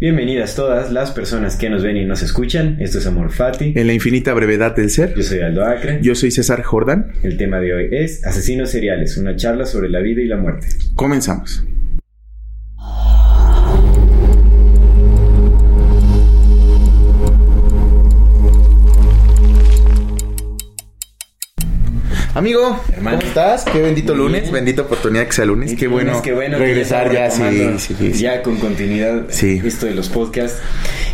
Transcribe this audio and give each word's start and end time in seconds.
Bienvenidas 0.00 0.54
todas 0.56 0.90
las 0.90 1.10
personas 1.10 1.56
que 1.56 1.68
nos 1.68 1.82
ven 1.82 1.98
y 1.98 2.06
nos 2.06 2.22
escuchan. 2.22 2.78
Esto 2.80 3.00
es 3.00 3.06
Amor 3.06 3.30
Fati. 3.30 3.74
En 3.76 3.86
la 3.86 3.92
infinita 3.92 4.32
brevedad 4.32 4.74
del 4.74 4.88
ser. 4.88 5.14
Yo 5.14 5.22
soy 5.22 5.40
Aldo 5.40 5.62
Acre. 5.62 5.98
Yo 6.00 6.14
soy 6.14 6.30
César 6.30 6.62
Jordan. 6.62 7.12
El 7.22 7.36
tema 7.36 7.60
de 7.60 7.74
hoy 7.74 7.88
es 7.92 8.24
Asesinos 8.24 8.70
seriales, 8.70 9.18
una 9.18 9.36
charla 9.36 9.66
sobre 9.66 9.90
la 9.90 10.00
vida 10.00 10.22
y 10.22 10.24
la 10.24 10.38
muerte. 10.38 10.68
Comenzamos. 10.94 11.62
Amigo, 22.32 22.80
Hermano. 22.92 23.18
¿cómo 23.18 23.28
estás? 23.28 23.64
Qué 23.64 23.80
bendito 23.82 24.14
Muy 24.14 24.22
lunes, 24.26 24.42
bien. 24.42 24.54
bendita 24.54 24.82
oportunidad 24.82 25.26
que 25.26 25.32
sea 25.32 25.44
lunes. 25.46 25.74
Qué 25.74 25.88
bueno, 25.88 26.22
Qué 26.22 26.32
bueno 26.32 26.58
que 26.58 26.64
regresar 26.64 27.12
ya, 27.12 27.28
sí. 27.28 27.42
Ya 28.14 28.40
con 28.42 28.56
continuidad 28.58 29.24
Sí. 29.30 29.60
esto 29.64 29.86
de 29.86 29.94
los 29.94 30.08
podcasts. 30.08 30.60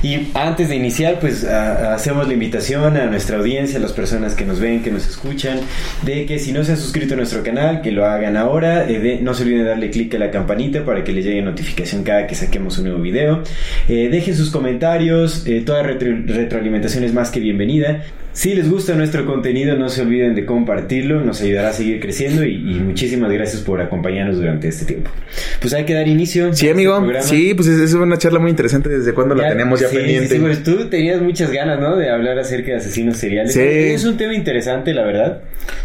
Y 0.03 0.29
antes 0.35 0.69
de 0.69 0.77
iniciar, 0.77 1.19
pues 1.19 1.43
a- 1.45 1.95
hacemos 1.95 2.27
la 2.29 2.35
invitación 2.35 2.99
a 2.99 3.07
nuestra 3.07 3.39
audiencia, 3.39 3.79
a 3.79 3.81
las 3.81 3.93
personas 3.93 4.35
que 4.35 4.45
nos 4.45 4.61
ven, 4.61 4.83
que 4.83 4.91
nos 4.91 5.09
escuchan, 5.09 5.61
de 6.03 6.27
que 6.27 6.39
si 6.39 6.53
no 6.53 6.63
se 6.65 6.73
han 6.73 6.79
suscrito 6.79 7.15
a 7.15 7.17
nuestro 7.17 7.43
canal, 7.43 7.81
que 7.81 7.93
lo 7.93 8.05
hagan 8.05 8.37
ahora. 8.37 8.87
eh, 8.87 8.99
de- 9.01 9.21
no 9.23 9.33
se 9.33 9.43
olviden 9.45 9.63
de 9.65 9.71
darle 9.71 9.91
clic 9.91 10.15
a 10.15 10.19
la 10.19 10.31
campanita 10.31 10.85
para 10.85 11.03
que 11.03 11.13
les 11.13 11.25
llegue 11.25 11.41
notificación 11.41 12.03
cada 12.05 12.27
que 12.27 12.35
saquemos 12.35 12.77
un 12.79 12.85
nuevo 12.85 13.01
video. 13.01 13.43
Eh, 13.89 14.09
dejen 14.11 14.37
sus 14.37 14.51
comentarios, 14.51 15.45
eh, 15.47 15.63
toda 15.65 15.83
retro- 15.83 16.25
retroalimentación 16.27 17.05
es 17.05 17.15
más 17.15 17.31
que 17.31 17.41
bienvenida. 17.41 18.05
Si 18.37 18.55
les 18.55 18.69
gusta 18.71 18.95
nuestro 18.95 19.25
contenido, 19.25 19.77
no 19.79 19.89
se 19.89 20.03
olviden 20.03 20.35
de 20.35 20.45
compartirlo, 20.45 21.23
nos 21.25 21.41
ayudará 21.41 21.71
a 21.71 21.73
seguir 21.73 22.01
creciendo 22.01 22.45
y, 22.45 22.57
y 22.57 22.75
muchísimas 22.81 23.33
gracias 23.33 23.63
por 23.63 23.81
acompañarnos 23.81 24.37
durante 24.37 24.69
este 24.69 24.85
tiempo. 24.85 25.11
Pues 25.59 25.73
hay 25.73 25.87
que 25.87 25.95
dar 25.95 26.07
inicio. 26.07 26.53
Sí, 26.53 26.69
amigo. 26.69 27.03
este. 27.13 27.23
Sí, 27.29 27.55
pues 27.55 27.67
es, 27.67 27.81
es 27.81 27.95
una 27.95 28.19
charla 28.19 28.39
muy 28.39 28.51
interesante. 28.51 28.91
¿Desde 28.91 29.15
cuándo 29.15 29.35
la 29.35 29.49
tenemos 29.49 29.81
ya 29.81 29.89
sí, 29.89 29.97
pendiente? 29.97 30.29
Sí, 30.29 30.35
sí, 30.35 30.41
pues 30.41 30.63
tú 30.63 30.85
tenías 30.91 31.23
muchas 31.23 31.51
ganas, 31.51 31.81
¿no? 31.81 31.97
De 31.97 32.11
hablar 32.11 32.39
acerca 32.39 32.73
de 32.73 32.77
asesinos 32.77 33.17
seriales. 33.17 33.55
Sí. 33.55 33.61
Es 33.63 34.05
un 34.05 34.19
tema 34.19 34.35
interesante, 34.35 34.93
la 34.93 35.05
verdad. 35.07 35.41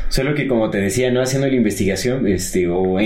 Solo 0.10 0.36
que, 0.36 0.46
como 0.46 0.70
te 0.70 0.80
decía, 0.80 1.10
no 1.10 1.22
haciendo 1.22 1.48
la 1.48 1.56
investigación, 1.56 2.28
este, 2.28 2.68
o, 2.68 2.82
o 2.82 3.00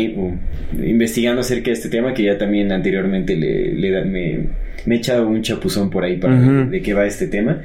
investigando 0.74 1.42
acerca 1.42 1.66
de 1.66 1.74
este 1.74 1.90
tema, 1.90 2.16
que 2.16 2.24
ya 2.24 2.40
también 2.40 2.72
anteriormente 2.72 3.36
le, 3.36 3.74
le 3.74 3.92
da- 3.92 4.04
me, 4.06 4.40
me 4.86 4.96
he 4.96 4.98
echado 4.98 5.28
un 5.28 5.42
chapuzón 5.42 5.90
por 5.90 6.04
ahí 6.04 6.18
para 6.18 6.36
ver 6.40 6.68
de 6.70 6.82
qué 6.82 6.94
va 6.94 7.06
este 7.06 7.28
tema. 7.28 7.62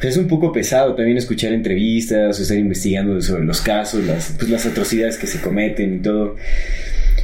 Pues 0.00 0.14
es 0.14 0.18
un 0.18 0.26
poco 0.28 0.52
pesado 0.52 0.94
también 0.94 1.17
escuchar 1.18 1.52
entrevistas 1.52 2.38
o 2.38 2.42
estar 2.42 2.56
investigando 2.56 3.20
sobre 3.20 3.44
los 3.44 3.60
casos, 3.60 4.04
las, 4.04 4.34
pues, 4.38 4.50
las 4.50 4.66
atrocidades 4.66 5.18
que 5.18 5.26
se 5.26 5.40
cometen 5.40 5.94
y 5.94 5.98
todo 5.98 6.36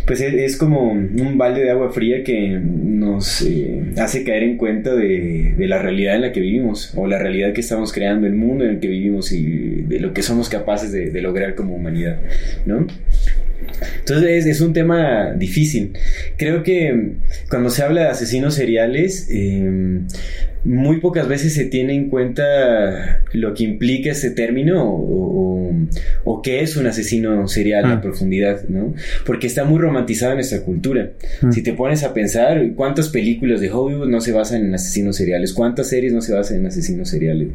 pues 0.07 0.21
es, 0.21 0.57
como 0.57 0.91
un 0.91 1.39
balde 1.39 1.63
de 1.63 1.71
agua 1.71 1.91
fría 1.91 2.23
que 2.23 2.61
nos 2.61 3.41
eh, 3.43 3.93
hace 3.97 4.23
caer 4.23 4.43
en 4.43 4.59
cuenta 4.59 4.95
de, 4.95 5.55
de 5.57 5.67
la 5.67 5.79
realidad 5.79 6.17
en 6.17 6.23
la 6.23 6.33
que 6.33 6.41
vivimos 6.41 6.93
o 6.95 7.07
la 7.07 7.19
realidad 7.19 7.55
que 7.55 7.63
estamos 7.63 7.93
creando, 7.93 8.27
el 8.27 8.35
mundo 8.35 8.65
en 8.65 8.73
el 8.73 8.81
que 8.81 8.89
vivimos 8.89 9.33
y 9.33 9.83
de 9.83 10.01
lo 10.01 10.13
que 10.13 10.23
somos 10.23 10.51
capaces 10.51 10.93
de, 10.93 11.11
de 11.11 11.23
lograr 11.23 11.55
como 11.55 11.75
humanidad, 11.75 12.19
¿no? 12.67 12.87
Entonces 14.01 14.45
es, 14.45 14.47
es 14.47 14.61
un 14.61 14.75
tema 14.75 15.33
difícil. 15.33 15.93
Creo 16.37 16.63
que 16.63 17.13
cuando 17.49 17.71
se 17.71 17.83
habla 17.83 18.03
de 18.03 18.09
asesinos 18.09 18.55
seriales, 18.55 19.29
eh, 19.31 20.01
muy 20.65 20.99
pocas 21.01 21.29
veces 21.29 21.53
se 21.55 21.67
tiene 21.67 21.95
en 21.95 22.09
cuenta 22.11 23.23
lo 23.33 23.53
que 23.55 23.65
implica 23.65 24.11
este 24.11 24.31
término 24.31 24.83
o, 24.83 25.71
o- 25.71 25.75
o 26.25 26.41
qué 26.43 26.61
es 26.63 26.77
un 26.77 26.87
asesino 26.87 27.47
serial 27.49 27.85
Ah. 27.87 27.93
a 27.95 28.01
profundidad, 28.01 28.63
¿no? 28.69 28.95
Porque 29.27 29.47
está 29.47 29.65
muy 29.65 29.79
romantizado 29.79 30.33
en 30.33 30.39
nuestra 30.39 30.63
cultura. 30.63 31.11
Mm. 31.43 31.53
Si 31.53 31.63
te 31.63 31.73
pones 31.75 32.03
a 32.05 32.15
pensar, 32.15 32.63
¿cuántas 32.77 33.09
películas 33.09 33.61
de 33.61 33.71
Hollywood 33.71 34.09
no 34.09 34.21
se 34.21 34.33
basan 34.33 34.65
en 34.65 34.75
asesinos 34.75 35.17
seriales? 35.17 35.53
¿Cuántas 35.53 35.89
series 35.89 36.13
no 36.13 36.21
se 36.23 36.33
basan 36.33 36.59
en 36.61 36.67
asesinos 36.67 37.09
seriales? 37.11 37.49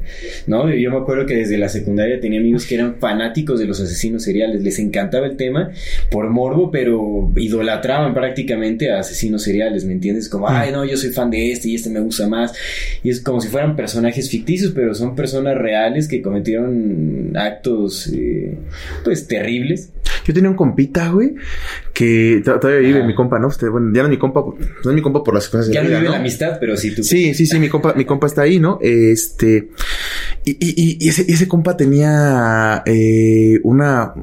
¿No? 0.48 0.70
Yo 0.74 0.92
me 0.92 0.98
acuerdo 0.98 1.26
que 1.26 1.36
desde 1.36 1.58
la 1.58 1.70
secundaria 1.70 2.20
tenía 2.20 2.40
amigos 2.40 2.66
que 2.66 2.76
eran 2.76 2.96
fanáticos 3.00 3.60
de 3.60 3.66
los 3.66 3.80
asesinos 3.80 4.24
seriales, 4.24 4.62
les 4.62 4.78
encantaba 4.80 5.26
el 5.26 5.36
tema 5.38 5.72
por 6.12 6.30
morbo, 6.30 6.70
pero 6.72 7.32
idolatraban 7.38 8.14
prácticamente 8.14 8.92
a 8.92 9.00
asesinos 9.00 9.44
seriales, 9.44 9.86
¿me 9.86 9.94
entiendes? 9.94 10.30
Como, 10.30 10.48
ay, 10.50 10.72
no, 10.72 10.86
yo 10.86 10.98
soy 10.98 11.10
fan 11.12 11.32
de 11.32 11.52
este 11.52 11.70
y 11.70 11.76
este 11.76 11.90
me 11.90 12.00
gusta 12.02 12.28
más. 12.28 12.54
Y 13.04 13.10
es 13.10 13.22
como 13.22 13.40
si 13.40 13.48
fueran 13.48 13.76
personajes 13.76 14.30
ficticios, 14.30 14.72
pero 14.74 14.94
son 14.94 15.16
personas 15.16 15.58
reales 15.58 16.08
que 16.08 16.22
cometieron 16.22 17.32
actos, 17.38 18.08
eh, 18.14 18.58
pues, 19.04 19.28
terribles. 19.28 19.92
Yo 20.26 20.34
tenía 20.34 20.50
un 20.50 20.56
compita, 20.56 21.10
güey, 21.10 21.36
que 21.94 22.42
to- 22.44 22.60
todavía 22.60 22.82
vive 22.86 23.00
Ajá. 23.00 23.08
mi 23.08 23.16
compa, 23.16 23.40
¿no? 23.40 23.48
Usted, 23.48 23.70
bueno, 23.70 23.92
ya 23.94 24.02
no 24.02 24.08
es 24.08 24.12
mi 24.12 24.18
compa, 24.18 24.42
no 24.84 24.90
es 24.92 24.96
mi 24.96 25.02
compa 25.02 25.24
por 25.24 25.34
las 25.34 25.48
cosas 25.48 25.68
de 25.68 25.74
Ya 25.74 25.82
no 25.82 25.88
vida, 25.88 25.98
vive 26.00 26.10
¿no? 26.10 26.14
la 26.16 26.20
amistad, 26.20 26.58
pero 26.60 26.76
sí 26.78 26.94
tú. 26.94 27.04
Sí, 27.04 27.34
sí, 27.34 27.46
sí, 27.46 27.58
mi 27.60 27.70
compa, 27.70 27.94
mi 27.94 28.06
compa 28.06 28.28
está 28.28 28.42
ahí, 28.44 28.60
¿no? 28.60 28.80
Este. 28.82 29.70
Y, 30.60 30.74
y- 30.82 30.98
y 31.00 31.10
ese, 31.10 31.26
ese 31.32 31.48
compa 31.48 31.78
tenía 31.78 32.82
eh, 32.86 33.60
una 33.64 34.14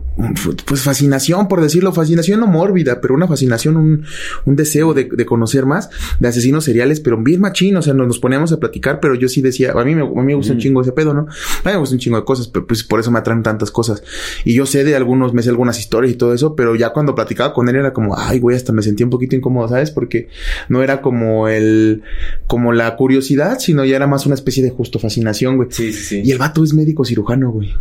pues 0.67 0.83
fascinación, 0.83 1.49
por 1.49 1.61
decirlo, 1.61 1.93
fascinación 1.93 2.41
no 2.41 2.47
mórbida, 2.47 3.01
pero 3.01 3.15
una 3.15 3.27
fascinación, 3.29 3.77
un, 3.77 4.05
un 4.45 4.57
deseo 4.57 4.95
de, 4.95 5.05
de 5.11 5.27
conocer 5.27 5.67
más 5.67 5.91
de 6.21 6.29
asesinos 6.29 6.65
seriales, 6.65 7.01
pero 7.01 7.23
bien 7.23 7.41
machín, 7.41 7.77
o 7.77 7.83
sea, 7.83 7.95
nos, 7.95 8.07
nos 8.07 8.19
poníamos 8.19 8.53
a 8.53 8.59
platicar, 8.61 9.01
pero 9.01 9.15
yo 9.15 9.29
sí 9.29 9.43
decía, 9.43 9.73
a 9.73 9.85
mí 9.85 9.95
me, 9.95 10.03
a 10.03 10.07
mí 10.07 10.23
me 10.23 10.35
gusta 10.35 10.53
un 10.53 10.59
chingo 10.59 10.83
ese 10.83 10.93
pedo, 10.93 11.13
¿no? 11.15 11.23
A 11.23 11.69
mí 11.69 11.73
me 11.73 11.77
gusta 11.77 11.95
un 11.95 12.01
chingo 12.01 12.17
de 12.19 12.25
cosas, 12.25 12.49
pero 12.49 12.67
pues 12.67 12.83
por 12.85 13.01
eso 13.01 13.11
me 13.11 13.19
atraen 13.19 13.43
tantas 13.43 13.71
cosas. 13.71 14.03
Y 14.45 14.55
yo 14.55 14.67
sé 14.67 14.85
de 14.85 14.97
algunos, 14.97 15.35
me 15.35 15.43
sé 15.43 15.51
algunas 15.51 15.79
historias 15.79 16.13
y 16.13 16.17
todo 16.17 16.35
eso, 16.35 16.57
pero 16.57 16.75
ya 16.75 16.91
cuando 16.93 17.15
platicaba 17.15 17.53
con 17.53 17.69
él 17.69 17.77
era 17.77 17.93
como, 17.93 18.17
ay, 18.19 18.39
güey, 18.39 18.57
hasta 18.57 18.73
me 18.73 18.83
sentía 18.83 19.07
un 19.07 19.11
poquito 19.11 19.37
incómodo, 19.37 19.69
¿sabes? 19.69 19.91
Porque 19.91 20.29
no 20.69 20.83
era 20.83 21.01
como 21.03 21.49
el, 21.49 22.03
como 22.47 22.73
la 22.73 22.97
curiosidad, 22.97 23.59
sino 23.59 23.85
ya 23.85 23.97
era 23.97 24.07
más 24.07 24.27
una 24.27 24.35
especie 24.35 24.63
de 24.63 24.71
justo 24.71 24.99
fascinación, 24.99 25.57
güey. 25.57 25.69
Sí, 25.71 25.93
sí, 25.93 26.03
sí. 26.05 26.16
Y 26.25 26.31
el 26.31 26.38
vato 26.38 26.62
es 26.65 26.72
médico 26.72 27.04
cirujano, 27.04 27.50
güey. 27.50 27.72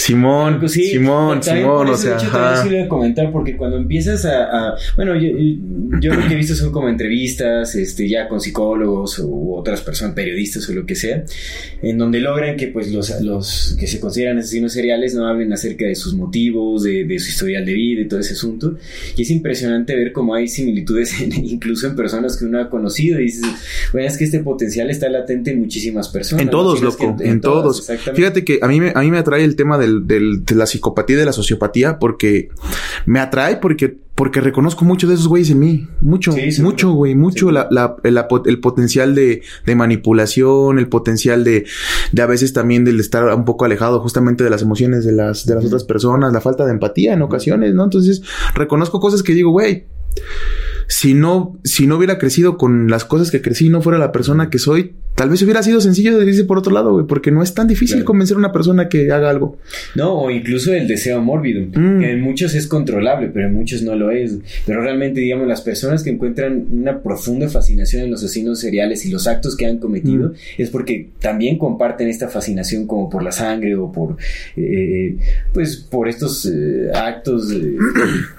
Simón, 0.00 0.58
Pues 0.60 0.72
sí, 0.72 0.84
Simón, 0.88 1.42
Simón, 1.42 1.88
o 1.88 1.96
sea, 1.96 2.16
hecho, 2.16 2.28
también 2.30 2.62
sí 2.62 2.68
lo 2.70 2.76
iba 2.76 2.84
a 2.84 2.88
comentar 2.88 3.30
porque 3.32 3.56
cuando 3.56 3.76
empiezas 3.76 4.24
a, 4.24 4.44
a- 4.44 4.74
bueno, 4.96 5.14
yo, 5.16 5.28
yo 6.00 6.14
lo 6.14 6.26
que 6.26 6.34
he 6.34 6.36
visto 6.36 6.54
son 6.54 6.72
como 6.72 6.88
entrevistas, 6.88 7.74
este, 7.74 8.08
ya 8.08 8.28
con 8.28 8.40
psicólogos 8.40 9.18
u 9.18 9.54
otras 9.54 9.80
personas, 9.82 10.14
periodistas 10.14 10.68
o 10.68 10.72
lo 10.72 10.86
que 10.86 10.94
sea, 10.94 11.24
en 11.82 11.98
donde 11.98 12.20
logran 12.20 12.56
que 12.56 12.68
pues 12.68 12.90
los, 12.92 13.20
los 13.20 13.76
que 13.78 13.86
se 13.86 14.00
consideran 14.00 14.38
asesinos 14.38 14.72
seriales 14.72 15.14
no 15.14 15.26
hablen 15.26 15.52
acerca 15.52 15.84
de 15.86 15.94
sus 15.94 16.14
motivos, 16.14 16.82
de, 16.84 17.04
de 17.04 17.18
su 17.18 17.30
historial 17.30 17.64
de 17.66 17.74
vida 17.74 18.00
y 18.02 18.08
todo 18.08 18.20
ese 18.20 18.34
asunto. 18.34 18.76
Y 19.16 19.22
es 19.22 19.30
impresionante 19.30 19.94
ver 19.96 20.12
cómo 20.12 20.34
hay 20.34 20.48
similitudes 20.48 21.20
en- 21.20 21.32
incluso 21.44 21.86
en 21.86 21.96
personas 21.96 22.36
que 22.36 22.44
uno 22.44 22.60
ha 22.60 22.70
conocido 22.70 23.18
y 23.20 23.24
dices, 23.24 23.44
bueno, 23.92 24.06
es 24.08 24.16
que 24.16 24.24
este 24.24 24.40
potencial 24.40 24.88
está 24.90 25.08
latente 25.08 25.50
en 25.50 25.58
muchísimas 25.60 26.08
personas. 26.08 26.44
En 26.44 26.50
todos, 26.50 26.74
es 26.82 26.96
que 26.96 27.04
loco, 27.06 27.22
en, 27.22 27.40
todas, 27.40 27.86
todos. 27.86 28.00
Fíjate 28.14 28.44
que 28.44 28.58
a 28.62 28.68
mí 28.68 28.80
me, 28.80 28.92
a 28.94 29.00
mí 29.00 29.10
me 29.10 29.18
atrae 29.18 29.44
el 29.44 29.56
tema 29.56 29.78
del, 29.78 29.89
del- 30.06 30.44
de 30.44 30.54
la 30.54 30.66
psicopatía 30.66 31.16
y 31.16 31.18
de 31.20 31.26
la 31.26 31.32
sociopatía 31.32 31.98
porque 31.98 32.48
me 33.06 33.20
atrae 33.20 33.56
porque, 33.56 33.96
porque 34.14 34.40
reconozco 34.40 34.84
mucho 34.84 35.06
de 35.08 35.14
esos 35.14 35.28
güeyes 35.28 35.50
en 35.50 35.58
mí. 35.58 35.88
Mucho, 36.00 36.32
Sí, 36.32 36.60
mucho, 36.62 36.92
güey, 36.92 37.14
mucho 37.14 37.48
Sí. 37.48 37.54
la, 37.54 37.68
la- 37.70 37.96
el, 38.04 38.18
el 38.46 38.60
potencial 38.60 39.14
de, 39.14 39.42
de 39.66 39.74
manipulación, 39.76 40.78
el 40.78 40.88
potencial 40.88 41.44
de, 41.44 41.64
de 42.12 42.22
a 42.22 42.26
veces 42.26 42.52
también 42.52 42.84
del 42.84 43.00
estar 43.00 43.34
un 43.34 43.44
poco 43.44 43.64
alejado 43.64 44.00
justamente 44.00 44.44
de 44.44 44.50
las 44.50 44.62
emociones 44.62 45.04
de 45.04 45.12
las, 45.12 45.46
de 45.46 45.54
las 45.54 45.64
otras 45.64 45.84
personas, 45.84 46.32
la 46.32 46.40
falta 46.40 46.64
de 46.66 46.72
empatía 46.72 47.12
en 47.14 47.22
ocasiones, 47.22 47.74
¿no? 47.74 47.84
Entonces, 47.84 48.22
reconozco 48.54 49.00
cosas 49.00 49.22
que 49.22 49.32
digo, 49.34 49.50
güey, 49.50 49.86
si 50.88 51.14
no, 51.14 51.58
si 51.64 51.86
no 51.86 51.96
hubiera 51.96 52.18
crecido 52.18 52.56
con 52.58 52.88
las 52.90 53.04
cosas 53.04 53.30
que 53.30 53.40
crecí, 53.40 53.68
no 53.68 53.80
fuera 53.80 53.98
la 53.98 54.10
persona 54.12 54.50
que 54.50 54.58
soy, 54.58 54.94
Tal 55.14 55.28
vez 55.28 55.42
hubiera 55.42 55.62
sido 55.62 55.82
sencillo 55.82 56.18
de 56.18 56.24
irse 56.24 56.44
por 56.44 56.56
otro 56.56 56.72
lado, 56.72 56.92
güey, 56.92 57.06
porque 57.06 57.30
no 57.30 57.42
es 57.42 57.52
tan 57.52 57.66
difícil 57.66 58.04
convencer 58.04 58.36
a 58.36 58.38
una 58.38 58.52
persona 58.52 58.88
que 58.88 59.12
haga 59.12 59.28
algo. 59.28 59.58
No, 59.94 60.14
o 60.14 60.30
incluso 60.30 60.72
el 60.72 60.88
deseo 60.88 61.20
mórbido, 61.20 61.60
mm. 61.66 62.00
que 62.00 62.12
en 62.12 62.22
muchos 62.22 62.54
es 62.54 62.66
controlable, 62.66 63.28
pero 63.28 63.46
en 63.46 63.54
muchos 63.54 63.82
no 63.82 63.94
lo 63.96 64.10
es. 64.10 64.38
Pero 64.64 64.80
realmente, 64.80 65.20
digamos, 65.20 65.46
las 65.46 65.60
personas 65.60 66.02
que 66.02 66.10
encuentran 66.10 66.68
una 66.72 67.02
profunda 67.02 67.50
fascinación 67.50 68.04
en 68.04 68.10
los 68.10 68.24
asesinos 68.24 68.60
seriales 68.60 69.04
y 69.04 69.10
los 69.10 69.26
actos 69.26 69.56
que 69.56 69.66
han 69.66 69.76
cometido, 69.76 70.30
mm. 70.30 70.34
es 70.56 70.70
porque 70.70 71.10
también 71.20 71.58
comparten 71.58 72.08
esta 72.08 72.28
fascinación 72.28 72.86
como 72.86 73.10
por 73.10 73.22
la 73.22 73.32
sangre 73.32 73.76
o 73.76 73.92
por, 73.92 74.16
eh, 74.56 75.18
pues, 75.52 75.76
por 75.76 76.08
estos 76.08 76.46
eh, 76.46 76.90
actos 76.94 77.52
eh, 77.52 77.76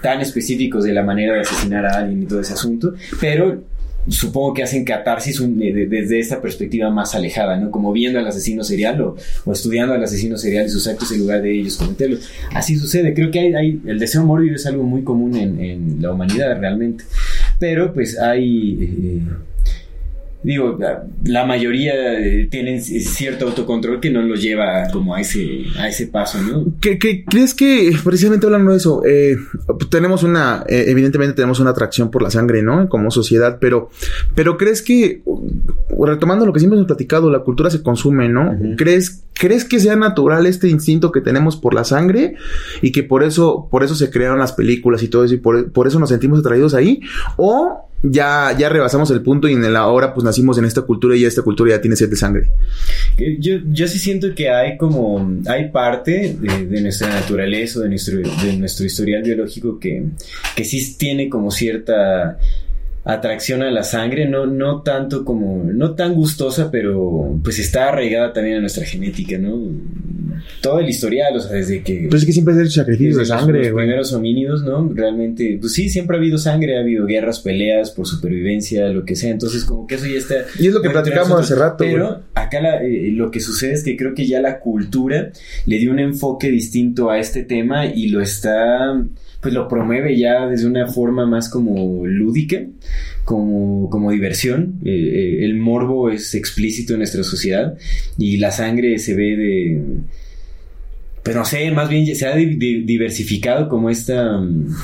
tan 0.02 0.20
específicos 0.20 0.82
de 0.82 0.92
la 0.92 1.04
manera 1.04 1.34
de 1.34 1.40
asesinar 1.42 1.86
a 1.86 1.98
alguien 1.98 2.24
y 2.24 2.26
todo 2.26 2.40
ese 2.40 2.54
asunto. 2.54 2.94
Pero 3.20 3.62
supongo 4.08 4.54
que 4.54 4.62
hacen 4.62 4.84
catarsis 4.84 5.40
desde 5.40 6.18
esta 6.18 6.40
perspectiva 6.40 6.90
más 6.90 7.14
alejada, 7.14 7.56
¿no? 7.56 7.70
Como 7.70 7.92
viendo 7.92 8.18
al 8.18 8.26
asesino 8.26 8.64
serial 8.64 9.00
o, 9.00 9.16
estudiando 9.52 9.94
al 9.94 10.02
asesino 10.02 10.36
serial 10.36 10.66
y 10.66 10.70
sus 10.70 10.86
actos 10.86 11.12
en 11.12 11.20
lugar 11.20 11.42
de 11.42 11.60
ellos 11.60 11.76
cometerlos. 11.76 12.28
Así 12.54 12.76
sucede. 12.76 13.14
Creo 13.14 13.30
que 13.30 13.56
hay, 13.56 13.80
el 13.86 13.98
deseo 13.98 14.24
mórbido 14.24 14.56
es 14.56 14.66
algo 14.66 14.82
muy 14.82 15.02
común 15.02 15.36
en, 15.36 16.02
la 16.02 16.12
humanidad 16.12 16.58
realmente. 16.58 17.04
Pero 17.58 17.92
pues 17.92 18.18
hay... 18.18 18.78
Eh, 18.80 19.20
digo, 20.42 20.78
la 21.24 21.44
mayoría 21.44 22.18
eh, 22.18 22.48
tienen 22.50 22.82
cierto 22.82 23.46
autocontrol 23.46 24.00
que 24.00 24.10
no 24.10 24.22
los 24.22 24.42
lleva 24.42 24.88
como 24.92 25.14
a 25.14 25.20
ese, 25.20 25.64
a 25.78 25.88
ese 25.88 26.08
paso, 26.08 26.40
¿no? 26.42 26.66
¿Qué, 26.80 26.98
crees 26.98 27.54
que, 27.54 27.92
precisamente 28.02 28.46
hablando 28.46 28.72
de 28.72 28.76
eso, 28.76 29.02
eh, 29.04 29.36
tenemos 29.90 30.22
una, 30.22 30.64
eh, 30.68 30.86
evidentemente 30.88 31.34
tenemos 31.34 31.60
una 31.60 31.70
atracción 31.70 32.10
por 32.10 32.22
la 32.22 32.30
sangre, 32.30 32.62
¿no? 32.62 32.88
Como 32.88 33.10
sociedad, 33.10 33.58
pero, 33.60 33.90
pero 34.34 34.56
crees 34.56 34.82
que, 34.82 35.22
retomando 35.98 36.44
lo 36.44 36.52
que 36.52 36.58
siempre 36.58 36.76
hemos 36.76 36.88
platicado, 36.88 37.30
la 37.30 37.40
cultura 37.40 37.70
se 37.70 37.82
consume, 37.82 38.28
¿no? 38.28 38.56
¿Crees, 38.76 39.24
¿Crees 39.34 39.64
que 39.64 39.80
sea 39.80 39.96
natural 39.96 40.46
este 40.46 40.68
instinto 40.68 41.12
que 41.12 41.20
tenemos 41.20 41.56
por 41.56 41.74
la 41.74 41.84
sangre 41.84 42.34
y 42.80 42.92
que 42.92 43.02
por 43.02 43.22
eso, 43.22 43.68
por 43.70 43.84
eso 43.84 43.94
se 43.94 44.10
crearon 44.10 44.38
las 44.38 44.52
películas 44.52 45.02
y 45.02 45.08
todo 45.08 45.24
eso 45.24 45.34
y 45.34 45.38
por, 45.38 45.72
por 45.72 45.86
eso 45.86 45.98
nos 45.98 46.08
sentimos 46.08 46.40
atraídos 46.40 46.74
ahí? 46.74 47.00
¿O 47.36 47.88
ya, 48.02 48.54
ya 48.58 48.68
rebasamos 48.68 49.10
el 49.10 49.22
punto 49.22 49.48
y 49.48 49.52
en 49.52 49.64
el 49.64 49.76
ahora 49.76 50.12
pues 50.12 50.24
nacimos 50.24 50.58
en 50.58 50.64
esta 50.64 50.82
cultura 50.82 51.16
y 51.16 51.24
esta 51.24 51.42
cultura 51.42 51.70
ya 51.70 51.80
tiene 51.80 51.96
sed 51.96 52.10
de 52.10 52.16
sangre. 52.16 52.48
Yo, 53.38 53.56
yo 53.70 53.86
sí 53.86 53.98
siento 53.98 54.34
que 54.34 54.50
hay 54.50 54.76
como, 54.76 55.40
hay 55.46 55.68
parte 55.70 56.36
de, 56.38 56.80
nuestra 56.80 57.08
naturaleza, 57.08 57.80
de 57.80 57.88
nuestro, 57.88 58.18
de 58.18 58.56
nuestro 58.56 58.86
historial 58.86 59.22
biológico 59.22 59.78
que, 59.78 60.04
que 60.56 60.64
sí 60.64 60.96
tiene 60.98 61.28
como 61.28 61.50
cierta 61.50 62.38
atracción 63.04 63.62
a 63.62 63.70
la 63.70 63.82
sangre, 63.82 64.28
no, 64.28 64.46
no 64.46 64.82
tanto 64.82 65.24
como, 65.24 65.64
no 65.64 65.94
tan 65.94 66.14
gustosa, 66.14 66.70
pero 66.70 67.36
pues 67.42 67.58
está 67.58 67.88
arraigada 67.88 68.32
también 68.32 68.58
a 68.58 68.60
nuestra 68.60 68.84
genética, 68.84 69.38
¿no? 69.38 69.60
Todo 70.60 70.78
el 70.78 70.88
historial, 70.88 71.36
o 71.36 71.40
sea, 71.40 71.52
desde 71.52 71.82
que... 71.82 72.06
Pues 72.08 72.22
es 72.22 72.26
que 72.26 72.32
siempre 72.32 72.54
ha 72.54 72.60
hecho 72.60 72.70
sacrificios 72.70 73.16
de 73.16 73.26
sangre, 73.26 73.58
Los, 73.58 73.74
primeros 73.74 74.12
homínidos, 74.12 74.62
¿no? 74.62 74.88
Realmente, 74.94 75.58
pues 75.60 75.72
sí, 75.72 75.90
siempre 75.90 76.16
ha 76.16 76.20
habido 76.20 76.38
sangre, 76.38 76.76
ha 76.76 76.80
habido 76.80 77.04
guerras, 77.06 77.40
peleas 77.40 77.90
por 77.90 78.06
supervivencia, 78.06 78.88
lo 78.88 79.04
que 79.04 79.16
sea, 79.16 79.30
entonces 79.30 79.64
como 79.64 79.86
que 79.86 79.96
eso 79.96 80.06
ya 80.06 80.18
está... 80.18 80.34
Y 80.58 80.68
es 80.68 80.72
lo 80.72 80.80
que 80.80 80.90
platicamos 80.90 81.40
hace 81.40 81.56
rato. 81.56 81.78
Pero 81.78 82.22
acá 82.34 82.58
eh, 82.82 83.10
lo 83.12 83.30
que 83.30 83.40
sucede 83.40 83.72
es 83.72 83.82
que 83.82 83.96
creo 83.96 84.14
que 84.14 84.26
ya 84.26 84.40
la 84.40 84.60
cultura 84.60 85.32
le 85.66 85.78
dio 85.78 85.90
un 85.90 85.98
enfoque 85.98 86.50
distinto 86.50 87.10
a 87.10 87.18
este 87.18 87.42
tema 87.42 87.86
y 87.86 88.08
lo 88.08 88.20
está 88.20 88.94
pues 89.42 89.52
lo 89.52 89.66
promueve 89.66 90.16
ya 90.16 90.46
desde 90.46 90.66
una 90.66 90.86
forma 90.86 91.26
más 91.26 91.48
como 91.48 92.06
lúdica, 92.06 92.64
como, 93.24 93.90
como 93.90 94.12
diversión. 94.12 94.78
Eh, 94.84 94.90
eh, 94.90 95.44
el 95.44 95.56
morbo 95.56 96.10
es 96.10 96.34
explícito 96.36 96.92
en 96.92 97.00
nuestra 97.00 97.24
sociedad 97.24 97.76
y 98.16 98.36
la 98.36 98.52
sangre 98.52 98.98
se 99.00 99.16
ve 99.16 99.36
de... 99.36 99.82
Pues 101.24 101.36
no 101.36 101.44
sé, 101.44 101.70
más 101.72 101.88
bien 101.88 102.06
se 102.14 102.26
ha 102.26 102.36
diversificado 102.36 103.68
como 103.68 103.90
esta... 103.90 104.38
Mm, 104.38 104.74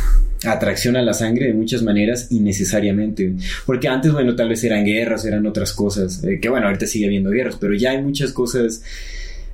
atracción 0.44 0.96
a 0.96 1.02
la 1.02 1.14
sangre 1.14 1.46
de 1.46 1.54
muchas 1.54 1.82
maneras 1.82 2.28
innecesariamente. 2.31 3.34
Porque 3.66 3.88
antes, 3.88 4.12
bueno, 4.12 4.37
tal 4.37 4.49
vez 4.49 4.62
eran 4.62 4.84
guerras, 4.84 5.25
eran 5.25 5.46
otras 5.46 5.72
cosas, 5.72 6.22
eh, 6.22 6.38
que 6.40 6.49
bueno, 6.49 6.66
ahorita 6.66 6.87
sigue 6.87 7.06
habiendo 7.06 7.31
guerras, 7.31 7.56
pero 7.61 7.75
ya 7.75 7.90
hay 7.90 8.02
muchas 8.02 8.32
cosas 8.32 8.82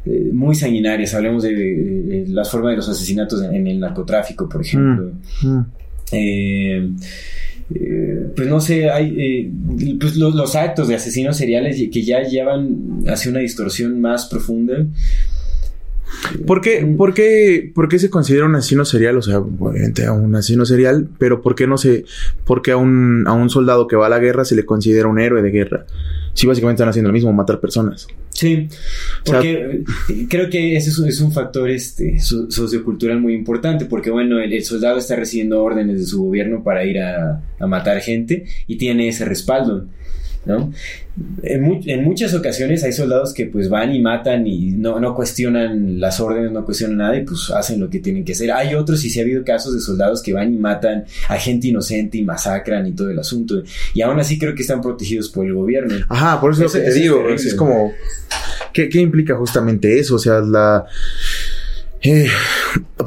eh, 0.06 0.30
muy 0.32 0.54
sanguinarias. 0.54 1.14
Hablemos 1.14 1.42
de, 1.42 2.24
las 2.28 2.50
formas 2.50 2.72
de 2.72 2.76
los 2.76 2.88
asesinatos 2.88 3.42
en, 3.42 3.66
el 3.66 3.80
narcotráfico, 3.80 4.48
por 4.48 4.60
ejemplo. 4.60 5.12
Mm, 5.42 5.48
mm. 5.48 5.66
Eh, 6.12 6.90
eh, 7.74 8.26
pues 8.36 8.46
no 8.46 8.60
sé, 8.60 8.90
hay 8.90 9.50
pues 9.98 10.16
los, 10.16 10.54
actos 10.54 10.88
de 10.88 10.96
asesinos 10.96 11.36
seriales 11.36 11.76
que 11.90 12.02
ya 12.02 12.22
llevan 12.22 13.04
hacia 13.06 13.30
una 13.30 13.40
distorsión 13.40 14.00
más 14.00 14.26
profunda. 14.26 14.86
¿Por 16.46 16.60
qué, 16.60 16.84
mm. 16.84 16.96
por, 16.96 17.14
qué, 17.14 17.98
se 17.98 18.10
considera 18.10 18.44
un 18.44 18.54
asesino 18.54 18.84
serial? 18.84 19.16
O 19.16 19.22
sea, 19.22 19.38
obviamente 19.38 20.04
a 20.04 20.12
un 20.12 20.34
asesino 20.34 20.66
serial, 20.66 21.08
pero 21.18 21.40
¿por 21.40 21.54
qué 21.54 21.66
no 21.66 21.78
se, 21.78 22.04
por 22.44 22.60
qué 22.60 22.72
a 22.72 22.76
un, 22.76 23.24
a 23.26 23.32
un 23.32 23.48
soldado 23.48 23.86
que 23.86 23.96
va 23.96 24.06
a 24.06 24.10
la 24.10 24.18
guerra 24.18 24.44
se 24.44 24.54
le 24.54 24.66
considera 24.66 25.08
un 25.08 25.18
héroe 25.18 25.42
de 25.42 25.50
guerra? 25.50 25.86
Sí 26.34 26.46
básicamente 26.46 26.80
están 26.80 26.90
haciendo 26.90 27.08
lo 27.08 27.14
mismo, 27.14 27.32
matar 27.32 27.60
personas. 27.60 28.06
Sí, 28.30 28.68
porque 29.24 29.84
creo 30.28 30.50
que 30.50 30.76
ese 30.76 30.90
es 30.90 31.20
un, 31.20 31.32
factor 31.32 31.70
este, 31.70 32.18
sociocultural 32.18 33.20
muy 33.20 33.32
importante, 33.32 33.86
porque 33.86 34.10
bueno, 34.10 34.40
el, 34.40 34.64
soldado 34.64 34.98
está 34.98 35.16
recibiendo 35.16 35.62
órdenes 35.62 36.00
de 36.00 36.06
su 36.06 36.24
gobierno 36.24 36.62
para 36.64 36.84
ir 36.84 36.98
a, 36.98 37.42
a 37.58 37.66
matar 37.66 38.00
gente 38.00 38.44
y 38.66 38.76
tiene 38.76 39.08
ese 39.08 39.24
respaldo. 39.24 39.86
¿No? 40.46 40.72
En, 41.42 42.04
muchas 42.04 42.34
ocasiones 42.34 42.82
hay 42.82 42.92
soldados 42.92 43.32
que 43.32 43.46
pues 43.46 43.68
van 43.68 43.94
y 43.94 44.00
matan 44.00 44.46
y 44.46 44.72
no, 44.72 44.98
no, 44.98 45.14
cuestionan 45.14 46.00
las 46.00 46.18
órdenes, 46.18 46.50
no 46.50 46.64
cuestionan 46.64 46.96
nada 46.98 47.16
y 47.16 47.24
pues 47.24 47.50
hacen 47.50 47.80
lo 47.80 47.88
que 47.88 48.00
tienen 48.00 48.24
que 48.24 48.32
hacer. 48.32 48.50
Hay 48.50 48.74
otros 48.74 49.04
y 49.04 49.10
sí 49.10 49.20
ha 49.20 49.22
habido 49.22 49.44
casos 49.44 49.74
de 49.74 49.80
soldados 49.80 50.22
que 50.22 50.32
van 50.32 50.52
y 50.52 50.56
matan 50.56 51.04
a 51.28 51.36
gente 51.36 51.68
inocente 51.68 52.18
y 52.18 52.24
masacran 52.24 52.86
y 52.86 52.92
todo 52.92 53.10
el 53.10 53.18
asunto. 53.18 53.62
Y 53.94 54.02
aún 54.02 54.18
así 54.18 54.38
creo 54.38 54.54
que 54.54 54.62
están 54.62 54.80
protegidos 54.80 55.28
por 55.28 55.46
el 55.46 55.54
gobierno. 55.54 55.94
Ajá, 56.08 56.40
por 56.40 56.52
eso, 56.52 56.64
es 56.64 56.74
lo 56.74 56.80
que 56.80 56.86
te 56.86 56.94
digo. 56.94 57.28
Es, 57.28 57.54
como... 57.54 57.92
¿qué, 58.72 58.88
¿Qué 58.88 59.00
implica 59.00 59.36
justamente 59.36 59.98
eso? 59.98 60.16
O 60.16 60.18
sea, 60.18 60.40
la... 60.40 60.84
Eh, 62.04 62.26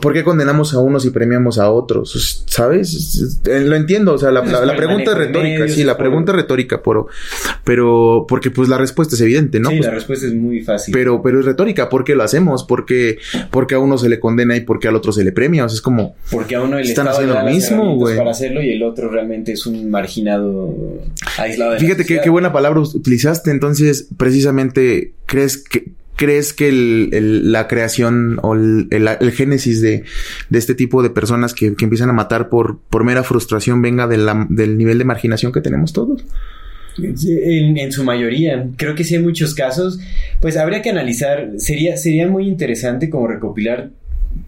¿Por 0.01 0.11
qué 0.11 0.23
condenamos 0.23 0.73
a 0.73 0.79
unos 0.79 1.05
y 1.05 1.11
premiamos 1.11 1.59
a 1.59 1.69
otros? 1.71 2.43
¿Sabes? 2.47 3.39
Eh, 3.45 3.59
lo 3.61 3.75
entiendo, 3.75 4.13
o 4.13 4.17
sea, 4.17 4.31
la, 4.31 4.41
pregunta 4.41 5.11
es 5.11 5.17
retórica, 5.17 5.67
sí, 5.67 5.83
la 5.83 5.97
pregunta 5.97 6.31
es 6.31 6.35
retórica, 6.35 6.81
pero, 6.81 7.07
pero, 7.63 8.25
porque 8.27 8.49
pues 8.49 8.69
la 8.69 8.77
respuesta 8.77 9.15
es 9.15 9.21
evidente, 9.21 9.59
¿no? 9.59 9.69
Sí, 9.69 9.77
pues, 9.77 9.87
la 9.87 9.93
respuesta 9.93 10.25
es 10.25 10.33
muy 10.33 10.61
fácil. 10.61 10.93
Pero, 10.93 11.21
pero 11.21 11.39
es 11.39 11.45
retórica, 11.45 11.89
¿por 11.89 12.03
qué 12.03 12.15
lo 12.15 12.23
hacemos? 12.23 12.63
¿Por 12.63 12.85
qué, 12.85 13.19
porque 13.51 13.75
a 13.75 13.79
uno 13.79 13.99
se 13.99 14.09
le 14.09 14.19
condena 14.19 14.55
y 14.55 14.61
porque 14.61 14.87
al 14.87 14.95
otro 14.95 15.11
se 15.11 15.23
le 15.23 15.31
premia? 15.31 15.65
O 15.65 15.69
sea, 15.69 15.75
es 15.75 15.81
como... 15.81 16.15
Porque 16.31 16.55
a 16.55 16.61
uno 16.61 16.77
le 16.77 16.81
están 16.81 17.07
haciendo 17.07 17.35
lo 17.35 17.45
mismo, 17.45 17.95
güey. 17.95 18.17
Para 18.17 18.31
hacerlo 18.31 18.63
y 18.63 18.71
el 18.71 18.81
otro 18.81 19.09
realmente 19.09 19.51
es 19.51 19.67
un 19.67 19.91
marginado 19.91 20.73
aislado 21.37 21.73
de 21.73 21.79
Fíjate 21.79 22.03
qué 22.05 22.29
buena 22.29 22.51
palabra 22.51 22.79
utilizaste, 22.79 23.51
entonces, 23.51 24.07
precisamente, 24.17 25.13
¿crees 25.27 25.57
que 25.57 25.91
crees 26.17 26.51
que 26.51 26.67
el, 26.67 27.51
la 27.51 27.69
creación 27.69 28.39
o 28.41 28.53
el, 28.53 29.31
génesis 29.33 29.81
de, 29.81 30.03
este 30.51 30.75
tipo 30.75 31.01
de 31.01 31.09
personas 31.09 31.53
que, 31.53 31.67
empiezan 31.67 32.09
a 32.09 32.13
matar 32.13 32.49
por, 32.49 32.79
por 32.89 33.05
mera 33.05 33.23
frustración 33.23 33.81
venga 33.81 34.07
del 34.07 34.77
nivel 34.77 34.97
de 34.97 35.05
marginación 35.05 35.53
que 35.53 35.61
tenemos 35.61 35.93
todos? 35.93 36.25
En, 36.97 37.77
en, 37.77 37.91
su 37.91 38.03
mayoría, 38.03 38.67
creo 38.75 38.95
que 38.95 39.03
sí 39.03 39.15
hay 39.15 39.21
muchos 39.21 39.53
casos, 39.53 39.99
pues 40.41 40.57
habría 40.57 40.81
que 40.81 40.89
analizar, 40.89 41.51
sería, 41.57 41.95
sería 41.95 42.27
muy 42.27 42.47
interesante 42.47 43.09
como 43.09 43.27
recopilar 43.27 43.91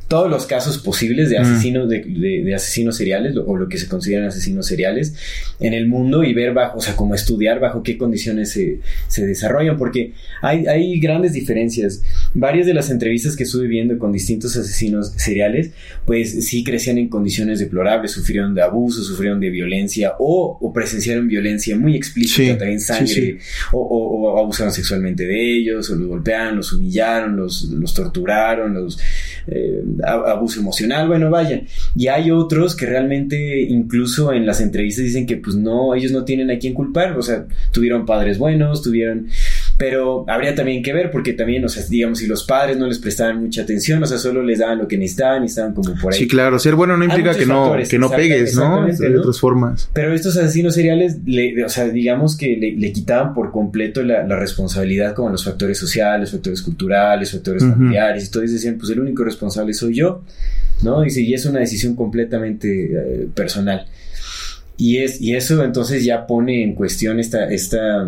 todos 0.08 0.29
los 0.29 0.46
casos 0.46 0.77
posibles 0.79 1.29
de 1.29 1.39
mm. 1.39 1.41
asesinos, 1.41 1.89
de, 1.89 2.53
asesinos 2.55 2.98
seriales 2.98 3.36
o 3.38 3.55
lo 3.55 3.69
que 3.69 3.77
se 3.77 3.88
consideran 3.88 4.27
asesinos 4.27 4.65
seriales 4.65 5.13
en 5.60 5.74
el 5.74 5.88
mundo 5.88 6.24
y 6.24 6.34
ver 6.34 6.53
bajo, 6.53 6.77
o 6.77 6.81
sea, 6.81 6.96
como 6.96 7.15
estudiar 7.15 7.60
bajo 7.60 7.84
qué 7.84 7.98
condiciones 7.98 8.51
se, 8.51 8.79
desarrollan, 9.25 9.77
porque 9.77 10.13
hay, 10.41 10.65
hay, 10.67 11.00
grandes 11.00 11.34
diferencias. 11.34 12.01
Varias 12.34 12.65
de 12.65 12.74
las 12.74 12.89
entrevistas 12.89 13.36
que 13.36 13.43
estuve 13.43 13.67
viendo 13.67 13.98
con 14.00 14.12
distintos 14.12 14.55
asesinos 14.58 15.13
seriales, 15.15 15.72
pues 16.05 16.46
sí 16.46 16.63
crecían 16.63 16.98
en 16.98 17.10
condiciones 17.10 17.60
deplorables, 17.60 18.12
sufrieron 18.12 18.55
de 18.55 18.62
abuso, 18.62 19.03
sufrieron 19.03 19.39
de 19.39 19.50
violencia 19.50 20.13
o, 20.19 20.72
presenciaron 20.74 21.27
violencia 21.27 21.77
muy 21.77 21.96
explícita, 21.96 22.58
también 22.58 22.79
sangre, 22.79 23.39
O, 23.72 24.38
abusaron 24.39 24.74
sexualmente 24.74 25.25
de 25.25 25.58
ellos, 25.58 25.89
o 25.89 25.96
los 25.96 26.08
golpearon, 26.08 26.58
los 26.58 26.74
humillaron, 26.74 27.36
los, 27.36 27.63
los 27.63 27.93
torturaron, 27.93 28.74
los... 28.74 28.98
Eh, 29.51 29.84
abuso 30.06 30.60
emocional, 30.60 31.08
bueno, 31.08 31.29
vaya. 31.32 31.62
Y 31.96 32.08
hay 32.08 32.29
otros 32.29 32.75
que 32.75 32.86
realmente 32.86 33.62
incluso 33.62 34.32
en 34.32 34.46
las 34.46 34.62
entrevistas 34.62 35.06
dicen 35.06 35.25
que 35.25 35.38
pues 35.38 35.56
no, 35.56 35.96
ellos 35.96 36.12
no 36.12 36.24
tienen 36.24 36.51
a 36.51 36.60
quién 36.60 36.74
culpar, 36.74 37.18
o 37.18 37.22
sea, 37.22 37.48
tuvieron 37.72 38.06
padres 38.06 38.38
buenos, 38.38 38.84
tuvieron 38.84 39.27
Pero 39.79 40.25
habría 40.27 40.53
también 40.53 40.83
que 40.83 40.91
ver, 40.91 41.09
porque 41.09 41.31
también, 41.31 41.63
o 41.63 41.69
sea, 41.69 41.81
digamos, 41.88 42.19
si 42.19 42.27
los 42.27 42.43
padres 42.43 42.77
no 42.77 42.86
les 42.86 43.00
prestaban 43.00 43.39
mucha 43.39 43.62
atención, 43.62 44.03
o 44.03 44.05
sea, 44.05 44.17
solo 44.17 44.43
les 44.43 44.59
daban 44.59 44.77
lo 44.77 44.89
que 44.89 44.98
necesitaban 44.98 45.43
y 45.43 45.45
estaban 45.45 45.74
como 45.74 45.95
por 45.95 46.12
ahí. 46.12 46.19
Sí, 46.19 46.27
claro, 46.27 46.59
ser 46.59 46.75
bueno 46.75 46.98
no 46.98 47.05
implica 47.05 47.33
que 47.33 47.45
no, 47.45 47.74
que 47.89 47.98
no 47.98 48.09
pegues, 48.12 48.57
¿no? 48.57 48.86
De 48.86 49.17
otras 49.17 49.39
formas. 49.39 49.89
Pero 49.93 50.13
estos 50.13 50.36
asesinos 50.36 50.75
seriales, 50.75 51.19
o 51.65 51.69
sea, 51.69 51.88
digamos 51.88 52.36
que 52.36 52.75
le, 52.77 52.91
quitaban 52.91 53.33
por 53.33 53.53
completo 53.53 54.03
la, 54.03 54.25
responsabilidad 54.36 55.15
como 55.15 55.29
los 55.29 55.45
factores 55.45 55.77
sociales, 55.77 56.31
factores 56.31 56.62
culturales, 56.62 57.31
factores 57.31 57.63
familiares, 57.63 58.27
y 58.27 58.31
todos 58.31 58.51
decían, 58.51 58.77
pues 58.77 58.91
el 58.91 59.00
único 59.00 59.24
responsable 59.24 59.74
soy 59.74 59.95
yo, 59.95 60.24
¿no? 60.81 61.05
Y, 61.05 61.09
y 61.17 61.33
es 61.33 61.45
una 61.45 61.62
decisión 61.62 61.95
completamente 61.95 62.67
eh, 62.83 63.29
personal. 63.33 63.88
Y, 64.75 64.98
es, 64.98 65.21
y 65.21 65.36
eso 65.36 65.63
entonces 65.63 66.03
ya 66.03 66.27
pone 66.27 66.63
en 66.63 66.75
cuestión 66.75 67.17
esta, 67.21 67.45
esta 67.50 68.05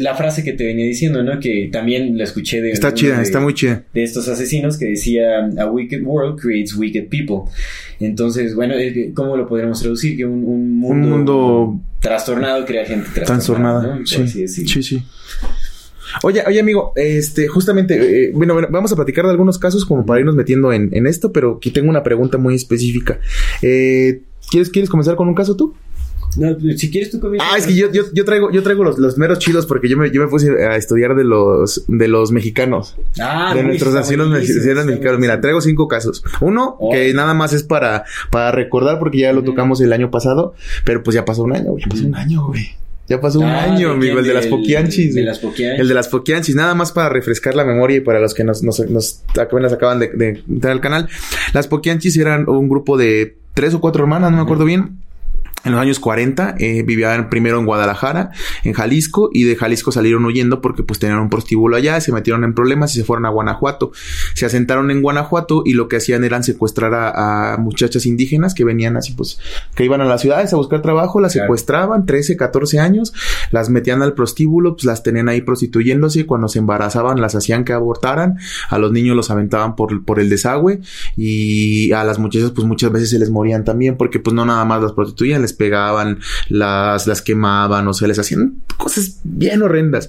la 0.00 0.14
frase 0.14 0.42
que 0.44 0.52
te 0.52 0.64
venía 0.64 0.84
diciendo, 0.84 1.22
¿no? 1.22 1.40
Que 1.40 1.68
también 1.72 2.16
la 2.16 2.24
escuché 2.24 2.60
de... 2.60 2.70
Está 2.70 2.94
chida, 2.94 3.20
está 3.22 3.40
muy 3.40 3.54
chida. 3.54 3.84
De 3.92 4.02
estos 4.02 4.28
asesinos 4.28 4.78
que 4.78 4.86
decía, 4.86 5.48
A 5.58 5.66
wicked 5.66 6.02
world 6.02 6.40
creates 6.40 6.76
wicked 6.76 7.08
people. 7.08 7.50
Entonces, 8.00 8.54
bueno, 8.54 8.74
eh, 8.74 9.12
¿cómo 9.14 9.36
lo 9.36 9.46
podríamos 9.48 9.80
traducir? 9.80 10.16
Que 10.16 10.24
un, 10.24 10.78
mundo, 10.78 11.80
trastornado 12.00 12.64
crea 12.64 12.84
gente 12.84 13.08
trastornada. 13.12 14.00
Sí, 14.04 14.26
sí, 14.26 14.82
sí. 14.82 15.02
Oye, 16.22 16.42
oye 16.46 16.60
amigo, 16.60 16.92
este, 16.96 17.48
justamente, 17.48 18.24
eh, 18.24 18.32
bueno, 18.34 18.58
vamos 18.70 18.92
a 18.92 18.96
platicar 18.96 19.24
de 19.26 19.32
algunos 19.32 19.58
casos 19.58 19.84
como 19.84 20.06
para 20.06 20.20
irnos 20.20 20.34
metiendo 20.34 20.72
en, 20.72 20.88
en 20.92 21.06
esto, 21.06 21.32
pero 21.32 21.56
aquí 21.58 21.70
tengo 21.70 21.90
una 21.90 22.02
pregunta 22.02 22.38
muy 22.38 22.54
específica. 22.54 23.20
Eh, 23.62 24.22
¿quieres, 24.50 24.70
¿Quieres 24.70 24.88
comenzar 24.88 25.16
con 25.16 25.28
un 25.28 25.34
caso 25.34 25.56
tú? 25.56 25.74
No, 26.36 26.56
si 26.76 26.90
quieres 26.90 27.10
tú 27.10 27.20
comienzas. 27.20 27.48
Ah, 27.52 27.58
es 27.58 27.66
que 27.66 27.74
yo, 27.74 27.90
yo, 27.90 28.04
yo 28.12 28.24
traigo, 28.24 28.50
yo 28.50 28.62
traigo 28.62 28.84
los, 28.84 28.98
los, 28.98 29.16
meros 29.18 29.38
chidos 29.38 29.66
porque 29.66 29.88
yo 29.88 29.96
me, 29.96 30.10
yo 30.10 30.22
me 30.22 30.28
puse 30.28 30.50
a 30.64 30.76
estudiar 30.76 31.14
de 31.14 31.24
los, 31.24 31.84
de 31.88 32.08
los 32.08 32.32
mexicanos. 32.32 32.96
Ah, 33.20 33.52
de 33.54 33.62
nuestros 33.62 33.94
naciones 33.94 34.28
mexicanos. 34.28 35.18
Mira, 35.18 35.40
traigo 35.40 35.60
cinco 35.60 35.88
casos. 35.88 36.22
Uno, 36.40 36.78
que 36.92 37.12
nada 37.14 37.34
más 37.34 37.52
es 37.52 37.62
para, 37.62 38.04
para 38.30 38.52
recordar 38.52 38.98
porque 38.98 39.18
ya 39.18 39.32
lo 39.32 39.42
tocamos 39.42 39.80
el 39.80 39.92
año 39.92 40.10
pasado, 40.10 40.54
pero 40.84 41.02
pues 41.02 41.14
ya 41.14 41.24
pasó 41.24 41.42
un 41.42 41.54
año, 41.54 41.76
Ya 41.78 41.88
pasó 41.88 42.06
un 42.06 42.14
año, 42.14 42.46
güey. 42.46 42.68
Ya 43.08 43.20
pasó 43.22 43.38
un 43.38 43.46
ah, 43.46 43.62
año, 43.62 43.92
amigo, 43.92 44.18
el 44.18 44.26
de 44.26 44.34
las 44.34 44.46
poquianchis. 44.46 45.14
De 45.14 45.22
las 45.22 45.38
poquianchis. 45.38 45.80
El 45.80 45.88
de 45.88 45.94
las 45.94 46.08
poquianchis, 46.08 46.54
nada 46.54 46.74
más 46.74 46.92
para 46.92 47.08
refrescar 47.08 47.54
la 47.54 47.64
memoria 47.64 47.96
y 47.96 48.00
para 48.00 48.20
los 48.20 48.34
que 48.34 48.44
nos, 48.44 48.62
nos, 48.62 48.80
nos 48.90 49.22
acaban 49.34 49.98
de, 49.98 50.08
de 50.08 50.42
entrar 50.46 50.74
al 50.74 50.82
canal. 50.82 51.08
Las 51.54 51.68
poquianchis 51.68 52.18
eran 52.18 52.46
un 52.48 52.68
grupo 52.68 52.98
de 52.98 53.38
tres 53.54 53.72
o 53.72 53.80
cuatro 53.80 54.02
hermanas, 54.02 54.30
no 54.30 54.36
me 54.36 54.42
acuerdo 54.42 54.66
bien 54.66 54.98
en 55.68 55.72
los 55.72 55.80
años 55.80 56.00
40 56.00 56.56
eh, 56.58 56.82
vivían 56.82 57.30
primero 57.30 57.58
en 57.58 57.66
Guadalajara, 57.66 58.30
en 58.64 58.72
Jalisco, 58.72 59.30
y 59.32 59.44
de 59.44 59.56
Jalisco 59.56 59.92
salieron 59.92 60.24
huyendo 60.24 60.60
porque 60.60 60.82
pues 60.82 60.98
tenían 60.98 61.20
un 61.20 61.30
prostíbulo 61.30 61.76
allá, 61.76 62.00
se 62.00 62.12
metieron 62.12 62.44
en 62.44 62.54
problemas 62.54 62.94
y 62.94 62.98
se 62.98 63.04
fueron 63.04 63.26
a 63.26 63.30
Guanajuato. 63.30 63.92
Se 64.34 64.46
asentaron 64.46 64.90
en 64.90 65.02
Guanajuato 65.02 65.62
y 65.64 65.74
lo 65.74 65.88
que 65.88 65.96
hacían 65.96 66.24
era 66.24 66.42
secuestrar 66.42 66.92
a, 66.94 67.56
muchachas 67.58 68.06
indígenas 68.06 68.54
que 68.54 68.64
venían 68.64 68.96
así 68.96 69.12
pues, 69.12 69.38
que 69.74 69.84
iban 69.84 70.00
a 70.00 70.04
las 70.04 70.20
ciudades 70.20 70.52
a 70.52 70.56
buscar 70.56 70.82
trabajo, 70.82 71.20
las 71.20 71.32
secuestraban, 71.32 72.06
13, 72.06 72.36
14 72.36 72.78
años, 72.78 73.12
las 73.50 73.68
metían 73.70 74.02
al 74.02 74.14
prostíbulo, 74.14 74.74
pues 74.74 74.84
las 74.84 75.02
tenían 75.02 75.28
ahí 75.28 75.40
prostituyéndose 75.40 76.26
cuando 76.26 76.48
se 76.48 76.58
embarazaban 76.58 77.20
las 77.20 77.34
hacían 77.34 77.64
que 77.64 77.72
abortaran, 77.72 78.38
a 78.68 78.78
los 78.78 78.92
niños 78.92 79.16
los 79.16 79.30
aventaban 79.30 79.76
por, 79.76 80.04
por 80.04 80.20
el 80.20 80.28
desagüe 80.28 80.80
y 81.16 81.92
a 81.92 82.04
las 82.04 82.18
muchachas 82.18 82.52
pues 82.52 82.66
muchas 82.66 82.92
veces 82.92 83.10
se 83.10 83.18
les 83.18 83.30
morían 83.30 83.64
también 83.64 83.96
porque 83.96 84.18
pues 84.18 84.34
no 84.34 84.44
nada 84.44 84.64
más 84.64 84.82
las 84.82 84.92
prostituían, 84.92 85.42
les 85.42 85.52
pegaban, 85.58 86.20
las, 86.48 87.06
las 87.06 87.20
quemaban, 87.20 87.86
o 87.88 87.92
sea, 87.92 88.08
les 88.08 88.18
hacían 88.18 88.62
cosas 88.76 89.20
bien 89.24 89.62
horrendas. 89.62 90.08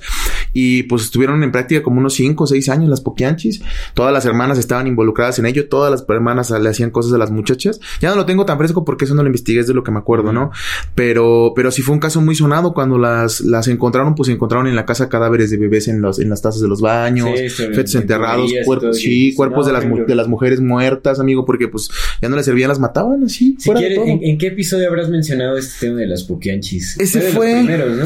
Y 0.53 0.84
pues 0.84 1.03
estuvieron 1.03 1.44
en 1.44 1.51
práctica 1.51 1.84
como 1.84 2.00
unos 2.00 2.13
5 2.15 2.44
o 2.44 2.48
6 2.48 2.70
años 2.70 2.89
las 2.89 3.01
poquianchis. 3.01 3.62
Todas 3.94 4.13
las 4.13 4.25
hermanas 4.25 4.58
estaban 4.58 4.88
involucradas 4.88 5.39
en 5.39 5.46
ello, 5.46 5.68
todas 5.68 5.91
las 5.91 6.06
hermanas 6.08 6.51
le 6.51 6.70
hacían 6.70 6.91
cosas 6.91 7.13
a 7.13 7.18
las 7.18 7.32
muchachas. 7.32 7.79
Ya 8.01 8.10
no 8.10 8.15
lo 8.15 8.25
tengo 8.25 8.46
tan 8.46 8.58
fresco 8.58 8.86
porque 8.86 9.06
eso 9.06 9.15
no 9.15 9.24
lo 9.24 9.27
investigué, 9.27 9.62
es 9.62 9.68
de 9.68 9.74
lo 9.74 9.84
que 9.84 9.91
me 9.91 10.00
acuerdo, 10.00 10.34
¿no? 10.34 10.51
Pero, 10.96 11.53
pero 11.56 11.72
sí 11.72 11.82
fue 11.82 11.94
un 11.94 12.00
caso 12.00 12.22
muy 12.22 12.36
sonado 12.36 12.74
cuando 12.74 12.98
las, 12.98 13.41
las 13.41 13.68
encontraron, 13.68 14.15
pues 14.15 14.27
se 14.27 14.34
encontraron 14.34 14.68
en 14.68 14.75
la 14.75 14.86
casa 14.86 15.10
cadáveres 15.10 15.51
de 15.51 15.58
bebés 15.58 15.88
en 15.88 16.01
los, 16.01 16.20
en 16.20 16.29
las 16.29 16.41
tazas 16.41 16.62
de 16.62 16.68
los 16.68 16.82
baños, 16.82 17.29
fetos 17.53 17.96
enterrados, 17.96 18.51
cuerpos, 18.65 18.98
sí, 18.98 19.34
cuerpos 19.36 19.65
de 19.65 19.74
las, 19.74 19.84
de 20.08 20.15
las 20.15 20.27
mujeres 20.27 20.62
muertas, 20.62 21.20
amigo, 21.20 21.46
porque 21.46 21.68
pues 21.68 21.89
ya 22.22 22.29
no 22.29 22.36
les 22.36 22.46
servían, 22.46 22.70
las 22.70 22.79
mataban 22.79 23.24
así. 23.24 23.56
Si 23.60 23.70
¿en, 23.70 24.38
qué 24.38 24.48
episodio 24.48 24.88
habrás 24.88 25.10
mencionado 25.10 25.58
este 25.58 25.88
tema 25.88 26.00
de 26.00 26.08
las 26.08 26.24
poquianchis? 26.24 27.00
Ese 27.00 27.22
fue. 27.22 27.65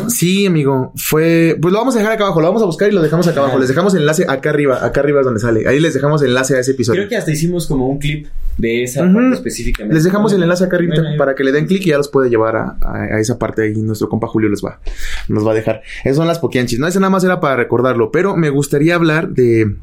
Sí, 0.10 0.46
amigo. 0.46 0.92
Fue. 0.96 1.58
Pues 1.62 1.72
lo 1.72 1.80
vamos 1.80 1.96
a 1.96 2.00
dejar 2.00 2.14
acá 2.14 2.26
abajo. 2.26 2.33
Lo 2.42 2.48
vamos 2.48 2.62
a 2.62 2.66
buscar 2.66 2.90
y 2.90 2.92
lo 2.92 3.02
dejamos 3.02 3.28
acá 3.28 3.40
abajo. 3.40 3.60
Les 3.60 3.68
dejamos 3.68 3.94
enlace 3.96 4.26
acá 4.28 4.50
arriba. 4.50 4.86
Acá 4.86 5.02
arriba 5.02 5.22
es 5.22 5.26
donde 5.26 5.40
sale. 5.40 5.68
Ahí 5.68 5.80
les 5.80 5.94
dejamos 5.94 6.22
enlace 6.24 6.56
a 6.56 6.60
ese 6.60 6.72
episodio. 6.72 7.02
Creo 7.02 7.10
que 7.10 7.18
hasta 7.18 7.32
hicimos 7.32 7.68
como 7.68 7.88
un 7.88 8.00
clip 8.00 8.28
de 8.58 8.84
esa 8.84 9.02
parte 9.02 9.34
específicamente. 9.34 9.96
Les 9.96 10.04
dejamos 10.04 10.34
el 10.34 10.44
enlace 10.44 10.64
acá 10.66 10.78
arriba 10.78 10.96
para 11.18 11.36
que 11.36 11.44
le 11.44 11.52
den 11.52 11.66
clic 11.66 11.86
y 11.86 11.90
ya 11.90 11.98
los 11.98 12.10
puede 12.10 12.30
llevar 12.30 12.56
a, 12.56 13.20
esa 13.20 13.38
parte 13.38 13.64
ahí. 13.64 13.74
Nuestro 13.74 14.10
compa 14.10 14.28
Julio 14.28 14.50
les 14.50 14.64
va, 14.64 14.80
nos 15.28 15.46
va 15.46 15.52
a 15.52 15.56
dejar. 15.56 15.82
Esas 16.04 16.18
son 16.18 16.28
las 16.28 16.40
poquianchis. 16.40 16.80
No, 16.80 16.88
ese 16.88 17.00
nada 17.00 17.10
más 17.10 17.24
era 17.24 17.40
para 17.40 17.56
recordarlo. 17.56 18.12
Pero 18.12 18.36
me 18.36 18.50
gustaría 18.50 18.96
hablar 18.96 19.30
de 19.30 19.76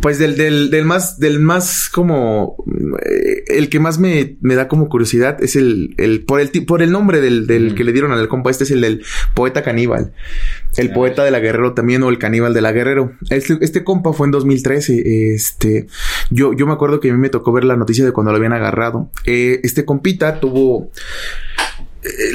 pues 0.00 0.18
del, 0.18 0.36
del, 0.36 0.70
del 0.70 0.84
más, 0.84 1.18
del 1.18 1.40
más 1.40 1.88
como, 1.88 2.56
eh, 3.04 3.44
el 3.48 3.68
que 3.68 3.80
más 3.80 3.98
me, 3.98 4.36
me, 4.40 4.54
da 4.54 4.68
como 4.68 4.88
curiosidad 4.88 5.42
es 5.42 5.56
el, 5.56 5.94
el, 5.96 6.24
por 6.24 6.40
el, 6.40 6.50
por 6.66 6.82
el 6.82 6.90
nombre 6.90 7.20
del, 7.20 7.46
del 7.46 7.74
que 7.74 7.84
le 7.84 7.92
dieron 7.92 8.12
al 8.12 8.28
compa, 8.28 8.50
este 8.50 8.64
es 8.64 8.70
el 8.70 8.80
del 8.80 9.02
poeta 9.34 9.62
caníbal. 9.62 10.12
El 10.76 10.92
poeta 10.92 11.24
de 11.24 11.30
la 11.30 11.38
Guerrero 11.38 11.72
también, 11.74 12.02
o 12.02 12.08
el 12.08 12.18
caníbal 12.18 12.52
de 12.52 12.60
la 12.60 12.72
Guerrero. 12.72 13.12
Este, 13.30 13.58
este 13.60 13.84
compa 13.84 14.12
fue 14.12 14.26
en 14.26 14.32
2013. 14.32 15.34
Este, 15.34 15.86
yo, 16.30 16.52
yo 16.52 16.66
me 16.66 16.72
acuerdo 16.72 17.00
que 17.00 17.10
a 17.10 17.12
mí 17.12 17.18
me 17.18 17.28
tocó 17.28 17.52
ver 17.52 17.64
la 17.64 17.76
noticia 17.76 18.04
de 18.04 18.12
cuando 18.12 18.32
lo 18.32 18.38
habían 18.38 18.52
agarrado. 18.52 19.10
Eh, 19.24 19.60
este 19.62 19.84
compita 19.84 20.40
tuvo, 20.40 20.90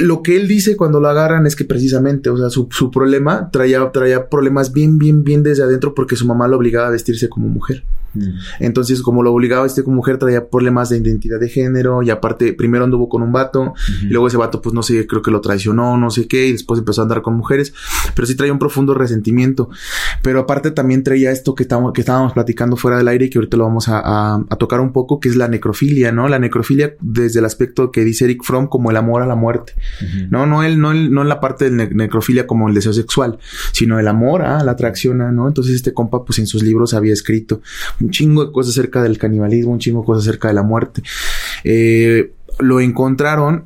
lo 0.00 0.22
que 0.22 0.36
él 0.36 0.48
dice 0.48 0.76
cuando 0.76 1.00
lo 1.00 1.08
agarran 1.08 1.46
es 1.46 1.54
que 1.54 1.64
precisamente, 1.64 2.30
o 2.30 2.36
sea, 2.36 2.50
su, 2.50 2.68
su 2.70 2.90
problema 2.90 3.50
traía, 3.50 3.90
traía 3.92 4.28
problemas 4.28 4.72
bien, 4.72 4.98
bien, 4.98 5.22
bien 5.22 5.42
desde 5.42 5.62
adentro 5.62 5.94
porque 5.94 6.16
su 6.16 6.26
mamá 6.26 6.48
lo 6.48 6.56
obligaba 6.56 6.88
a 6.88 6.90
vestirse 6.90 7.28
como 7.28 7.48
mujer. 7.48 7.84
Mm. 8.14 8.30
Entonces, 8.60 9.02
como 9.02 9.22
lo 9.22 9.32
obligaba 9.32 9.66
este 9.66 9.82
como 9.84 9.96
mujer, 9.96 10.18
traía 10.18 10.48
problemas 10.48 10.88
de 10.88 10.98
identidad 10.98 11.38
de 11.38 11.48
género 11.48 12.02
y 12.02 12.10
aparte, 12.10 12.52
primero 12.52 12.84
anduvo 12.84 13.08
con 13.08 13.22
un 13.22 13.32
vato 13.32 13.74
y 14.02 14.06
luego 14.06 14.28
ese 14.28 14.36
vato, 14.36 14.60
pues 14.62 14.74
no 14.74 14.82
sé, 14.82 15.06
creo 15.06 15.22
que 15.22 15.30
lo 15.30 15.40
traicionó, 15.40 15.96
no 15.96 16.10
sé 16.10 16.26
qué, 16.26 16.46
y 16.46 16.52
después 16.52 16.78
empezó 16.78 17.02
a 17.02 17.04
andar 17.04 17.22
con 17.22 17.36
mujeres, 17.36 17.72
pero 18.14 18.26
sí 18.26 18.34
traía 18.34 18.52
un 18.52 18.58
profundo 18.58 18.94
resentimiento. 18.94 19.70
Pero 20.22 20.40
aparte 20.40 20.70
también 20.70 21.02
traía 21.02 21.30
esto 21.30 21.54
que 21.54 21.64
estábamos, 21.64 21.92
que 21.92 22.00
estábamos 22.00 22.32
platicando 22.32 22.76
fuera 22.76 22.96
del 22.98 23.08
aire 23.08 23.26
y 23.26 23.30
que 23.30 23.38
ahorita 23.38 23.56
lo 23.56 23.64
vamos 23.64 23.88
a, 23.88 24.00
a, 24.00 24.56
tocar 24.56 24.80
un 24.80 24.92
poco, 24.92 25.20
que 25.20 25.28
es 25.28 25.36
la 25.36 25.48
necrofilia, 25.48 26.12
¿no? 26.12 26.28
La 26.28 26.38
necrofilia 26.38 26.94
desde 27.00 27.38
el 27.38 27.44
aspecto 27.44 27.90
que 27.90 28.04
dice 28.04 28.24
Eric 28.24 28.42
Fromm 28.44 28.66
como 28.66 28.90
el 28.90 28.96
amor 28.96 29.22
a 29.22 29.26
la 29.26 29.36
muerte. 29.36 29.74
No, 30.30 30.46
no 30.46 30.62
él, 30.62 30.80
no 30.80 30.92
él, 30.92 31.12
no 31.12 31.22
en 31.22 31.28
la 31.28 31.40
parte 31.40 31.70
de 31.70 31.88
necrofilia 31.88 32.46
como 32.46 32.68
el 32.68 32.74
deseo 32.74 32.92
sexual, 32.92 33.38
sino 33.72 33.98
el 33.98 34.08
amor 34.08 34.42
a 34.42 34.62
la 34.64 34.72
atracción, 34.72 35.18
¿no? 35.34 35.48
Entonces 35.48 35.74
este 35.74 35.94
compa, 35.94 36.24
pues 36.24 36.38
en 36.38 36.46
sus 36.46 36.62
libros 36.62 36.94
había 36.94 37.12
escrito 37.12 37.60
un 38.00 38.10
chingo 38.10 38.44
de 38.44 38.52
cosas 38.52 38.72
acerca 38.72 39.02
del 39.02 39.18
canibalismo, 39.18 39.72
un 39.72 39.78
chingo 39.78 40.00
de 40.00 40.06
cosas 40.06 40.26
acerca 40.26 40.48
de 40.48 40.54
la 40.54 40.62
muerte. 40.62 41.02
Eh, 41.64 42.32
lo 42.58 42.80
encontraron 42.80 43.64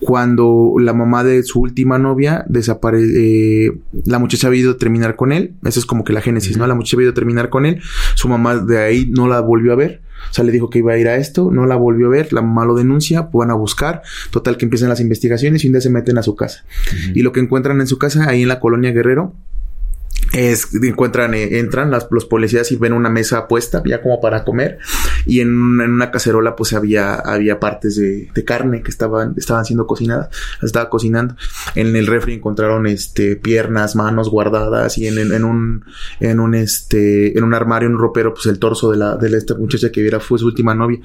cuando 0.00 0.74
la 0.78 0.92
mamá 0.92 1.24
de 1.24 1.42
su 1.44 1.60
última 1.60 1.98
novia 1.98 2.44
desaparece, 2.48 3.66
eh, 3.66 3.72
la 4.04 4.18
muchacha 4.18 4.48
había 4.48 4.60
ido 4.60 4.72
a 4.72 4.76
terminar 4.76 5.16
con 5.16 5.32
él, 5.32 5.54
eso 5.64 5.78
es 5.78 5.86
como 5.86 6.04
que 6.04 6.12
la 6.12 6.20
génesis, 6.20 6.56
¿no? 6.56 6.66
La 6.66 6.74
muchacha 6.74 6.96
había 6.96 7.04
ido 7.04 7.12
a 7.12 7.14
terminar 7.14 7.50
con 7.50 7.66
él, 7.66 7.80
su 8.14 8.28
mamá 8.28 8.56
de 8.56 8.78
ahí 8.78 9.06
no 9.10 9.28
la 9.28 9.40
volvió 9.40 9.72
a 9.72 9.76
ver, 9.76 10.02
o 10.30 10.34
sea, 10.34 10.44
le 10.44 10.52
dijo 10.52 10.70
que 10.70 10.80
iba 10.80 10.92
a 10.92 10.98
ir 10.98 11.08
a 11.08 11.16
esto, 11.16 11.50
no 11.50 11.66
la 11.66 11.76
volvió 11.76 12.06
a 12.06 12.10
ver, 12.10 12.32
la 12.32 12.42
mamá 12.42 12.64
lo 12.64 12.74
denuncia, 12.74 13.28
van 13.32 13.50
a 13.50 13.54
buscar, 13.54 14.02
total 14.30 14.56
que 14.56 14.64
empiezan 14.64 14.88
las 14.88 15.00
investigaciones 15.00 15.62
y 15.64 15.68
un 15.68 15.74
día 15.74 15.80
se 15.80 15.90
meten 15.90 16.18
a 16.18 16.22
su 16.22 16.34
casa. 16.34 16.64
Y 17.14 17.22
lo 17.22 17.32
que 17.32 17.40
encuentran 17.40 17.80
en 17.80 17.86
su 17.86 17.98
casa, 17.98 18.28
ahí 18.28 18.42
en 18.42 18.48
la 18.48 18.60
colonia 18.60 18.92
Guerrero, 18.92 19.34
es, 20.32 20.68
encuentran, 20.74 21.34
eh, 21.34 21.58
entran 21.58 21.90
las, 21.90 22.08
los 22.10 22.24
policías 22.24 22.70
y 22.72 22.76
ven 22.76 22.92
una 22.92 23.10
mesa 23.10 23.46
puesta 23.48 23.82
ya 23.84 24.00
como 24.00 24.20
para 24.20 24.44
comer 24.44 24.78
y 25.26 25.40
en, 25.40 25.50
una 25.50 26.10
cacerola 26.10 26.56
pues 26.56 26.72
había, 26.72 27.14
había 27.14 27.60
partes 27.60 27.96
de, 27.96 28.30
carne 28.44 28.82
que 28.82 28.90
estaban, 28.90 29.34
estaban 29.36 29.64
siendo 29.64 29.86
cocinadas, 29.86 30.28
estaba 30.62 30.90
cocinando. 30.90 31.36
En 31.74 31.94
el 31.94 32.06
refri 32.06 32.34
encontraron 32.34 32.86
este 32.86 33.36
piernas, 33.36 33.94
manos 33.94 34.28
guardadas 34.28 34.98
y 34.98 35.06
en, 35.06 35.18
en, 35.18 35.44
un, 35.44 35.84
en 36.20 36.40
un 36.40 36.54
este, 36.54 37.36
en 37.38 37.44
un 37.44 37.54
armario, 37.54 37.88
en 37.88 37.94
un 37.94 38.00
ropero, 38.00 38.34
pues 38.34 38.46
el 38.46 38.58
torso 38.58 38.90
de 38.90 38.96
la, 38.96 39.16
de 39.16 39.36
esta 39.36 39.54
muchacha 39.54 39.90
que 39.90 40.02
viera 40.02 40.20
fue 40.20 40.38
su 40.38 40.46
última 40.46 40.74
novia. 40.74 40.98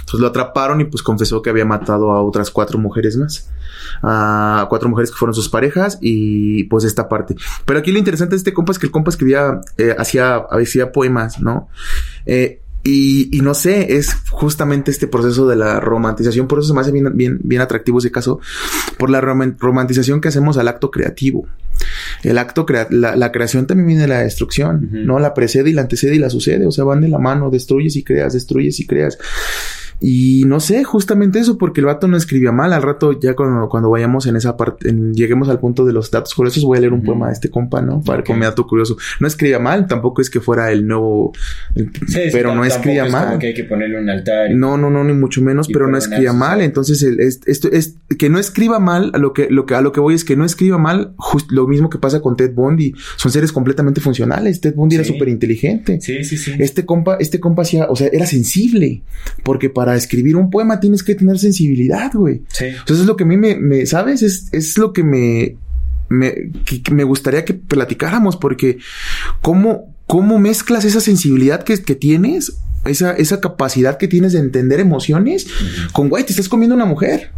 Entonces 0.00 0.20
lo 0.20 0.26
atraparon 0.26 0.80
y 0.80 0.84
pues 0.84 1.02
confesó 1.02 1.42
que 1.42 1.50
había 1.50 1.64
matado 1.64 2.12
a 2.12 2.22
otras 2.22 2.50
cuatro 2.50 2.78
mujeres 2.78 3.16
más. 3.16 3.50
A 4.02 4.66
cuatro 4.68 4.88
mujeres 4.88 5.10
que 5.10 5.16
fueron 5.16 5.34
sus 5.34 5.48
parejas 5.48 5.98
y 6.00 6.64
pues 6.64 6.84
esta 6.84 7.08
parte. 7.08 7.36
Pero 7.64 7.78
aquí 7.78 7.92
lo 7.92 7.98
interesante 7.98 8.34
de 8.34 8.38
este 8.38 8.52
compa 8.52 8.72
es 8.72 8.78
que 8.78 8.86
el 8.86 8.92
compa 8.92 9.10
escribía, 9.10 9.60
eh, 9.78 9.94
hacía, 9.98 10.36
hacía 10.36 10.92
poemas, 10.92 11.40
¿no? 11.40 11.68
Eh, 12.26 12.60
y, 12.84 13.34
y, 13.36 13.40
no 13.40 13.54
sé, 13.54 13.96
es 13.96 14.14
justamente 14.30 14.90
este 14.90 15.06
proceso 15.06 15.48
de 15.48 15.56
la 15.56 15.80
romantización, 15.80 16.46
por 16.46 16.58
eso 16.58 16.68
se 16.68 16.74
me 16.74 16.82
hace 16.82 16.92
bien, 16.92 17.16
bien, 17.16 17.40
bien 17.42 17.62
atractivo 17.62 17.98
ese 17.98 18.12
caso, 18.12 18.40
por 18.98 19.08
la 19.08 19.22
romantización 19.22 20.20
que 20.20 20.28
hacemos 20.28 20.58
al 20.58 20.68
acto 20.68 20.90
creativo. 20.90 21.46
el 22.22 22.36
acto, 22.36 22.66
crea 22.66 22.86
la, 22.90 23.16
la, 23.16 23.32
creación 23.32 23.66
también 23.66 23.86
viene 23.86 24.02
de 24.02 24.08
la 24.08 24.20
destrucción, 24.20 24.76
uh 24.76 24.94
-huh. 24.94 25.04
¿no? 25.06 25.18
La 25.18 25.32
precede 25.32 25.70
y 25.70 25.72
la 25.72 25.82
antecede 25.82 26.14
y 26.14 26.18
la 26.18 26.28
sucede, 26.28 26.66
o 26.66 26.70
sea, 26.70 26.84
van 26.84 27.00
de 27.00 27.08
la 27.08 27.18
mano, 27.18 27.50
destruyes 27.50 27.96
y 27.96 28.04
creas, 28.04 28.34
destruyes 28.34 28.78
y 28.80 28.86
creas. 28.86 29.18
Y 30.06 30.44
no 30.44 30.60
sé, 30.60 30.84
justamente 30.84 31.38
eso, 31.38 31.56
porque 31.56 31.80
el 31.80 31.86
vato 31.86 32.06
no 32.08 32.18
escribía 32.18 32.52
mal. 32.52 32.74
Al 32.74 32.82
rato, 32.82 33.18
ya 33.18 33.34
cuando, 33.34 33.70
cuando 33.70 33.88
vayamos 33.88 34.26
en 34.26 34.36
esa 34.36 34.54
parte, 34.54 34.90
en, 34.90 35.14
lleguemos 35.14 35.48
al 35.48 35.58
punto 35.58 35.86
de 35.86 35.94
los 35.94 36.10
datos 36.10 36.34
curiosos, 36.34 36.62
voy 36.62 36.76
a 36.76 36.82
leer 36.82 36.92
un 36.92 36.98
uh 36.98 37.02
-huh. 37.02 37.06
poema 37.06 37.28
de 37.28 37.32
este 37.32 37.48
compa, 37.48 37.80
¿no? 37.80 38.02
Para 38.02 38.20
okay. 38.20 38.34
como 38.34 38.44
dato 38.44 38.66
curioso. 38.66 38.98
No 39.18 39.26
escribía 39.26 39.58
mal, 39.58 39.86
tampoco 39.86 40.20
es 40.20 40.28
que 40.28 40.40
fuera 40.40 40.70
el 40.70 40.86
nuevo. 40.86 41.32
El, 41.74 41.90
sí, 42.06 42.20
pero 42.30 42.54
no 42.54 42.66
escribía 42.66 43.06
es 43.06 43.12
mal. 43.12 43.28
Como 43.28 43.38
que 43.38 43.46
hay 43.46 43.54
que 43.54 43.64
ponerle 43.64 43.98
un 43.98 44.10
altar. 44.10 44.50
Y, 44.50 44.54
no, 44.54 44.76
no, 44.76 44.90
no, 44.90 45.04
ni 45.04 45.14
mucho 45.14 45.40
menos, 45.40 45.68
pero 45.72 45.88
no 45.88 45.96
escribía 45.96 46.34
mal. 46.34 46.60
Entonces, 46.60 47.02
el, 47.02 47.18
es, 47.20 47.40
esto 47.46 47.70
es 47.72 47.96
que 48.18 48.28
no 48.28 48.38
escriba 48.38 48.78
mal, 48.80 49.10
a 49.14 49.18
lo 49.18 49.32
que, 49.32 49.48
lo 49.48 49.64
que, 49.64 49.74
a 49.74 49.80
lo 49.80 49.92
que 49.92 50.00
voy 50.00 50.14
es 50.14 50.26
que 50.26 50.36
no 50.36 50.44
escriba 50.44 50.76
mal, 50.76 51.14
just, 51.16 51.50
lo 51.50 51.66
mismo 51.66 51.88
que 51.88 51.96
pasa 51.96 52.20
con 52.20 52.36
Ted 52.36 52.52
Bundy. 52.52 52.92
Son 53.16 53.32
seres 53.32 53.52
completamente 53.52 54.02
funcionales. 54.02 54.60
Ted 54.60 54.74
Bundy 54.74 54.96
sí. 54.96 55.00
era 55.00 55.08
súper 55.08 55.30
inteligente. 55.30 55.98
Sí, 56.02 56.24
sí, 56.24 56.36
sí. 56.36 56.52
Este 56.58 56.84
compa, 56.84 57.16
este 57.20 57.40
compa 57.40 57.62
hacía, 57.62 57.86
o 57.88 57.96
sea, 57.96 58.08
era 58.12 58.26
sensible. 58.26 59.02
Porque 59.42 59.70
para 59.70 59.93
escribir 59.96 60.36
un 60.36 60.50
poema 60.50 60.80
tienes 60.80 61.02
que 61.02 61.14
tener 61.14 61.38
sensibilidad, 61.38 62.12
güey. 62.12 62.42
Sí. 62.48 62.66
Entonces 62.66 63.00
es 63.00 63.06
lo 63.06 63.16
que 63.16 63.24
a 63.24 63.26
mí 63.26 63.36
me, 63.36 63.56
me 63.56 63.86
¿sabes? 63.86 64.22
Es, 64.22 64.48
es 64.52 64.78
lo 64.78 64.92
que 64.92 65.02
me, 65.02 65.56
me, 66.08 66.50
que, 66.64 66.82
que 66.82 66.94
me 66.94 67.04
gustaría 67.04 67.44
que 67.44 67.54
platicáramos, 67.54 68.36
porque 68.36 68.78
cómo, 69.42 69.94
cómo 70.06 70.38
mezclas 70.38 70.84
esa 70.84 71.00
sensibilidad 71.00 71.62
que, 71.62 71.82
que 71.82 71.94
tienes, 71.94 72.54
esa, 72.84 73.12
esa 73.12 73.40
capacidad 73.40 73.98
que 73.98 74.08
tienes 74.08 74.32
de 74.32 74.40
entender 74.40 74.80
emociones, 74.80 75.46
uh 75.46 75.48
-huh. 75.48 75.92
con, 75.92 76.08
güey, 76.08 76.24
te 76.24 76.32
estás 76.32 76.48
comiendo 76.48 76.74
una 76.74 76.86
mujer. 76.86 77.30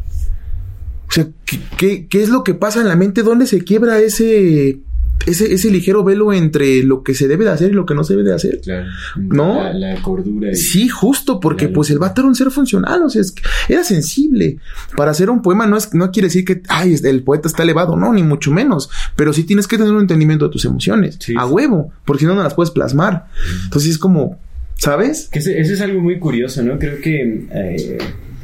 O 1.08 1.12
sea, 1.12 1.28
¿qué, 1.44 1.60
¿qué, 1.76 2.06
¿qué, 2.08 2.22
es 2.22 2.28
lo 2.28 2.42
que 2.42 2.54
pasa 2.54 2.80
en 2.80 2.88
la 2.88 2.96
mente? 2.96 3.22
¿Dónde 3.22 3.46
se 3.46 3.62
quiebra 3.62 4.00
ese, 4.00 4.80
ese, 5.24 5.52
ese 5.52 5.70
ligero 5.70 6.04
velo 6.04 6.32
entre 6.32 6.82
lo 6.82 7.02
que 7.02 7.14
se 7.14 7.26
debe 7.28 7.44
de 7.44 7.50
hacer 7.50 7.70
y 7.70 7.74
lo 7.74 7.86
que 7.86 7.94
no 7.94 8.04
se 8.04 8.14
debe 8.14 8.28
de 8.28 8.34
hacer. 8.34 8.60
Claro. 8.60 8.86
¿No? 9.16 9.54
La, 9.62 9.72
la 9.72 10.02
cordura. 10.02 10.50
Y... 10.50 10.56
Sí, 10.56 10.88
justo, 10.88 11.40
porque 11.40 11.68
pues 11.68 11.90
el 11.90 11.98
vato 11.98 12.20
era 12.20 12.28
un 12.28 12.34
ser 12.34 12.50
funcional, 12.50 13.02
o 13.02 13.10
sea, 13.10 13.22
es, 13.22 13.34
era 13.68 13.82
sensible. 13.82 14.58
Para 14.96 15.10
hacer 15.10 15.30
un 15.30 15.42
poema 15.42 15.66
no, 15.66 15.76
es, 15.76 15.92
no 15.94 16.10
quiere 16.10 16.26
decir 16.26 16.44
que, 16.44 16.62
ay, 16.68 16.96
el 17.02 17.22
poeta 17.22 17.48
está 17.48 17.62
elevado, 17.62 17.96
no, 17.96 18.12
ni 18.12 18.22
mucho 18.22 18.50
menos. 18.50 18.90
Pero 19.16 19.32
sí 19.32 19.44
tienes 19.44 19.66
que 19.66 19.78
tener 19.78 19.92
un 19.92 20.00
entendimiento 20.00 20.46
de 20.46 20.52
tus 20.52 20.64
emociones, 20.64 21.16
sí, 21.20 21.34
a 21.36 21.46
huevo, 21.46 21.92
porque 22.04 22.20
si 22.20 22.26
no, 22.26 22.34
no 22.34 22.42
las 22.42 22.54
puedes 22.54 22.70
plasmar. 22.70 23.26
Entonces 23.64 23.92
es 23.92 23.98
como, 23.98 24.38
¿sabes? 24.76 25.28
Que 25.30 25.38
eso 25.40 25.50
es 25.50 25.80
algo 25.80 26.00
muy 26.00 26.18
curioso, 26.18 26.62
¿no? 26.62 26.78
Creo 26.78 27.00
que... 27.00 27.46
Eh 27.50 27.98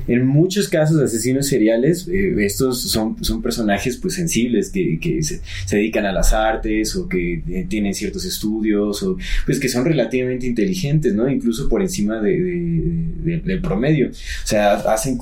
en 0.09 0.26
muchos 0.26 0.68
casos 0.68 0.99
de 0.99 1.04
asesinos 1.04 1.47
seriales, 1.47 2.09
eh, 2.09 2.35
estos 2.38 2.82
son, 2.82 3.23
son 3.25 3.42
personajes 3.42 3.97
pues 3.97 4.14
sensibles 4.14 4.71
que, 4.71 4.99
que 5.00 5.23
se, 5.23 5.40
dedican 5.71 6.06
a 6.06 6.12
las 6.12 6.32
artes 6.32 6.97
o 6.97 7.09
que 7.09 7.42
eh, 7.49 7.66
tienen 7.68 7.94
ciertos 7.94 8.25
estudios 8.25 9.02
o 9.02 9.16
pues 9.47 9.59
que 9.59 9.68
son 9.68 9.85
relativamente 9.85 10.47
inteligentes, 10.47 11.14
¿no? 11.14 11.28
Incluso 11.28 11.68
por 11.68 11.82
encima 11.82 12.21
de, 12.21 12.40
de, 12.40 13.04
de, 13.23 13.40
del 13.40 13.61
promedio. 13.61 14.09
O 14.11 14.47
sea, 14.47 14.75
hacen, 14.75 15.18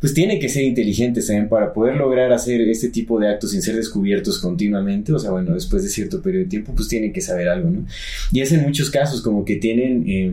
pues 0.00 0.14
tienen 0.14 0.40
que 0.40 0.48
ser 0.48 0.62
inteligentes 0.64 1.26
también 1.26 1.48
para 1.48 1.72
poder 1.72 1.96
lograr 1.96 2.32
hacer 2.32 2.60
este 2.62 2.88
tipo 2.88 3.18
de 3.18 3.28
actos 3.28 3.52
sin 3.52 3.62
ser 3.62 3.76
descubiertos 3.76 4.38
continuamente. 4.38 5.12
O 5.12 5.18
sea, 5.18 5.30
bueno, 5.30 5.54
después 5.54 5.82
de 5.82 5.88
cierto 5.88 6.22
periodo 6.22 6.44
de 6.44 6.50
tiempo, 6.50 6.74
pues 6.74 6.88
tienen 6.88 7.12
que 7.12 7.20
saber 7.20 7.48
algo, 7.48 7.70
¿no? 7.70 7.86
Y 8.32 8.40
es 8.40 8.52
en 8.52 8.62
muchos 8.62 8.90
casos 8.90 9.22
como 9.22 9.44
que 9.44 9.56
tienen... 9.56 10.04
Eh, 10.08 10.32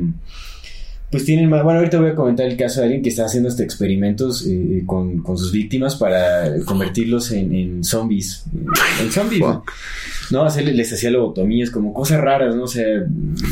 pues 1.10 1.24
tienen 1.24 1.50
más. 1.50 1.64
Bueno, 1.64 1.80
ahorita 1.80 2.00
voy 2.00 2.10
a 2.10 2.16
comentar 2.16 2.46
el 2.46 2.58
caso 2.58 2.82
de 2.82 2.88
alguien 2.88 3.02
que 3.02 3.10
está 3.10 3.26
haciendo 3.26 3.48
hasta 3.48 3.64
experimentos 3.64 4.46
eh, 4.46 4.84
con, 4.86 5.22
con, 5.22 5.38
sus 5.38 5.52
víctimas 5.52 5.96
para 5.96 6.64
convertirlos 6.66 7.32
en, 7.32 7.56
en 7.56 7.84
zombies. 7.84 8.44
En 9.00 9.12
zombies. 9.12 9.44
¿no? 10.32 10.44
Hacerles, 10.44 10.76
les 10.76 10.92
hacía 10.92 11.10
lobotomías, 11.10 11.70
como 11.70 11.94
cosas 11.94 12.20
raras, 12.20 12.56
¿no? 12.56 12.64
O 12.64 12.68
sea, 12.68 12.86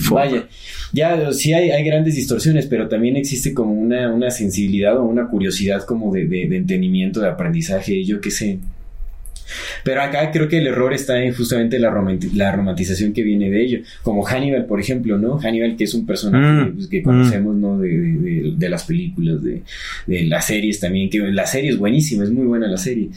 Fuck. 0.03 0.13
vaya. 0.13 0.47
Ya 0.91 1.31
sí 1.31 1.53
hay, 1.53 1.71
hay, 1.71 1.83
grandes 1.85 2.15
distorsiones, 2.15 2.67
pero 2.67 2.89
también 2.89 3.15
existe 3.15 3.53
como 3.53 3.73
una, 3.73 4.13
una 4.13 4.31
sensibilidad 4.31 4.97
o 4.97 5.03
una 5.03 5.27
curiosidad 5.27 5.83
como 5.85 6.13
de, 6.13 6.25
de, 6.27 6.47
de 6.47 6.57
entendimiento, 6.57 7.21
de 7.21 7.29
aprendizaje, 7.29 8.03
yo 8.03 8.19
qué 8.19 8.31
sé. 8.31 8.59
Pero 9.83 10.01
acá 10.01 10.31
creo 10.31 10.47
que 10.47 10.57
el 10.57 10.67
error 10.67 10.93
está 10.93 11.21
en 11.21 11.33
justamente 11.33 11.79
la, 11.79 11.89
romanti 11.89 12.29
la, 12.31 12.51
romantización 12.51 13.13
que 13.13 13.23
viene 13.23 13.49
de 13.49 13.63
ello. 13.63 13.79
Como 14.01 14.23
Hannibal, 14.23 14.65
por 14.65 14.79
ejemplo, 14.79 15.17
¿no? 15.17 15.37
Hannibal, 15.37 15.75
que 15.75 15.83
es 15.83 15.93
un 15.93 16.05
personaje 16.05 16.71
mm. 16.71 16.75
pues, 16.75 16.87
que 16.87 17.03
conocemos, 17.03 17.55
mm. 17.55 17.61
¿no? 17.61 17.79
De, 17.79 17.89
de, 17.89 18.53
de, 18.57 18.69
las 18.69 18.83
películas, 18.83 19.43
de, 19.43 19.61
de 20.07 20.23
las 20.23 20.47
series 20.47 20.79
también, 20.79 21.09
que 21.09 21.19
la 21.19 21.45
serie 21.45 21.71
es 21.71 21.77
buenísima, 21.77 22.23
es 22.23 22.31
muy 22.31 22.45
buena 22.45 22.67
la 22.67 22.77
serie. 22.77 23.09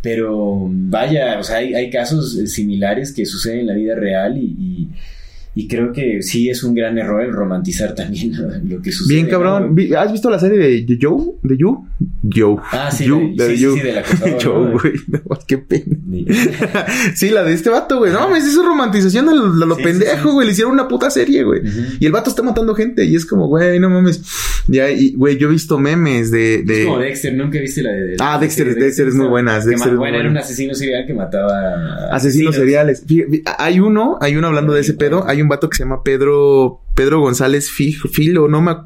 Pero 0.00 0.68
vaya, 0.70 1.38
o 1.38 1.42
sea, 1.42 1.56
hay, 1.56 1.74
hay 1.74 1.90
casos 1.90 2.36
similares 2.50 3.12
que 3.12 3.24
suceden 3.24 3.60
en 3.60 3.66
la 3.68 3.74
vida 3.74 3.94
real 3.94 4.36
y, 4.36 4.42
y 4.42 4.88
y 5.54 5.68
creo 5.68 5.92
que 5.92 6.22
sí 6.22 6.48
es 6.50 6.64
un 6.64 6.74
gran 6.74 6.98
error 6.98 7.22
el 7.22 7.32
romantizar 7.32 7.94
también 7.94 8.32
lo 8.68 8.82
que 8.82 8.90
sucede. 8.90 9.14
Bien, 9.16 9.28
cabrón. 9.28 9.74
¿no? 9.74 9.98
¿Has 9.98 10.10
visto 10.10 10.28
la 10.28 10.38
serie 10.38 10.58
de 10.58 10.98
Joe? 11.00 11.34
¿De 11.42 11.56
You? 11.56 11.86
Joe. 12.32 12.56
Ah, 12.72 12.90
sí, 12.90 13.04
you, 13.04 13.34
de, 13.36 13.56
sí, 13.56 13.56
sí, 13.58 13.72
sí, 13.74 13.80
de 13.80 13.92
la 13.92 14.02
Joe, 14.42 14.72
güey. 14.72 14.94
No, 15.06 15.20
qué 15.46 15.58
pena. 15.58 15.96
sí, 17.14 17.30
la 17.30 17.44
de 17.44 17.52
este 17.52 17.70
vato, 17.70 17.98
güey. 17.98 18.12
No, 18.12 18.34
es 18.34 18.44
eso 18.44 18.64
romantización 18.64 19.26
de 19.26 19.34
lo, 19.34 19.52
de 19.52 19.66
lo 19.66 19.76
sí, 19.76 19.82
pendejo, 19.82 20.32
güey. 20.32 20.46
Le 20.46 20.52
hicieron 20.52 20.72
una 20.72 20.88
puta 20.88 21.10
serie, 21.10 21.44
güey. 21.44 21.60
Uh 21.60 21.64
-huh. 21.64 21.96
Y 22.00 22.06
el 22.06 22.12
vato 22.12 22.30
está 22.30 22.42
matando 22.42 22.74
gente. 22.74 23.04
Y 23.04 23.14
es 23.14 23.24
como, 23.24 23.46
güey, 23.46 23.78
no 23.78 23.90
mames. 23.90 24.22
Ya, 24.66 24.90
y, 24.90 25.12
güey, 25.12 25.36
yo 25.38 25.48
he 25.48 25.52
visto 25.52 25.78
memes 25.78 26.30
de. 26.30 26.62
de... 26.64 26.80
Es 26.80 26.86
como 26.86 26.98
Dexter, 26.98 27.34
nunca 27.34 27.60
viste 27.60 27.82
la 27.82 27.92
de. 27.92 28.16
ah, 28.18 28.38
Dexter, 28.40 28.66
Dexter, 28.66 28.84
Dexter 28.84 29.08
es 29.08 29.14
muy 29.14 29.28
buena. 29.28 29.60
Dexter 29.60 29.92
es 29.92 29.98
bueno, 29.98 30.18
era 30.18 30.28
un 30.28 30.36
asesino 30.36 30.74
serial 30.74 31.06
que 31.06 31.14
mataba. 31.14 32.08
Asesinos 32.10 32.56
seriales. 32.56 33.04
Hay 33.58 33.78
uno, 33.80 34.18
hay 34.20 34.36
uno 34.36 34.48
hablando 34.48 34.72
de 34.72 34.80
ese 34.80 34.94
pedo. 34.94 35.28
Hay 35.28 35.43
un 35.44 35.48
vato 35.48 35.70
que 35.70 35.76
se 35.76 35.84
llama 35.84 36.02
Pedro 36.02 36.80
Pedro 36.94 37.20
González 37.20 37.70
Filo, 37.70 38.48
no 38.48 38.62
me, 38.62 38.76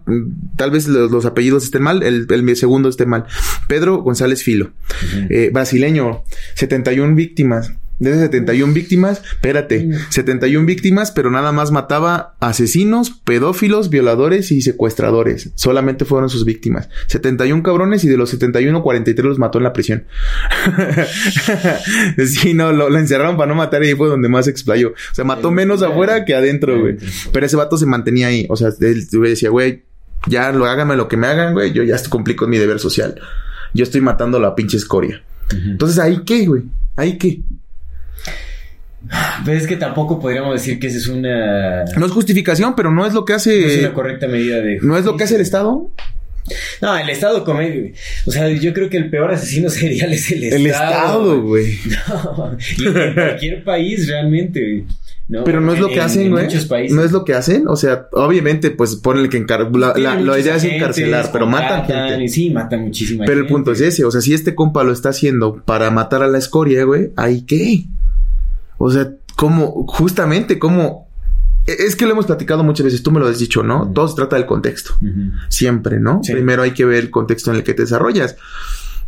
tal 0.56 0.70
vez 0.70 0.88
los, 0.88 1.10
los 1.10 1.26
apellidos 1.26 1.64
estén 1.64 1.82
mal, 1.82 2.02
el, 2.02 2.26
el, 2.30 2.56
segundo 2.56 2.88
esté 2.88 3.06
mal. 3.06 3.24
Pedro 3.66 3.98
González 3.98 4.42
Filo, 4.42 4.66
uh 4.66 5.16
-huh. 5.16 5.26
eh, 5.30 5.50
brasileño, 5.52 6.22
71 6.54 7.14
víctimas. 7.14 7.72
De 7.98 8.10
esas 8.10 8.22
71 8.22 8.72
víctimas, 8.72 9.22
espérate, 9.24 9.90
71 10.10 10.66
víctimas, 10.66 11.10
pero 11.10 11.30
nada 11.30 11.50
más 11.50 11.72
mataba 11.72 12.36
asesinos, 12.38 13.10
pedófilos, 13.10 13.90
violadores 13.90 14.52
y 14.52 14.62
secuestradores. 14.62 15.50
Solamente 15.56 16.04
fueron 16.04 16.30
sus 16.30 16.44
víctimas. 16.44 16.88
71 17.08 17.62
cabrones 17.64 18.04
y 18.04 18.08
de 18.08 18.16
los 18.16 18.30
71, 18.30 18.82
43 18.82 19.26
los 19.26 19.38
mató 19.38 19.58
en 19.58 19.64
la 19.64 19.72
prisión. 19.72 20.04
sí, 22.26 22.54
no, 22.54 22.72
lo, 22.72 22.88
lo, 22.88 22.98
encerraron 22.98 23.36
para 23.36 23.48
no 23.48 23.56
matar 23.56 23.82
y 23.82 23.88
ahí 23.88 23.94
fue 23.94 24.08
donde 24.08 24.28
más 24.28 24.46
explayó. 24.46 24.90
O 24.90 25.14
sea, 25.14 25.24
mató 25.24 25.50
menos 25.50 25.82
afuera 25.82 26.24
que 26.24 26.34
adentro, 26.34 26.78
güey. 26.80 26.96
Pero 27.32 27.46
ese 27.46 27.56
vato 27.56 27.76
se 27.76 27.86
mantenía 27.86 28.28
ahí. 28.28 28.46
O 28.48 28.56
sea, 28.56 28.68
él 28.80 29.08
decía, 29.10 29.50
güey, 29.50 29.82
ya 30.26 30.52
lo 30.52 30.66
háganme 30.66 30.96
lo 30.96 31.08
que 31.08 31.16
me 31.16 31.26
hagan, 31.26 31.52
güey. 31.52 31.72
Yo 31.72 31.82
ya 31.82 31.96
cumplí 32.08 32.36
con 32.36 32.50
mi 32.50 32.58
deber 32.58 32.78
social. 32.78 33.20
Yo 33.74 33.82
estoy 33.82 34.00
matando 34.00 34.38
a 34.38 34.40
la 34.40 34.54
pinche 34.54 34.76
escoria. 34.76 35.22
Entonces, 35.50 35.98
¿ahí 35.98 36.22
qué, 36.24 36.46
güey? 36.46 36.62
¿Ahí 36.96 37.16
qué? 37.18 37.42
Pues 39.44 39.62
es 39.62 39.68
que 39.68 39.76
tampoco 39.76 40.18
podríamos 40.18 40.54
decir 40.54 40.78
que 40.78 40.88
esa 40.88 40.98
es 40.98 41.08
una. 41.08 41.84
No 41.96 42.06
es 42.06 42.12
justificación, 42.12 42.74
pero 42.74 42.90
no 42.90 43.06
es 43.06 43.14
lo 43.14 43.24
que 43.24 43.32
hace. 43.32 43.60
No 43.60 43.66
es 43.66 43.78
una 43.78 43.94
correcta 43.94 44.26
medida 44.26 44.60
de. 44.60 44.78
¿No 44.82 44.98
es 44.98 45.04
lo 45.04 45.16
que 45.16 45.24
hace 45.24 45.36
el 45.36 45.40
Estado? 45.40 45.90
No, 46.80 46.96
el 46.96 47.08
Estado 47.08 47.44
come. 47.44 47.92
O 48.26 48.30
sea, 48.30 48.48
yo 48.48 48.72
creo 48.72 48.88
que 48.88 48.96
el 48.96 49.10
peor 49.10 49.32
asesino 49.32 49.68
serial 49.70 50.12
es 50.12 50.30
el 50.30 50.44
Estado. 50.44 50.60
El 50.60 50.66
Estado, 50.66 51.42
güey. 51.42 51.78
No, 52.08 52.56
y 52.78 52.86
en 52.86 53.14
cualquier 53.14 53.64
país 53.64 54.08
realmente, 54.08 54.84
¿no? 55.28 55.44
Pero 55.44 55.60
no 55.60 55.74
es 55.74 55.78
lo 55.78 55.88
que 55.88 55.94
en, 55.94 56.00
hacen, 56.00 56.30
güey. 56.30 56.48
No 56.90 57.04
es 57.04 57.12
lo 57.12 57.24
que 57.24 57.34
hacen. 57.34 57.68
O 57.68 57.76
sea, 57.76 58.08
obviamente, 58.12 58.70
pues 58.70 58.96
ponle 58.96 59.28
que 59.28 59.36
encar 59.36 59.70
la, 59.76 59.94
la, 59.96 60.14
la, 60.18 60.38
idea 60.38 60.56
es 60.56 60.64
encarcelar, 60.64 61.30
pero 61.32 61.46
matan 61.46 61.86
gente. 61.86 62.24
Y 62.24 62.28
sí, 62.28 62.50
matan 62.50 62.82
muchísima 62.82 63.24
Pero 63.24 63.38
gente. 63.38 63.48
el 63.48 63.54
punto 63.54 63.72
es 63.72 63.80
ese. 63.80 64.04
O 64.04 64.10
sea, 64.10 64.20
si 64.20 64.34
este 64.34 64.54
compa 64.54 64.84
lo 64.84 64.92
está 64.92 65.10
haciendo 65.10 65.62
para 65.64 65.90
matar 65.90 66.22
a 66.22 66.26
la 66.26 66.38
escoria, 66.38 66.84
güey, 66.84 67.10
¿ahí 67.16 67.42
qué? 67.42 67.84
O 68.78 68.90
sea, 68.90 69.10
como, 69.36 69.86
justamente, 69.86 70.58
como 70.58 71.08
es 71.66 71.96
que 71.96 72.06
lo 72.06 72.12
hemos 72.12 72.26
platicado 72.26 72.64
muchas 72.64 72.84
veces, 72.84 73.02
tú 73.02 73.10
me 73.10 73.20
lo 73.20 73.28
has 73.28 73.38
dicho, 73.38 73.62
¿no? 73.62 73.82
Uh 73.82 73.86
-huh. 73.86 73.92
Todo 73.92 74.08
se 74.08 74.16
trata 74.16 74.36
del 74.36 74.46
contexto. 74.46 74.94
Uh 75.02 75.04
-huh. 75.04 75.32
Siempre, 75.48 76.00
¿no? 76.00 76.20
Sí. 76.22 76.32
Primero 76.32 76.62
hay 76.62 76.70
que 76.70 76.84
ver 76.84 77.04
el 77.04 77.10
contexto 77.10 77.50
en 77.50 77.58
el 77.58 77.62
que 77.62 77.74
te 77.74 77.82
desarrollas. 77.82 78.36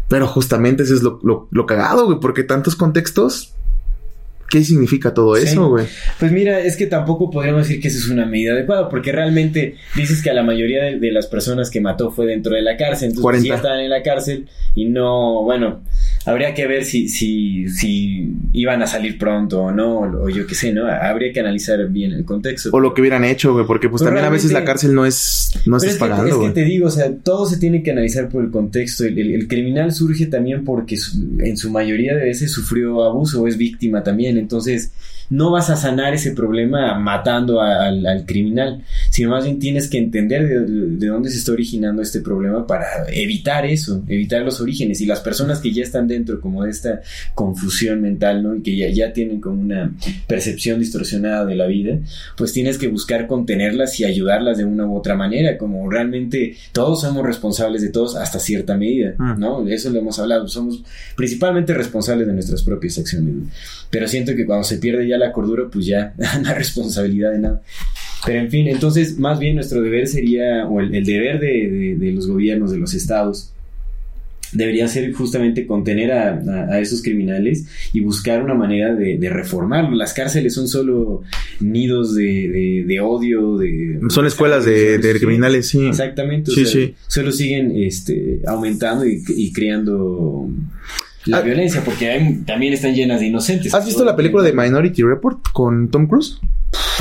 Pero 0.09 0.27
justamente 0.27 0.83
eso 0.83 0.95
es 0.95 1.03
lo, 1.03 1.21
lo, 1.23 1.49
lo 1.51 1.67
cagado, 1.67 2.07
güey, 2.07 2.19
porque 2.21 2.43
tantos 2.43 2.77
contextos. 2.77 3.55
¿Qué 4.51 4.65
significa 4.65 5.15
todo 5.15 5.37
sí. 5.37 5.45
eso, 5.45 5.69
güey? 5.69 5.87
Pues 6.19 6.33
mira, 6.33 6.59
es 6.59 6.77
que 6.77 6.87
tampoco 6.89 7.31
podríamos 7.31 7.69
decir 7.69 7.81
que 7.81 7.87
esa 7.87 7.99
es 7.99 8.09
una 8.09 8.27
medida 8.27 8.53
adecuada, 8.53 8.89
porque 8.89 9.13
realmente 9.13 9.77
dices 9.95 10.21
que 10.23 10.31
a 10.31 10.35
la 10.35 10.43
mayoría 10.43 10.83
de, 10.83 10.99
de 10.99 11.13
las 11.13 11.29
personas 11.29 11.71
que 11.71 11.81
mató 11.81 12.11
fue 12.11 12.27
dentro 12.27 12.57
de 12.57 12.63
la 12.63 12.77
cárcel, 12.77 13.11
entonces 13.11 13.23
40. 13.23 13.49
ya 13.49 13.55
estaban 13.55 13.79
en 13.79 13.91
la 13.91 14.03
cárcel 14.03 14.49
y 14.75 14.87
no, 14.87 15.45
bueno, 15.45 15.83
habría 16.27 16.55
que 16.55 16.67
ver 16.67 16.85
si, 16.85 17.09
si, 17.09 17.69
si 17.69 18.35
iban 18.53 18.83
a 18.83 18.87
salir 18.87 19.17
pronto 19.17 19.63
o 19.63 19.73
no, 19.73 20.01
o, 20.01 20.29
yo 20.29 20.47
qué 20.47 20.55
sé, 20.55 20.73
¿no? 20.73 20.87
Habría 20.87 21.33
que 21.33 21.41
analizar 21.41 21.89
bien 21.89 22.13
el 22.13 22.25
contexto. 22.25 22.71
O 22.73 22.81
lo 22.81 22.93
que 22.93 23.01
hubieran 23.01 23.25
hecho, 23.25 23.53
güey, 23.53 23.67
porque 23.67 23.89
pues, 23.89 24.03
también 24.03 24.27
a 24.27 24.31
veces 24.31 24.53
la 24.53 24.65
cárcel 24.65 24.95
no 24.95 25.07
es, 25.07 25.53
no 25.65 25.79
es, 25.79 25.97
pagando, 25.97 26.27
es 26.27 26.49
que 26.49 26.55
te 26.55 26.65
digo, 26.65 26.89
o 26.89 26.91
sea, 26.91 27.15
todo 27.15 27.47
se 27.47 27.59
tiene 27.59 27.83
que 27.83 27.93
analizar 27.93 28.29
por 28.29 28.45
el 28.45 28.51
contexto. 28.51 29.05
El, 29.05 29.49
criminal 29.49 29.93
surge 29.93 30.27
también 30.27 30.65
porque 30.65 30.97
en 31.39 31.57
su 31.57 31.71
mayoría 31.71 32.15
de 32.15 32.25
veces 32.25 32.53
sufrió 32.53 33.03
abuso 33.05 33.43
o 33.43 33.49
es 33.49 33.57
víctima 33.57 34.03
también, 34.03 34.37
entonces 34.37 34.93
no 35.31 35.53
vas 35.53 35.71
a 35.71 35.77
sanar 35.77 36.13
ese 36.13 36.33
problema 36.33 36.99
matando 36.99 37.61
al, 37.61 38.25
criminal, 38.27 38.83
sino 39.11 39.31
más 39.31 39.45
bien 39.45 39.61
tienes 39.61 39.89
que 39.89 39.97
entender 39.97 40.67
de, 40.67 41.07
dónde 41.07 41.31
se 41.31 41.39
está 41.39 41.53
originando 41.53 42.03
este 42.03 42.21
problema 42.21 42.67
para 42.67 42.85
evitar 43.13 43.65
eso, 43.65 44.03
evitar 44.09 44.43
los 44.43 44.61
orígenes. 44.61 45.01
Y 45.01 45.07
las 45.07 45.21
personas 45.21 45.61
que 45.61 45.73
ya 45.73 45.85
están 45.85 46.09
dentro 46.09 46.41
como 46.41 46.65
de 46.65 46.71
esta 46.71 47.01
confusión 47.35 48.01
mental, 48.01 48.43
¿no? 48.43 48.57
Y 48.57 48.63
que 48.63 48.77
ya, 48.77 48.89
ya 48.89 49.13
tienen 49.13 49.41
como 49.41 49.61
una 49.61 49.95
percepción 50.27 50.81
distorsionada 50.81 51.45
de 51.47 51.55
la 51.55 51.67
vida, 51.67 51.99
pues 52.37 52.53
tienes 52.53 52.77
que 52.77 52.89
buscar 52.89 53.29
contenerlas 53.29 54.01
y 54.01 54.05
ayudarlas 54.05 54.59
de 54.59 54.65
una 54.65 54.85
u 54.85 54.97
otra 54.97 55.15
manera, 55.15 55.57
como 55.59 55.89
realmente 55.89 56.57
todos 56.73 57.03
somos 57.03 57.25
responsables 57.25 57.83
de 57.83 57.91
todos 57.91 58.17
hasta 58.17 58.41
cierta 58.41 58.77
medida, 58.77 59.15
mm. 59.17 59.39
¿no? 59.39 59.63
De 59.63 59.75
eso 59.75 59.91
lo 59.91 60.01
hemos 60.01 60.19
hablado, 60.19 60.49
somos 60.49 60.83
principalmente 61.17 61.73
responsables 61.73 62.27
de 62.27 62.33
nuestras 62.33 62.65
propias 62.65 62.99
acciones. 62.99 63.35
Pero 63.91 64.09
siento 64.09 64.35
que 64.35 64.47
cuando 64.47 64.65
se 64.65 64.79
pierde 64.79 65.07
ya 65.07 65.20
la 65.21 65.33
cordura, 65.33 65.69
pues 65.71 65.87
ya 65.87 66.15
no 66.43 66.49
hay 66.49 66.55
responsabilidad 66.55 67.33
de 67.33 67.39
nada. 67.39 67.63
Pero 68.27 68.41
en 68.41 68.51
fin, 68.51 68.69
entonces 68.69 69.19
más 69.19 69.39
bien 69.39 69.55
nuestro 69.55 69.81
deber 69.81 70.07
sería, 70.07 70.67
o 70.67 70.81
el, 70.81 71.05
deber 71.05 71.41
de, 71.41 72.13
los 72.13 72.27
gobiernos, 72.27 72.71
de 72.71 72.79
los 72.79 72.93
estados, 72.93 73.53
debería 74.53 74.89
ser 74.89 75.13
justamente 75.13 75.67
contener 75.67 76.13
a, 76.13 76.81
esos 76.81 77.03
criminales 77.03 77.67
y 77.93 78.01
buscar 78.01 78.43
una 78.43 78.55
manera 78.55 78.95
de, 78.95 79.17
de 79.17 79.29
reformarlo. 79.31 79.97
Las 79.97 80.13
cárceles 80.13 80.55
son 80.55 80.69
solo 80.69 81.23
nidos 81.61 82.15
de, 82.15 83.01
odio, 83.03 83.57
de... 83.57 84.01
Son 84.09 84.27
escuelas 84.27 84.65
de, 84.67 85.17
criminales, 85.19 85.69
sí. 85.69 85.87
Exactamente. 85.87 86.51
Sí, 86.51 86.67
sí. 86.67 86.95
Solo 87.07 87.33
siguen 87.33 87.73
este, 87.75 88.41
aumentando 88.47 89.07
y, 89.07 89.23
y 89.29 89.53
creando 89.53 90.51
la 91.27 91.39
ah. 91.39 91.41
violencia, 91.43 91.83
porque 91.85 92.41
también 92.47 92.73
están 92.73 92.95
llenas 92.95 93.21
de 93.21 93.27
inocentes. 93.27 93.75
¿Has 93.75 93.87
visto 93.87 94.05
la 94.05 94.17
película 94.17 94.43
de 94.43 94.53
Minority 94.53 95.03
Report 95.03 95.39
con 95.53 95.91
Tom 95.91 96.07
Cruise? 96.07 96.41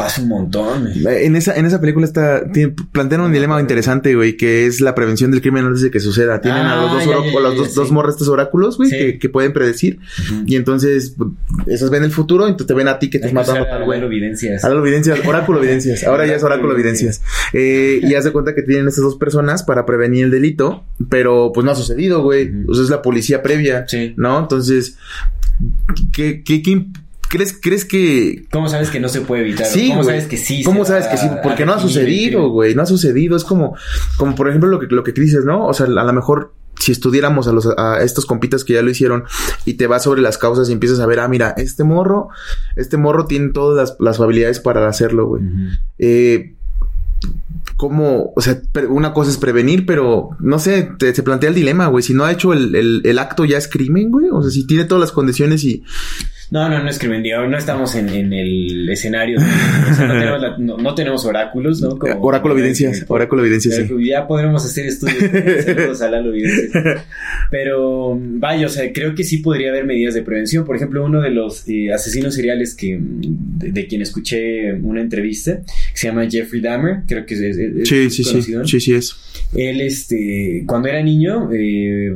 Hace 0.04 0.22
un 0.22 0.30
montón. 0.30 0.90
En 1.06 1.36
esa, 1.36 1.56
en 1.56 1.66
esa 1.66 1.80
película 1.80 2.06
está, 2.06 2.44
plantean 2.92 3.22
un 3.22 3.32
dilema 3.32 3.60
interesante, 3.60 4.16
güey, 4.16 4.38
que 4.38 4.66
es 4.66 4.82
la 4.82 4.96
prevención 4.96 5.32
del 5.32 5.42
crimen 5.42 5.66
antes 5.66 5.82
de 5.82 5.92
que 5.92 6.00
suceda. 6.00 6.42
Tienen 6.42 6.66
a 6.66 6.76
los 6.76 6.92
ah, 6.92 7.06
dos, 7.06 7.58
los 7.58 7.76
dos, 7.76 7.92
morrestes 7.92 8.28
oráculos, 8.28 8.78
güey, 8.78 9.20
que, 9.20 9.30
pueden 9.30 9.54
predecir. 9.54 10.00
Y 10.46 10.56
entonces, 10.56 11.16
esas 11.68 11.90
ven 11.90 12.04
el 12.04 12.12
futuro, 12.12 12.46
entonces 12.46 12.68
te 12.68 12.74
ven 12.74 12.88
a 12.88 13.00
ti 13.00 13.10
que 13.10 13.20
te 13.20 13.28
estás 13.28 13.48
matando 13.48 13.70
tal 13.70 13.86
güey. 13.86 14.02
evidencias. 14.02 14.64
evidencias, 14.64 15.26
oráculo 15.26 15.60
evidencias. 15.60 16.04
Ahora 16.04 16.26
ya 16.26 16.36
es 16.36 16.44
oráculo 16.44 16.74
evidencias. 16.74 17.22
Eh, 17.54 18.00
y 18.04 18.16
haz 18.16 18.24
de 18.24 18.32
cuenta 18.32 18.56
que 18.56 18.64
tienen 18.64 18.88
estas 18.88 19.04
dos 19.04 19.16
personas 19.16 19.64
para 19.64 19.86
prevenir 19.86 20.26
el 20.26 20.32
delito, 20.32 20.86
pero 21.10 21.52
pues 21.54 21.66
no 21.66 21.72
ha 21.72 21.76
sucedido, 21.76 22.22
güey. 22.24 22.52
O 22.68 22.74
sea, 22.74 22.84
es 22.84 22.90
la 22.90 23.02
policía 23.02 23.42
previa. 23.42 23.86
¿No? 24.16 24.40
Entonces, 24.40 24.98
¿qué, 26.14 26.44
qué, 26.44 26.62
qué 26.62 26.86
¿Crees, 27.30 27.58
¿Crees 27.62 27.86
que.? 27.86 28.46
¿Cómo 28.52 28.68
sabes 28.68 28.90
que 28.90 29.00
no 29.00 29.08
se 29.08 29.22
puede 29.22 29.44
evitar? 29.44 29.68
Sí, 29.68 29.90
¿Cómo 29.90 30.04
sabes 30.04 30.26
que 30.26 30.36
sí? 30.36 30.64
¿Cómo 30.64 30.84
sabes 30.84 31.08
que 31.08 31.18
sí? 31.18 31.28
Porque 31.44 31.66
no 31.66 31.74
ha 31.74 31.80
sucedido, 31.80 32.50
güey. 32.50 32.74
No 32.74 32.82
ha 32.82 32.86
sucedido. 32.88 33.38
Es 33.38 33.44
como, 33.44 33.76
como 34.18 34.36
por 34.36 34.50
ejemplo 34.50 34.68
lo 34.68 34.80
que, 34.80 34.88
lo 34.88 35.04
que 35.04 35.12
dices, 35.12 35.46
¿no? 35.46 35.68
O 35.68 35.74
sea, 35.74 35.86
a 35.86 35.90
lo 35.90 36.14
mejor 36.14 36.54
si 36.80 36.92
estudiáramos 36.92 37.48
a, 37.48 37.52
los, 37.52 37.68
a 37.78 38.02
estos 38.02 38.26
compitas 38.26 38.64
que 38.64 38.74
ya 38.74 38.82
lo 38.82 38.90
hicieron 38.90 39.26
y 39.66 39.74
te 39.74 39.86
vas 39.86 40.04
sobre 40.04 40.22
las 40.22 40.38
causas 40.38 40.70
y 40.70 40.72
empiezas 40.74 41.00
a 41.00 41.06
ver, 41.06 41.20
ah, 41.20 41.28
mira, 41.28 41.54
este 41.58 41.84
morro, 41.84 42.30
este 42.76 42.98
morro 42.98 43.26
tiene 43.26 43.50
todas 43.50 43.96
las, 44.00 44.20
habilidades 44.20 44.60
para 44.60 44.88
hacerlo, 44.88 45.28
güey. 45.28 45.44
eh, 46.00 46.56
como, 47.76 48.34
o 48.36 48.42
sea, 48.42 48.62
una 48.90 49.14
cosa 49.14 49.30
es 49.30 49.38
prevenir, 49.38 49.86
pero 49.86 50.32
no 50.40 50.60
sé, 50.60 50.90
te, 50.98 51.14
se 51.14 51.24
plantea 51.24 51.50
el 51.50 51.56
dilema, 51.56 51.88
güey. 51.88 52.04
Si 52.04 52.14
no 52.14 52.26
ha 52.26 52.32
hecho 52.32 52.54
el, 52.54 52.76
el, 52.76 53.02
el 53.06 53.20
acto, 53.20 53.46
ya 53.46 53.58
es 53.58 53.68
crimen, 53.68 54.12
güey. 54.12 54.28
O 54.32 54.42
sea, 54.42 54.52
si 54.52 54.66
tiene 54.66 54.86
todas 54.86 55.02
las 55.02 55.12
condiciones 55.12 55.64
y 55.64 55.84
no, 56.52 56.68
no, 56.68 56.82
no 56.82 56.90
es 56.90 56.98
crimen. 56.98 57.24
no 57.50 57.58
estamos 57.58 57.94
en, 57.96 58.10
en 58.10 58.34
el 58.34 58.90
escenario. 58.90 59.40
no, 60.58 60.96
tenemos 60.96 61.24
oráculos, 61.26 61.80
¿no? 61.82 62.00
Como, 62.00 62.22
oráculo 62.22 62.58
evidencias. 62.58 63.06
Oráculo 63.08 63.44
evidencias. 63.44 63.76
Sí. 63.76 63.88
Ya 64.06 64.28
podremos 64.28 64.66
hacer 64.66 64.88
estudios. 64.88 66.02
a 66.02 66.10
Pero 67.52 68.18
vaya, 68.20 68.66
o 68.66 68.70
sea, 68.70 68.92
creo 68.92 69.14
que 69.14 69.24
sí 69.24 69.38
podría 69.38 69.70
haber 69.70 69.86
medidas 69.86 70.16
de 70.16 70.24
prevención. 70.24 70.66
Por 70.66 70.76
ejemplo, 70.76 71.06
uno 71.06 71.22
de 71.22 71.30
los 71.30 71.68
eh, 71.68 71.94
asesinos 71.94 72.34
seriales 72.34 72.74
que 72.74 72.98
de, 73.00 73.88
quien 73.88 74.02
escuché 74.02 74.74
una 74.74 75.02
entrevista, 75.02 75.62
que 75.62 75.98
se 75.98 76.08
llama 76.08 76.28
Jeffrey 76.30 76.62
Dahmer, 76.62 77.02
creo 77.08 77.26
que 77.26 77.36
es, 77.36 77.88
sí, 77.88 78.10
sí, 78.10 78.24
sí, 78.24 78.42
sí, 78.66 78.80
sí 78.80 78.94
es. 78.94 79.16
Él, 79.54 79.82
este, 79.82 80.64
cuando 80.68 80.90
era 80.90 81.02
niño, 81.02 81.50
eh, 81.52 82.14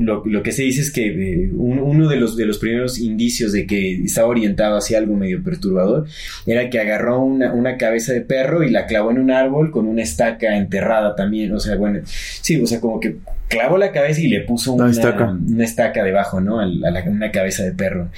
lo, 0.00 0.22
lo, 0.24 0.42
que 0.42 0.52
se 0.52 0.62
dice 0.62 0.80
es 0.80 0.90
que 0.90 1.06
eh, 1.08 1.50
uno 1.52 2.08
de 2.08 2.16
los, 2.16 2.36
de 2.36 2.46
los 2.46 2.58
primeros 2.58 2.98
indicios 2.98 3.52
de 3.52 3.66
que 3.66 4.04
estaba 4.04 4.28
orientado 4.28 4.76
hacia 4.78 4.98
algo 4.98 5.14
medio 5.14 5.42
perturbador 5.42 6.06
era 6.46 6.70
que 6.70 6.78
agarró 6.78 7.20
una, 7.20 7.52
una, 7.52 7.76
cabeza 7.76 8.12
de 8.12 8.22
perro 8.22 8.62
y 8.62 8.70
la 8.70 8.86
clavó 8.86 9.10
en 9.10 9.18
un 9.18 9.30
árbol 9.30 9.70
con 9.70 9.86
una 9.86 10.02
estaca 10.02 10.56
enterrada 10.56 11.16
también. 11.16 11.52
O 11.52 11.60
sea, 11.60 11.76
bueno, 11.76 12.00
sí, 12.04 12.60
o 12.60 12.66
sea, 12.66 12.80
como 12.80 12.98
que 12.98 13.16
clavó 13.48 13.76
la 13.76 13.92
cabeza 13.92 14.20
y 14.20 14.28
le 14.28 14.40
puso 14.40 14.72
una, 14.72 14.90
estaca. 14.90 15.30
una 15.30 15.64
estaca 15.64 16.02
debajo, 16.02 16.40
¿no? 16.40 16.60
A, 16.60 16.66
la, 16.66 17.04
una 17.06 17.30
cabeza 17.30 17.62
de 17.64 17.72
perro 17.72 18.08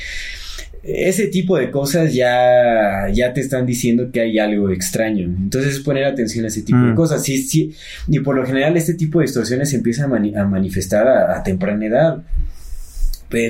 ese 0.87 1.29
tipo 1.29 1.57
de 1.57 1.71
cosas 1.71 2.13
ya, 2.13 3.09
ya 3.13 3.33
te 3.33 3.41
están 3.41 3.65
diciendo 3.65 4.11
que 4.13 4.21
hay 4.21 4.39
algo 4.39 4.71
extraño. 4.71 5.25
Entonces 5.25 5.81
poner 5.81 6.05
atención 6.05 6.45
a 6.45 6.49
ese 6.49 6.63
tipo 6.63 6.79
de 6.79 6.93
mm. 6.93 6.95
cosas. 6.95 7.23
Sí, 7.23 7.39
sí, 7.39 7.75
y 8.09 8.21
por 8.21 8.37
lo 8.37 8.45
general 8.45 8.77
este 8.77 8.95
tipo 8.95 9.19
de 9.19 9.25
distorsiones 9.25 9.71
se 9.71 9.77
empiezan 9.77 10.13
a, 10.37 10.45
manifestar 10.45 11.09
a, 11.09 11.43
temprana 11.43 11.87
edad 11.87 12.23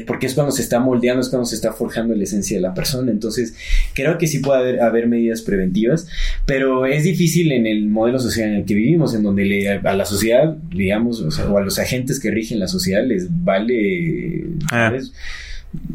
porque 0.07 0.25
es 0.25 0.33
cuando 0.33 0.51
se 0.51 0.62
está 0.62 0.81
moldeando, 0.81 1.20
es 1.20 1.29
cuando 1.29 1.44
se 1.44 1.57
está 1.57 1.75
forjando 1.75 2.14
la 2.14 2.25
esencia 2.25 2.57
de 2.57 2.62
la 2.62 2.73
persona. 2.73 3.11
Entonces, 3.11 3.55
creo 3.92 4.16
que 4.16 4.27
sí 4.27 4.38
puede 4.38 4.81
haber, 4.81 5.09
medidas 5.09 5.42
preventivas, 5.42 6.07
pero 6.47 6.87
es 6.87 7.05
difícil 7.05 7.53
en 7.53 7.66
el 7.66 7.87
modelo 7.88 8.18
social 8.18 8.49
en 8.49 8.55
el 8.55 8.64
que 8.64 8.75
vivimos, 8.75 9.14
en 9.14 9.23
donde 9.23 9.44
le, 9.44 9.68
a 9.68 9.94
la 9.94 10.07
sociedad, 10.07 10.57
digamos, 10.70 11.20
o, 11.20 11.59
a 11.59 11.61
los 11.61 11.79
agentes 11.79 12.18
que 12.18 12.31
rigen 12.31 12.61
la 12.61 12.68
sociedad 12.68 13.05
les 13.05 13.27
vale... 13.44 14.44
Ah 14.70 14.90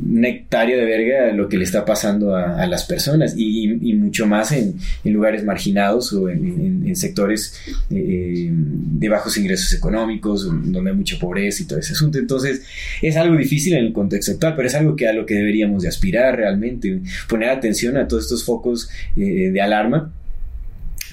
nectario 0.04 0.78
de 0.78 0.86
verga 0.86 1.32
lo 1.34 1.48
que 1.48 1.58
le 1.58 1.64
está 1.64 1.86
pasando 1.86 2.36
a, 2.36 2.66
las 2.68 2.86
personas 2.86 3.34
y, 3.38 3.68
mucho 3.94 4.26
más 4.26 4.52
en, 4.52 4.76
lugares 5.04 5.44
marginados 5.44 6.14
o 6.14 6.30
en, 6.30 6.96
sectores 6.96 7.54
eh, 7.92 8.50
de 8.52 9.10
bajos 9.10 9.38
ingresos 9.38 9.74
económicos 9.74 10.46
donde 10.46 10.90
hay 10.90 10.96
mucha 10.96 11.20
pobreza 11.20 11.64
y 11.64 11.66
todo 11.66 11.80
ese 11.80 11.94
asunto. 11.94 12.18
Entonces 12.18 12.64
es 13.02 13.16
algo 13.16 13.38
difícil 13.38 13.74
en 13.74 13.86
el 13.86 13.94
contexto 13.94 14.32
actual 14.32 14.56
pero 14.56 14.68
es 14.68 14.76
algo 14.76 14.96
que 14.96 15.08
a 15.08 15.14
lo 15.14 15.26
que 15.26 15.36
deberíamos 15.36 15.84
de 15.84 15.90
aspirar 15.90 16.36
realmente 16.36 17.02
poner 17.28 17.50
atención 17.50 17.98
a 17.98 18.08
todos 18.08 18.24
estos 18.24 18.44
focos 18.44 18.90
eh, 19.16 19.52
de 19.52 19.62
alarma 19.62 20.12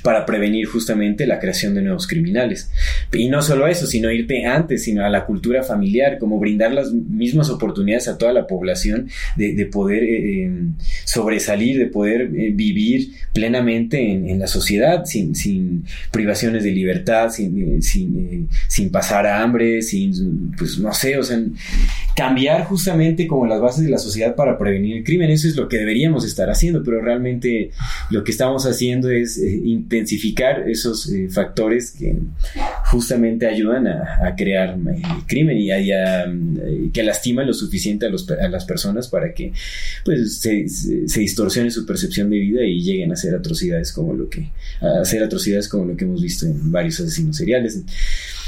para 0.06 0.24
prevenir 0.24 0.66
justamente 0.66 1.26
la 1.26 1.40
creación 1.40 1.74
de 1.74 1.82
nuevos 1.82 2.06
criminales. 2.06 2.70
Y 3.12 3.28
no 3.28 3.42
solo 3.42 3.66
eso, 3.66 3.88
sino 3.88 4.08
irte 4.08 4.46
antes, 4.46 4.84
sino 4.84 5.04
a 5.04 5.10
la 5.10 5.26
cultura 5.26 5.64
familiar, 5.64 6.20
como 6.20 6.38
brindar 6.38 6.72
las 6.72 6.92
mismas 6.92 7.50
oportunidades 7.50 8.06
a 8.06 8.16
toda 8.16 8.32
la 8.32 8.46
población 8.46 9.08
de, 9.34 9.66
poder 9.66 10.04
eh, 10.04 10.44
em, 10.44 10.74
sobresalir, 11.04 11.76
de 11.76 11.86
poder 11.86 12.20
eh, 12.20 12.52
vivir 12.54 13.14
plenamente 13.34 14.00
en, 14.00 14.38
la 14.38 14.46
sociedad, 14.46 15.04
sin, 15.06 15.34
sin, 15.34 15.84
privaciones 16.12 16.62
de 16.62 16.70
libertad, 16.70 17.30
sin, 17.30 17.78
eh, 17.78 17.82
sin, 17.82 18.48
sin, 18.68 18.92
pasar 18.92 19.26
hambre, 19.26 19.82
sin, 19.82 20.52
pues 20.56 20.78
no 20.78 20.94
sé, 20.94 21.18
o 21.18 21.24
sea, 21.24 21.40
cambiar 22.14 22.64
justamente 22.66 23.26
como 23.26 23.44
las 23.44 23.60
bases 23.60 23.82
de 23.82 23.90
la 23.90 23.98
sociedad 23.98 24.36
para 24.36 24.56
prevenir 24.56 24.98
el 24.98 25.04
crimen. 25.04 25.30
Eso 25.30 25.48
es 25.48 25.56
lo 25.56 25.66
que 25.66 25.78
deberíamos 25.78 26.24
estar 26.24 26.48
haciendo, 26.48 26.84
pero 26.84 27.00
realmente 27.00 27.72
lo 28.10 28.22
que 28.22 28.30
estamos 28.30 28.66
haciendo 28.66 29.10
es 29.10 29.36
intensificar 29.96 30.68
esos 30.68 31.08
eh, 31.10 31.28
factores 31.30 31.90
que 31.90 32.14
justamente 32.86 33.46
ayudan 33.46 33.86
a, 33.86 34.34
crear 34.36 34.76
eh, 34.76 35.02
crimen 35.26 35.56
y 35.58 35.70
eh, 35.70 36.90
que 36.92 37.02
lastiman 37.02 37.46
lo 37.46 37.54
suficiente 37.54 38.06
a, 38.06 38.48
las 38.48 38.64
personas 38.64 39.08
para 39.08 39.32
que 39.32 39.52
pues 40.04 40.38
se, 40.38 40.66
distorsione 41.20 41.70
su 41.70 41.86
percepción 41.86 42.30
de 42.30 42.38
vida 42.38 42.62
y 42.62 42.82
lleguen 42.82 43.10
a 43.10 43.14
hacer 43.14 43.34
atrocidades 43.34 43.92
como 43.92 44.12
lo 44.12 44.28
que 44.28 44.50
a 44.80 45.00
hacer 45.00 45.22
atrocidades 45.22 45.68
como 45.68 45.86
lo 45.86 45.96
que 45.96 46.04
hemos 46.04 46.22
visto 46.22 46.46
en 46.46 46.70
varios 46.70 47.00
asesinos 47.00 47.36
seriales. 47.36 47.80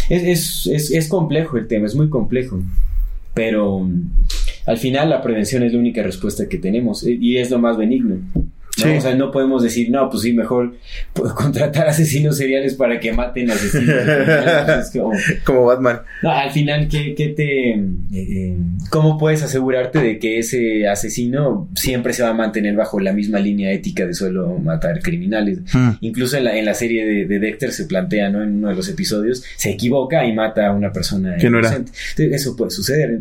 Es, 0.08 0.66
es 0.66 1.08
complejo 1.08 1.58
el 1.58 1.66
tema 1.66 1.86
es 1.86 1.94
muy 1.94 2.08
complejo 2.08 2.62
pero 3.34 3.88
al 4.66 4.78
final 4.78 5.10
la 5.10 5.22
prevención 5.22 5.62
es 5.62 5.72
la 5.72 5.78
única 5.78 6.02
respuesta 6.02 6.48
que 6.48 6.58
tenemos 6.58 7.04
y 7.04 7.36
es 7.36 7.50
lo 7.50 7.58
más 7.58 7.76
benigno 7.76 8.16
¿no? 8.84 8.96
O 8.96 9.00
sea, 9.00 9.14
no 9.14 9.30
podemos 9.30 9.62
decir, 9.62 9.90
no, 9.90 10.08
pues 10.10 10.22
sí, 10.22 10.32
mejor 10.32 10.76
pues, 11.12 11.32
contratar 11.34 11.88
asesinos 11.88 12.36
seriales 12.36 12.74
para 12.74 12.98
que 13.00 13.12
maten 13.12 13.50
asesinos. 13.50 13.96
como... 15.44 15.66
Batman. 15.66 16.00
No, 16.22 16.30
al 16.30 16.50
final, 16.50 16.88
¿qué, 16.88 17.14
qué 17.14 17.28
te... 17.28 17.70
Eh, 17.70 17.84
eh, 18.12 18.56
¿Cómo 18.90 19.18
puedes 19.18 19.42
asegurarte 19.42 19.98
de 19.98 20.18
que 20.18 20.38
ese 20.38 20.88
asesino 20.88 21.68
siempre 21.74 22.12
se 22.12 22.22
va 22.22 22.30
a 22.30 22.34
mantener 22.34 22.74
bajo 22.74 23.00
la 23.00 23.12
misma 23.12 23.38
línea 23.38 23.70
ética 23.72 24.06
de 24.06 24.14
solo 24.14 24.58
matar 24.58 25.00
criminales? 25.00 25.60
Hmm. 25.72 25.90
Incluso 26.00 26.36
en 26.36 26.44
la, 26.44 26.56
en 26.56 26.64
la 26.64 26.74
serie 26.74 27.04
de, 27.04 27.26
de, 27.26 27.38
Dexter 27.38 27.72
se 27.72 27.84
plantea, 27.84 28.30
¿no? 28.30 28.42
En 28.42 28.56
uno 28.56 28.68
de 28.68 28.74
los 28.74 28.88
episodios, 28.88 29.42
se 29.56 29.70
equivoca 29.70 30.24
y 30.24 30.32
mata 30.32 30.68
a 30.68 30.72
una 30.72 30.92
persona 30.92 31.36
que 31.36 31.50
no 31.50 31.58
era. 31.58 31.82
eso 32.16 32.56
puede 32.56 32.70
suceder. 32.70 33.20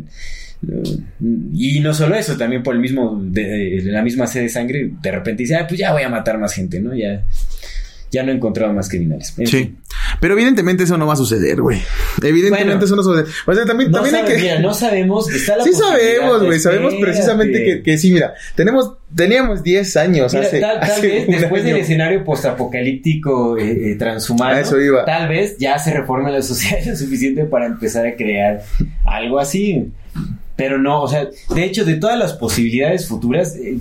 Y 1.54 1.80
no 1.80 1.94
solo 1.94 2.16
eso, 2.16 2.36
también 2.36 2.64
por 2.64 2.76
el 2.76 2.82
mismo, 2.82 3.20
de, 3.22 3.82
la 3.86 4.02
misma 4.02 4.28
sed 4.28 4.42
de 4.42 4.50
sangre, 4.50 4.92
de 5.02 5.12
repente 5.12 5.44
dice, 5.44 5.56
ah, 5.56 5.66
pues 5.68 5.80
ya 5.80 5.92
voy 5.92 6.04
a 6.04 6.10
matar 6.10 6.38
más 6.40 6.54
gente, 6.54 6.80
¿no? 6.80 6.96
Ya, 6.96 7.24
ya 8.12 8.24
no 8.24 8.32
he 8.32 8.36
encontrado 8.36 8.74
más 8.74 8.90
criminales. 8.90 9.34
sí. 9.46 9.76
Pero 10.20 10.34
evidentemente 10.34 10.84
eso 10.84 10.98
no 10.98 11.06
va 11.06 11.14
a 11.14 11.18
suceder, 11.18 11.62
güey. 11.62 11.80
Evidentemente 12.24 12.86
eso 12.86 12.96
no 12.96 13.04
sucede. 13.04 13.26
O 13.46 13.54
sea, 13.54 13.66
también, 13.66 13.92
no 13.92 14.02
también 14.02 14.16
hay 14.16 14.26
que. 14.26 14.42
Mira, 14.42 14.60
no 14.60 14.74
sabemos. 14.74 15.30
Está 15.30 15.58
la 15.58 15.64
sí 15.64 15.74
sabemos, 15.74 16.44
güey. 16.44 16.60
Sabemos 16.60 16.96
precisamente 17.00 17.64
que, 17.64 17.84
que, 17.84 17.98
sí, 17.98 18.12
mira, 18.12 18.34
tenemos, 18.56 18.94
teníamos 19.14 19.64
10 19.64 19.98
años 19.98 20.34
hace. 20.34 20.60
Tal, 20.60 20.80
tal 20.80 21.02
vez 21.02 21.28
después 21.28 21.64
del 21.64 21.78
escenario 21.78 22.24
postapocalíptico 22.24 23.58
eh, 23.58 23.92
eh, 23.92 23.96
transhumano, 23.96 24.58
eso 24.58 24.80
iba. 24.80 25.06
tal 25.06 25.28
vez 25.28 25.58
ya 25.58 25.78
se 25.78 25.94
reforme 25.94 26.32
la 26.32 26.42
sociedad 26.42 26.84
lo 26.86 26.96
suficiente 26.96 27.46
para 27.46 27.66
empezar 27.66 28.06
a 28.06 28.16
crear 28.16 28.64
algo 29.06 29.40
así. 29.40 29.92
Pero 30.58 30.80
no, 30.80 31.04
o 31.04 31.08
sea, 31.08 31.30
de 31.54 31.64
hecho, 31.64 31.86
de 31.86 31.96
todas 31.96 32.20
las 32.20 32.34
posibilidades 32.34 33.08
futuras, 33.08 33.56
eh, 33.56 33.78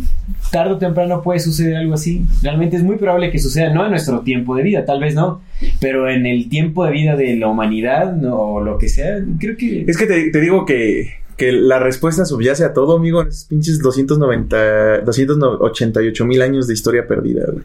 tarde 0.52 0.74
o 0.74 0.78
temprano 0.78 1.22
puede 1.22 1.40
suceder 1.40 1.74
algo 1.74 1.94
así. 1.94 2.24
Realmente 2.42 2.76
es 2.76 2.82
muy 2.82 2.96
probable 2.96 3.30
que 3.30 3.38
suceda, 3.38 3.72
no 3.72 3.84
en 3.84 3.90
nuestro 3.90 4.20
tiempo 4.20 4.54
de 4.54 4.62
vida, 4.62 4.84
tal 4.84 5.00
vez 5.00 5.14
no, 5.14 5.40
pero 5.80 6.08
en 6.08 6.26
el 6.26 6.48
tiempo 6.48 6.84
de 6.84 6.92
vida 6.92 7.16
de 7.16 7.34
la 7.36 7.48
humanidad 7.48 8.14
¿no? 8.14 8.36
o 8.36 8.60
lo 8.60 8.76
que 8.76 8.88
sea, 8.88 9.24
creo 9.40 9.56
que... 9.56 9.86
Es 9.88 9.96
que 9.96 10.06
te, 10.06 10.30
te 10.30 10.40
digo 10.40 10.66
que, 10.66 11.14
que 11.36 11.52
la 11.52 11.78
respuesta 11.78 12.24
subyace 12.24 12.64
a 12.64 12.72
todo, 12.72 12.96
amigo, 12.96 13.20
en 13.20 13.28
esos 13.28 13.44
pinches 13.44 13.78
290, 13.80 15.02
288 15.02 16.24
mil 16.24 16.42
años 16.42 16.66
de 16.66 16.74
historia 16.74 17.06
perdida, 17.06 17.44
güey. 17.50 17.64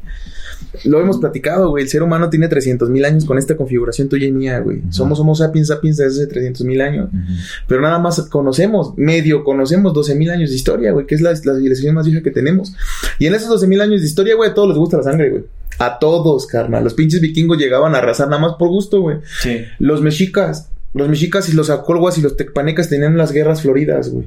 Lo 0.86 1.00
hemos 1.00 1.18
platicado, 1.18 1.70
güey. 1.70 1.84
El 1.84 1.90
ser 1.90 2.04
humano 2.04 2.30
tiene 2.30 2.48
300 2.48 2.90
mil 2.90 3.04
años 3.04 3.26
con 3.26 3.38
esta 3.38 3.58
configuración 3.58 4.10
tuya 4.10 4.28
y 4.28 4.32
mía, 4.32 4.60
güey. 4.60 4.82
Somos 4.90 5.20
Homo 5.20 5.36
sapiens 5.36 5.68
sapiens 5.68 5.98
desde 5.98 6.24
hace 6.24 6.28
300 6.28 6.66
mil 6.66 6.82
años. 6.82 7.10
Pero 7.68 7.82
nada 7.82 8.00
más 8.00 8.22
conocemos, 8.24 8.94
medio 8.98 9.44
conocemos 9.44 9.94
12 9.94 10.16
mil 10.16 10.30
años 10.30 10.50
de 10.50 10.56
historia, 10.56 10.92
güey, 10.92 11.06
que 11.06 11.16
es 11.16 11.22
la, 11.22 11.32
la, 11.32 11.56
civilización 11.56 11.96
más 11.96 12.06
vieja 12.06 12.22
que 12.22 12.32
tenemos. 12.32 12.74
Y 13.20 13.26
en 13.26 13.36
esos 13.36 13.50
12 13.50 13.68
mil 13.68 13.82
años 13.82 14.02
de 14.02 14.08
historia, 14.08 14.36
güey, 14.36 14.52
a 14.52 14.54
todos 14.54 14.70
les 14.70 14.78
gusta 14.78 14.98
la 14.98 15.04
sangre, 15.04 15.30
güey. 15.30 15.44
A 15.80 15.98
todos, 16.00 16.46
carnal. 16.46 16.84
Los 16.84 16.94
pinches 16.94 17.22
vikingos 17.22 17.58
llegaban 17.58 17.96
a 17.96 18.00
arrasar 18.00 18.28
nada 18.30 18.42
más 18.42 18.54
por 18.58 18.70
gusto, 18.70 19.02
güey. 19.02 19.18
Sí. 19.42 19.64
Los 19.80 20.02
mexicas 20.02 20.70
los 20.94 21.08
mexicas 21.08 21.48
y 21.48 21.54
los 21.54 21.70
acolguas 21.70 22.18
y 22.18 22.22
los 22.22 22.36
tecpanecas 22.36 22.90
tenían 22.90 23.16
las 23.18 23.32
guerras 23.32 23.62
floridas, 23.62 24.10
güey. 24.10 24.26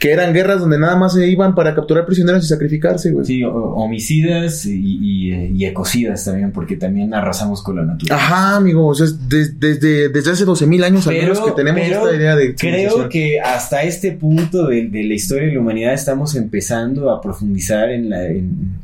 Que 0.00 0.10
eran 0.10 0.32
guerras 0.32 0.58
donde 0.58 0.76
nada 0.76 0.96
más 0.96 1.14
se 1.14 1.28
iban 1.28 1.54
para 1.54 1.76
capturar 1.76 2.04
prisioneros 2.06 2.44
y 2.44 2.48
sacrificarse, 2.48 3.12
güey. 3.12 3.24
Sí, 3.24 3.42
homicidas 3.44 4.66
y, 4.66 5.64
ecocidas 5.64 6.24
también, 6.24 6.50
porque 6.50 6.76
también 6.76 7.14
arrasamos 7.14 7.62
con 7.62 7.76
la 7.76 7.84
naturaleza. 7.84 8.16
Ajá, 8.16 8.56
amigo. 8.56 8.88
O 8.88 8.94
sea, 8.94 9.06
desde, 9.28 10.08
desde 10.08 10.30
hace 10.30 10.44
12 10.44 10.66
mil 10.66 10.82
años 10.82 11.06
al 11.06 11.14
menos 11.14 11.40
que 11.40 11.52
tenemos 11.52 11.82
esta 11.82 12.16
idea 12.16 12.34
de. 12.34 12.54
Creo 12.56 13.08
que 13.08 13.40
hasta 13.40 13.84
este 13.84 14.12
punto 14.12 14.66
de, 14.66 14.90
la 14.92 15.14
historia 15.14 15.46
de 15.46 15.54
la 15.54 15.60
humanidad 15.60 15.94
estamos 15.94 16.34
empezando 16.34 17.10
a 17.10 17.20
profundizar 17.20 17.90
en 17.90 18.10
la. 18.10 18.26
En, 18.26 18.80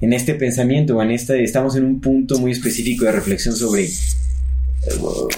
en 0.00 0.12
este 0.12 0.34
pensamiento, 0.34 1.00
en 1.00 1.10
esta, 1.10 1.36
estamos 1.36 1.76
en 1.76 1.84
un 1.84 2.00
punto 2.00 2.38
muy 2.38 2.52
específico 2.52 3.04
de 3.04 3.12
reflexión 3.12 3.54
sobre 3.54 3.86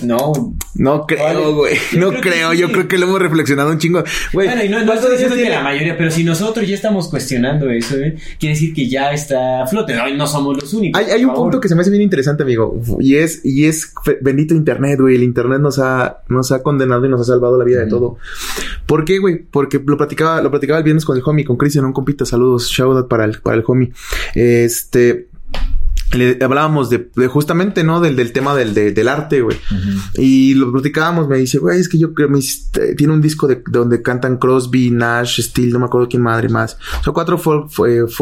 no. 0.03 0.55
No 0.75 1.07
creo, 1.07 1.55
güey. 1.55 1.77
No 1.97 2.13
creo. 2.13 2.53
Yo 2.53 2.71
creo 2.71 2.89
que 2.89 2.99
lo 2.99 3.07
hemos 3.07 3.21
reflexionado 3.21 3.71
un 3.71 3.79
chingo. 3.79 4.03
bueno, 4.33 4.63
y 4.63 4.69
no, 4.69 4.93
estoy 4.93 5.13
diciendo 5.13 5.37
que 5.37 5.49
la 5.49 5.63
mayoría, 5.63 5.97
pero 5.97 6.11
si 6.11 6.25
nosotros 6.25 6.67
ya 6.69 6.75
estamos 6.75 7.09
cuestionando 7.09 7.71
eso, 7.71 7.97
¿eh? 7.97 8.17
quiere 8.39 8.55
decir 8.55 8.75
que 8.75 8.89
ya 8.89 9.13
está 9.13 9.67
flote. 9.67 9.95
No, 9.95 10.09
no 10.15 10.27
somos 10.27 10.57
los 10.61 10.73
únicos. 10.75 11.01
Hay, 11.01 11.11
hay 11.11 11.25
un 11.25 11.35
punto 11.35 11.61
que 11.61 11.69
se 11.69 11.75
me 11.75 11.81
hace 11.81 11.91
bien 11.91 12.03
interesante, 12.03 12.43
amigo. 12.43 12.81
Y 13.01 13.17
es, 13.17 13.45
y 13.45 13.67
es 13.67 13.93
bendito 14.21 14.55
Internet, 14.55 15.01
güey. 15.01 15.17
El 15.17 15.23
Internet 15.23 15.61
nos 15.61 15.79
ha, 15.79 16.23
nos 16.29 16.53
ha 16.53 16.63
condenado 16.63 17.07
y 17.07 17.09
nos 17.09 17.21
ha 17.21 17.25
salvado 17.25 17.59
la 17.59 17.65
vida 17.65 17.81
de 17.81 17.87
todo. 17.87 18.19
¿Por 18.87 19.05
qué, 19.05 19.19
güey? 19.19 19.39
Porque 19.39 19.81
lo 19.85 19.97
platicaba, 19.97 20.41
lo 20.43 20.51
platicaba 20.51 20.79
el 20.79 20.85
viernes 20.85 21.05
con 21.05 21.17
el 21.17 21.23
homie, 21.25 21.45
con 21.45 21.57
Cristian, 21.57 21.85
un 21.85 21.93
compita. 21.93 22.25
Saludos, 22.25 22.69
shout 22.69 22.97
out 22.97 23.09
para 23.09 23.25
el, 23.25 23.41
para 23.41 23.57
el 23.57 23.65
homie. 23.67 23.93
Este 24.35 25.29
le 26.13 26.39
hablábamos 26.43 26.91
de, 26.91 27.09
justamente, 27.29 27.85
¿no? 27.85 28.01
Del, 28.01 28.17
del 28.17 28.33
tema 28.33 28.55
del, 28.55 28.75
del 28.75 29.09
arte, 29.09 29.43
güey. 29.43 29.57
Y 30.15 30.55
lo 30.55 30.73
platicábamos, 30.73 31.29
me 31.29 31.39
dice, 31.39 31.59
güey, 31.59 31.81
es 31.81 31.89
que 31.89 31.99
yo 31.99 32.15
creo, 32.15 32.29
me 32.29 32.41
tiene 32.97 33.13
un 33.13 33.21
disco 33.21 33.47
de, 33.47 33.63
donde 33.71 34.03
cantan 34.03 34.39
Crosby, 34.39 34.91
Nash, 34.91 35.41
Steele, 35.41 35.73
no 35.73 35.79
me 35.81 35.87
acuerdo 35.87 36.09
quién 36.09 36.23
madre 36.23 36.49
más. 36.49 36.79
O 37.01 37.05
sea, 37.05 37.13
cuatro 37.13 37.39
folk, 37.39 37.71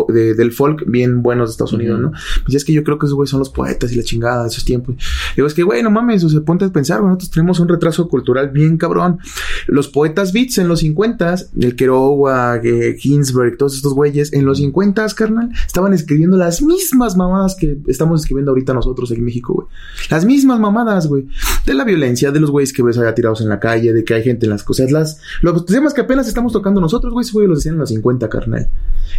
del 0.08 0.52
folk 0.52 0.84
bien 0.86 1.22
buenos 1.22 1.48
de 1.48 1.52
Estados 1.52 1.72
Unidos, 1.72 2.00
¿no? 2.00 2.10
Me 2.10 2.44
dice, 2.46 2.58
es 2.58 2.64
que 2.64 2.72
yo 2.72 2.84
creo 2.84 2.98
que 2.98 3.06
esos 3.06 3.16
güey 3.16 3.28
son 3.28 3.38
los 3.38 3.50
poetas 3.50 3.92
y 3.92 3.96
la 3.96 4.02
chingada 4.02 4.42
de 4.42 4.48
esos 4.48 4.64
tiempos. 4.64 4.96
digo, 5.36 5.46
es 5.46 5.54
que, 5.54 5.62
güey, 5.62 5.82
no 5.82 5.90
mames, 5.90 6.24
o 6.24 6.28
sea, 6.28 6.40
ponte 6.40 6.64
a 6.64 6.72
pensar, 6.72 7.00
güey, 7.00 7.08
nosotros 7.08 7.30
tenemos 7.30 7.60
un 7.60 7.68
retraso 7.68 8.08
cultural 8.08 8.50
bien 8.50 8.76
cabrón. 8.76 9.18
Los 9.66 9.88
poetas 9.88 10.32
beats 10.32 10.58
en 10.58 10.68
los 10.68 10.80
50 10.80 11.14
el 11.60 11.76
Kerouac, 11.76 12.64
eh, 12.64 12.96
Ginsberg, 12.98 13.56
todos 13.56 13.76
estos 13.76 13.94
güeyes, 13.94 14.32
en 14.32 14.44
los 14.44 14.58
50 14.58 15.06
carnal, 15.14 15.50
estaban 15.66 15.92
escribiendo 15.92 16.36
las 16.36 16.62
mismas 16.62 17.16
mamadas 17.16 17.56
que 17.56 17.73
estamos 17.86 18.20
escribiendo 18.20 18.50
ahorita 18.50 18.72
nosotros 18.72 19.10
en 19.10 19.24
México, 19.24 19.54
güey. 19.54 19.66
Las 20.10 20.24
mismas 20.24 20.60
mamadas, 20.60 21.06
güey. 21.06 21.26
De 21.66 21.74
la 21.74 21.84
violencia, 21.84 22.30
de 22.30 22.40
los 22.40 22.50
güeyes 22.50 22.72
que 22.72 22.82
ves 22.82 22.98
allá 22.98 23.14
tirados 23.14 23.40
en 23.40 23.48
la 23.48 23.60
calle, 23.60 23.92
de 23.92 24.04
que 24.04 24.14
hay 24.14 24.22
gente 24.22 24.46
en 24.46 24.50
las 24.50 24.62
cosas. 24.62 24.90
Las, 24.90 25.20
los 25.42 25.66
temas 25.66 25.94
que 25.94 26.02
apenas 26.02 26.28
estamos 26.28 26.52
tocando 26.52 26.80
nosotros, 26.80 27.12
güey, 27.12 27.26
güey, 27.32 27.46
los 27.46 27.58
decían 27.58 27.74
en 27.74 27.80
los 27.80 27.88
50, 27.88 28.28
carnal. 28.28 28.68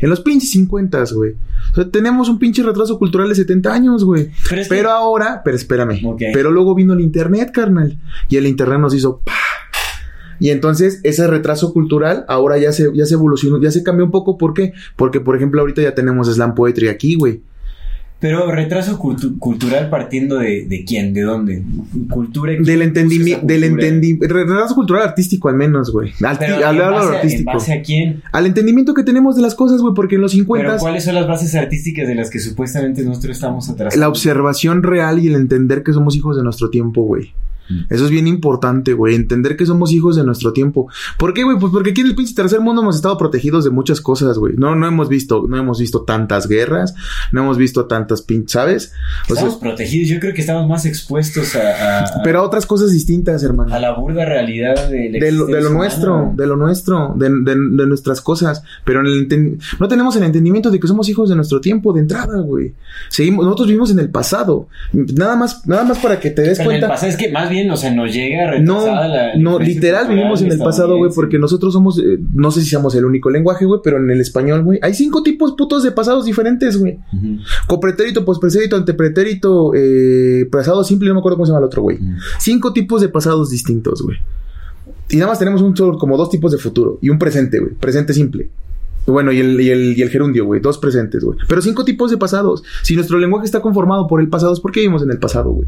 En 0.02 0.10
los 0.10 0.22
pinches 0.22 0.52
50, 0.52 1.04
güey. 1.14 1.34
O 1.72 1.76
sea, 1.76 1.90
tenemos 1.90 2.30
un 2.30 2.40
pinche 2.40 2.64
retraso 2.64 2.98
cultural 2.98 3.30
de 3.30 3.36
70 3.36 3.74
años, 3.74 4.04
güey. 4.04 4.32
Pero, 4.70 4.92
ahora, 4.92 5.42
pero 5.44 5.56
espérame. 5.56 6.02
Pero 6.34 6.52
luego 6.52 6.76
vino 6.76 6.94
el 6.94 7.02
internet, 7.02 7.52
carnal. 7.54 8.00
Y 8.30 8.38
el 8.38 8.48
internet 8.48 8.80
nos 8.80 8.94
hizo. 8.94 9.22
Y 10.40 10.50
entonces 10.50 11.00
ese 11.04 11.28
retraso 11.28 11.72
cultural 11.74 12.26
ahora 12.28 12.58
ya 12.58 12.72
se, 12.74 12.92
ya 12.94 13.06
se 13.06 13.14
evolucionó, 13.14 13.62
ya 13.62 13.72
se 13.72 13.84
cambió 13.84 14.06
un 14.06 14.12
poco. 14.12 14.38
¿Por 14.38 14.54
qué? 14.54 14.74
Porque, 14.96 15.20
por 15.20 15.36
ejemplo, 15.36 15.62
ahorita 15.62 15.82
ya 15.82 15.96
tenemos 15.96 16.34
slam 16.34 16.56
poetry 16.56 16.88
aquí, 16.90 17.16
güey. 17.16 17.42
Pero 18.26 18.52
retraso 18.52 18.98
cultural 18.98 19.92
partiendo 19.92 20.40
de, 20.40 20.66
de, 20.66 20.84
quién, 20.84 21.14
de 21.14 21.22
dónde? 21.22 21.62
Cultura. 22.10 22.54
Del 22.60 22.82
entendimiento, 22.82 23.46
del 23.46 23.66
entendimiento, 23.66 24.34
retraso 24.34 24.74
cultural 24.74 25.04
artístico 25.04 25.48
al 25.48 25.54
menos, 25.54 25.92
güey. 25.92 26.12
Al, 26.24 26.82
artístico. 26.82 27.52
¿En 27.52 27.56
base 27.56 27.74
a 27.74 27.84
quién? 27.84 28.24
Al 28.32 28.48
entendimiento 28.48 28.96
que 28.96 29.04
tenemos 29.04 29.36
de 29.36 29.44
las 29.44 29.54
cosas, 29.54 29.80
güey, 29.80 29.94
porque 29.94 30.16
en 30.16 30.22
los 30.22 30.32
50 30.32 30.66
Pero 30.66 30.80
¿cuáles 30.80 31.04
son 31.04 31.14
las 31.14 31.28
bases 31.28 31.54
artísticas 31.54 32.08
de 32.08 32.16
las 32.16 32.32
que 32.32 32.40
supuestamente 32.40 33.04
nosotros 33.04 33.36
estamos 33.38 33.70
atrasados? 33.70 34.00
La 34.00 34.10
observación 34.10 34.82
real 34.82 35.20
y 35.20 35.28
el 35.28 35.36
entender 35.36 35.84
que 35.84 35.94
somos 35.94 36.16
hijos 36.16 36.36
de 36.36 36.42
nuestro 36.42 36.72
tiempo, 36.72 37.04
güey. 37.04 37.32
Mm. 37.70 37.82
Eso 37.90 38.06
es 38.06 38.12
bien 38.12 38.28
importante, 38.28 38.94
güey. 38.94 39.16
Entender 39.16 39.56
que 39.58 39.66
somos 39.66 39.92
hijos 39.92 40.16
de 40.16 40.24
nuestro 40.24 40.54
tiempo. 40.54 40.90
¿Por 41.18 41.34
qué, 41.34 41.44
güey? 41.44 41.58
Pues 41.60 41.72
porque 41.72 41.92
aquí 41.92 42.02
en 42.02 42.08
el 42.08 42.16
pinche 42.16 42.34
tercer 42.34 42.60
mundo 42.60 42.82
hemos 42.82 42.96
estado 42.96 43.18
protegidos 43.18 43.64
de 43.64 43.72
muchas 43.72 44.02
cosas, 44.02 44.38
güey. 44.38 44.56
No, 44.58 44.76
no 44.76 44.88
hemos 44.88 45.10
visto, 45.10 45.46
no 45.48 45.58
hemos 45.58 45.80
visto 45.80 46.04
tantas 46.04 46.48
guerras, 46.48 46.96
no 47.32 47.44
hemos 47.44 47.58
visto 47.58 47.86
tantas 47.86 48.22
pinches, 48.22 48.52
¿sabes? 48.52 48.94
estamos 49.28 49.56
protegidos. 49.56 50.10
Yo 50.10 50.20
creo 50.20 50.34
que 50.34 50.42
estamos 50.42 50.68
más 50.68 50.86
expuestos 50.86 51.56
a, 51.56 52.22
Pero 52.24 52.40
a 52.40 52.44
otras 52.44 52.66
cosas 52.66 52.92
distintas, 52.92 53.44
hermano. 53.44 53.74
A 53.74 53.80
la 53.80 53.94
burda 53.94 54.26
realidad 54.26 54.90
de, 54.90 55.10
de, 55.12 55.32
lo, 55.32 55.46
de 55.46 55.62
lo 55.62 55.70
nuestro, 55.70 56.34
de 56.36 56.48
lo 56.48 56.56
nuestro, 56.56 57.14
de, 57.16 57.30
de, 57.30 57.56
nuestras 57.56 58.22
cosas. 58.22 58.64
Pero 58.84 59.02
en 59.02 59.08
el 59.08 59.60
no 59.80 59.88
tenemos 59.88 60.16
el 60.16 60.24
entendimiento 60.24 60.72
de 60.72 60.80
que 60.80 60.88
somos 60.88 61.10
hijos 61.10 61.30
de 61.30 61.36
nuestro 61.36 61.62
tiempo 61.62 61.94
de 61.94 62.02
entrada, 62.02 62.40
güey. 62.40 62.74
Seguimos, 63.10 63.46
nosotros 63.46 63.68
vivimos 63.68 63.92
en 63.92 64.00
el 64.00 64.10
pasado. 64.10 64.68
Nada 64.94 65.36
más, 65.36 65.66
nada 65.68 65.84
más 65.84 66.00
para 66.00 66.20
que 66.20 66.32
te 66.32 66.42
des 66.42 66.60
cuenta. 66.60 66.86
el 66.86 66.92
pasado 66.92 67.12
es 67.12 67.18
que 67.18 67.32
más 67.32 67.50
bien 67.50 67.55
o 67.72 67.78
sea, 67.78 67.94
nos 67.94 68.14
llega 68.14 68.60
no, 68.60 68.86
No, 69.38 69.60
literal 69.60 70.08
vivimos 70.08 70.42
en 70.42 70.52
el 70.52 70.60
pasado, 70.60 70.98
güey, 70.98 71.12
porque 71.14 71.40
nosotros 71.40 71.74
somos, 71.74 72.00
eh, 72.00 72.20
no 72.34 72.52
sé 72.52 72.62
si 72.62 72.70
somos 72.70 72.96
el 72.96 73.06
único 73.06 73.30
lenguaje, 73.30 73.66
güey, 73.66 73.80
pero 73.84 73.98
en 73.98 74.10
el 74.10 74.22
español, 74.22 74.64
güey, 74.64 74.80
hay 74.82 74.94
cinco 74.94 75.24
tipos 75.24 75.54
putos 75.54 75.84
de 75.84 75.92
pasados 75.92 76.26
diferentes, 76.26 76.78
güey. 76.78 77.00
Copretérito, 77.68 78.26
pospretérito, 78.26 78.76
antepretérito, 78.76 79.74
eh, 79.76 80.48
pasado 80.52 80.84
simple, 80.84 81.08
no 81.10 81.16
me 81.16 81.20
acuerdo 81.20 81.38
cómo 81.38 81.46
se 81.46 81.52
llama 81.52 81.60
el 81.60 81.66
otro, 81.66 81.82
güey. 81.82 82.00
Cinco 82.40 82.74
tipos 82.74 83.02
de 83.02 83.10
pasados 83.10 83.50
distintos, 83.50 84.02
güey. 84.02 84.18
Y 85.10 85.18
nada 85.18 85.30
más 85.30 85.40
tenemos 85.40 85.62
un 85.62 85.76
solo, 85.76 85.98
como 85.98 86.18
dos 86.18 86.30
tipos 86.30 86.52
de 86.52 86.58
futuro 86.58 86.98
y 87.02 87.10
un 87.10 87.20
presente, 87.20 87.60
güey. 87.60 87.74
Presente 87.74 88.14
simple. 88.14 88.50
Bueno, 89.06 89.32
y 89.32 89.40
el, 89.40 89.62
y 89.62 89.70
el, 89.70 89.98
y 89.98 90.02
el 90.02 90.10
gerundio, 90.10 90.46
güey. 90.46 90.62
Dos 90.62 90.78
presentes, 90.80 91.24
güey. 91.24 91.38
Pero 91.48 91.62
cinco 91.62 91.86
tipos 91.86 92.10
de 92.10 92.18
pasados. 92.18 92.64
Si 92.82 92.96
nuestro 92.96 93.20
lenguaje 93.20 93.46
está 93.46 93.62
conformado 93.62 94.08
por 94.08 94.20
el 94.20 94.30
pasado, 94.30 94.54
¿es 94.54 94.60
por 94.60 94.72
qué 94.72 94.80
vivimos 94.80 95.04
en 95.04 95.12
el 95.12 95.20
pasado, 95.20 95.52
güey? 95.52 95.68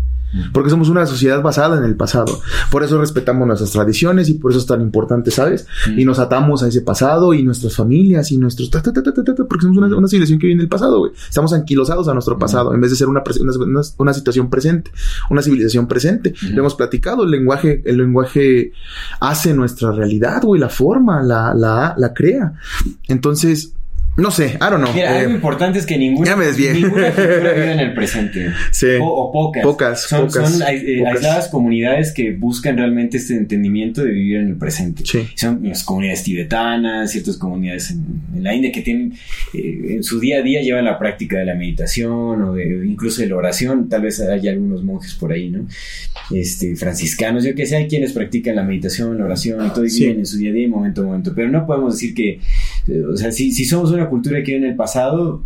Porque 0.52 0.70
somos 0.70 0.90
una 0.90 1.06
sociedad 1.06 1.42
basada 1.42 1.78
en 1.78 1.84
el 1.84 1.96
pasado. 1.96 2.42
Por 2.70 2.84
eso 2.84 3.00
respetamos 3.00 3.48
nuestras 3.48 3.72
tradiciones 3.72 4.30
y 4.30 4.34
por 4.34 4.52
eso 4.52 4.60
es 4.60 4.66
tan 4.66 4.82
importante, 4.82 5.32
¿sabes? 5.32 5.68
Y 5.96 6.06
nos 6.06 6.20
atamos 6.20 6.64
a 6.64 6.68
ese 6.68 6.82
pasado 6.82 7.34
y 7.34 7.44
nuestras 7.44 7.76
familias 7.76 8.32
y 8.32 8.38
nuestros... 8.38 8.70
porque 8.70 9.62
somos 9.62 9.78
una, 9.78 9.96
una, 9.96 10.08
civilización 10.08 10.40
que 10.40 10.48
viene 10.48 10.62
del 10.62 10.70
pasado, 10.70 11.00
güey. 11.00 11.12
Estamos 11.30 11.54
anquilosados 11.54 12.08
a 12.08 12.14
nuestro 12.14 12.38
pasado 12.38 12.74
en 12.74 12.82
vez 12.82 12.92
de 12.92 12.98
ser 12.98 13.08
una, 13.08 13.24
una, 13.40 13.82
una 13.98 14.14
situación 14.14 14.50
presente, 14.50 14.92
una 15.30 15.42
civilización 15.42 15.88
presente. 15.88 16.34
Lo 16.52 16.60
hemos 16.60 16.76
platicado, 16.76 17.24
el 17.24 17.32
lenguaje, 17.32 17.82
el 17.86 17.98
lenguaje 17.98 18.72
hace 19.20 19.54
nuestra 19.54 19.92
realidad, 19.92 20.42
güey, 20.44 20.60
la 20.60 20.70
forma, 20.70 21.22
la, 21.24 21.54
la, 21.54 21.96
la 21.98 22.14
crea. 22.14 22.54
Entonces, 23.08 23.74
no 24.18 24.32
sé, 24.32 24.48
I 24.56 24.58
don't 24.60 24.78
know. 24.84 24.94
Mira, 24.94 25.16
Eh, 25.16 25.20
algo 25.20 25.32
importante 25.36 25.80
es 25.80 25.86
que 25.86 25.98
ninguna, 25.98 26.28
ya 26.32 26.36
me 26.36 26.46
ninguna 26.52 27.12
cultura 27.16 27.54
vive 27.54 27.72
en 27.74 27.80
el 27.80 27.94
presente. 27.94 28.48
Sí. 28.72 28.88
O, 29.00 29.06
o 29.06 29.32
pocas. 29.32 29.64
Pocas, 29.64 30.02
Son, 30.08 30.28
pocas, 30.28 30.52
son 30.52 30.64
ai- 30.64 30.78
eh, 30.86 30.98
pocas. 31.00 31.14
aisladas 31.16 31.48
comunidades 31.50 32.14
que 32.14 32.32
buscan 32.34 32.78
realmente 32.78 33.18
este 33.18 33.36
entendimiento 33.36 34.04
de 34.04 34.12
vivir 34.12 34.38
en 34.38 34.48
el 34.50 34.56
presente. 34.58 35.04
Sí. 35.06 35.20
Son 35.36 35.60
las 35.64 35.84
comunidades 35.84 36.24
tibetanas, 36.24 37.12
ciertas 37.12 37.38
comunidades 37.38 37.92
en, 37.92 38.04
en 38.36 38.44
la 38.44 38.54
India 38.56 38.72
que 38.72 38.82
tienen, 38.82 39.14
eh, 39.54 39.86
en 39.90 40.04
su 40.04 40.20
día 40.20 40.40
a 40.40 40.42
día 40.42 40.62
llevan 40.62 40.86
la 40.86 40.98
práctica 40.98 41.38
de 41.38 41.46
la 41.46 41.54
meditación 41.56 42.42
o 42.42 42.54
de, 42.54 42.86
incluso 42.88 43.22
de 43.22 43.28
la 43.30 43.36
oración. 43.36 43.88
Tal 43.88 44.02
vez 44.02 44.20
hay 44.20 44.48
algunos 44.48 44.84
monjes 44.84 45.14
por 45.14 45.32
ahí, 45.32 45.50
¿no? 45.50 45.68
Este, 46.32 46.76
franciscanos, 46.76 47.44
yo 47.44 47.54
que 47.56 47.66
sé, 47.66 47.78
hay 47.78 47.88
quienes 47.88 48.14
practican 48.14 48.56
la 48.56 48.64
meditación, 48.64 49.18
la 49.18 49.26
oración 49.26 49.66
y 49.66 49.70
todo 49.70 49.86
y 49.86 49.90
Sí. 49.90 50.04
viven 50.04 50.20
en 50.20 50.26
su 50.26 50.38
día 50.38 50.50
a 50.50 50.54
día, 50.54 50.68
momento 50.68 51.02
a 51.02 51.06
momento. 51.06 51.34
Pero 51.36 51.50
no 51.50 51.66
podemos 51.66 51.94
decir 51.94 52.14
que, 52.14 52.40
o 52.88 53.18
sea, 53.18 53.32
si, 53.32 53.52
si 53.52 53.66
somos 53.66 53.92
una 53.92 54.10
cultura 54.10 54.44
que 54.44 54.54
vive 54.54 54.66
en 54.66 54.72
el 54.72 54.76
pasado, 54.76 55.44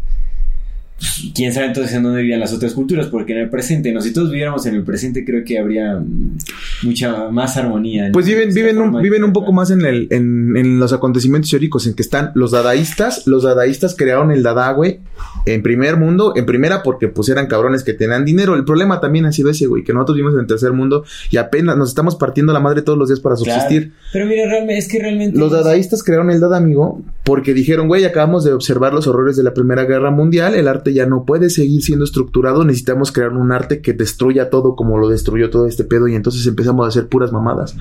pues, 0.97 1.31
quién 1.33 1.51
sabe 1.51 1.67
entonces 1.67 1.93
en 1.95 2.03
dónde 2.03 2.21
vivían 2.21 2.39
las 2.39 2.53
otras 2.53 2.73
culturas, 2.73 3.07
porque 3.07 3.33
en 3.33 3.39
el 3.39 3.49
presente, 3.49 3.91
no, 3.91 4.01
si 4.01 4.13
todos 4.13 4.29
viviéramos 4.29 4.65
en 4.67 4.75
el 4.75 4.83
presente, 4.83 5.25
creo 5.25 5.43
que 5.43 5.57
habría 5.57 5.99
mucha 6.83 7.29
más 7.29 7.57
armonía. 7.57 8.09
Pues 8.11 8.25
viven, 8.25 8.53
viven, 8.53 8.77
un, 8.79 9.01
viven 9.01 9.23
un 9.23 9.33
poco 9.33 9.51
más 9.51 9.71
en, 9.71 9.85
el, 9.85 10.07
en, 10.11 10.55
en 10.57 10.79
los 10.79 10.93
acontecimientos 10.93 11.47
históricos 11.49 11.87
en 11.87 11.93
que 11.93 12.01
están 12.01 12.31
los 12.35 12.51
dadaístas. 12.51 13.27
Los 13.27 13.43
dadaístas 13.43 13.95
crearon 13.95 14.31
el 14.31 14.43
dada, 14.43 14.71
güey, 14.73 14.99
en 15.45 15.61
primer 15.63 15.97
mundo, 15.97 16.33
en 16.35 16.45
primera 16.45 16.83
porque 16.83 17.07
pues 17.07 17.29
eran 17.29 17.47
cabrones 17.47 17.83
que 17.83 17.93
tenían 17.93 18.25
dinero. 18.25 18.55
El 18.55 18.65
problema 18.65 18.99
también 18.99 19.25
ha 19.25 19.31
sido 19.31 19.49
ese, 19.49 19.67
güey, 19.67 19.83
que 19.83 19.93
nosotros 19.93 20.15
vivimos 20.15 20.33
en 20.35 20.41
el 20.41 20.47
tercer 20.47 20.73
mundo 20.73 21.03
y 21.29 21.37
apenas 21.37 21.77
nos 21.77 21.89
estamos 21.89 22.15
partiendo 22.15 22.53
la 22.53 22.59
madre 22.59 22.81
todos 22.81 22.97
los 22.97 23.09
días 23.09 23.19
para 23.19 23.35
Claro. 23.35 23.61
subsistir. 23.61 23.93
Pero 24.11 24.25
mira, 24.25 24.45
realmente, 24.47 24.77
es 24.77 24.87
que 24.87 24.99
realmente. 24.99 25.37
Los 25.39 25.51
dadaístas 25.51 26.03
crearon 26.03 26.29
el 26.31 26.39
dada, 26.39 26.57
amigo, 26.57 27.01
porque 27.23 27.53
dijeron, 27.53 27.87
güey, 27.87 28.03
acabamos 28.05 28.43
de 28.43 28.53
observar 28.53 28.93
los 28.93 29.07
horrores 29.07 29.37
de 29.37 29.43
la 29.43 29.53
Primera 29.53 29.85
Guerra 29.85 30.11
Mundial, 30.11 30.53
el 30.55 30.67
arte 30.67 30.93
ya 30.93 31.05
no 31.05 31.23
puede 31.25 31.49
seguir 31.49 31.81
siendo 31.81 32.05
estructurado, 32.05 32.65
necesitamos 32.65 33.11
crear 33.11 33.31
un 33.31 33.51
arte 33.51 33.81
que 33.81 33.93
destruya 33.93 34.49
todo 34.49 34.75
como 34.75 34.97
lo 34.97 35.07
destruyó 35.09 35.49
todo 35.49 35.65
este 35.67 35.83
pedo 35.83 36.07
y 36.07 36.15
entonces 36.15 36.45
empezamos 36.45 36.70
a 36.85 36.87
hacer 36.87 37.07
puras 37.07 37.31
mamadas. 37.31 37.75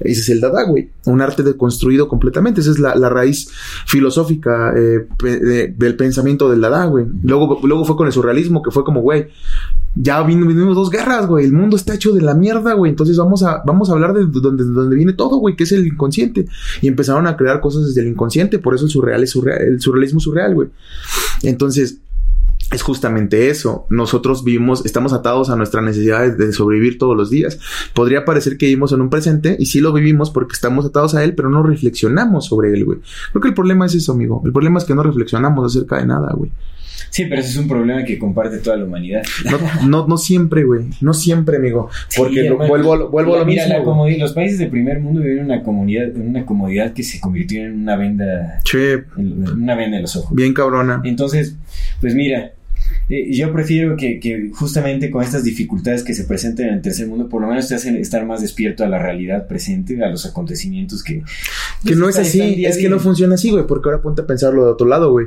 Ese 0.00 0.20
es 0.20 0.28
el 0.30 0.40
dada, 0.40 0.64
güey, 0.64 0.90
un 1.06 1.20
arte 1.20 1.42
deconstruido 1.42 2.08
completamente, 2.08 2.60
esa 2.60 2.70
es 2.70 2.78
la, 2.78 2.94
la 2.94 3.08
raíz 3.08 3.48
filosófica 3.86 4.72
eh, 4.76 5.06
pe- 5.18 5.38
de- 5.38 5.68
del 5.68 5.96
pensamiento 5.96 6.50
del 6.50 6.60
dada, 6.60 6.86
güey. 6.86 7.06
Luego, 7.22 7.60
luego 7.64 7.84
fue 7.84 7.96
con 7.96 8.06
el 8.06 8.12
surrealismo, 8.12 8.62
que 8.62 8.70
fue 8.70 8.84
como, 8.84 9.00
güey, 9.00 9.28
ya 9.94 10.22
vino- 10.22 10.46
vinimos 10.46 10.74
dos 10.74 10.90
guerras, 10.90 11.26
güey. 11.26 11.44
El 11.44 11.52
mundo 11.52 11.76
está 11.76 11.94
hecho 11.94 12.12
de 12.12 12.22
la 12.22 12.34
mierda, 12.34 12.72
güey. 12.72 12.90
Entonces 12.90 13.16
vamos 13.18 13.42
a, 13.42 13.62
vamos 13.66 13.90
a 13.90 13.92
hablar 13.92 14.14
de 14.14 14.24
donde, 14.26 14.64
de 14.64 14.70
donde 14.70 14.96
viene 14.96 15.12
todo, 15.12 15.36
güey, 15.36 15.54
que 15.54 15.64
es 15.64 15.72
el 15.72 15.86
inconsciente. 15.86 16.46
Y 16.80 16.88
empezaron 16.88 17.26
a 17.26 17.36
crear 17.36 17.60
cosas 17.60 17.86
desde 17.86 18.00
el 18.00 18.08
inconsciente. 18.08 18.58
Por 18.58 18.74
eso 18.74 18.86
el 18.86 18.90
surreal 18.90 19.22
es 19.22 19.30
surreal, 19.30 19.60
el 19.60 19.80
surrealismo 19.80 20.18
es 20.18 20.24
surreal, 20.24 20.54
güey. 20.54 20.68
Entonces, 21.42 21.98
es 22.72 22.82
justamente 22.82 23.48
eso. 23.50 23.86
Nosotros 23.90 24.44
vivimos, 24.44 24.84
estamos 24.86 25.12
atados 25.12 25.50
a 25.50 25.56
nuestra 25.56 25.82
necesidad 25.82 26.22
de, 26.22 26.46
de 26.46 26.52
sobrevivir 26.52 26.98
todos 26.98 27.16
los 27.16 27.30
días. 27.30 27.58
Podría 27.94 28.24
parecer 28.24 28.56
que 28.56 28.66
vivimos 28.66 28.92
en 28.92 29.00
un 29.00 29.10
presente, 29.10 29.56
y 29.58 29.66
sí 29.66 29.80
lo 29.80 29.92
vivimos 29.92 30.30
porque 30.30 30.54
estamos 30.54 30.86
atados 30.86 31.14
a 31.14 31.22
él, 31.24 31.34
pero 31.34 31.50
no 31.50 31.62
reflexionamos 31.62 32.46
sobre 32.46 32.72
él, 32.72 32.84
güey. 32.84 32.98
Creo 33.32 33.42
que 33.42 33.48
el 33.48 33.54
problema 33.54 33.86
es 33.86 33.94
eso, 33.94 34.12
amigo. 34.12 34.42
El 34.44 34.52
problema 34.52 34.78
es 34.78 34.84
que 34.84 34.94
no 34.94 35.02
reflexionamos 35.02 35.74
acerca 35.76 35.98
de 35.98 36.06
nada, 36.06 36.32
güey. 36.34 36.50
Sí, 37.10 37.26
pero 37.28 37.42
ese 37.42 37.50
es 37.50 37.56
un 37.58 37.68
problema 37.68 38.04
que 38.04 38.18
comparte 38.18 38.58
toda 38.58 38.76
la 38.76 38.84
humanidad. 38.86 39.22
No, 39.50 39.58
no, 39.86 40.06
no 40.08 40.16
siempre, 40.16 40.64
güey. 40.64 40.86
No 41.02 41.12
siempre, 41.12 41.58
amigo. 41.58 41.90
Porque 42.16 42.36
Sí, 42.36 42.40
lo- 42.48 42.52
hermano. 42.54 42.68
vuelvo, 42.70 42.92
a 42.94 42.96
lo- 42.96 43.10
vuelvo 43.10 43.34
a 43.36 43.38
lo 43.40 43.44
Mira, 43.44 43.66
mismo. 43.66 44.06
la 44.06 44.16
los 44.18 44.32
países 44.32 44.58
del 44.58 44.70
primer 44.70 44.98
mundo 45.00 45.20
viven 45.20 45.40
en 45.40 45.44
una 45.44 45.62
comunidad, 45.62 46.04
en 46.16 46.28
una 46.28 46.46
comodidad 46.46 46.94
que 46.94 47.02
se 47.02 47.20
convirtió 47.20 47.64
en 47.64 47.82
una 47.82 47.96
venda, 47.96 48.60
Che, 48.64 48.92
en 49.18 49.46
una 49.62 49.74
venda 49.74 49.96
en 49.96 50.02
los 50.02 50.16
ojos. 50.16 50.34
bien 50.34 50.54
cabrona. 50.54 51.02
Entonces, 51.04 51.56
pues 52.00 52.14
mira, 52.14 52.52
eh, 53.08 53.34
yo 53.34 53.52
prefiero 53.52 53.96
que, 53.96 54.18
que 54.20 54.50
justamente 54.54 55.10
con 55.10 55.22
estas 55.22 55.44
dificultades 55.44 56.02
que 56.02 56.14
se 56.14 56.24
presentan 56.24 56.66
en 56.68 56.74
el 56.74 56.82
tercer 56.82 57.06
mundo, 57.08 57.28
por 57.28 57.42
lo 57.42 57.48
menos 57.48 57.68
te 57.68 57.74
hacen 57.74 57.96
estar 57.96 58.24
más 58.26 58.40
despierto 58.40 58.84
a 58.84 58.88
la 58.88 58.98
realidad 58.98 59.46
presente, 59.46 60.02
a 60.04 60.08
los 60.08 60.24
acontecimientos 60.26 61.02
que... 61.02 61.14
Que 61.14 61.22
pues, 61.84 61.96
no 61.96 62.08
es 62.08 62.18
así, 62.18 62.64
es 62.64 62.78
que 62.78 62.88
no 62.88 62.98
funciona 63.00 63.34
así, 63.34 63.50
güey, 63.50 63.66
porque 63.66 63.88
ahora 63.88 64.00
ponte 64.02 64.22
a 64.22 64.26
pensarlo 64.26 64.64
de 64.64 64.70
otro 64.70 64.86
lado, 64.86 65.10
güey. 65.10 65.26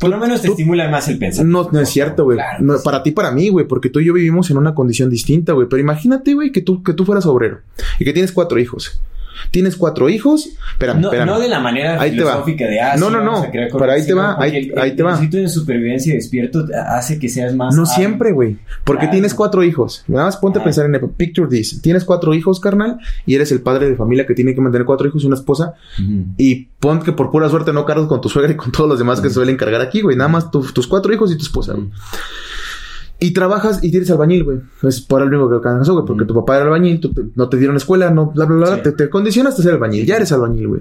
Por 0.00 0.10
lo 0.10 0.18
menos 0.18 0.40
te 0.42 0.48
tú- 0.48 0.52
estimula 0.54 0.88
más 0.88 1.08
el 1.08 1.18
pensamiento. 1.18 1.64
No, 1.64 1.70
no 1.70 1.80
es 1.80 1.88
cierto, 1.88 2.24
güey. 2.24 2.36
Claro, 2.36 2.64
No, 2.64 2.74
para 2.82 3.02
ti, 3.02 3.12
para 3.12 3.30
mí, 3.30 3.48
güey, 3.48 3.66
porque 3.66 3.88
tú 3.90 4.00
y 4.00 4.06
yo 4.06 4.12
vivimos 4.12 4.50
en 4.50 4.56
una 4.58 4.74
condición 4.74 5.08
distinta, 5.08 5.52
güey. 5.52 5.68
Pero 5.68 5.80
imagínate, 5.80 6.34
güey, 6.34 6.52
que 6.52 6.60
tú, 6.60 6.82
que 6.82 6.92
tú 6.92 7.04
fueras 7.04 7.26
obrero 7.26 7.60
y 7.98 8.04
que 8.04 8.12
tienes 8.12 8.32
cuatro 8.32 8.58
hijos. 8.58 9.00
Tienes 9.50 9.76
cuatro 9.76 10.08
hijos, 10.08 10.48
espérame, 10.72 11.00
no, 11.00 11.08
espérame. 11.08 11.26
no 11.26 11.38
de 11.40 11.48
la 11.48 11.60
manera 11.60 12.00
Ahí 12.00 12.10
filosófica 12.12 12.66
de 12.66 12.80
ah, 12.80 12.96
No, 12.96 13.10
no, 13.10 13.22
no, 13.22 13.46
pero 13.52 13.92
ahí 13.92 14.04
te 14.06 14.14
va, 14.14 14.36
ahí- 14.40 14.56
el- 14.56 14.78
ahí 14.78 14.90
el 14.90 14.96
te 14.96 15.02
va. 15.02 15.16
de 15.18 15.48
supervivencia 15.48 16.14
despierto 16.14 16.64
hace 16.88 17.18
que 17.18 17.28
seas 17.28 17.54
más 17.54 17.74
No 17.74 17.82
hábil. 17.82 17.94
siempre, 17.94 18.32
güey. 18.32 18.58
Porque 18.84 19.00
Claro. 19.02 19.12
tienes 19.12 19.34
cuatro 19.34 19.62
hijos. 19.62 20.04
Nada 20.08 20.24
más 20.26 20.36
ponte 20.36 20.58
a 20.58 20.62
Ah. 20.62 20.64
pensar 20.64 20.86
en 20.86 20.94
el 20.94 21.00
picture 21.10 21.48
this. 21.48 21.80
Tienes 21.82 22.04
cuatro 22.04 22.34
hijos, 22.34 22.60
carnal, 22.60 22.98
y 23.26 23.34
eres 23.34 23.50
el 23.52 23.60
padre 23.60 23.88
de 23.88 23.96
familia 23.96 24.26
que 24.26 24.34
tiene 24.34 24.54
que 24.54 24.60
mantener 24.60 24.84
cuatro 24.86 25.06
hijos 25.08 25.22
y 25.22 25.26
una 25.26 25.36
esposa. 25.36 25.74
Y 26.36 26.66
pon 26.80 27.00
que 27.02 27.12
por 27.12 27.30
pura 27.30 27.48
suerte 27.48 27.72
no 27.72 27.84
cargas 27.84 28.06
con 28.06 28.20
tu 28.20 28.28
suegra 28.28 28.52
y 28.52 28.56
con 28.56 28.70
todos 28.72 28.88
los 28.88 28.98
demás 28.98 29.20
que 29.20 29.28
se 29.28 29.34
suelen 29.34 29.56
cargar 29.56 29.80
aquí, 29.80 30.00
güey. 30.02 30.16
Nada 30.16 30.28
más 30.28 30.50
tu- 30.50 30.62
tus 30.72 30.86
cuatro 30.86 31.12
hijos 31.12 31.32
y 31.32 31.36
tu 31.36 31.42
esposa, 31.44 31.72
güey. 31.74 31.88
Y 33.24 33.32
trabajas 33.32 33.82
y 33.82 33.90
tienes 33.90 34.10
albañil, 34.10 34.44
güey. 34.44 34.58
Es 34.82 35.00
por 35.00 35.22
el 35.22 35.28
único 35.28 35.48
que 35.48 35.54
alcanzó, 35.56 35.94
güey. 35.94 36.04
Porque 36.06 36.24
Mm. 36.24 36.26
tu 36.26 36.34
papá 36.34 36.56
era 36.56 36.66
albañil, 36.66 37.00
tú 37.00 37.12
te- 37.12 37.24
no 37.34 37.48
te 37.48 37.56
dieron 37.56 37.76
escuela, 37.76 38.10
no, 38.10 38.30
bla, 38.32 38.44
bla, 38.44 38.56
bla. 38.56 38.74
Sí. 38.76 38.82
Te, 38.82 38.92
te 38.92 39.08
condicionaste 39.10 39.62
a 39.62 39.64
ser 39.64 39.72
albañil. 39.74 40.04
Ya 40.06 40.16
eres 40.16 40.30
albañil, 40.32 40.68
güey. 40.68 40.80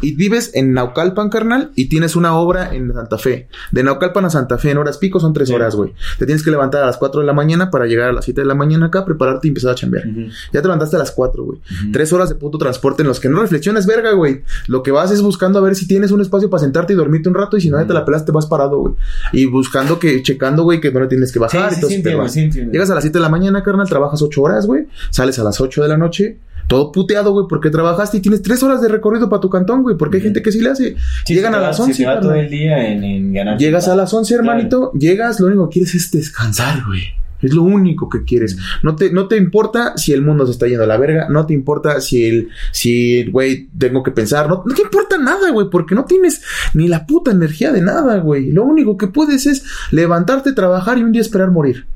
Y 0.00 0.14
vives 0.14 0.50
en 0.54 0.72
Naucalpan, 0.72 1.28
carnal, 1.28 1.70
y 1.74 1.88
tienes 1.88 2.16
una 2.16 2.34
obra 2.36 2.74
en 2.74 2.92
Santa 2.92 3.18
Fe. 3.18 3.48
De 3.72 3.82
Naucalpan 3.82 4.24
a 4.24 4.30
Santa 4.30 4.58
Fe 4.58 4.70
en 4.70 4.78
horas 4.78 4.98
pico 4.98 5.20
son 5.20 5.32
tres 5.34 5.48
Sí. 5.48 5.54
horas, 5.54 5.74
güey. 5.76 5.92
Te 6.18 6.24
tienes 6.26 6.42
que 6.42 6.50
levantar 6.50 6.82
a 6.82 6.86
las 6.86 6.96
4 6.96 7.20
de 7.20 7.26
la 7.26 7.32
mañana 7.34 7.70
para 7.70 7.86
llegar 7.86 8.08
a 8.08 8.12
las 8.12 8.24
7 8.24 8.40
de 8.40 8.46
la 8.46 8.54
mañana 8.54 8.86
acá, 8.86 9.04
prepararte 9.04 9.48
y 9.48 9.50
empezar 9.50 9.72
a 9.72 9.74
chambear. 9.74 10.04
Ya 10.52 10.60
te 10.62 10.68
levantaste 10.68 10.96
a 10.96 10.98
las 10.98 11.10
4, 11.10 11.44
güey. 11.44 11.60
Tres 11.92 12.12
horas 12.12 12.28
de 12.30 12.36
puto 12.36 12.56
transporte 12.58 13.02
en 13.02 13.08
los 13.08 13.20
que 13.20 13.28
no 13.28 13.40
reflexiones, 13.40 13.86
verga, 13.86 14.12
güey. 14.12 14.42
Lo 14.66 14.82
que 14.82 14.90
vas 14.92 15.10
es 15.10 15.20
buscando 15.20 15.58
a 15.58 15.62
ver 15.62 15.74
si 15.74 15.86
tienes 15.86 16.10
un 16.10 16.20
espacio 16.20 16.48
para 16.48 16.62
sentarte 16.62 16.92
y 16.94 16.96
dormirte 16.96 17.28
un 17.28 17.34
rato 17.34 17.56
y 17.56 17.60
si 17.60 17.68
no, 17.70 17.78
ya 17.78 17.86
te 17.86 17.92
la 17.92 18.04
pelaste, 18.04 18.32
vas 18.32 18.46
parado, 18.46 18.78
güey. 18.78 18.94
Y 19.32 19.46
buscando 19.46 19.98
que, 19.98 20.22
checando, 20.22 20.62
güey, 20.62 20.80
que 20.80 20.90
no 20.92 21.00
le 21.00 21.06
tienes 21.08 21.32
que 21.32 21.38
bajar 21.38 21.74
sí, 21.74 21.80
sí, 21.88 21.94
entiendo, 21.96 22.28
sí, 22.28 22.40
entiendo. 22.40 22.72
Llegas 22.72 22.90
a 22.90 22.94
las 22.94 23.02
7 23.04 23.18
de 23.18 23.22
la 23.22 23.28
mañana, 23.28 23.62
carnal, 23.62 23.88
trabajas 23.88 24.20
8 24.22 24.42
horas, 24.42 24.66
güey. 24.66 24.86
Sales 25.10 25.38
a 25.38 25.44
las 25.44 25.60
8 25.60 25.82
de 25.82 25.88
la 25.88 25.96
noche. 25.96 26.38
Todo 26.68 26.92
puteado, 26.92 27.32
güey, 27.32 27.46
porque 27.48 27.70
trabajaste 27.70 28.18
y 28.18 28.20
tienes 28.20 28.40
3 28.42 28.62
horas 28.62 28.80
de 28.80 28.88
recorrido 28.88 29.28
para 29.28 29.40
tu 29.40 29.50
cantón, 29.50 29.82
güey. 29.82 29.96
Porque 29.96 30.18
hay 30.18 30.22
gente 30.22 30.42
que 30.42 30.52
sí 30.52 30.60
le 30.60 30.70
hace. 30.70 30.96
Sí, 31.26 31.34
Llegan 31.34 31.52
se 31.52 31.56
a 31.56 31.60
te 31.60 31.62
va- 31.62 31.66
las 31.68 31.76
se 31.76 31.82
11, 31.82 32.02
te 32.02 32.06
va 32.06 32.20
todo 32.20 32.34
el 32.34 32.48
día 32.48 32.88
en, 32.88 33.02
en 33.04 33.32
ganar. 33.32 33.58
Llegas 33.58 33.88
a 33.88 33.96
las 33.96 34.12
11, 34.14 34.34
Claro. 34.34 34.48
hermanito. 34.50 34.92
Llegas, 34.92 35.40
lo 35.40 35.48
único 35.48 35.68
que 35.68 35.72
quieres 35.74 35.94
es 35.94 36.10
descansar, 36.12 36.84
güey. 36.86 37.02
Es 37.42 37.52
lo 37.54 37.62
único 37.62 38.08
que 38.08 38.24
quieres. 38.24 38.56
No 38.82 38.96
te, 38.96 39.12
no 39.12 39.28
te 39.28 39.36
importa 39.36 39.96
si 39.96 40.12
el 40.12 40.22
mundo 40.22 40.46
se 40.46 40.52
está 40.52 40.66
yendo 40.66 40.84
a 40.84 40.86
la 40.86 40.96
verga. 40.96 41.28
No 41.28 41.44
te 41.44 41.54
importa 41.54 42.00
si 42.00 42.24
el, 42.24 42.48
si, 42.70 43.30
güey, 43.30 43.68
tengo 43.76 44.02
que 44.02 44.12
pensar. 44.12 44.48
No, 44.48 44.62
no 44.64 44.74
te 44.74 44.82
importa 44.82 45.18
nada, 45.18 45.50
güey, 45.50 45.68
porque 45.70 45.94
no 45.94 46.04
tienes 46.04 46.42
ni 46.74 46.88
la 46.88 47.06
puta 47.06 47.30
energía 47.32 47.72
de 47.72 47.82
nada, 47.82 48.18
güey. 48.18 48.50
Lo 48.50 48.64
único 48.64 48.96
que 48.96 49.08
puedes 49.08 49.46
es 49.46 49.64
levantarte, 49.90 50.52
trabajar 50.52 50.98
y 50.98 51.02
un 51.02 51.12
día 51.12 51.22
esperar 51.22 51.50
morir. 51.50 51.86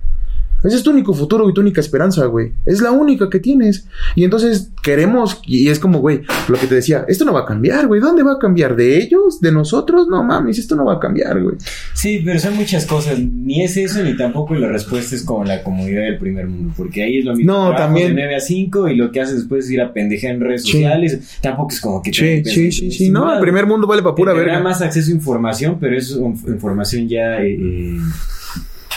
Ese 0.67 0.77
es 0.77 0.83
tu 0.83 0.91
único 0.91 1.15
futuro 1.15 1.49
y 1.49 1.55
tu 1.55 1.61
única 1.61 1.81
esperanza, 1.81 2.27
güey. 2.27 2.53
Es 2.67 2.81
la 2.81 2.91
única 2.91 3.31
que 3.31 3.39
tienes. 3.39 3.87
Y 4.15 4.25
entonces 4.25 4.71
queremos, 4.83 5.41
y 5.47 5.69
es 5.69 5.79
como, 5.79 6.01
güey, 6.01 6.23
lo 6.49 6.59
que 6.59 6.67
te 6.67 6.75
decía, 6.75 7.05
esto 7.09 7.25
no 7.25 7.33
va 7.33 7.41
a 7.41 7.47
cambiar, 7.47 7.87
güey. 7.87 8.01
¿Dónde 8.01 8.23
va 8.23 8.33
a 8.33 8.39
cambiar? 8.39 8.75
¿De 8.77 8.99
ellos? 8.99 9.41
¿De 9.41 9.53
nosotros? 9.53 10.09
No 10.09 10.23
mames, 10.25 10.59
esto 10.59 10.75
no 10.77 10.85
va 10.85 10.95
a 10.95 11.01
cambiar, 11.01 11.41
güey. 11.43 11.57
Sí, 11.95 12.21
pero 12.25 12.39
son 12.41 12.57
muchas 12.57 12.85
cosas. 12.87 13.19
Ni 13.19 13.63
es 13.63 13.77
eso, 13.77 14.03
ni 14.03 14.17
tampoco 14.17 14.55
la 14.55 14.69
respuesta 14.69 15.15
es 15.15 15.23
como 15.23 15.45
la 15.45 15.63
comodidad 15.63 16.03
del 16.03 16.19
primer 16.19 16.47
mundo. 16.49 16.75
Porque 16.77 17.03
ahí 17.03 17.19
es 17.19 17.25
lo 17.25 17.35
mismo. 17.35 17.53
No, 17.53 17.75
también- 17.77 18.09
De 18.09 18.15
9 18.15 18.37
a 18.37 18.41
5 18.41 18.89
y 18.89 18.97
lo 18.97 19.13
que 19.13 19.21
haces 19.21 19.37
después 19.37 19.65
es 19.67 19.71
ir 19.71 19.81
a 19.81 19.93
pendejar 19.93 20.33
en 20.33 20.41
redes 20.41 20.63
Sí. 20.65 20.73
sociales. 20.73 21.39
Tampoco 21.41 21.71
es 21.73 21.81
como 21.81 22.03
que 22.03 22.13
Sí, 22.13 22.43
sí, 22.45 22.73
sí, 22.73 22.91
sí. 22.91 23.11
No, 23.11 23.33
el 23.33 23.41
primer 23.41 23.67
mundo 23.67 23.87
vale 23.87 24.03
para 24.03 24.15
pura 24.15 24.33
verga. 24.33 24.61
más 24.61 24.83
acceso 24.83 25.11
a 25.11 25.15
información, 25.15 25.77
pero 25.81 25.97
es 25.97 26.11
información 26.47 27.09
ya 27.09 27.41
eh, 27.43 27.55
eh, 27.61 27.99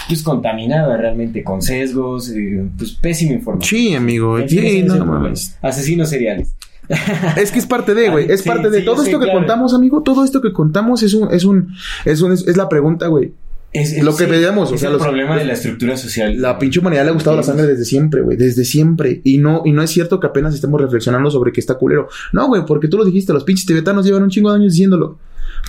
pues 0.09 0.23
contaminada 0.23 0.97
realmente, 0.97 1.43
con 1.43 1.61
sesgos, 1.61 2.29
eh, 2.31 2.65
pues 2.77 2.91
pésima 2.93 3.33
información. 3.33 3.79
Sí, 3.79 3.95
amigo. 3.95 4.37
Sí, 4.47 4.83
no 4.83 5.05
mames. 5.05 5.57
Asesinos 5.61 6.09
seriales. 6.09 6.53
Es 7.37 7.51
que 7.51 7.59
es 7.59 7.67
parte 7.67 7.93
de, 7.93 8.09
güey. 8.09 8.31
Es 8.31 8.41
Sí, 8.41 8.49
parte 8.49 8.69
de 8.71 8.79
sí, 8.79 8.85
todo 8.85 9.03
esto 9.03 9.19
que 9.19 9.25
claro. 9.25 9.39
contamos, 9.39 9.73
amigo. 9.75 10.01
Todo 10.01 10.25
esto 10.25 10.41
que 10.41 10.51
contamos 10.51 11.03
es 11.03 11.13
un, 11.13 11.31
es 11.31 11.45
un, 11.45 11.69
es 12.03 12.21
un, 12.21 12.31
es, 12.33 12.47
es 12.47 12.57
la 12.57 12.67
pregunta, 12.67 13.07
güey. 13.07 13.31
Es, 13.71 14.01
lo 14.01 14.15
que 14.15 14.25
veíamos, 14.25 14.71
o 14.71 14.77
sea, 14.79 14.87
el 14.89 14.93
los- 14.93 15.03
problema 15.03 15.37
de 15.37 15.45
la 15.45 15.53
estructura 15.53 15.95
social. 15.95 16.41
La 16.41 16.57
pinche 16.57 16.79
humanidad 16.79 17.03
le 17.03 17.09
ha 17.11 17.13
gustado 17.13 17.35
la 17.37 17.43
sangre 17.43 17.67
desde 17.67 17.85
siempre, 17.85 18.21
güey. 18.21 18.35
Desde 18.35 18.65
siempre. 18.65 19.21
Y 19.23 19.37
no, 19.37 19.61
y 19.63 19.71
no 19.71 19.83
es 19.83 19.91
cierto 19.91 20.19
que 20.19 20.25
apenas 20.25 20.55
estemos 20.55 20.81
reflexionando 20.81 21.29
sobre 21.29 21.51
que 21.51 21.59
está 21.59 21.75
culero. 21.75 22.07
No, 22.33 22.47
güey, 22.47 22.65
porque 22.65 22.87
tú 22.87 22.97
lo 22.97 23.05
dijiste, 23.05 23.31
los 23.33 23.43
pinches 23.43 23.67
tibetanos 23.67 24.03
llevan 24.07 24.23
un 24.23 24.31
chingo 24.31 24.49
de 24.49 24.55
años 24.57 24.73
diciéndolo. 24.73 25.19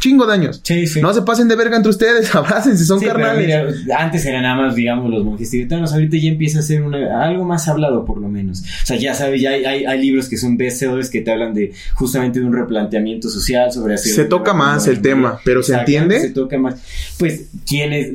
Chingo 0.00 0.26
de 0.26 0.32
años. 0.34 0.60
Sí, 0.64 0.86
sí. 0.86 1.00
No 1.00 1.12
se 1.14 1.22
pasen 1.22 1.46
de 1.46 1.56
verga 1.56 1.76
entre 1.76 1.90
ustedes, 1.90 2.34
abrácense, 2.34 2.84
son 2.84 2.98
Sí, 3.00 3.06
pero 3.06 3.20
carnales. 3.20 3.76
mira, 3.84 3.98
antes 4.00 4.24
eran 4.26 4.42
nada 4.42 4.56
más, 4.56 4.74
digamos, 4.74 5.10
los 5.10 5.24
monjes 5.24 5.50
tibetanos. 5.50 5.92
Ahorita 5.92 6.16
ya 6.16 6.28
empieza 6.30 6.58
a 6.60 6.62
ser 6.62 6.82
una- 6.82 7.22
algo 7.24 7.44
más 7.44 7.68
hablado, 7.68 8.04
por 8.04 8.18
lo 8.18 8.28
menos. 8.28 8.60
O 8.82 8.86
sea, 8.86 8.96
ya 8.96 9.14
sabes, 9.14 9.40
ya 9.40 9.50
hay, 9.50 9.64
hay, 9.64 9.84
hay 9.84 10.00
libros 10.00 10.28
que 10.28 10.36
son 10.36 10.56
bestsellers 10.56 11.10
que 11.10 11.20
te 11.20 11.30
hablan 11.30 11.54
de 11.54 11.72
justamente 11.94 12.40
de 12.40 12.46
un 12.46 12.52
replanteamiento 12.54 13.28
social 13.28 13.70
sobre 13.72 13.94
hacer. 13.94 14.12
Se 14.12 14.24
toca 14.24 14.54
más 14.54 14.86
el 14.86 15.00
tema, 15.02 15.38
pero 15.44 15.62
¿se 15.62 15.74
entiende? 15.74 16.20
Se 16.20 16.30
toca 16.30 16.58
más. 16.58 16.76
Pues, 17.18 17.44
¿quiénes? 17.68 18.14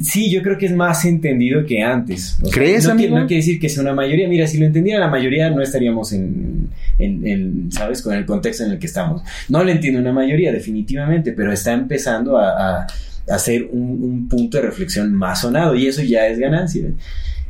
Sí, 0.00 0.30
yo 0.30 0.42
creo 0.42 0.56
que 0.58 0.66
es 0.66 0.72
más 0.74 1.04
entendido 1.04 1.64
que 1.66 1.82
antes. 1.82 2.36
O 2.40 2.46
sea, 2.46 2.54
¿Crees, 2.54 2.84
no, 2.84 2.90
quiere- 2.94 3.06
amigo? 3.08 3.18
no 3.20 3.26
quiere 3.26 3.40
decir 3.42 3.58
que 3.58 3.68
sea 3.68 3.82
una 3.82 3.94
mayoría. 3.94 4.28
Mira, 4.28 4.46
si 4.46 4.58
lo 4.58 4.66
entendiera 4.66 5.00
la 5.00 5.08
mayoría, 5.08 5.50
no 5.50 5.60
estaríamos 5.60 6.12
en, 6.12 6.68
en, 6.98 7.26
en, 7.26 7.72
¿sabes? 7.72 8.00
Con 8.02 8.14
el 8.14 8.24
contexto 8.24 8.64
en 8.64 8.70
el 8.72 8.78
que 8.78 8.86
estamos. 8.86 9.22
No 9.48 9.64
lo 9.64 9.70
entiende 9.70 9.98
una 10.00 10.12
mayoría, 10.12 10.52
definitivamente, 10.52 11.32
pero 11.32 11.52
está 11.52 11.72
empezando 11.72 12.38
a, 12.38 12.80
a, 12.82 12.86
a 13.28 13.38
ser 13.40 13.64
un, 13.72 14.02
un 14.02 14.28
punto 14.28 14.58
de 14.58 14.62
reflexión 14.64 15.12
más 15.14 15.40
sonado 15.40 15.74
y 15.74 15.88
eso 15.88 16.02
ya 16.02 16.26
es 16.28 16.38
ganancia. 16.38 16.84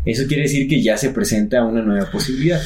Eso 0.06 0.26
quiere 0.26 0.44
decir 0.44 0.66
que 0.68 0.80
ya 0.82 0.96
se 0.96 1.10
presenta 1.10 1.62
una 1.64 1.82
nueva 1.82 2.10
posibilidad. 2.10 2.60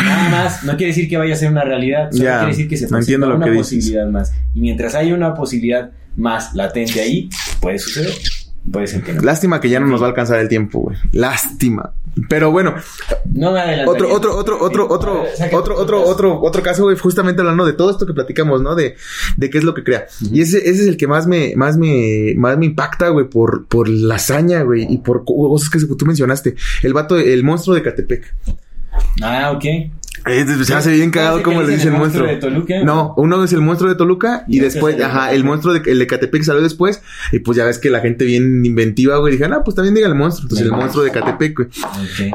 Nada 0.00 0.28
más, 0.28 0.62
no 0.64 0.76
quiere 0.76 0.88
decir 0.92 1.08
que 1.08 1.16
vaya 1.16 1.34
a 1.34 1.36
ser 1.36 1.50
una 1.50 1.64
realidad, 1.64 2.10
solo 2.12 2.24
Ya, 2.24 2.38
quiere 2.38 2.52
decir 2.52 2.68
que 2.68 2.76
se 2.76 2.86
presenta 2.88 3.26
una 3.26 3.46
dices. 3.46 3.58
posibilidad 3.58 4.06
más. 4.06 4.32
Y 4.54 4.60
mientras 4.60 4.94
haya 4.94 5.12
una 5.14 5.34
posibilidad 5.34 5.90
más 6.16 6.54
latente 6.54 7.00
ahí, 7.00 7.28
puede 7.60 7.78
suceder. 7.80 8.12
Puede 8.70 8.86
ser 8.86 9.02
que 9.02 9.12
no. 9.12 9.22
Lástima 9.22 9.60
que 9.60 9.68
ya 9.68 9.78
no 9.80 9.86
nos 9.86 10.00
va 10.00 10.06
a 10.06 10.08
alcanzar 10.08 10.40
el 10.40 10.48
tiempo, 10.48 10.80
güey. 10.80 10.96
Lástima. 11.12 11.92
Pero 12.28 12.52
bueno, 12.52 12.74
No 13.32 13.50
me 13.52 13.84
otro, 13.86 14.12
otro, 14.14 14.36
otro, 14.38 14.58
otro, 14.62 14.88
otro, 14.88 15.22
otro, 15.50 15.76
otro, 15.76 15.76
caso. 15.98 16.10
otro, 16.10 16.40
otro 16.40 16.62
caso, 16.62 16.84
güey, 16.84 16.96
justamente 16.96 17.40
hablando 17.42 17.66
de 17.66 17.72
todo 17.72 17.90
esto 17.90 18.06
que 18.06 18.12
platicamos, 18.14 18.62
¿no? 18.62 18.74
De, 18.76 18.94
de 19.36 19.50
qué 19.50 19.58
es 19.58 19.64
lo 19.64 19.74
que 19.74 19.82
crea. 19.82 20.06
Y 20.32 20.40
ese, 20.40 20.58
ese 20.58 20.82
es 20.82 20.86
el 20.88 20.96
que 20.96 21.08
más 21.08 21.26
me, 21.26 21.54
más 21.56 21.76
me, 21.76 22.34
más 22.36 22.56
me 22.56 22.66
impacta, 22.66 23.08
güey, 23.08 23.28
por, 23.28 23.66
por 23.66 23.88
la 23.88 24.14
hazaña, 24.14 24.62
güey, 24.62 24.86
y 24.88 24.98
por 24.98 25.24
co- 25.24 25.48
cosas 25.48 25.68
que 25.68 25.80
tú 25.94 26.06
mencionaste. 26.06 26.54
El 26.84 26.92
vato, 26.94 27.18
el 27.18 27.42
monstruo 27.42 27.74
de 27.74 27.82
Catepec. 27.82 28.32
Ah, 29.22 29.50
ok. 29.54 29.64
Eh, 30.26 30.46
se 30.64 30.74
hace 30.74 30.92
bien 30.92 31.10
cagado 31.10 31.36
¿Ese 31.36 31.44
que 31.44 31.50
como 31.50 31.62
le 31.62 31.72
dice 31.74 31.88
el 31.88 31.94
el 31.94 32.00
monstruo. 32.00 32.26
de 32.26 32.36
Toluca? 32.36 32.82
No, 32.82 33.14
uno 33.16 33.44
es 33.44 33.52
el 33.52 33.60
monstruo 33.60 33.90
de 33.90 33.96
Toluca 33.96 34.44
y, 34.48 34.58
después, 34.60 34.94
es 34.94 35.00
el 35.00 35.06
de 35.06 35.10
ajá, 35.10 35.32
el 35.32 35.44
monstruo 35.44 35.74
de, 35.74 35.82
el 35.90 35.98
de 35.98 36.06
Catepec 36.06 36.42
salió 36.42 36.62
después 36.62 37.02
y 37.32 37.40
pues 37.40 37.56
ya 37.58 37.64
ves 37.64 37.78
que 37.78 37.90
la 37.90 38.00
gente 38.00 38.24
bien 38.24 38.64
inventiva, 38.64 39.18
güey, 39.18 39.32
dije, 39.32 39.44
ah, 39.44 39.62
pues 39.64 39.74
también 39.74 39.94
diga 39.94 40.08
el 40.08 40.14
monstruo, 40.14 40.44
entonces 40.44 40.66
El 40.66 40.72
el 40.72 40.78
monstruo 40.78 41.04
de 41.04 41.10
Catepec, 41.10 41.56
güey. 41.56 41.68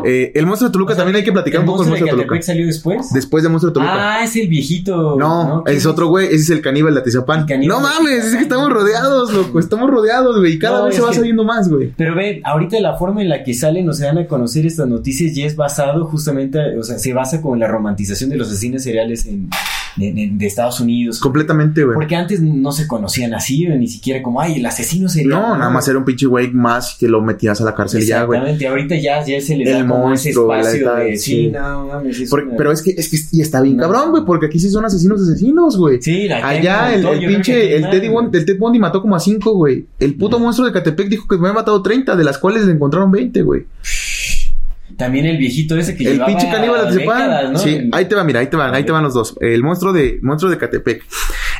Eh, 0.05 0.31
el 0.35 0.45
monstruo 0.45 0.69
de 0.69 0.73
Toluca 0.73 0.93
O 0.93 0.95
sea, 0.95 1.03
también 1.03 1.15
hay 1.17 1.23
que 1.23 1.31
platicar 1.31 1.61
un 1.61 1.65
poco 1.65 1.79
del 1.81 1.89
monstruo 1.89 2.05
de 2.05 2.11
Toluca. 2.11 2.27
Catepec 2.27 2.43
salió 2.43 2.65
después? 2.67 3.13
Después 3.13 3.43
de 3.43 3.49
monstruo 3.49 3.71
de 3.71 3.73
Toluca. 3.73 4.19
Ah, 4.19 4.23
es 4.23 4.35
el 4.35 4.47
viejito. 4.47 5.15
no, 5.17 5.63
¿Qué 5.65 5.73
es 5.73 5.85
otro 5.85 6.07
güey, 6.07 6.27
ese 6.27 6.35
es 6.35 6.49
el 6.51 6.61
caníbal 6.61 6.93
de 6.93 6.99
Atizapán. 7.01 7.45
El 7.49 7.67
No 7.67 7.77
de 7.77 7.81
mames, 7.83 8.25
es 8.25 8.35
que 8.35 8.41
estamos 8.43 8.71
rodeados, 8.71 9.33
loco, 9.33 9.59
estamos 9.59 9.89
rodeados, 9.89 10.37
güey, 10.37 10.53
y 10.53 10.59
cada 10.59 10.79
No, 10.79 10.85
vez 10.85 10.95
se 10.95 11.01
va 11.01 11.09
que- 11.09 11.15
sabiendo 11.15 11.43
más, 11.43 11.67
güey. 11.69 11.93
Pero 11.97 12.15
ve, 12.15 12.41
ahorita 12.45 12.79
la 12.81 12.95
forma 12.97 13.21
en 13.21 13.29
la 13.29 13.43
que 13.43 13.53
salen 13.53 13.89
o 13.89 13.93
se 13.93 14.05
dan 14.05 14.17
a 14.19 14.27
conocer 14.27 14.65
estas 14.65 14.87
noticias 14.87 15.33
ya 15.35 15.45
es 15.45 15.55
basado 15.55 16.05
justamente, 16.05 16.59
o 16.77 16.83
sea, 16.83 16.99
se 16.99 17.13
basa 17.13 17.41
con 17.41 17.59
la 17.59 17.67
romantización 17.79 18.29
de 18.29 18.37
los 18.37 18.47
asesinos 18.49 18.83
seriales 18.83 19.25
en, 19.25 19.49
en- 19.99 20.17
en- 20.17 20.37
de 20.37 20.45
Estados 20.45 20.79
Unidos. 20.79 21.19
Completamente, 21.19 21.83
güey. 21.83 21.95
Porque 21.95 22.15
antes 22.15 22.41
no 22.41 22.71
se 22.71 22.87
conocían 22.87 23.33
así, 23.33 23.65
ni 23.67 23.87
siquiera 23.87 24.21
como, 24.21 24.39
ay, 24.41 24.55
el 24.59 24.65
asesino 24.65 25.09
serial. 25.09 25.29
No, 25.41 25.57
nada 25.57 25.69
más 25.71 25.87
era 25.87 25.97
un 25.97 26.05
pinche 26.05 26.25
güey 26.27 26.51
más 26.51 26.95
que 26.99 27.07
lo 27.07 27.21
metías 27.21 27.59
a 27.61 27.63
la 27.65 27.73
cárcel 27.73 28.05
ya, 28.05 28.23
güey. 28.23 28.39
Exactamente, 28.39 28.67
ahorita 28.67 28.95
ya, 28.95 29.25
ya 29.25 29.41
se 29.41 29.55
le 29.57 29.63
El 29.63 29.71
da 29.71 29.87
como 29.87 30.13
ese 30.13 30.29
monstruo, 30.29 30.53
la 30.53 30.59
espacio 30.61 30.95
de, 30.95 31.17
sí. 31.17 31.31
sí, 31.31 31.47
no, 31.51 31.87
mames, 31.87 32.19
es 32.19 32.31
una- 32.31 32.55
pero 32.57 32.71
es 32.71 32.81
que, 32.81 32.91
es 32.91 33.09
que, 33.09 33.17
y 33.37 33.41
está 33.41 33.61
bien 33.61 33.77
No. 33.77 33.83
cabrón, 33.83 34.11
güey, 34.11 34.23
porque 34.25 34.45
aquí 34.47 34.59
sí 34.59 34.69
son 34.69 34.85
asesinos 34.85 35.21
asesinos, 35.21 35.77
güey. 35.77 36.01
Sí, 36.01 36.27
la 36.27 36.45
Allá 36.47 36.93
el, 36.93 37.05
el 37.05 37.27
pinche, 37.27 37.75
el 37.75 37.89
Teddy. 37.89 38.07
Bond- 38.09 38.35
el 38.35 38.45
Ted 38.45 38.57
Bundy 38.57 38.79
mató 38.79 39.01
como 39.01 39.15
a 39.15 39.19
cinco, 39.19 39.53
güey. 39.53 39.85
El 39.99 40.15
puto 40.15 40.39
monstruo 40.39 40.67
de 40.67 40.73
Catepec 40.73 41.07
dijo 41.09 41.27
que 41.27 41.37
me 41.37 41.47
había 41.47 41.59
matado 41.61 41.81
30, 41.81 42.15
de 42.15 42.23
las 42.23 42.37
cuales 42.37 42.65
le 42.65 42.73
encontraron 42.73 43.11
20, 43.11 43.41
güey. 43.41 43.65
También 44.97 45.25
el 45.25 45.37
viejito 45.37 45.77
ese 45.77 45.95
que 45.95 46.03
El 46.03 46.13
llevaba 46.13 46.27
pinche 46.27 46.49
caníbal 46.51 46.87
Atizapán. 46.87 47.53
¿no? 47.53 47.59
Sí, 47.59 47.89
ahí 47.93 48.05
te 48.05 48.15
va, 48.15 48.23
mira, 48.23 48.39
ahí 48.41 48.47
te 48.47 48.57
van, 48.57 48.73
ahí 48.73 48.83
te 48.83 48.91
van 48.91 49.03
los 49.03 49.13
dos. 49.13 49.35
El 49.39 49.63
monstruo 49.63 49.93
de, 49.93 50.19
monstruo 50.21 50.51
de 50.51 50.57
Catepec. 50.57 51.03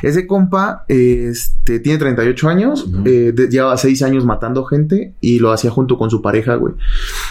Ese 0.02 0.26
compa, 0.26 0.84
este, 0.88 1.78
tiene 1.80 1.98
38 1.98 2.48
años, 2.48 2.84
Ujú. 2.86 3.02
eh, 3.06 3.32
de- 3.32 3.48
lleva 3.48 3.76
6 3.76 4.02
años 4.02 4.24
matando 4.24 4.64
gente 4.64 5.14
y 5.20 5.38
lo 5.38 5.52
hacía 5.52 5.70
junto 5.70 5.96
con 5.98 6.10
su 6.10 6.20
pareja, 6.22 6.54
güey. 6.56 6.74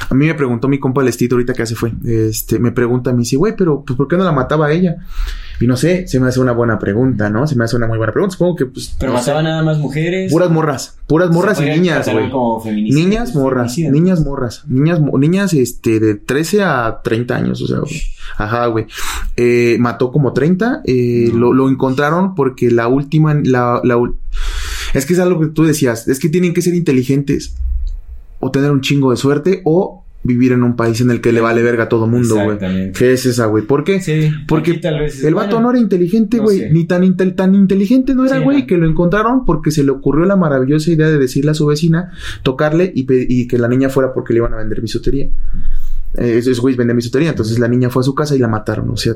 A 0.10 0.14
mí 0.14 0.26
me 0.26 0.34
preguntó 0.34 0.68
mi 0.68 0.80
compa 0.80 1.02
el 1.02 1.08
estito 1.08 1.36
ahorita 1.36 1.54
que 1.54 1.64
hace 1.64 1.76
fue, 1.76 1.91
este, 2.06 2.60
me 2.60 2.72
pregunta, 2.72 3.12
me 3.12 3.20
dice, 3.20 3.36
güey, 3.38 3.56
pero, 3.56 3.84
pues, 3.86 3.97
¿por 3.97 4.08
qué 4.08 4.18
no 4.18 4.24
la 4.24 4.32
mataba 4.32 4.68
a 4.68 4.72
ella? 4.72 4.97
Y 5.62 5.68
no 5.68 5.76
sé, 5.76 6.08
se 6.08 6.20
me 6.20 6.30
hace 6.30 6.39
una 6.39 6.54
buena 6.54 6.80
pregunta, 6.80 7.30
¿no? 7.30 7.45
Se 7.45 7.56
me 7.56 7.66
hace 7.66 7.76
una 7.76 7.86
muy 7.86 7.97
buena 7.97 8.14
pregunta. 8.14 8.34
Supongo 8.34 8.56
que, 8.56 8.66
pues, 8.66 8.95
Pero 8.97 9.12
no 9.12 9.18
sé. 9.20 9.24
mataba 9.32 9.43
nada 9.43 9.62
más 9.62 9.78
mujeres. 9.78 10.32
Puras 10.32 10.50
morras, 10.50 10.97
puras 11.06 11.30
morras 11.32 11.60
y 11.60 11.66
niñas, 11.66 12.08
güey. 12.10 12.32
Niñas 12.91 13.36
morras, 13.36 13.74
feminicidas. 13.74 13.93
niñas 13.93 14.22
morras, 14.26 14.64
niñas, 14.68 15.02
niñas, 15.02 15.54
este, 15.54 16.00
de 16.00 16.16
13 16.16 16.64
a 16.64 17.02
30 17.04 17.36
años, 17.36 17.62
o 17.62 17.68
sea, 17.68 17.80
güey. 17.80 18.02
Ajá, 18.38 18.68
güey. 18.68 18.86
Eh, 19.36 19.76
mató 19.80 20.12
como 20.12 20.32
30, 20.32 20.82
eh, 20.86 21.32
lo, 21.34 21.52
lo 21.54 21.70
encontraron 21.70 22.36
porque 22.36 22.72
la 22.72 22.88
última, 22.88 23.34
la, 23.34 23.82
la, 23.84 23.97
es 24.93 25.06
que 25.06 25.14
es 25.14 25.20
algo 25.20 25.41
que 25.41 25.47
tú 25.47 25.66
decías, 25.66 26.08
es 26.08 26.20
que 26.20 26.30
tienen 26.30 26.54
que 26.54 26.62
ser 26.62 26.74
inteligentes 26.74 27.56
o 28.40 28.52
tener 28.52 28.72
un 28.72 28.82
chingo 28.82 29.12
de 29.12 29.18
suerte 29.18 29.62
o 29.66 30.06
vivir 30.22 30.52
en 30.52 30.64
un 30.64 30.76
país 30.76 31.00
en 31.00 31.12
el 31.12 31.22
que 31.22 31.32
le 31.32 31.40
vale 31.40 31.64
verga 31.64 31.86
a 31.86 31.90
todo 31.90 32.06
mundo, 32.06 32.36
güey. 32.36 32.58
¿Qué 32.92 33.14
es 33.14 33.26
esa, 33.26 33.46
güey? 33.46 33.64
¿Por 33.64 33.86
qué? 33.86 34.02
Sí, 34.02 34.30
Porque 34.50 34.74
tal 34.76 35.00
vez 35.00 35.24
El 35.24 35.34
vato 35.34 35.52
bueno, 35.56 35.62
no 35.68 35.70
era 35.72 35.80
inteligente, 35.80 36.40
güey. 36.40 36.72
Ni 36.72 36.84
tan, 36.86 37.04
intel- 37.04 37.36
tan 37.36 37.56
inteligente 37.56 38.14
no 38.16 38.26
era, 38.26 38.40
güey, 38.40 38.68
que 38.68 38.76
lo 38.78 38.86
encontraron 38.88 39.46
porque 39.46 39.72
se 39.72 39.84
le 39.84 39.92
ocurrió 39.92 40.26
la 40.26 40.36
maravillosa 40.36 40.92
idea 40.92 41.08
de 41.08 41.18
decirle 41.18 41.52
a 41.52 41.54
su 41.54 41.66
vecina, 41.66 42.12
tocarle 42.44 42.92
y, 42.94 43.06
y 43.10 43.48
que 43.48 43.58
la 43.58 43.70
niña 43.70 43.88
fuera 43.90 44.14
porque 44.14 44.34
le 44.34 44.40
iban 44.40 44.54
a 44.54 44.58
vender 44.58 44.82
bisutería. 44.82 45.30
Eh, 46.18 46.38
esos 46.40 46.60
güeyes 46.60 46.78
venden 46.78 46.98
bisutería. 46.98 47.30
Entonces 47.30 47.58
la 47.58 47.68
niña 47.70 47.90
fue 47.90 48.02
a 48.02 48.04
su 48.04 48.14
casa 48.14 48.36
y 48.36 48.40
la 48.40 48.48
mataron. 48.50 48.90
O 48.90 48.98
sea, 48.98 49.14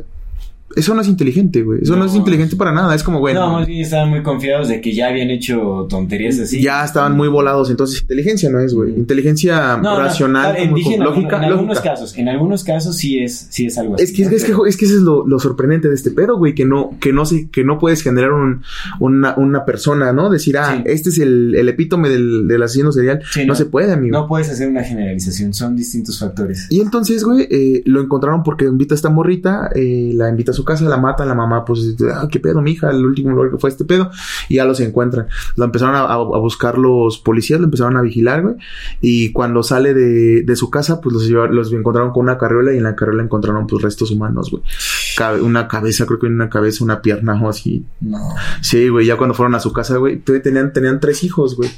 eso 0.75 0.95
no 0.95 1.01
es 1.01 1.07
inteligente, 1.07 1.61
güey. 1.61 1.81
Eso 1.83 1.93
no. 1.93 1.99
No. 1.99 2.05
es 2.05 2.15
inteligente 2.15 2.55
para 2.55 2.71
nada. 2.71 2.95
Es 2.95 3.03
como, 3.03 3.19
güey. 3.19 3.35
No, 3.35 3.53
más 3.53 3.67
bien 3.67 3.81
estaban 3.81 4.09
muy 4.09 4.23
confiados 4.23 4.67
de 4.67 4.81
que 4.81 4.93
ya 4.93 5.07
habían 5.09 5.29
hecho 5.29 5.85
tonterías 5.87 6.39
así. 6.39 6.61
Ya 6.63 6.83
estaban 6.83 7.15
muy 7.15 7.27
volados. 7.27 7.69
Entonces, 7.69 8.01
inteligencia 8.01 8.49
no 8.49 8.59
es, 8.59 8.73
güey. 8.73 8.91
Inteligencia 8.95 9.77
No, 9.77 9.99
racional, 9.99 10.55
como 10.57 10.75
dije 10.75 10.97
lógica. 10.97 11.35
algunos- 11.37 11.43
en 11.45 11.51
algunos 11.53 11.79
casos, 11.79 12.17
en 12.17 12.27
algunos 12.29 12.63
casos 12.63 12.95
sí 12.97 13.19
es, 13.19 13.47
sí 13.51 13.67
es 13.67 13.77
algo 13.77 13.95
así. 13.95 14.03
Es 14.05 14.11
que, 14.13 14.23
es, 14.23 14.29
que, 14.29 14.35
es, 14.35 14.43
que, 14.45 14.53
es 14.67 14.77
que 14.77 14.85
eso 14.85 14.95
es 14.95 15.01
lo, 15.01 15.27
lo 15.27 15.37
sorprendente 15.39 15.89
de 15.89 15.95
este 15.95 16.09
pedo, 16.09 16.37
güey, 16.37 16.55
que 16.55 16.65
no, 16.65 16.97
que 16.99 17.13
no 17.13 17.25
se, 17.25 17.49
que 17.49 17.63
no 17.63 17.77
puedes 17.77 18.01
generar 18.01 18.31
un, 18.33 18.63
una, 18.99 19.35
una 19.37 19.65
persona, 19.65 20.11
¿no? 20.11 20.29
Decir, 20.31 20.57
ah, 20.57 20.77
Sí. 20.77 20.81
este 20.85 21.09
es 21.09 21.19
el, 21.19 21.53
el 21.55 21.69
epítome 21.69 22.09
del, 22.09 22.47
del 22.47 22.63
asesino 22.63 22.91
serial. 22.91 23.21
Sí, 23.31 23.45
no. 23.45 23.53
se 23.53 23.65
puede, 23.65 23.91
amigo. 23.93 24.17
No 24.17 24.27
puedes 24.27 24.49
hacer 24.49 24.69
una 24.69 24.83
generalización, 24.83 25.53
son 25.53 25.75
distintos 25.75 26.17
factores. 26.19 26.65
Y 26.71 26.81
entonces, 26.81 27.23
güey, 27.23 27.47
eh, 27.51 27.83
lo 27.85 28.01
encontraron 28.01 28.41
porque 28.43 28.65
invita 28.65 28.95
a 28.95 28.97
esta 28.97 29.09
morrita, 29.09 29.69
eh, 29.75 30.11
la 30.15 30.29
invita 30.29 30.51
a 30.53 30.55
su 30.55 30.63
casa, 30.63 30.85
la 30.85 30.97
mata, 30.97 31.25
la 31.25 31.35
mamá, 31.35 31.65
pues, 31.65 31.95
ah, 32.13 32.27
qué 32.31 32.39
pedo, 32.39 32.61
mija, 32.61 32.89
el 32.91 33.05
último 33.05 33.31
lugar 33.31 33.51
que 33.51 33.57
fue 33.57 33.69
este 33.69 33.85
pedo, 33.85 34.09
y 34.49 34.55
ya 34.55 34.65
los 34.65 34.79
encuentran. 34.79 35.27
Lo 35.55 35.65
empezaron 35.65 35.95
a, 35.95 36.01
a- 36.01 36.13
a 36.13 36.39
buscar 36.39 36.77
los 36.77 37.17
policías, 37.19 37.59
lo 37.59 37.65
empezaron 37.65 37.97
a 37.97 38.01
vigilar, 38.01 38.41
güey, 38.41 38.55
y 39.01 39.31
cuando 39.31 39.63
sale 39.63 39.93
de, 39.93 40.43
de 40.43 40.55
su 40.55 40.69
casa, 40.69 41.01
pues 41.01 41.13
los, 41.15 41.27
los 41.51 41.73
encontraron 41.73 42.11
con 42.13 42.23
una 42.23 42.37
carriola 42.37 42.73
y 42.73 42.77
en 42.77 42.83
la 42.83 42.95
carriola 42.95 43.23
encontraron, 43.23 43.67
pues, 43.67 43.83
restos 43.83 44.11
humanos, 44.11 44.51
güey. 44.51 44.63
Cabe- 45.17 45.41
una 45.41 45.67
cabeza, 45.67 46.05
creo 46.05 46.19
que 46.19 46.27
una 46.27 46.49
cabeza, 46.49 46.83
una 46.83 47.01
pierna 47.01 47.41
o 47.41 47.49
así. 47.49 47.85
No. 48.01 48.19
Sí, 48.61 48.89
güey, 48.89 49.05
ya 49.05 49.17
cuando 49.17 49.33
fueron 49.33 49.55
a 49.55 49.59
su 49.59 49.73
casa, 49.73 49.97
güey, 49.97 50.19
tenían, 50.19 50.71
tenían 50.73 50.99
tres 50.99 51.23
hijos, 51.23 51.55
güey. 51.55 51.69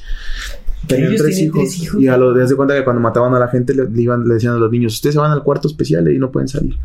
Tenían 0.87 1.15
tres 1.15 1.39
hijos, 1.39 1.61
tres 1.61 1.79
hijos. 1.81 1.99
Y 1.99 2.07
a 2.07 2.15
lo 2.17 2.31
de 2.31 2.45
de 2.45 2.55
cuenta 2.55 2.75
que 2.75 2.83
cuando 2.83 3.01
mataban 3.01 3.33
a 3.33 3.39
la 3.39 3.47
gente 3.47 3.73
le, 3.73 3.89
le 3.89 4.01
iban, 4.03 4.27
le 4.27 4.35
decían 4.35 4.53
a 4.53 4.57
los 4.57 4.69
niños, 4.71 4.93
ustedes 4.93 5.15
se 5.15 5.19
van 5.19 5.31
al 5.31 5.41
cuarto 5.41 5.67
especial 5.67 6.07
y 6.11 6.19
no 6.19 6.31
pueden 6.31 6.47
salir. 6.47 6.77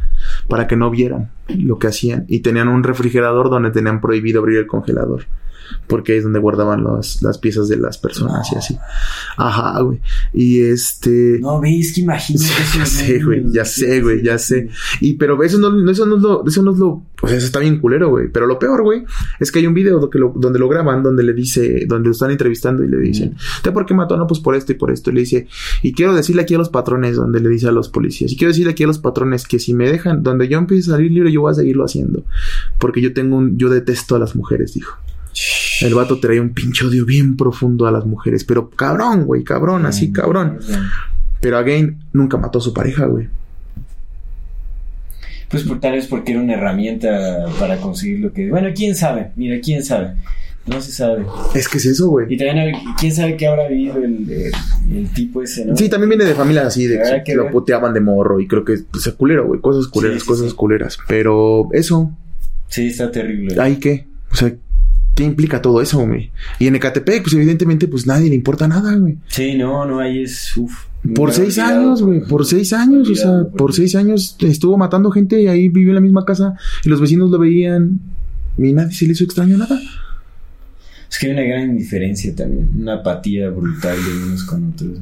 Para 0.51 0.67
que 0.67 0.77
no 0.77 0.91
vieran 0.91 1.31
lo 1.49 1.79
que 1.79 1.87
hacían. 1.87 2.27
Y 2.29 2.41
tenían 2.41 2.69
un 2.69 2.83
refrigerador 2.83 3.49
donde 3.49 3.71
tenían 3.71 4.03
prohibido 4.03 4.41
abrir 4.41 4.59
el 4.59 4.67
congelador. 4.67 5.25
Porque 5.87 6.13
ahí 6.13 6.19
es 6.19 6.25
donde 6.25 6.39
guardaban 6.39 6.85
las, 6.85 7.23
las 7.23 7.39
piezas 7.39 7.69
de 7.69 7.77
las 7.77 7.99
personas 7.99 8.51
y 8.53 8.57
así. 8.57 8.77
Ajá, 9.37 9.81
güey. 9.81 10.01
Y 10.33 10.61
este. 10.63 11.39
No, 11.41 11.61
ves 11.61 11.93
que 11.95 12.01
imagínate 12.03 12.47
ya 12.79 12.87
sé, 12.87 13.23
güey, 13.23 13.45
ya 13.53 13.65
sé, 13.65 14.01
güey, 14.03 14.23
ya 14.23 14.39
sé. 14.39 14.69
Y 15.01 15.15
pero 15.15 15.43
eso 15.43 15.59
no, 15.59 15.91
eso 15.91 16.07
no 16.07 16.17
es 16.17 16.23
lo, 16.23 16.47
eso 16.47 16.63
no 16.63 16.73
es 16.73 16.79
lo, 16.79 16.89
o 17.23 17.29
sea, 17.29 17.37
eso 17.37 17.47
está 17.47 17.59
bien 17.59 17.79
culero, 17.81 18.09
güey. 18.11 18.29
Pero 18.29 18.47
lo 18.47 18.59
peor, 18.59 18.83
güey, 18.83 19.05
es 19.39 19.51
que 19.53 19.59
hay 19.61 19.67
un 19.67 19.75
video 19.75 20.09
que 20.11 20.19
lo- 20.19 20.33
donde 20.37 20.59
lo 20.59 20.69
graban, 20.69 21.03
donde 21.03 21.23
le 21.23 21.33
dice, 21.33 21.85
donde 21.87 22.07
lo 22.09 22.13
están 22.13 22.31
entrevistando 22.31 22.85
y 22.85 22.89
le 22.89 22.99
dicen, 22.99 23.37
¿usted 23.57 23.73
por 23.73 23.87
qué 23.87 23.95
mató? 23.95 24.17
No, 24.17 24.27
pues 24.27 24.41
por 24.41 24.55
esto 24.55 24.73
y 24.73 24.75
por 24.77 24.91
esto. 24.91 25.11
Y 25.11 25.15
le 25.15 25.21
dice, 25.21 25.47
y 25.83 25.93
quiero 25.93 26.15
decirle 26.15 26.43
aquí 26.43 26.55
a 26.55 26.59
los 26.59 26.69
patrones, 26.69 27.17
donde 27.17 27.41
le 27.41 27.49
dice 27.49 27.69
a 27.69 27.73
los 27.73 27.89
policías, 27.89 28.33
y 28.33 28.37
quiero 28.37 28.51
decirle 28.51 28.73
aquí 28.73 28.85
a 28.85 28.87
los 28.87 28.99
patrones 28.99 29.47
que 29.47 29.59
si 29.59 29.75
me 29.75 29.91
dejan, 29.91 30.23
donde 30.23 30.49
yo 30.49 30.59
empiece 30.59 30.91
a 30.91 30.95
salir 30.95 31.11
libre, 31.13 31.33
yo 31.33 31.43
voy 31.43 31.51
a 31.53 31.55
seguirlo 31.55 31.85
haciendo. 31.85 32.25
Porque 32.79 33.01
yo 33.01 33.13
tengo 33.13 33.37
un, 33.37 33.59
yo 33.59 33.69
detesto 33.69 34.17
a 34.17 34.19
las 34.19 34.35
mujeres, 34.37 34.75
dijo. 34.75 34.97
El 35.81 35.95
vato 35.95 36.19
traía 36.21 36.43
un 36.43 36.51
pinche 36.51 36.85
odio 36.87 37.05
bien 37.07 37.37
profundo 37.37 37.87
a 37.87 37.93
las 37.93 38.05
mujeres. 38.05 38.45
Pero 38.45 38.69
cabrón, 38.71 39.25
güey, 39.25 39.45
cabrón, 39.45 39.87
así 39.87 40.09
Mm, 40.09 40.13
cabrón. 40.13 40.59
Pero 41.41 41.57
again, 41.59 41.99
nunca 42.13 42.37
mató 42.37 42.59
a 42.59 42.63
su 42.63 42.75
pareja, 42.75 43.07
güey. 43.07 43.29
Pues 45.49 45.65
por, 45.65 45.81
tal 45.81 45.93
vez 45.93 46.07
porque 46.07 46.33
era 46.33 46.41
una 46.41 46.53
herramienta 46.55 47.47
para 47.59 47.79
conseguir 47.79 48.21
lo 48.21 48.33
que... 48.33 48.49
Bueno, 48.51 48.69
quién 48.75 48.95
sabe, 48.95 49.33
mira, 49.35 49.59
quién 49.61 49.83
sabe. 49.83 50.15
No 50.67 50.81
se 50.81 50.93
sabe. 50.93 51.25
Es 51.55 51.67
que 51.69 51.79
es 51.79 51.87
eso, 51.87 52.09
güey. 52.11 52.33
Y 52.33 52.37
también, 52.37 52.73
quién 52.99 53.13
sabe 53.13 53.37
qué 53.37 53.49
habrá 53.49 53.67
vivido 53.67 53.97
el, 53.97 54.31
el, 54.31 54.53
el 54.97 55.09
tipo 55.13 55.43
ese, 55.43 55.65
¿no? 55.65 55.77
Sí, 55.77 55.89
también 55.89 56.11
viene 56.11 56.25
de 56.25 56.35
familias 56.35 56.67
así, 56.67 56.87
de 56.87 57.01
Habrá 57.01 57.25
que, 57.25 57.33
que 57.33 57.37
lo 57.37 57.45
ver. 57.45 57.53
puteaban 57.53 57.93
de 57.95 58.01
morro 58.01 58.39
y 58.39 58.47
creo 58.47 58.65
que 58.65 58.77
pues, 58.91 59.07
es 59.07 59.15
culero, 59.15 59.47
güey. 59.47 59.61
Cosas 59.61 59.89
culeras, 59.89 60.17
Sí, 60.17 60.21
sí, 60.21 60.27
cosas 60.27 60.51
sí. 60.51 60.55
culeras. 60.57 60.99
Pero 61.09 61.69
eso, 61.73 62.13
Sí, 62.69 62.89
está 62.89 63.11
terrible. 63.11 63.61
¿ahí 63.61 63.77
qué? 63.77 64.07
O 64.31 64.37
sea, 64.37 64.55
¿qué 65.15 65.25
implica 65.25 65.61
todo 65.61 65.81
eso, 65.83 66.07
güey? 66.07 66.31
Y 66.59 66.67
en 66.67 66.77
Ecatepec, 66.77 67.23
pues 67.23 67.35
evidentemente, 67.35 67.89
pues 67.89 68.07
nadie 68.07 68.29
le 68.29 68.35
importa 68.35 68.67
nada, 68.69 68.95
güey. 68.97 69.19
Sí, 69.29 69.55
no, 69.55 69.85
no, 69.87 70.01
ahí 70.01 70.23
es... 70.23 70.57
Uf, 70.57 70.85
Por 71.15 71.33
seis 71.33 71.59
olvidado, 71.59 71.81
años, 71.81 72.03
güey, 72.03 72.21
por 72.21 72.47
seis 72.47 72.73
años, 72.73 73.09
o 73.09 73.15
sea, 73.15 73.45
por 73.57 73.73
seis 73.73 73.95
años 73.95 74.37
estuvo 74.41 74.77
matando 74.77 75.11
gente 75.11 75.41
y 75.41 75.47
ahí 75.47 75.69
vivió 75.69 75.91
en 75.91 75.95
la 75.97 76.01
misma 76.01 76.25
casa 76.25 76.55
y 76.85 76.89
los 76.89 77.01
vecinos 77.01 77.31
lo 77.31 77.39
veían 77.39 78.01
y 78.59 78.73
nadie 78.73 78.95
se 78.95 79.07
le 79.07 79.13
hizo 79.13 79.25
extraño 79.25 79.57
nada. 79.57 79.81
Es 81.11 81.19
que 81.19 81.27
hay 81.27 81.33
una 81.33 81.43
gran 81.43 81.71
indiferencia 81.71 82.35
también, 82.37 82.71
una 82.79 82.95
apatía 82.95 83.51
brutal 83.51 83.97
de 83.97 84.25
unos 84.25 84.45
con 84.45 84.73
otros. 84.73 84.99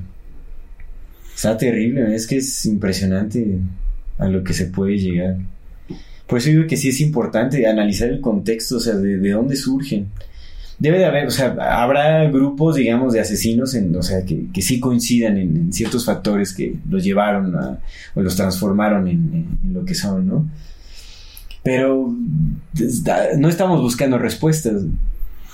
Está 1.35 1.57
terrible, 1.57 2.15
es 2.15 2.27
que 2.27 2.39
es 2.39 2.67
impresionante 2.67 3.59
a 4.19 4.29
lo 4.29 4.43
que 4.43 4.55
se 4.55 4.67
puede 4.67 4.99
llegar. 4.99 5.37
Por 6.29 6.39
eso 6.39 6.51
digo 6.51 6.67
que 6.67 6.77
sí 6.77 6.91
es 6.91 7.01
importante 7.01 7.67
analizar 7.67 8.09
el 8.11 8.21
contexto, 8.21 8.77
o 8.77 8.81
sea, 8.81 8.95
de, 8.95 9.19
de 9.19 9.31
dónde 9.31 9.57
surgen. 9.57 10.07
Debe 10.79 10.99
de 10.99 11.07
haber, 11.07 11.27
o 11.27 11.31
sea, 11.31 11.57
habrá 11.83 12.31
grupos, 12.31 12.77
digamos, 12.77 13.13
de 13.13 13.21
asesinos, 13.21 13.75
o 13.75 14.03
sea, 14.03 14.25
que, 14.25 14.45
que 14.53 14.63
sí 14.63 14.79
coincidan 14.79 15.37
en, 15.37 15.73
ciertos 15.73 16.05
factores 16.05 16.53
que 16.53 16.75
los 16.89 17.03
llevaron 17.03 17.53
o 18.15 18.23
los 18.23 18.37
transformaron 18.37 19.09
en, 19.09 19.59
en- 19.65 19.73
lo 19.75 19.85
que 19.85 19.95
son, 19.97 20.27
¿no? 20.29 20.49
Pero 21.65 22.15
da- 23.03 23.37
no 23.37 23.49
estamos 23.49 23.81
buscando 23.81 24.19
respuestas. 24.19 24.83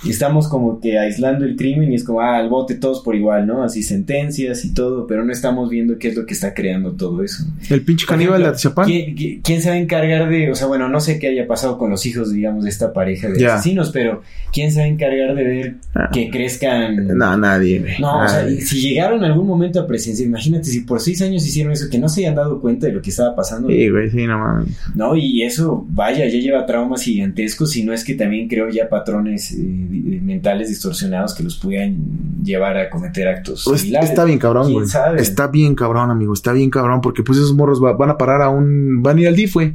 Estamos 0.07 0.47
como 0.47 0.79
que 0.79 0.99
aislando 0.99 1.45
el 1.45 1.55
crimen 1.55 1.91
y 1.91 1.95
es 1.95 2.03
como, 2.03 2.21
ah, 2.21 2.37
al 2.37 2.49
bote 2.49 2.75
todos 2.75 3.01
por 3.01 3.15
igual, 3.15 3.47
¿no? 3.47 3.63
Así 3.63 3.81
sentencias 3.81 4.63
y 4.65 4.73
todo, 4.73 5.07
pero 5.07 5.23
no 5.25 5.31
estamos 5.31 5.69
viendo 5.69 5.97
qué 5.97 6.09
es 6.09 6.15
lo 6.15 6.25
que 6.25 6.33
está 6.35 6.53
creando 6.53 6.91
todo 6.91 7.23
eso. 7.23 7.43
El 7.71 7.81
pinche 7.81 8.05
caníbal 8.05 8.41
de 8.43 8.49
Atizapán. 8.49 8.85
¿quién, 8.85 9.15
quién- 9.41 9.61
se 9.61 9.69
va 9.69 9.75
a 9.75 9.79
encargar 9.79 10.29
de, 10.29 10.51
o 10.51 10.55
sea, 10.55 10.67
bueno, 10.67 10.89
no 10.89 10.99
sé 10.99 11.17
qué 11.17 11.27
haya 11.29 11.47
pasado 11.47 11.77
con 11.79 11.89
los 11.89 12.05
hijos, 12.05 12.31
digamos, 12.31 12.65
de 12.65 12.69
esta 12.69 12.93
pareja 12.93 13.29
de 13.29 13.47
asesinos, 13.47 13.89
pero 13.91 14.21
¿quién 14.53 14.71
se 14.71 14.79
va 14.81 14.85
a 14.85 14.89
encargar 14.89 15.33
de 15.33 15.43
ver 15.43 15.75
Ah. 15.95 16.09
que 16.13 16.29
crezcan? 16.29 17.07
No, 17.17 17.35
nadie. 17.37 17.95
No, 17.99 18.23
o 18.23 18.27
sea, 18.27 18.47
y 18.47 18.61
si 18.61 18.81
llegaron 18.81 19.19
en 19.23 19.31
algún 19.31 19.47
momento 19.47 19.79
a 19.79 19.87
presencia, 19.87 20.23
imagínate 20.25 20.65
si 20.65 20.81
por 20.81 20.99
seis 20.99 21.21
años 21.23 21.45
hicieron 21.47 21.71
eso, 21.73 21.85
que 21.89 21.97
no 21.97 22.09
se 22.09 22.21
hayan 22.21 22.35
dado 22.35 22.59
cuenta 22.61 22.85
de 22.87 22.93
lo 22.93 23.01
que 23.01 23.09
estaba 23.09 23.35
pasando. 23.35 23.69
Sí, 23.69 23.89
güey, 23.89 24.09
sí, 24.11 24.27
no 24.27 24.37
mames. 24.37 24.67
No, 24.93 25.15
y 25.15 25.41
eso, 25.41 25.83
vaya, 25.89 26.25
ya 26.27 26.39
lleva 26.39 26.65
traumas 26.65 27.01
gigantescos, 27.01 27.75
y 27.77 27.83
no 27.83 27.91
es 27.93 28.03
que 28.03 28.13
también 28.13 28.47
creo 28.47 28.69
ya 28.69 28.87
patrones 28.89 29.51
eh, 29.53 29.94
mentales 30.21 30.69
distorsionados 30.69 31.33
que 31.33 31.43
los 31.43 31.57
puedan 31.57 31.97
llevar 32.43 32.77
a 32.77 32.89
cometer 32.89 33.27
actos 33.27 33.63
Pues, 33.65 33.81
similares. 33.81 34.09
está 34.09 34.23
bien 34.25 34.39
cabrón, 34.39 34.63
¿Quién 34.67 34.75
güey. 34.85 34.87
Está 35.17 35.47
bien 35.47 35.75
cabrón, 35.75 36.11
amigo. 36.11 36.33
Está 36.33 36.51
bien 36.53 36.69
cabrón. 36.69 37.01
Porque 37.01 37.23
pues 37.23 37.37
esos 37.39 37.53
morros 37.53 37.83
va- 37.83 37.93
van 37.93 38.09
a 38.09 38.17
parar 38.17 38.41
a 38.41 38.49
un... 38.49 39.01
Van 39.01 39.17
a 39.17 39.21
ir 39.21 39.27
al 39.27 39.35
DIF, 39.35 39.53
güey. 39.55 39.73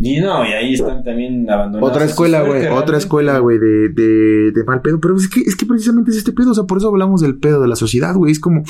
Y 0.00 0.20
no, 0.20 0.44
y 0.44 0.52
ahí 0.52 0.74
están 0.74 1.02
también 1.02 1.50
abandonados. 1.50 1.90
Otra 1.90 2.04
escuela, 2.04 2.42
güey. 2.42 2.66
Otra 2.68 2.98
escuela, 2.98 3.38
güey, 3.40 3.58
de, 3.58 3.88
de, 3.88 4.52
de 4.52 4.64
mal 4.64 4.80
pedo. 4.80 5.00
Pero 5.00 5.16
es 5.16 5.28
que, 5.28 5.40
es 5.40 5.56
que 5.56 5.66
precisamente 5.66 6.12
es 6.12 6.16
este 6.18 6.30
pedo. 6.32 6.52
O 6.52 6.54
sea, 6.54 6.64
por 6.64 6.78
eso 6.78 6.88
hablamos 6.88 7.20
del 7.20 7.34
pedo 7.36 7.60
de 7.60 7.66
la 7.68 7.74
sociedad, 7.76 8.14
güey. 8.14 8.30
Es 8.32 8.38
como... 8.38 8.62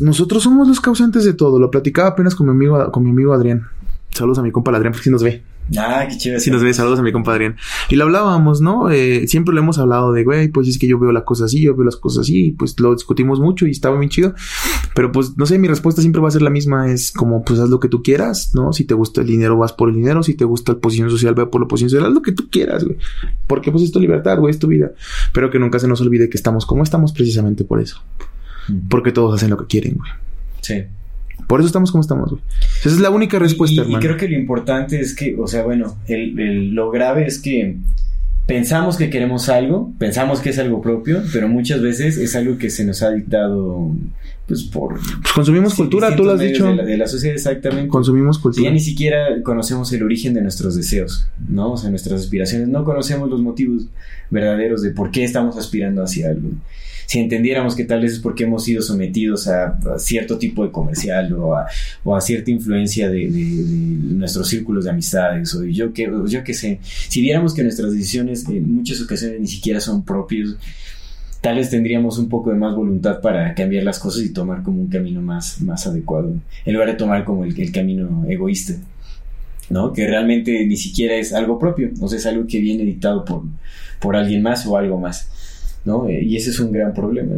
Nosotros 0.00 0.42
somos 0.42 0.68
los 0.68 0.80
causantes 0.80 1.24
de 1.24 1.34
todo. 1.34 1.58
Lo 1.58 1.70
platicaba 1.70 2.10
apenas 2.10 2.34
con 2.34 2.46
mi 2.46 2.52
amigo, 2.52 2.90
con 2.92 3.04
mi 3.04 3.10
amigo 3.10 3.32
Adrián. 3.32 3.62
Saludos 4.10 4.38
a 4.38 4.42
mi 4.42 4.50
compa 4.52 4.70
Adrián, 4.74 4.92
porque 4.92 5.04
sí 5.04 5.10
nos 5.10 5.22
ve. 5.22 5.42
Ah, 5.78 6.06
qué 6.08 6.16
chévere. 6.16 6.40
Sí 6.40 6.50
nos 6.50 6.62
ve, 6.62 6.72
saludos 6.74 6.98
a 6.98 7.02
mi 7.02 7.12
compa 7.12 7.32
Adrián. 7.32 7.56
Y 7.88 7.96
lo 7.96 8.04
hablábamos, 8.04 8.60
¿no? 8.60 8.90
Eh, 8.90 9.26
siempre 9.28 9.54
lo 9.54 9.60
hemos 9.60 9.78
hablado 9.78 10.12
de, 10.12 10.24
güey, 10.24 10.48
pues 10.48 10.68
es 10.68 10.78
que 10.78 10.86
yo 10.86 10.98
veo 10.98 11.12
las 11.12 11.24
cosas 11.24 11.46
así, 11.46 11.62
yo 11.62 11.74
veo 11.74 11.84
las 11.84 11.96
cosas 11.96 12.22
así, 12.22 12.46
y 12.46 12.52
pues 12.52 12.78
lo 12.80 12.94
discutimos 12.94 13.40
mucho 13.40 13.66
y 13.66 13.70
estaba 13.70 13.98
bien 13.98 14.10
chido. 14.10 14.34
Pero 14.94 15.12
pues, 15.12 15.36
no 15.36 15.46
sé, 15.46 15.58
mi 15.58 15.68
respuesta 15.68 16.00
siempre 16.00 16.20
va 16.20 16.28
a 16.28 16.32
ser 16.32 16.42
la 16.42 16.50
misma, 16.50 16.90
es 16.90 17.12
como, 17.12 17.44
pues 17.44 17.58
haz 17.60 17.68
lo 17.68 17.80
que 17.80 17.88
tú 17.88 18.02
quieras, 18.02 18.54
¿no? 18.54 18.72
Si 18.72 18.84
te 18.84 18.94
gusta 18.94 19.20
el 19.20 19.26
dinero, 19.26 19.56
vas 19.56 19.72
por 19.72 19.88
el 19.88 19.94
dinero, 19.94 20.22
si 20.22 20.34
te 20.34 20.44
gusta 20.44 20.72
la 20.72 20.78
posición 20.78 21.10
social, 21.10 21.34
ve 21.34 21.46
por 21.46 21.60
la 21.60 21.68
posición 21.68 21.90
social, 21.90 22.06
haz 22.06 22.14
lo 22.14 22.22
que 22.22 22.32
tú 22.32 22.48
quieras, 22.50 22.84
güey. 22.84 22.98
Porque 23.46 23.70
pues 23.70 23.84
es 23.84 23.92
tu 23.92 24.00
libertad, 24.00 24.38
güey, 24.38 24.50
es 24.50 24.58
tu 24.58 24.66
vida. 24.66 24.92
Pero 25.32 25.50
que 25.50 25.58
nunca 25.58 25.78
se 25.78 25.88
nos 25.88 26.00
olvide 26.00 26.28
que 26.28 26.36
estamos 26.36 26.66
como 26.66 26.82
estamos 26.82 27.12
precisamente 27.12 27.64
por 27.64 27.80
eso. 27.80 28.02
Mm. 28.68 28.88
Porque 28.88 29.12
todos 29.12 29.34
hacen 29.34 29.50
lo 29.50 29.56
que 29.56 29.66
quieren, 29.66 29.96
güey. 29.96 30.10
Sí. 30.60 30.84
Por 31.46 31.60
eso 31.60 31.66
estamos 31.66 31.90
como 31.90 32.02
estamos, 32.02 32.30
güey. 32.30 32.42
Esa 32.80 32.88
es 32.90 33.00
la 33.00 33.10
única 33.10 33.38
respuesta, 33.38 33.74
y, 33.74 33.78
y 33.78 33.80
hermano. 33.82 34.00
creo 34.00 34.16
que 34.16 34.28
lo 34.28 34.36
importante 34.36 35.00
es 35.00 35.14
que, 35.14 35.36
o 35.38 35.46
sea, 35.46 35.62
bueno, 35.64 35.96
el, 36.08 36.38
el- 36.38 36.70
lo 36.74 36.90
grave 36.90 37.26
es 37.26 37.38
que 37.38 37.76
pensamos 38.46 38.96
que 38.96 39.08
queremos 39.10 39.48
algo, 39.48 39.92
pensamos 39.98 40.40
que 40.40 40.50
es 40.50 40.58
algo 40.58 40.82
propio, 40.82 41.22
pero 41.32 41.48
muchas 41.48 41.80
veces 41.80 42.18
es 42.18 42.34
algo 42.36 42.58
que 42.58 42.70
se 42.70 42.84
nos 42.84 43.02
ha 43.02 43.10
dictado, 43.12 43.90
pues 44.46 44.64
por... 44.64 44.94
Pues 44.98 45.32
consumimos 45.34 45.74
cultura, 45.74 46.14
tú 46.16 46.24
lo 46.24 46.32
has 46.32 46.40
dicho. 46.40 46.66
De 46.66 46.74
la, 46.74 46.84
de 46.84 46.96
la 46.96 47.06
sociedad, 47.06 47.36
exactamente. 47.36 47.88
Consumimos 47.88 48.38
cultura. 48.38 48.64
ya 48.68 48.72
ni 48.72 48.80
siquiera 48.80 49.42
conocemos 49.44 49.92
el 49.92 50.02
origen 50.02 50.34
de 50.34 50.42
nuestros 50.42 50.74
deseos, 50.74 51.26
¿no? 51.48 51.72
O 51.72 51.76
sea, 51.76 51.88
nuestras 51.90 52.20
aspiraciones. 52.20 52.66
No 52.68 52.84
conocemos 52.84 53.30
los 53.30 53.40
motivos 53.40 53.84
verdaderos 54.30 54.82
de 54.82 54.90
por 54.90 55.10
qué 55.12 55.22
estamos 55.24 55.56
aspirando 55.56 56.02
hacia 56.02 56.28
algo. 56.30 56.48
Si 57.06 57.18
entendiéramos 57.18 57.74
que 57.74 57.84
tal 57.84 58.02
vez 58.02 58.12
es 58.12 58.18
porque 58.18 58.44
hemos 58.44 58.64
sido 58.64 58.82
sometidos 58.82 59.48
a, 59.48 59.78
cierto 59.98 60.38
tipo 60.38 60.64
de 60.64 60.70
comercial 60.70 61.32
o 61.34 61.56
a, 61.56 62.20
cierta 62.20 62.50
influencia 62.50 63.08
de, 63.10 63.28
nuestros 63.28 64.48
círculos 64.48 64.84
de 64.84 64.90
amistades 64.90 65.54
o 65.54 65.64
yo 65.64 65.92
que 65.92 66.10
yo 66.26 66.44
qué 66.44 66.54
sé, 66.54 66.78
si 66.82 67.20
viéramos 67.20 67.54
que 67.54 67.62
nuestras 67.62 67.92
decisiones 67.92 68.48
en 68.48 68.74
muchas 68.74 69.00
ocasiones 69.00 69.40
ni 69.40 69.46
siquiera 69.46 69.80
son 69.80 70.04
propios, 70.04 70.56
tal 71.42 71.56
vez 71.56 71.70
tendríamos 71.70 72.18
un 72.18 72.28
poco 72.28 72.50
de 72.50 72.56
más 72.56 72.74
voluntad 72.74 73.20
para 73.20 73.54
cambiar 73.54 73.82
las 73.84 73.98
cosas 73.98 74.22
y 74.22 74.32
tomar 74.32 74.62
como 74.62 74.80
un 74.80 74.88
camino 74.88 75.20
más, 75.20 75.60
más 75.60 75.86
adecuado, 75.86 76.32
en 76.64 76.72
lugar 76.72 76.88
de 76.88 76.94
tomar 76.94 77.24
como 77.24 77.44
el, 77.44 77.60
el 77.60 77.72
camino 77.72 78.24
egoísta, 78.28 78.74
¿no? 79.68 79.92
Que 79.92 80.06
realmente 80.06 80.64
ni 80.66 80.76
siquiera 80.76 81.16
es 81.16 81.32
algo 81.32 81.58
propio, 81.58 81.90
o 82.00 82.08
sea, 82.08 82.18
es 82.18 82.26
algo 82.26 82.46
que 82.46 82.60
viene 82.60 82.84
dictado 82.84 83.24
por, 83.24 83.42
por 84.00 84.14
alguien 84.14 84.40
más 84.40 84.64
o 84.66 84.76
algo 84.76 84.98
más, 84.98 85.28
¿no? 85.84 86.08
Eh, 86.08 86.22
Y 86.22 86.36
ese 86.36 86.50
es 86.50 86.60
un 86.60 86.72
gran 86.72 86.92
problema. 86.94 87.32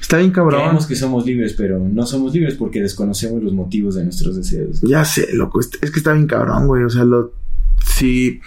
Está 0.00 0.18
bien 0.18 0.30
cabrón. 0.30 0.60
Creemos 0.60 0.86
que 0.86 0.94
somos 0.94 1.26
libres, 1.26 1.54
pero 1.54 1.78
no 1.78 2.06
somos 2.06 2.32
libres 2.32 2.54
porque 2.54 2.80
desconocemos 2.80 3.42
los 3.42 3.52
motivos 3.52 3.96
de 3.96 4.04
nuestros 4.04 4.36
deseos. 4.36 4.80
Ya 4.82 5.04
sé, 5.04 5.28
loco. 5.32 5.60
Es, 5.60 5.68
que 5.68 5.98
está 5.98 6.12
bien 6.12 6.26
cabrón, 6.26 6.66
güey. 6.66 6.84
O 6.84 6.90
sea, 6.90 7.04
lo. 7.04 7.32
Si. 7.84 8.40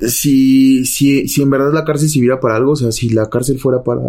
Si, 0.00 0.84
si, 0.84 1.28
si 1.28 1.42
en 1.42 1.50
verdad 1.50 1.72
la 1.72 1.84
cárcel 1.84 2.08
sirviera 2.08 2.40
para 2.40 2.56
algo, 2.56 2.72
o 2.72 2.76
sea, 2.76 2.92
si 2.92 3.08
la 3.10 3.30
cárcel 3.30 3.58
fuera 3.58 3.82
para. 3.82 4.00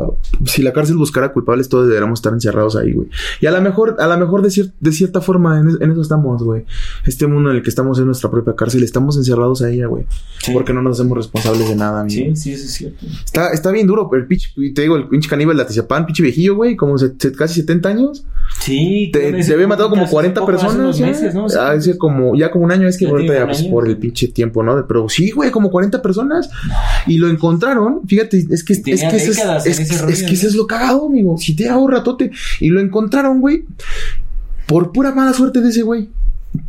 Si 0.45 0.61
la 0.61 0.73
cárcel 0.73 0.97
buscara 0.97 1.31
culpables, 1.31 1.69
todos 1.69 1.87
deberíamos 1.87 2.19
estar 2.19 2.33
encerrados 2.33 2.75
ahí, 2.75 2.91
güey. 2.91 3.07
Y 3.41 3.45
a 3.45 3.51
lo 3.51 3.61
mejor, 3.61 3.95
a 3.99 4.07
lo 4.07 4.17
mejor 4.17 4.41
de, 4.41 4.49
cier- 4.49 4.71
de 4.79 4.91
cierta 4.91 5.21
forma, 5.21 5.59
en, 5.59 5.69
es- 5.69 5.77
en 5.81 5.91
eso 5.91 6.01
estamos, 6.01 6.43
güey. 6.43 6.65
Este 7.05 7.27
mundo 7.27 7.51
en 7.51 7.57
el 7.57 7.63
que 7.63 7.69
estamos 7.69 7.99
en 7.99 8.05
nuestra 8.07 8.29
propia 8.31 8.55
cárcel, 8.55 8.83
estamos 8.83 9.15
encerrados 9.17 9.61
ahí, 9.61 9.83
güey. 9.83 10.05
Sí. 10.39 10.51
Porque 10.53 10.73
no 10.73 10.81
nos 10.81 10.99
hacemos 10.99 11.17
responsables 11.17 11.69
de 11.69 11.75
nada, 11.75 12.01
amigo. 12.01 12.35
Sí, 12.35 12.35
sí, 12.35 12.51
eso 12.53 12.65
es 12.65 12.71
cierto. 12.73 13.05
Está, 13.23 13.51
está 13.51 13.71
bien 13.71 13.87
duro, 13.87 14.09
pero 14.09 14.21
el 14.23 14.27
pinche, 14.27 14.49
te 14.73 14.81
digo, 14.81 14.95
el 14.95 15.07
pinche 15.07 15.29
caníbal 15.29 15.55
de 15.57 15.63
Atizapán, 15.63 16.05
pinche 16.05 16.23
viejillo, 16.23 16.55
güey, 16.55 16.75
como 16.75 16.97
se- 16.97 17.13
se- 17.17 17.31
casi 17.31 17.61
70 17.61 17.89
años. 17.89 18.25
Sí, 18.59 19.09
Te, 19.11 19.41
se 19.43 19.53
había 19.53 19.67
matado 19.67 19.89
como 19.89 20.03
hace 20.03 20.11
40 20.11 20.39
poco, 20.41 20.51
hace 20.51 20.61
personas. 20.65 20.83
unos 20.85 20.97
ya. 20.97 21.05
meses, 21.07 21.33
¿no? 21.33 21.45
Hace 21.45 21.97
como, 21.97 22.35
ya 22.35 22.51
como 22.51 22.65
un 22.65 22.71
año, 22.71 22.87
es 22.87 22.97
que 22.97 23.05
Ya 23.05 23.11
ahorita 23.11 23.33
ya 23.33 23.45
pues, 23.45 23.59
año. 23.61 23.71
por 23.71 23.87
el 23.87 23.97
pinche 23.97 24.27
tiempo, 24.27 24.61
¿no? 24.63 24.85
Pero 24.87 25.09
sí, 25.09 25.31
güey, 25.31 25.51
como 25.51 25.71
40 25.75 26.01
personas. 26.01 26.49
Y 27.05 27.17
lo 27.17 27.27
encontraron, 27.27 28.07
fíjate, 28.07 28.37
es 28.49 28.63
que, 28.63 28.71
es, 28.71 28.81
que, 28.81 28.93
eso 28.93 30.47
es, 30.47 30.55
lo 30.55 30.67
cagado, 30.67 31.07
amigo. 31.07 31.37
Si 31.37 31.53
te 31.53 31.67
hago 31.67 31.85
ratote. 31.89 32.31
Y 32.61 32.69
lo 32.69 32.79
encontraron, 32.79 33.41
güey, 33.41 33.65
por 34.67 34.93
pura 34.93 35.11
mala 35.11 35.33
suerte 35.33 35.59
de 35.59 35.67
ese 35.67 35.81
güey. 35.81 36.07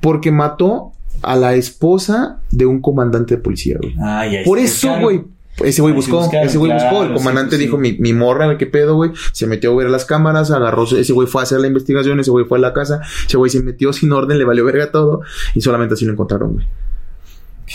Porque 0.00 0.32
mató 0.32 0.90
a 1.22 1.36
la 1.36 1.54
esposa 1.54 2.40
de 2.50 2.66
un 2.66 2.80
comandante 2.80 3.36
de 3.36 3.42
policía, 3.42 3.76
güey. 3.80 3.94
Ah, 4.00 4.26
ya 4.26 4.40
Por 4.44 4.58
eso, 4.58 4.98
güey. 5.00 5.22
Ese 5.62 5.82
güey 5.82 5.94
buscó, 5.94 6.18
buscaron, 6.18 6.48
ese 6.48 6.58
güey 6.58 6.72
buscó. 6.72 7.04
El 7.04 7.14
comandante 7.14 7.56
sí, 7.56 7.62
dijo: 7.62 7.76
sí. 7.76 7.80
mi, 7.80 7.92
mi 7.92 8.12
morra, 8.12 8.58
qué 8.58 8.66
pedo, 8.66 8.96
güey. 8.96 9.12
Se 9.30 9.46
metió 9.46 9.72
a 9.72 9.76
ver 9.76 9.88
las 9.88 10.04
cámaras, 10.04 10.50
agarró. 10.50 10.82
Ese 10.82 11.12
güey 11.12 11.28
fue 11.28 11.42
a 11.42 11.44
hacer 11.44 11.60
la 11.60 11.68
investigación, 11.68 12.18
ese 12.18 12.32
güey 12.32 12.44
fue 12.44 12.58
a 12.58 12.60
la 12.60 12.72
casa. 12.72 13.02
Ese 13.24 13.36
güey 13.36 13.52
se 13.52 13.62
metió 13.62 13.92
sin 13.92 14.10
orden, 14.10 14.36
le 14.36 14.44
valió 14.44 14.64
verga 14.64 14.90
todo. 14.90 15.20
Y 15.54 15.60
solamente 15.60 15.94
así 15.94 16.04
lo 16.04 16.12
encontraron, 16.12 16.54
güey. 16.54 16.66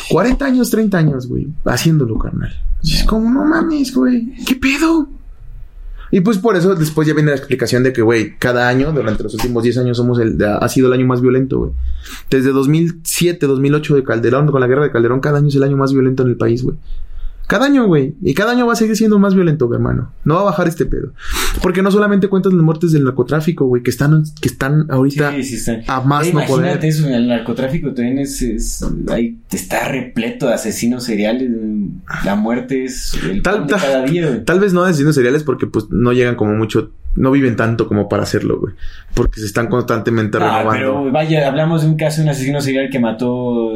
40 0.10 0.46
años, 0.46 0.70
30 0.70 0.98
años, 0.98 1.28
güey. 1.28 1.48
Haciéndolo, 1.66 2.18
carnal. 2.18 2.54
Es 2.84 3.04
como, 3.04 3.30
no 3.30 3.46
mames, 3.46 3.94
güey. 3.94 4.34
¿Qué 4.46 4.56
pedo? 4.56 5.08
Y 6.14 6.20
pues 6.22 6.38
por 6.38 6.58
eso 6.58 6.76
después 6.76 7.08
ya 7.08 7.14
viene 7.14 7.32
la 7.32 7.38
explicación 7.38 7.84
de 7.84 7.94
que, 7.94 8.02
güey, 8.02 8.38
cada 8.38 8.68
año, 8.68 8.92
durante 8.92 9.24
los 9.24 9.34
últimos 9.34 9.64
10 9.64 9.78
años, 9.78 9.98
somos 9.98 10.20
el, 10.20 10.38
ha 10.44 10.68
sido 10.68 10.88
el 10.88 10.94
año 10.94 11.08
más 11.08 11.22
violento, 11.22 11.60
güey. 11.60 11.72
Desde 12.30 12.52
2007, 12.52 13.48
2008 13.48 13.96
de 13.96 14.04
Calderón, 14.04 14.52
con 14.52 14.60
la 14.60 14.68
guerra 14.68 14.84
de 14.84 14.92
Calderón, 14.92 15.22
cada 15.22 15.38
año 15.38 15.48
es 15.48 15.56
el 15.56 15.64
año 15.64 15.78
más 15.78 15.94
violento 15.94 16.24
en 16.24 16.30
el 16.30 16.36
país, 16.36 16.64
güey. 16.64 16.76
Cada 17.52 17.66
año, 17.66 17.86
güey. 17.86 18.16
Y 18.22 18.34
cada 18.34 18.54
año 18.54 18.66
va 18.66 18.72
a 18.72 18.76
seguir 18.78 18.96
siendo 18.96 19.20
más 19.20 19.36
violento, 19.36 19.68
güey, 19.68 19.76
hermano. 19.76 20.14
No 20.24 20.36
va 20.36 20.40
a 20.40 20.44
bajar 20.46 20.70
este 20.70 20.86
pedo. 20.86 21.12
Porque 21.62 21.82
no 21.82 21.92
solamente 21.92 22.30
cuentas 22.30 22.54
las 22.54 22.64
muertes 22.64 22.94
del 22.94 23.04
narcotráfico, 23.04 23.66
güey, 23.66 23.84
que 23.84 23.90
están, 23.90 24.24
que 24.40 24.48
están 24.48 24.86
ahorita 24.90 25.34
Sí, 25.34 25.44
sí 25.44 25.56
está. 25.56 25.82
a 25.98 26.00
más 26.00 26.28
Eh, 26.28 26.32
no 26.34 26.40
Imagínate 26.40 26.78
poder. 26.78 26.86
eso, 26.86 27.10
el 27.10 27.28
narcotráfico 27.28 27.94
también 27.94 28.20
es, 28.20 28.42
es- 28.42 28.86
ahí 29.10 29.38
está 29.52 29.90
repleto 29.90 30.48
de 30.48 30.54
asesinos 30.54 31.04
seriales. 31.04 31.52
La 32.24 32.36
muerte 32.36 32.86
es 32.86 33.16
el 33.30 33.42
Tal- 33.42 33.56
pan 33.58 33.68
de 33.68 33.74
tal- 33.74 33.82
cada 33.82 34.04
día. 34.06 34.28
güey. 34.30 34.46
Tal 34.46 34.60
vez 34.62 34.72
no 34.72 34.84
asesinos 34.86 35.14
seriales 35.16 35.44
porque 35.44 35.68
pues 35.68 35.88
no 35.90 36.14
llegan 36.14 36.36
como 36.36 36.54
mucho, 36.54 36.92
no 37.18 37.32
viven 37.32 37.58
tanto 37.58 37.86
como 37.90 38.08
para 38.08 38.24
hacerlo, 38.24 38.62
güey. 38.62 38.74
Porque 39.14 39.42
se 39.42 39.46
están 39.46 39.68
constantemente 39.68 40.38
Ah, 40.38 40.60
renovando. 40.60 40.72
pero 40.72 41.12
vaya, 41.12 41.50
hablamos 41.50 41.82
de 41.82 41.90
un 41.90 41.98
caso 41.98 42.22
de 42.22 42.24
un 42.24 42.30
asesino 42.30 42.62
serial 42.62 42.90
que 42.90 43.00
mató 43.00 43.74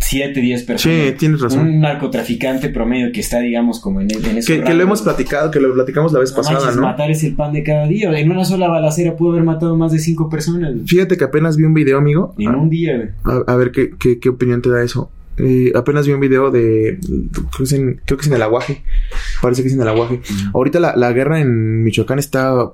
7, 0.00 0.40
10 0.40 0.62
personas. 0.64 0.98
Sí, 0.98 1.14
tienes 1.18 1.40
razón. 1.40 1.60
Un 1.60 1.80
narcotraficante 1.80 2.68
promedio 2.68 3.10
que 3.12 3.20
está, 3.20 3.40
digamos, 3.40 3.80
como 3.80 4.00
en, 4.00 4.08
en 4.10 4.38
esos 4.38 4.46
Que, 4.46 4.62
que 4.62 4.74
lo 4.74 4.82
hemos 4.82 5.02
platicado, 5.02 5.50
que 5.50 5.60
lo 5.60 5.72
platicamos 5.74 6.12
la 6.12 6.20
vez 6.20 6.30
No 6.30 6.36
pasada, 6.36 6.58
manches, 6.58 6.76
¿no? 6.76 6.82
Matar 6.82 7.10
es 7.10 7.24
el 7.24 7.34
pan 7.34 7.52
de 7.52 7.62
cada 7.62 7.86
día. 7.86 8.16
En 8.18 8.30
una 8.30 8.44
sola 8.44 8.68
balacera 8.68 9.16
pudo 9.16 9.32
haber 9.32 9.44
matado 9.44 9.76
más 9.76 9.92
de 9.92 9.98
5 9.98 10.28
personas. 10.28 10.74
Fíjate 10.86 11.16
que 11.16 11.24
apenas 11.24 11.56
vi 11.56 11.64
un 11.64 11.74
video, 11.74 11.98
amigo. 11.98 12.34
En 12.38 12.54
un 12.54 12.70
día, 12.70 12.96
güey. 12.96 13.08
A, 13.24 13.52
a 13.52 13.56
ver 13.56 13.70
qué, 13.72 13.90
qué, 13.98 14.18
qué 14.18 14.28
opinión 14.28 14.62
te 14.62 14.70
da 14.70 14.82
eso. 14.82 15.10
Eh, 15.38 15.72
apenas 15.74 16.06
vi 16.06 16.12
un 16.12 16.20
video 16.20 16.50
de. 16.50 16.98
Creo 17.32 17.50
que, 17.56 17.62
es 17.62 17.72
en, 17.72 18.00
creo 18.04 18.18
que 18.18 18.22
es 18.22 18.28
en 18.28 18.34
el 18.34 18.42
aguaje. 18.42 18.82
Parece 19.40 19.62
que 19.62 19.68
es 19.68 19.74
en 19.74 19.80
el 19.80 19.88
aguaje. 19.88 20.20
Ahorita 20.52 20.80
la, 20.80 20.96
la 20.96 21.12
guerra 21.12 21.40
en 21.40 21.84
Michoacán 21.84 22.18
está 22.18 22.72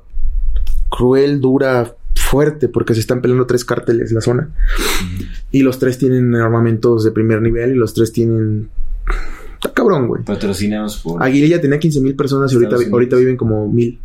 cruel, 0.89 1.41
dura, 1.41 1.95
fuerte, 2.25 2.69
porque 2.69 2.95
se 2.95 3.01
están 3.01 3.21
peleando 3.21 3.47
tres 3.47 3.65
cárteles 3.65 4.13
la 4.13 4.21
zona. 4.21 4.51
Y 5.51 5.63
los 5.63 5.79
tres 5.79 5.99
tienen 5.99 6.35
armamentos 6.35 7.05
de 7.05 7.11
primer 7.11 7.41
nivel 7.43 7.73
y 7.73 7.75
los 7.75 7.95
tres 7.95 8.13
tienen. 8.13 8.69
Está 9.55 9.73
cabrón, 9.73 10.09
güey. 10.09 10.23
Patrocinados 10.25 10.99
por. 10.99 11.23
Aguililla 11.23 11.61
tenía 11.61 11.79
15 11.79 12.01
mil 12.01 12.17
personas 12.17 12.53
y 12.53 12.57
ahorita, 12.57 12.77
ahorita 12.91 13.17
viven 13.17 13.37
como 13.37 13.69
mil. 13.69 13.99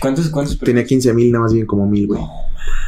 ¿Cuántos, 0.00 0.28
cuántos 0.28 0.58
Tenía 0.58 0.84
15 0.84 1.14
mil, 1.14 1.30
nada 1.32 1.44
más 1.44 1.52
viven 1.52 1.66
como 1.66 1.88
mil, 1.88 2.06
güey. 2.08 2.20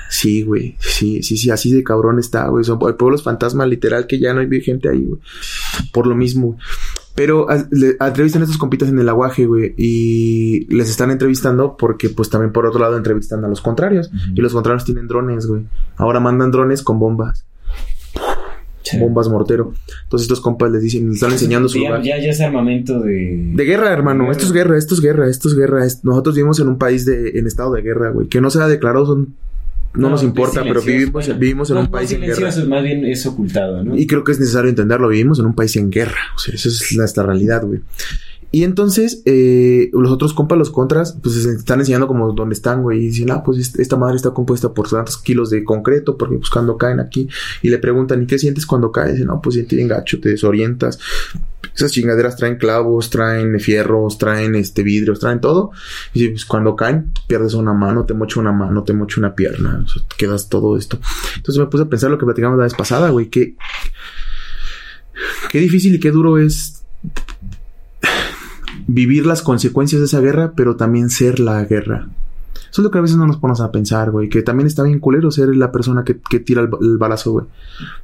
Sí, 0.08 0.42
güey. 0.42 0.76
Sí, 0.78 1.22
sí, 1.22 1.36
sí, 1.36 1.50
así 1.50 1.72
de 1.72 1.82
cabrón 1.82 2.18
está, 2.18 2.48
güey. 2.48 2.64
Son 2.64 2.78
pueblos 2.78 3.22
fantasmas, 3.22 3.68
literal, 3.68 4.06
que 4.06 4.18
ya 4.18 4.34
no 4.34 4.40
hay 4.40 4.60
gente 4.60 4.88
ahí, 4.88 5.04
güey. 5.04 5.20
Por 5.92 6.06
lo 6.06 6.14
mismo, 6.14 6.48
güey. 6.48 6.58
Pero 7.16 7.50
a- 7.50 7.66
le- 7.70 7.96
entrevistan 7.98 8.42
a 8.42 8.44
estos 8.44 8.58
compitas 8.58 8.88
en 8.90 8.98
el 8.98 9.08
aguaje, 9.08 9.46
güey. 9.46 9.74
Y 9.76 10.66
les 10.72 10.88
están 10.90 11.10
entrevistando 11.10 11.76
porque, 11.76 12.10
pues, 12.10 12.30
también 12.30 12.52
por 12.52 12.66
otro 12.66 12.78
lado 12.80 12.96
entrevistan 12.96 13.44
a 13.44 13.48
los 13.48 13.60
contrarios. 13.60 14.10
Y 14.34 14.40
los 14.40 14.52
contrarios 14.52 14.84
tienen 14.84 15.08
drones, 15.08 15.46
güey. 15.46 15.62
Ahora 15.96 16.20
mandan 16.20 16.50
drones 16.50 16.82
con 16.82 16.98
bombas. 16.98 17.46
Sí. 18.82 18.98
Bombas 19.00 19.28
mortero. 19.28 19.72
Entonces 20.04 20.26
estos 20.26 20.40
compas 20.40 20.70
les 20.70 20.80
dicen, 20.82 21.06
les 21.06 21.14
están 21.16 21.32
enseñando 21.32 21.68
su 21.68 21.78
ya, 21.80 21.88
lugar. 21.88 22.02
ya, 22.04 22.18
ya 22.20 22.30
es 22.30 22.40
armamento 22.40 23.00
de. 23.00 23.50
De 23.54 23.64
guerra, 23.64 23.92
hermano. 23.92 24.20
Guerra. 24.24 24.32
Esto 24.32 24.44
es 24.46 24.52
guerra, 24.52 24.78
esto 24.78 24.94
es 24.94 25.00
guerra, 25.00 25.28
esto 25.28 25.48
es 25.48 25.54
guerra. 25.56 25.84
Nosotros 26.04 26.36
vivimos 26.36 26.60
en 26.60 26.68
un 26.68 26.78
país 26.78 27.04
de, 27.04 27.30
en 27.30 27.48
estado 27.48 27.72
de 27.72 27.82
guerra, 27.82 28.10
güey. 28.10 28.28
Que 28.28 28.40
no 28.40 28.48
sea 28.48 28.68
declarado 28.68 29.04
son, 29.06 29.34
no, 29.96 30.10
nos 30.10 30.20
es 30.20 30.26
importa, 30.28 30.62
pero 30.62 30.80
vivimos, 30.82 31.12
Bueno, 31.12 31.34
vivimos 31.38 31.70
en 31.70 31.74
no, 31.76 31.80
un 31.82 31.90
país 31.90 32.12
en 32.12 32.20
guerra. 32.20 32.34
silencioso, 32.34 32.68
Más 32.68 32.82
bien 32.82 33.04
es 33.04 33.26
ocultado, 33.26 33.82
¿no? 33.84 33.96
Y 33.96 34.06
creo 34.06 34.24
que 34.24 34.32
es 34.32 34.40
necesario 34.40 34.68
entenderlo. 34.70 35.08
Vivimos 35.08 35.38
en 35.38 35.46
un 35.46 35.54
país 35.54 35.76
en 35.76 35.90
guerra. 35.90 36.18
O 36.34 36.38
sea, 36.38 36.54
esa 36.54 36.68
es 36.68 36.96
nuestra 36.96 37.24
realidad, 37.24 37.62
güey. 37.64 37.80
Y 38.56 38.64
entonces, 38.64 39.20
eh, 39.26 39.90
los 39.92 40.10
otros 40.10 40.32
compas, 40.32 40.56
los 40.56 40.70
contras, 40.70 41.18
pues 41.22 41.34
se 41.34 41.50
están 41.52 41.80
enseñando 41.80 42.06
como 42.06 42.32
dónde 42.32 42.54
están, 42.54 42.80
güey. 42.82 43.00
Y 43.00 43.08
dicen, 43.08 43.30
ah, 43.30 43.42
pues 43.44 43.58
est- 43.58 43.78
esta 43.78 43.98
madre 43.98 44.16
está 44.16 44.30
compuesta 44.30 44.72
por 44.72 44.88
tantos 44.88 45.18
kilos 45.18 45.50
de 45.50 45.62
concreto, 45.62 46.16
porque 46.16 46.38
pues 46.38 46.48
cuando 46.48 46.78
caen 46.78 46.98
aquí, 46.98 47.28
y 47.60 47.68
le 47.68 47.76
preguntan, 47.76 48.22
¿y 48.22 48.26
qué 48.26 48.38
sientes 48.38 48.64
cuando 48.64 48.90
caes? 48.90 49.12
Dicen, 49.12 49.26
no, 49.26 49.42
pues 49.42 49.56
sientes 49.56 49.76
bien 49.76 49.88
gacho, 49.88 50.18
te 50.20 50.30
desorientas. 50.30 50.98
Esas 51.74 51.92
chingaderas 51.92 52.36
traen 52.36 52.56
clavos, 52.56 53.10
traen 53.10 53.60
fierros, 53.60 54.16
traen 54.16 54.54
este 54.54 54.82
vidrios, 54.82 55.20
traen 55.20 55.42
todo. 55.42 55.72
Y 56.14 56.28
pues 56.30 56.46
cuando 56.46 56.76
caen, 56.76 57.12
pierdes 57.28 57.52
una 57.52 57.74
mano, 57.74 58.06
te 58.06 58.14
mocha 58.14 58.40
una 58.40 58.52
mano, 58.52 58.84
te 58.84 58.94
mocha 58.94 59.20
una 59.20 59.34
pierna, 59.34 59.84
quedas 60.16 60.48
todo 60.48 60.78
esto. 60.78 60.98
Entonces 61.36 61.58
me 61.62 61.66
puse 61.66 61.82
a 61.82 61.90
pensar 61.90 62.10
lo 62.10 62.16
que 62.16 62.24
platicamos 62.24 62.56
la 62.56 62.64
vez 62.64 62.72
pasada, 62.72 63.10
güey, 63.10 63.28
que 63.28 63.54
qué 65.50 65.58
difícil 65.58 65.94
y 65.96 66.00
qué 66.00 66.10
duro 66.10 66.38
es 66.38 66.72
vivir 68.86 69.26
las 69.26 69.42
consecuencias 69.42 70.00
de 70.00 70.06
esa 70.06 70.20
guerra, 70.20 70.52
pero 70.56 70.76
también 70.76 71.10
ser 71.10 71.40
la 71.40 71.64
guerra. 71.64 72.08
Eso 72.70 72.82
es 72.82 72.84
lo 72.84 72.90
que 72.90 72.98
a 72.98 73.02
veces 73.02 73.16
no 73.16 73.26
nos 73.26 73.38
ponemos 73.38 73.60
a 73.60 73.70
pensar, 73.72 74.10
güey. 74.10 74.28
Que 74.28 74.42
también 74.42 74.66
está 74.66 74.82
bien 74.82 74.98
culero 74.98 75.30
ser 75.30 75.54
la 75.56 75.72
persona 75.72 76.04
que, 76.04 76.18
que 76.18 76.40
tira 76.40 76.60
el, 76.60 76.66
ba- 76.68 76.78
el 76.80 76.98
balazo, 76.98 77.32
güey. 77.32 77.46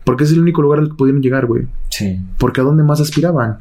Porque 0.04 0.24
es 0.24 0.32
el 0.32 0.40
único 0.40 0.62
lugar 0.62 0.78
al 0.78 0.88
que 0.88 0.94
pudieron 0.94 1.20
llegar, 1.22 1.46
güey. 1.46 1.66
Sí. 1.90 2.20
Porque 2.38 2.60
a 2.60 2.64
dónde 2.64 2.82
más 2.82 3.00
aspiraban. 3.00 3.58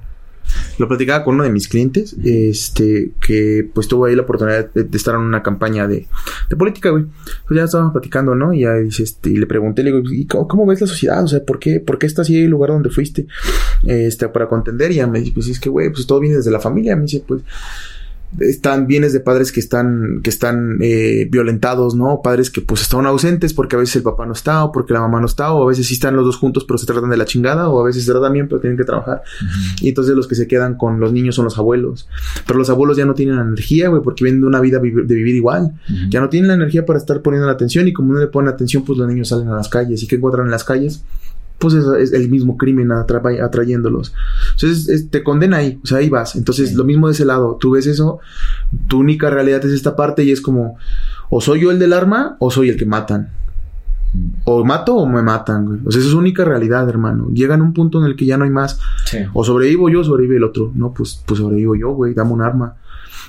Lo 0.77 0.87
platicaba 0.87 1.23
con 1.23 1.35
uno 1.35 1.43
de 1.43 1.51
mis 1.51 1.67
clientes, 1.67 2.15
este, 2.23 3.11
que 3.21 3.69
pues 3.73 3.87
tuvo 3.87 4.05
ahí 4.05 4.15
la 4.15 4.23
oportunidad 4.23 4.71
de, 4.73 4.97
estar 4.97 5.15
en 5.15 5.21
una 5.21 5.43
campaña 5.43 5.87
de, 5.87 6.07
de 6.49 6.55
política, 6.55 6.89
güey. 6.89 7.05
Pues 7.47 7.57
ya 7.57 7.63
estábamos 7.63 7.93
platicando, 7.93 8.35
¿no? 8.35 8.53
Y 8.53 8.61
ya 8.61 8.75
este, 8.75 9.29
y 9.29 9.37
le 9.37 9.45
pregunté, 9.45 9.83
le 9.83 9.91
digo, 9.91 10.03
¿y 10.11 10.25
cómo, 10.25 10.65
ves 10.65 10.81
la 10.81 10.87
sociedad? 10.87 11.23
O 11.23 11.27
sea, 11.27 11.43
¿por 11.43 11.59
qué, 11.59 11.79
por 11.79 11.97
qué 11.97 12.05
estás 12.05 12.29
ahí 12.29 12.43
el 12.43 12.51
lugar 12.51 12.71
donde 12.71 12.89
fuiste? 12.89 13.27
Este, 13.83 14.27
para 14.29 14.47
contender. 14.47 14.91
Y 14.91 14.95
ya 14.95 15.07
me 15.07 15.19
dice, 15.19 15.31
pues 15.33 15.47
es 15.47 15.59
que, 15.59 15.69
güey, 15.69 15.91
pues 15.91 16.05
todo 16.07 16.19
viene 16.19 16.37
desde 16.37 16.51
la 16.51 16.59
familia. 16.59 16.95
Me 16.95 17.03
dice, 17.03 17.23
pues, 17.25 17.41
están 18.39 18.87
bienes 18.87 19.11
de 19.13 19.19
padres 19.19 19.51
que 19.51 19.59
están 19.59 20.21
que 20.23 20.29
están 20.29 20.77
eh, 20.81 21.27
violentados, 21.29 21.95
¿no? 21.95 22.21
Padres 22.23 22.49
que 22.49 22.61
pues 22.61 22.81
están 22.81 23.05
ausentes 23.05 23.53
porque 23.53 23.75
a 23.75 23.79
veces 23.79 23.97
el 23.97 24.03
papá 24.03 24.25
no 24.25 24.33
está 24.33 24.63
o 24.63 24.71
porque 24.71 24.93
la 24.93 25.01
mamá 25.01 25.19
no 25.19 25.25
está 25.25 25.51
o 25.51 25.63
a 25.63 25.67
veces 25.67 25.85
sí 25.87 25.95
están 25.95 26.15
los 26.15 26.25
dos 26.25 26.37
juntos 26.37 26.63
pero 26.65 26.77
se 26.77 26.85
tratan 26.85 27.09
de 27.09 27.17
la 27.17 27.25
chingada 27.25 27.67
o 27.69 27.81
a 27.81 27.83
veces 27.83 28.05
se 28.05 28.11
tratan 28.11 28.31
bien 28.33 28.47
pero 28.47 28.61
tienen 28.61 28.77
que 28.77 28.85
trabajar. 28.85 29.21
Y 29.81 29.89
entonces 29.89 30.15
los 30.15 30.27
que 30.27 30.35
se 30.35 30.47
quedan 30.47 30.77
con 30.77 30.99
los 30.99 31.11
niños 31.11 31.35
son 31.35 31.45
los 31.45 31.57
abuelos. 31.57 32.07
Pero 32.47 32.57
los 32.57 32.69
abuelos 32.69 32.95
ya 32.97 33.05
no 33.05 33.13
tienen 33.13 33.37
energía, 33.39 33.89
güey, 33.89 34.01
porque 34.01 34.23
vienen 34.23 34.41
de 34.41 34.47
una 34.47 34.61
vida 34.61 34.79
vi- 34.79 34.91
de 34.91 35.15
vivir 35.15 35.35
igual. 35.35 35.73
Ya 36.09 36.21
no 36.21 36.29
tienen 36.29 36.47
la 36.47 36.53
energía 36.55 36.85
para 36.85 36.99
estar 36.99 37.21
poniendo 37.21 37.47
la 37.47 37.53
atención 37.53 37.87
y 37.87 37.93
como 37.93 38.13
no 38.13 38.19
le 38.19 38.27
ponen 38.27 38.53
atención, 38.53 38.83
pues 38.85 38.97
los 38.97 39.07
niños 39.07 39.27
salen 39.27 39.49
a 39.49 39.55
las 39.55 39.67
calles. 39.69 40.01
¿Y 40.03 40.07
qué 40.07 40.15
encuentran 40.15 40.45
en 40.45 40.51
las 40.51 40.63
calles? 40.63 41.03
Pues 41.61 41.75
es, 41.75 41.85
es 41.85 42.11
el 42.13 42.27
mismo 42.29 42.57
crimen 42.57 42.89
atra- 42.89 43.41
atrayéndolos. 43.41 44.13
Entonces 44.55 44.89
es- 44.89 45.09
te 45.09 45.23
condena 45.23 45.57
ahí, 45.57 45.79
o 45.83 45.85
sea, 45.87 45.99
ahí 45.99 46.09
vas. 46.09 46.35
Entonces 46.35 46.69
Sí. 46.71 46.75
lo 46.75 46.83
mismo 46.83 47.07
de 47.07 47.13
ese 47.13 47.23
lado, 47.23 47.57
tú 47.61 47.71
ves 47.71 47.85
eso, 47.87 48.19
tu 48.87 48.99
única 48.99 49.29
realidad 49.29 49.63
es 49.65 49.71
esta 49.71 49.95
parte 49.95 50.23
y 50.23 50.31
es 50.31 50.41
como, 50.41 50.77
o 51.29 51.39
soy 51.39 51.61
yo 51.61 51.71
el 51.71 51.79
del 51.79 51.93
arma 51.93 52.35
o 52.39 52.49
soy 52.51 52.69
el 52.69 52.75
que 52.77 52.85
matan. 52.85 53.29
O 54.43 54.65
mato 54.65 54.95
o 54.95 55.05
me 55.07 55.21
matan, 55.21 55.65
güey. 55.65 55.79
O 55.85 55.91
sea, 55.91 55.99
esa 55.99 56.07
es 56.07 56.11
su 56.11 56.17
única 56.17 56.43
realidad, 56.43 56.89
hermano. 56.89 57.29
Llegan 57.31 57.61
a 57.61 57.63
un 57.63 57.73
punto 57.73 57.97
en 57.99 58.05
el 58.05 58.17
que 58.17 58.25
ya 58.25 58.35
no 58.37 58.43
hay 58.43 58.49
más. 58.49 58.77
Sí. 59.05 59.19
O 59.33 59.45
sobrevivo 59.45 59.87
yo 59.87 60.01
o 60.01 60.03
sobrevive 60.03 60.35
el 60.35 60.43
otro. 60.43 60.71
No, 60.75 60.93
pues, 60.93 61.23
pues 61.25 61.39
sobrevivo 61.39 61.75
yo, 61.75 61.91
güey. 61.91 62.13
Dame 62.13 62.31
un 62.33 62.41
arma. 62.41 62.75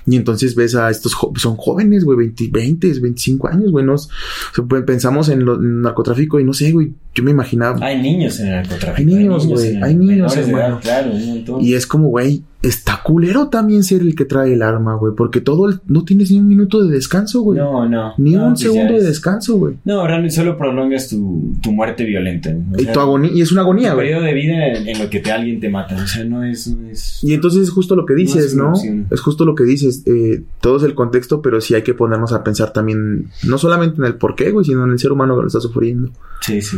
Y 0.07 0.16
entonces 0.16 0.55
ves 0.57 0.74
a 0.74 0.90
estos 0.90 1.14
son 1.36 1.57
jóvenes, 1.57 2.05
güey, 2.05 2.18
20, 2.18 2.48
20, 2.50 2.98
25 3.00 3.48
años, 3.48 3.70
güey. 3.70 3.84
no 3.84 3.94
es- 3.94 4.07
o 4.07 4.55
sea, 4.55 4.64
pues, 4.64 4.82
pensamos 4.84 5.28
en, 5.28 5.44
lo- 5.44 5.55
en 5.57 5.82
narcotráfico 5.82 6.40
y 6.40 6.44
no 6.44 6.53
sé, 6.53 6.72
güey. 6.72 6.92
Yo 7.14 7.22
me 7.22 7.30
imaginaba. 7.30 7.78
Hay 7.84 8.00
niños 8.03 8.40
en 8.40 8.46
el 8.48 8.53
narcotráfico. 8.55 8.96
Hay 8.98 9.05
niños, 9.05 9.46
güey, 9.46 9.76
hay 9.82 9.94
niños, 9.94 10.34
claro, 10.80 11.12
un 11.12 11.26
montón. 11.28 11.61
Y 11.64 11.74
es 11.74 11.86
como, 11.86 12.09
güey, 12.09 12.42
está 12.63 13.01
culero 13.03 13.49
también 13.49 13.83
ser 13.83 14.01
el 14.03 14.15
que 14.15 14.25
trae 14.25 14.55
el 14.55 14.63
arma, 14.63 14.95
güey. 14.95 15.13
Porque 15.17 15.41
todo 15.41 15.69
el, 15.69 15.81
no 15.87 16.05
tienes 16.05 16.31
ni 16.31 16.39
un 16.39 16.47
minuto 16.49 16.83
de 16.83 16.91
descanso, 16.93 17.43
güey. 17.43 17.59
No, 17.59 17.89
no. 17.89 18.15
Ni 18.19 18.33
no, 18.33 18.45
un 18.47 18.51
pues 18.53 18.61
segundo 18.61 18.93
de 18.93 18.99
es- 19.01 19.05
descanso, 19.05 19.57
güey. 19.57 19.77
No, 19.85 20.07
realmente 20.07 20.37
solo 20.37 20.57
prolongas 20.57 21.09
tu, 21.09 21.55
tu 21.61 21.73
muerte 21.73 22.05
violenta. 22.05 22.55
Y 22.79 22.87
tu 22.87 23.01
agonía, 23.01 23.31
y 23.33 23.41
es 23.41 23.51
una 23.53 23.63
agonía, 23.63 23.95
güey. 23.95 24.07
periodo 24.07 24.25
de 24.25 24.35
vida 24.35 24.67
en, 24.69 24.89
en 24.89 24.99
lo 24.99 25.11
que 25.11 25.21
te, 25.21 25.33
alguien 25.33 25.61
te 25.61 25.69
mata. 25.69 25.97
O 26.03 26.07
sea, 26.07 26.25
no 26.25 26.45
es. 26.45 26.69
No 26.69 26.89
es... 26.89 27.19
Y 27.23 27.35
entonces 27.35 27.63
es 27.63 27.71
justo 27.71 27.97
lo 27.97 28.07
que 28.07 28.15
dices, 28.15 28.45
es 28.45 28.55
¿no? 28.55 28.73
Es 29.11 29.21
justo 29.21 29.45
lo 29.45 29.55
que 29.55 29.65
dices. 29.65 30.03
Eh, 30.07 30.45
todo 30.61 30.77
es 30.77 30.83
el 30.85 30.95
contexto, 30.95 31.43
pero 31.43 31.61
sí 31.61 31.75
hay 31.75 31.83
que 31.83 31.95
ponernos 31.95 32.33
a 32.33 32.45
pensar 32.45 32.73
también, 32.73 33.29
no 33.45 33.59
solamente 33.59 33.99
en 33.99 34.05
el 34.05 34.15
por 34.15 34.35
qué, 34.37 34.51
güey, 34.51 34.65
sino 34.65 34.85
en 34.85 34.91
el 34.93 34.99
ser 34.99 35.13
humano 35.13 35.35
que 35.37 35.43
lo 35.43 35.47
está 35.49 35.61
sufriendo. 35.61 36.11
Sí, 36.41 36.61
sí. 36.61 36.77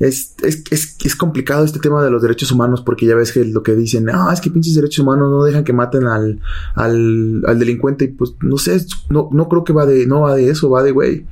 Es, 0.00 0.34
es, 0.42 0.64
es, 0.70 0.96
es 1.02 1.16
complicado 1.16 1.64
este 1.64 1.78
tema 1.80 2.04
de 2.04 2.10
los 2.10 2.20
derechos 2.22 2.52
humanos 2.52 2.82
porque 2.82 3.06
ya 3.06 3.14
ves 3.14 3.32
que 3.32 3.44
lo 3.44 3.62
que 3.62 3.74
dicen, 3.74 4.04
no, 4.04 4.30
es 4.30 4.40
que 4.40 4.50
pinches 4.50 4.74
derechos 4.74 4.98
humanos 5.00 5.17
no 5.26 5.42
dejan 5.42 5.64
que 5.64 5.72
maten 5.72 6.04
al, 6.06 6.40
al, 6.74 7.42
al 7.46 7.58
delincuente 7.58 8.04
y 8.04 8.08
pues 8.08 8.34
no 8.40 8.58
sé, 8.58 8.84
no, 9.08 9.28
no 9.32 9.48
creo 9.48 9.64
que 9.64 9.72
va 9.72 9.86
de, 9.86 10.06
no 10.06 10.20
va 10.20 10.36
de 10.36 10.50
eso, 10.50 10.70
va 10.70 10.82
de, 10.82 10.92
güey. 10.92 11.26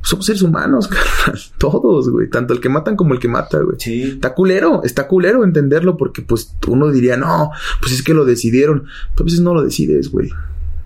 Somos 0.00 0.26
seres 0.26 0.42
humanos, 0.42 0.88
carnal. 1.24 1.40
Todos, 1.58 2.10
güey. 2.10 2.28
Tanto 2.28 2.52
el 2.54 2.60
que 2.60 2.68
matan 2.68 2.94
como 2.94 3.14
el 3.14 3.20
que 3.20 3.28
mata, 3.28 3.58
güey. 3.58 3.76
Sí. 3.78 4.02
Está 4.02 4.34
culero, 4.34 4.82
está 4.84 5.08
culero 5.08 5.44
entenderlo 5.44 5.96
porque 5.96 6.22
pues 6.22 6.54
uno 6.68 6.90
diría, 6.90 7.16
no, 7.16 7.50
pues 7.80 7.92
es 7.92 8.02
que 8.02 8.14
lo 8.14 8.24
decidieron. 8.24 8.84
Pero 9.12 9.22
a 9.22 9.24
veces 9.24 9.40
no 9.40 9.54
lo 9.54 9.62
decides, 9.62 10.10
güey. 10.10 10.30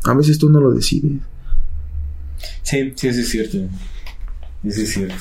A 0.04 0.14
veces 0.14 0.38
tú 0.38 0.48
no 0.50 0.60
lo 0.60 0.72
decides. 0.72 1.20
Sí, 2.62 2.92
sí, 2.94 3.08
eso 3.08 3.20
es 3.20 3.28
cierto. 3.28 3.58
Eso 4.64 4.80
es 4.82 4.92
cierto. 4.92 5.14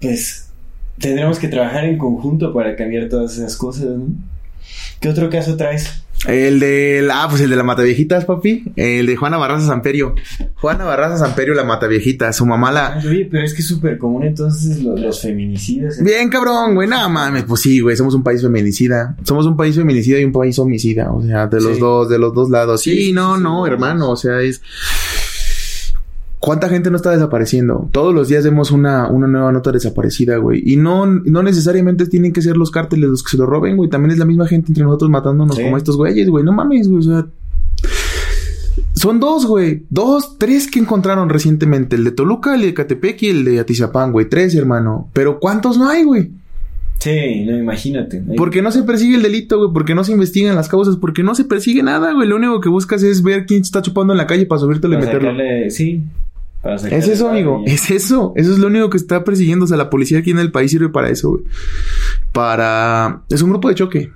Pues 0.00 0.50
tendremos 0.98 1.38
que 1.38 1.48
trabajar 1.48 1.84
en 1.84 1.98
conjunto 1.98 2.52
para 2.52 2.76
cambiar 2.76 3.08
todas 3.08 3.36
esas 3.36 3.56
cosas, 3.56 3.88
¿no? 3.98 4.06
¿Qué 5.00 5.08
otro 5.08 5.28
caso 5.30 5.56
traes? 5.56 6.02
El 6.26 6.58
de 6.58 7.02
la, 7.02 7.24
ah, 7.24 7.28
pues 7.28 7.42
el 7.42 7.50
de 7.50 7.56
la 7.56 7.62
Mataviejitas, 7.62 8.24
papi. 8.24 8.64
El 8.74 9.06
de 9.06 9.16
Juana 9.16 9.36
Barraza 9.36 9.66
Samperio. 9.66 10.14
Juana 10.54 10.84
Barraza 10.84 11.18
Samperio, 11.18 11.52
la 11.54 11.62
Mataviejita. 11.62 12.32
Su 12.32 12.46
mamá 12.46 12.72
la. 12.72 12.98
Oye, 13.06 13.28
pero 13.30 13.44
es 13.44 13.52
que 13.52 13.60
es 13.60 13.68
súper 13.68 13.98
común 13.98 14.24
entonces 14.24 14.82
los, 14.82 14.98
los 14.98 15.20
feminicidios. 15.20 15.98
¿eh? 16.00 16.02
Bien, 16.02 16.28
cabrón, 16.30 16.74
güey. 16.74 16.88
Nada 16.88 17.08
mames. 17.10 17.44
Pues 17.44 17.60
sí, 17.60 17.80
güey. 17.80 17.96
Somos 17.96 18.14
un 18.14 18.22
país 18.24 18.40
feminicida. 18.40 19.14
Somos 19.24 19.44
un 19.46 19.56
país 19.58 19.76
feminicida 19.76 20.18
y 20.18 20.24
un 20.24 20.32
país 20.32 20.58
homicida. 20.58 21.12
O 21.12 21.22
sea, 21.22 21.46
de 21.48 21.60
los 21.60 21.74
Sí. 21.74 21.80
dos, 21.80 22.08
de 22.08 22.18
los 22.18 22.34
dos 22.34 22.48
lados. 22.48 22.80
Sí, 22.80 23.12
no, 23.12 23.36
sí, 23.36 23.42
no, 23.42 23.66
hermano. 23.66 24.10
O 24.10 24.16
sea, 24.16 24.40
es. 24.40 24.62
¿Cuánta 26.46 26.68
gente 26.68 26.90
no 26.92 26.96
está 26.96 27.10
desapareciendo? 27.10 27.88
Todos 27.90 28.14
los 28.14 28.28
días 28.28 28.44
vemos 28.44 28.70
una, 28.70 29.08
una 29.08 29.26
nueva 29.26 29.50
nota 29.50 29.72
desaparecida, 29.72 30.36
güey. 30.36 30.62
Y 30.64 30.76
no, 30.76 31.04
no 31.04 31.42
necesariamente 31.42 32.06
tienen 32.06 32.32
que 32.32 32.40
ser 32.40 32.56
los 32.56 32.70
cárteles 32.70 33.10
los 33.10 33.24
que 33.24 33.30
se 33.32 33.36
lo 33.36 33.46
roben, 33.46 33.76
güey. 33.76 33.90
También 33.90 34.12
es 34.12 34.18
la 34.18 34.26
misma 34.26 34.46
gente 34.46 34.68
entre 34.68 34.84
nosotros 34.84 35.10
matándonos 35.10 35.56
Sí. 35.56 35.62
como 35.64 35.76
estos 35.76 35.96
güeyes, 35.96 36.28
güey. 36.30 36.44
No 36.44 36.52
mames, 36.52 36.86
güey. 36.88 37.00
O 37.00 37.02
sea, 37.02 37.26
son 38.94 39.18
dos, 39.18 39.44
güey. 39.46 39.82
Dos, 39.90 40.38
tres 40.38 40.70
que 40.70 40.78
encontraron 40.78 41.28
recientemente. 41.28 41.96
El 41.96 42.04
de 42.04 42.12
Toluca, 42.12 42.54
el 42.54 42.62
de 42.62 42.74
Catepec 42.74 43.22
y 43.24 43.26
el 43.30 43.44
de 43.44 43.58
Atizapán, 43.58 44.12
güey. 44.12 44.28
Tres, 44.28 44.54
hermano. 44.54 45.08
Pero 45.14 45.40
¿cuántos 45.40 45.76
no 45.78 45.88
hay, 45.88 46.04
güey? 46.04 46.30
Sí, 47.00 47.44
no, 47.44 47.58
imagínate. 47.58 48.18
Ahí- 48.18 48.36
Porque 48.36 48.62
no 48.62 48.70
se 48.70 48.84
persigue 48.84 49.16
el 49.16 49.22
delito, 49.22 49.58
güey. 49.58 49.70
Porque 49.72 49.96
no 49.96 50.04
se 50.04 50.12
investigan 50.12 50.54
las 50.54 50.68
causas. 50.68 50.96
Porque 50.96 51.24
no 51.24 51.34
se 51.34 51.42
persigue 51.44 51.82
nada, 51.82 52.12
güey. 52.12 52.28
Lo 52.28 52.36
único 52.36 52.60
que 52.60 52.68
buscas 52.68 53.02
es 53.02 53.22
ver 53.24 53.46
quién 53.46 53.62
está 53.62 53.82
chupando 53.82 54.12
en 54.12 54.18
la 54.18 54.28
calle 54.28 54.46
para 54.46 54.60
subírtelo 54.60 54.94
y 54.94 54.98
meterlo. 54.98 55.30
sacarle- 55.32 55.70
sí. 55.70 56.04
Es 56.74 57.08
eso, 57.08 57.28
amigo. 57.28 57.62
y. 57.66 57.70
Es 57.70 57.90
eso. 57.90 58.32
Eso 58.36 58.52
es 58.52 58.58
lo 58.58 58.66
único 58.66 58.90
que 58.90 58.96
está 58.96 59.24
persiguiendo. 59.24 59.64
O 59.64 59.68
sea, 59.68 59.76
la 59.76 59.90
policía 59.90 60.18
aquí 60.18 60.30
en 60.30 60.38
el 60.38 60.50
país 60.50 60.70
sirve 60.70 60.88
para 60.88 61.08
eso, 61.08 61.30
güey. 61.30 61.44
Para... 62.32 63.22
Es 63.30 63.42
un 63.42 63.50
grupo 63.50 63.68
de 63.68 63.74
choque. 63.74 64.12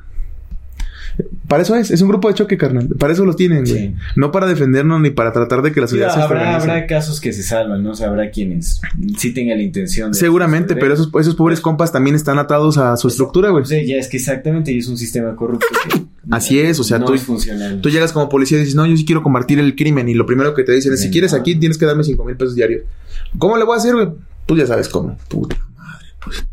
Para 1.49 1.63
eso 1.63 1.75
es. 1.75 1.91
Es 1.91 2.01
un 2.01 2.09
grupo 2.09 2.29
de 2.29 2.35
choque, 2.35 2.57
carnal. 2.57 2.89
Para 2.99 3.13
eso 3.13 3.25
los 3.25 3.37
tienen, 3.37 3.65
güey. 3.65 3.89
Sí. 3.89 3.95
No 4.17 4.31
para 4.33 4.47
defendernos 4.47 5.01
ni 5.01 5.11
para 5.11 5.33
tratar 5.33 5.63
de 5.63 5.73
que 5.73 5.81
la 5.81 5.87
sociedad 5.87 6.15
se 6.15 6.21
habrá, 6.21 6.57
habrá 6.57 6.87
casos 6.87 7.21
que 7.21 7.33
se 7.33 7.43
salvan, 7.43 7.83
¿no? 7.83 7.91
O 7.91 7.95
sea, 7.95 8.09
habrá 8.09 8.31
quienes 8.31 8.81
sí 9.17 9.35
tengan 9.35 9.59
la 9.59 9.65
intención 9.65 10.13
de... 10.13 10.19
Seguramente, 10.19 10.77
pero 10.77 10.95
esos, 10.95 11.11
esos 11.21 11.35
pobres 11.35 11.61
compas 11.61 11.93
también 11.93 12.17
están 12.17 12.39
atados 12.39 12.79
a 12.79 12.97
su 12.97 13.09
estructura, 13.09 13.51
güey. 13.51 13.65
Sí, 13.65 13.87
ya 13.87 13.97
es 13.97 14.09
que 14.09 14.17
exactamente, 14.17 14.73
y 14.73 14.79
es 14.79 14.89
un 14.89 14.97
sistema 14.97 15.35
corrupto 15.35 15.67
que... 15.89 16.10
Así 16.31 16.61
es, 16.61 16.79
o 16.81 16.85
sea, 16.85 16.99
no 16.99 17.07
tú- 17.07 17.15
es. 17.15 17.27
Tú 17.83 17.91
llegas 17.91 18.13
como 18.13 18.29
policía 18.29 18.57
y 18.59 18.61
dices, 18.61 18.75
no, 18.75 18.87
yo 18.87 18.97
sí 18.97 19.05
quiero 19.05 19.23
combatir 19.23 19.59
el 19.59 19.75
crimen. 19.77 20.09
Y 20.09 20.15
lo 20.15 20.27
primero 20.27 20.55
que 20.55 20.63
te 20.65 20.73
dicen 20.73 20.93
es, 20.93 21.01
si 21.01 21.11
quieres 21.11 21.33
aquí, 21.35 21.55
tienes 21.57 21.77
que 21.79 21.87
darme 21.87 22.05
cinco 22.05 22.25
mil 22.25 22.37
pesos 22.37 22.55
diarios. 22.55 22.83
¿Cómo 23.39 23.57
le 23.57 23.65
voy 23.65 23.75
a 23.75 23.79
hacer, 23.79 23.95
güey? 23.95 24.09
Tú 24.47 24.57
ya 24.57 24.67
sabes 24.67 24.89
cómo. 24.89 25.17
Puta 25.29 25.57
madre, 25.77 26.07
pues. 26.25 26.45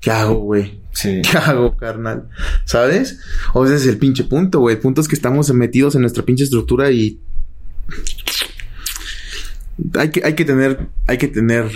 ¿Qué 0.00 0.10
hago, 0.10 0.34
güey? 0.36 0.80
Sí. 0.92 1.20
¿Qué 1.30 1.36
hago, 1.38 1.76
carnal? 1.76 2.28
¿Sabes? 2.64 3.18
O 3.54 3.64
ese 3.64 3.76
es 3.76 3.86
el 3.86 3.98
pinche 3.98 4.24
punto, 4.24 4.60
güey. 4.60 4.76
El 4.76 4.80
punto 4.80 5.00
es 5.00 5.08
que 5.08 5.16
estamos 5.16 5.52
metidos 5.52 5.94
en 5.94 6.00
nuestra 6.02 6.24
pinche 6.24 6.44
estructura 6.44 6.90
y... 6.90 7.18
Hay 9.94 10.10
que, 10.10 10.22
hay 10.24 10.34
que 10.34 10.44
tener... 10.44 10.88
Hay 11.06 11.18
que 11.18 11.28
tener 11.28 11.70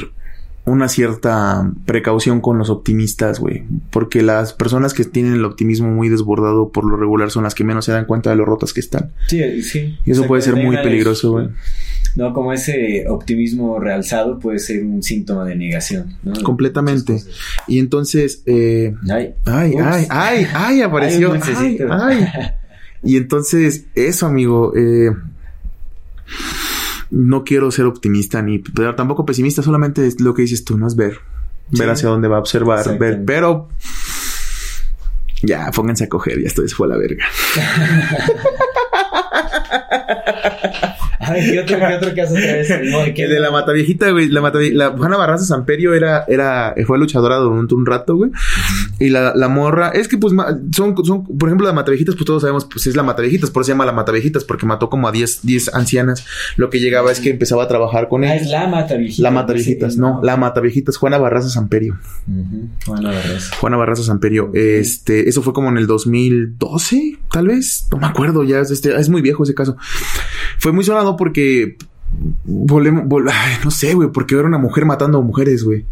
una 0.71 0.89
cierta 0.89 1.71
precaución 1.87 2.41
con 2.41 2.59
los 2.59 2.71
optimistas, 2.71 3.41
güey. 3.41 3.65
Porque 3.91 4.23
las 4.23 4.53
personas 4.53 4.95
que 4.95 5.05
tienen 5.05 5.35
el 5.35 5.45
optimismo 5.45 5.89
muy 5.91 6.09
desbordado 6.09 6.71
por 6.71 6.85
lo 6.85 6.97
regular 6.97 7.31
son 7.31 7.45
las 7.45 7.55
que 7.55 7.65
menos 7.65 7.85
se 7.85 7.93
dan 7.93 8.05
cuenta 8.07 8.31
de 8.31 8.37
lo 8.37 8.45
rotas 8.45 8.73
que 8.73 8.81
están. 8.81 9.13
Sí, 9.29 9.63
sí. 9.63 9.99
Y 10.05 10.11
eso 10.13 10.27
puede 10.27 10.43
ser 10.43 10.57
muy 10.57 10.77
peligroso, 10.77 11.33
güey. 11.33 11.49
No, 12.17 12.33
como 12.33 12.53
ese 12.53 13.05
optimismo 13.09 13.79
realzado 13.79 14.39
puede 14.41 14.59
ser 14.59 14.85
un 14.85 15.03
síntoma 15.03 15.45
de 15.45 15.55
negación, 15.55 16.17
¿no? 16.25 16.33
Completamente. 16.43 17.23
Y 17.69 17.79
entonces... 17.79 18.43
Eh, 18.47 18.95
Ay. 19.09 19.35
Ay, 19.45 19.71
Ups. 19.75 19.83
ay, 19.85 20.07
ay, 20.11 20.47
ay, 20.53 20.83
apareció. 20.83 21.33
Ay, 21.33 21.79
Ay, 21.89 22.27
ay. 22.35 22.47
Y 23.03 23.17
entonces, 23.17 23.87
eso, 23.95 24.27
amigo, 24.27 24.73
eh, 24.77 25.11
no 27.11 27.45
quiero 27.45 27.71
ser 27.71 27.87
optimista 27.87 28.41
ni 28.43 28.59
pero 28.61 28.95
tampoco 28.95 29.25
pesimista, 29.27 29.63
solamente 29.63 30.07
es 30.07 30.21
lo 30.21 30.35
que 30.35 30.43
dices 30.43 30.65
tú, 30.65 30.79
no 30.79 30.87
es 30.87 30.97
ver. 30.97 31.19
Ver 31.73 31.87
Sí. 31.87 31.93
hacia 31.93 32.09
dónde 32.09 32.29
va 32.29 32.37
a 32.37 32.41
observar, 32.41 32.99
ver, 32.99 33.23
pero 33.25 33.69
ya, 35.43 35.71
pónganse 35.71 36.05
a 36.05 36.09
coger, 36.09 36.41
ya 36.41 36.49
esto 36.49 36.67
se 36.67 36.75
fue 36.75 36.87
a 36.87 36.91
la 36.91 36.97
verga. 36.99 37.25
Ay, 41.21 41.51
¿qué 41.53 41.61
otro, 41.61 41.79
qué 41.79 41.95
otro 41.95 42.15
caso 42.15 42.35
traes? 42.35 42.71
No, 42.91 42.99
¿qué- 43.15 43.25
El 43.25 43.31
de 43.31 43.41
la 43.41 43.51
mataviejita, 43.51 44.11
güey, 44.11 44.29
la 44.29 44.41
la 44.73 44.91
Juana 44.91 45.17
Barraza 45.17 45.45
Samperio 45.45 45.95
era, 45.95 46.25
era, 46.29 46.75
fue 46.87 46.99
luchadora 46.99 47.37
durante 47.37 47.75
un 47.75 47.87
rato, 47.87 48.17
güey. 48.17 48.31
Y 49.01 49.09
la, 49.09 49.33
la 49.35 49.49
morra, 49.49 49.89
es 49.89 50.07
que 50.09 50.19
pues 50.19 50.35
son, 50.77 50.95
son, 51.05 51.25
por 51.27 51.49
ejemplo, 51.49 51.67
las 51.67 51.75
mataviejitas, 51.75 52.15
pues 52.15 52.27
todos 52.27 52.43
sabemos, 52.43 52.67
pues 52.67 52.87
es 52.87 52.95
la 52.95 53.03
mataviejitas, 53.03 53.51
por 53.51 53.63
eso 53.63 53.69
se 53.69 53.73
llama 53.73 53.87
la 53.87 53.93
mataviejitas, 53.93 54.45
porque 54.45 54.67
mató 54.67 54.91
como 54.91 55.09
a 55.09 55.13
10, 55.13 55.41
10 55.43 55.75
ancianas. 55.75 56.25
Lo 56.57 56.69
que 56.69 56.81
llegaba 56.81 57.11
es 57.11 57.19
que 57.21 57.31
empezaba 57.31 57.65
a 57.65 57.69
trabajar 57.69 58.09
con 58.09 58.25
Ah, 58.25 58.35
ellas. 58.35 58.47
es 58.47 58.53
la 58.53 58.69
mata 58.69 58.97
viejita. 58.97 59.23
La 59.23 59.31
mataviejitas, 59.31 59.97
no, 59.97 60.21
la 60.23 60.37
mataviejitas, 60.37 60.99
Juana 60.99 61.17
Barraza 61.17 61.49
Samperio. 61.49 61.99
Bueno, 62.27 63.03
la 63.03 63.11
verdad 63.11 63.37
es- 63.37 63.51
Juana 63.53 63.77
Barraza 63.79 64.03
Samperio. 64.03 64.51
Este, 64.55 65.29
eso 65.29 65.41
fue 65.43 65.53
como 65.55 65.71
en 65.71 65.79
el 65.79 65.87
2012, 65.87 67.19
tal 67.33 67.47
vez. 67.49 67.89
No 67.91 67.99
me 67.99 68.07
acuerdo 68.07 68.45
ya. 68.45 68.61
es 68.61 68.71
Este, 68.71 68.95
es 68.95 69.09
muy 69.09 69.23
viejo 69.23 69.45
ese 69.45 69.55
caso. 69.55 69.77
Fue 70.59 70.73
muy 70.73 70.85
sonado 70.85 71.17
porque 71.17 71.77
volvemos, 72.45 73.05
vol- 73.05 73.31
ay, 73.33 73.55
no 73.65 73.71
sé, 73.71 73.95
güey, 73.95 74.11
porque 74.13 74.35
era 74.35 74.47
una 74.47 74.59
mujer 74.59 74.85
matando 74.85 75.19
a 75.19 75.23
mujeres, 75.23 75.65
güey. 75.65 75.87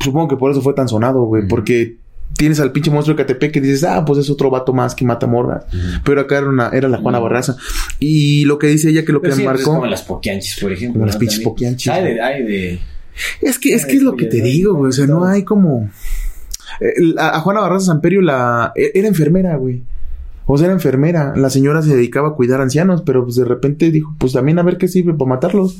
Supongo 0.00 0.28
que 0.28 0.36
por 0.36 0.50
eso 0.50 0.62
fue 0.62 0.72
tan 0.72 0.88
sonado, 0.88 1.22
güey, 1.24 1.46
porque 1.46 1.98
tienes 2.36 2.58
al 2.60 2.72
pinche 2.72 2.90
monstruo 2.90 3.16
de 3.16 3.22
Catepec 3.22 3.52
que 3.52 3.60
dices, 3.60 3.84
ah, 3.84 4.04
pues 4.04 4.18
es 4.20 4.30
otro 4.30 4.50
vato 4.50 4.72
más 4.72 4.94
que 4.94 5.04
mata 5.04 5.26
morra. 5.26 5.66
Pero 6.04 6.20
acá 6.22 6.38
era, 6.38 6.48
una, 6.48 6.68
era 6.70 6.88
la 6.88 6.98
Juana. 6.98 7.18
Barraza. 7.18 7.56
Y 7.98 8.44
lo 8.46 8.58
que 8.58 8.68
dice 8.68 8.88
ella 8.90 9.04
que 9.04 9.12
lo 9.12 9.20
que 9.20 9.28
Pero 9.28 9.40
es 9.40 9.44
marcó. 9.44 9.64
como 9.74 9.86
las 9.86 10.02
poquianchis, 10.02 10.58
por 10.60 10.72
ejemplo. 10.72 10.94
Como 11.00 11.06
las 11.06 11.16
pinches 11.16 11.38
También. 11.38 11.50
poquianchis, 11.50 11.92
güey. 11.92 12.14
de, 12.14 12.20
hay 12.22 12.42
de... 12.44 12.80
Es 13.42 13.58
que, 13.58 13.74
es 13.74 13.84
que 13.84 13.96
es 13.96 14.02
lo 14.02 14.16
que 14.16 14.26
te 14.26 14.40
digo, 14.40 14.74
güey. 14.74 14.88
O 14.88 14.92
sea, 14.92 15.06
no 15.06 15.24
hay 15.26 15.42
como. 15.42 15.90
Eh, 16.80 16.92
la- 17.14 17.30
A 17.36 17.40
Juana 17.40 17.60
Barraza 17.60 17.86
Samperio 17.86 18.22
la. 18.22 18.72
e- 18.74 18.92
Era 18.94 19.08
enfermera, 19.08 19.56
güey. 19.56 19.82
Sea, 20.56 20.66
era 20.66 20.74
enfermera. 20.74 21.32
La 21.36 21.50
señora 21.50 21.82
se 21.82 21.94
dedicaba 21.94 22.28
a 22.28 22.32
cuidar 22.32 22.60
ancianos, 22.60 23.02
pero 23.02 23.24
pues 23.24 23.36
de 23.36 23.44
repente 23.44 23.90
dijo, 23.90 24.14
pues 24.18 24.32
también 24.32 24.58
a 24.58 24.62
ver 24.62 24.78
qué 24.78 24.88
sirve 24.88 25.14
para 25.14 25.28
matarlos. 25.28 25.78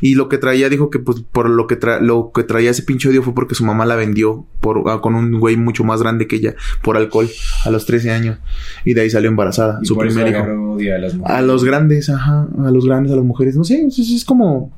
Y 0.00 0.14
lo 0.14 0.28
que 0.28 0.38
traía, 0.38 0.68
dijo 0.68 0.90
que 0.90 0.98
pues 0.98 1.20
por 1.20 1.48
lo 1.50 1.66
que, 1.66 1.78
tra- 1.78 2.00
lo 2.00 2.30
que 2.32 2.42
traía 2.44 2.70
ese 2.70 2.82
pinche 2.82 3.08
odio 3.08 3.22
fue 3.22 3.34
porque 3.34 3.54
su 3.54 3.64
mamá 3.64 3.84
la 3.86 3.96
vendió 3.96 4.46
por, 4.60 4.82
ah, 4.88 5.00
con 5.00 5.14
un 5.14 5.38
güey 5.40 5.56
mucho 5.56 5.84
más 5.84 6.00
grande 6.02 6.26
que 6.26 6.36
ella 6.36 6.54
por 6.82 6.96
alcohol 6.96 7.28
a 7.64 7.70
los 7.70 7.86
13 7.86 8.10
años. 8.12 8.38
Y 8.84 8.94
de 8.94 9.02
ahí 9.02 9.10
salió 9.10 9.28
embarazada, 9.28 9.78
y 9.82 9.86
su 9.86 9.94
por 9.94 10.06
eso 10.06 10.20
primer 10.20 10.34
hijo. 10.34 10.72
odio 10.74 10.94
a 10.94 10.98
las 10.98 11.14
mujeres. 11.14 11.38
A 11.38 11.42
los 11.42 11.64
grandes, 11.64 12.08
ajá. 12.10 12.48
A 12.64 12.70
los 12.70 12.86
grandes, 12.86 13.12
a 13.12 13.16
las 13.16 13.24
mujeres. 13.24 13.56
No 13.56 13.64
sé, 13.64 13.84
es, 13.86 13.98
es 13.98 14.24
como. 14.24 14.72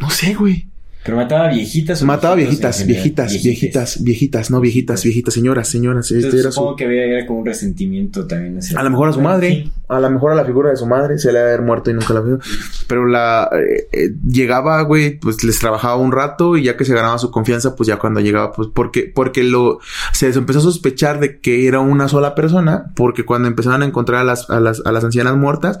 No 0.00 0.10
sé, 0.10 0.34
güey. 0.34 0.68
Pero 1.04 1.16
mataba 1.16 1.48
viejitas 1.48 2.00
o 2.02 2.06
Mataba 2.06 2.36
viejitas, 2.36 2.86
viejitas, 2.86 3.32
viejitas, 3.42 4.02
viejitas, 4.04 4.50
no 4.50 4.60
viejitas, 4.60 5.02
viejitas, 5.02 5.34
señoras, 5.34 5.68
señoras. 5.68 6.04
Este 6.10 6.16
Entonces, 6.26 6.42
su, 6.44 6.52
supongo 6.52 6.76
que 6.76 6.84
había, 6.84 7.04
era 7.04 7.26
como 7.26 7.40
un 7.40 7.46
resentimiento 7.46 8.26
también. 8.26 8.58
hacia- 8.58 8.78
a 8.78 8.82
lo 8.84 8.90
mejor 8.90 9.08
a 9.08 9.12
su 9.12 9.20
madre, 9.20 9.48
sí. 9.50 9.72
a 9.88 9.98
lo 10.00 10.10
mejor 10.10 10.32
a 10.32 10.34
la 10.36 10.44
figura 10.44 10.70
de 10.70 10.76
su 10.76 10.86
madre, 10.86 11.18
se 11.18 11.32
le 11.32 11.38
ha 11.40 11.42
de 11.44 11.48
haber 11.54 11.62
muerto 11.62 11.90
y 11.90 11.94
nunca 11.94 12.14
la 12.14 12.20
vio. 12.20 12.38
Pero 12.86 13.06
la 13.06 13.50
eh, 13.52 13.88
eh, 13.92 14.08
llegaba, 14.24 14.80
güey, 14.82 15.18
pues 15.18 15.42
les 15.42 15.58
trabajaba 15.58 15.96
un 15.96 16.12
rato 16.12 16.56
y 16.56 16.62
ya 16.64 16.76
que 16.76 16.84
se 16.84 16.94
ganaba 16.94 17.18
su 17.18 17.30
confianza, 17.32 17.74
pues 17.74 17.88
ya 17.88 17.96
cuando 17.98 18.20
llegaba, 18.20 18.52
pues 18.52 18.68
porque, 18.72 19.10
porque 19.12 19.42
lo, 19.42 19.80
se 20.12 20.28
empezó 20.28 20.60
a 20.60 20.62
sospechar 20.62 21.18
de 21.18 21.40
que 21.40 21.66
era 21.66 21.80
una 21.80 22.06
sola 22.08 22.34
persona, 22.36 22.92
porque 22.94 23.24
cuando 23.24 23.48
empezaron 23.48 23.82
a 23.82 23.86
encontrar 23.86 24.20
a 24.20 24.24
las, 24.24 24.48
a 24.50 24.60
las, 24.60 24.82
a 24.84 24.92
las 24.92 25.02
ancianas 25.02 25.36
muertas, 25.36 25.78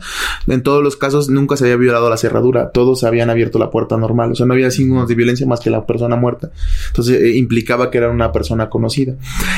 en 0.48 0.62
todos 0.64 0.82
los 0.82 0.96
casos 0.96 1.28
nunca 1.30 1.56
se 1.56 1.64
había 1.66 1.76
violado 1.76 2.10
la 2.10 2.16
cerradura, 2.16 2.70
todos 2.72 3.04
habían 3.04 3.30
abierto 3.30 3.58
la 3.60 3.70
puerta 3.70 3.96
normal, 3.96 4.32
o 4.32 4.34
sea, 4.34 4.46
no 4.46 4.54
había 4.54 4.70
signos 4.72 5.11
de 5.12 5.16
violencia 5.16 5.46
más 5.46 5.60
que 5.60 5.70
la 5.70 5.86
persona 5.86 6.16
muerta. 6.16 6.50
Entonces 6.88 7.20
eh, 7.20 7.36
implicaba 7.36 7.90
que 7.90 7.98
era 7.98 8.10
una 8.10 8.32
persona 8.32 8.68
conocida. 8.70 9.14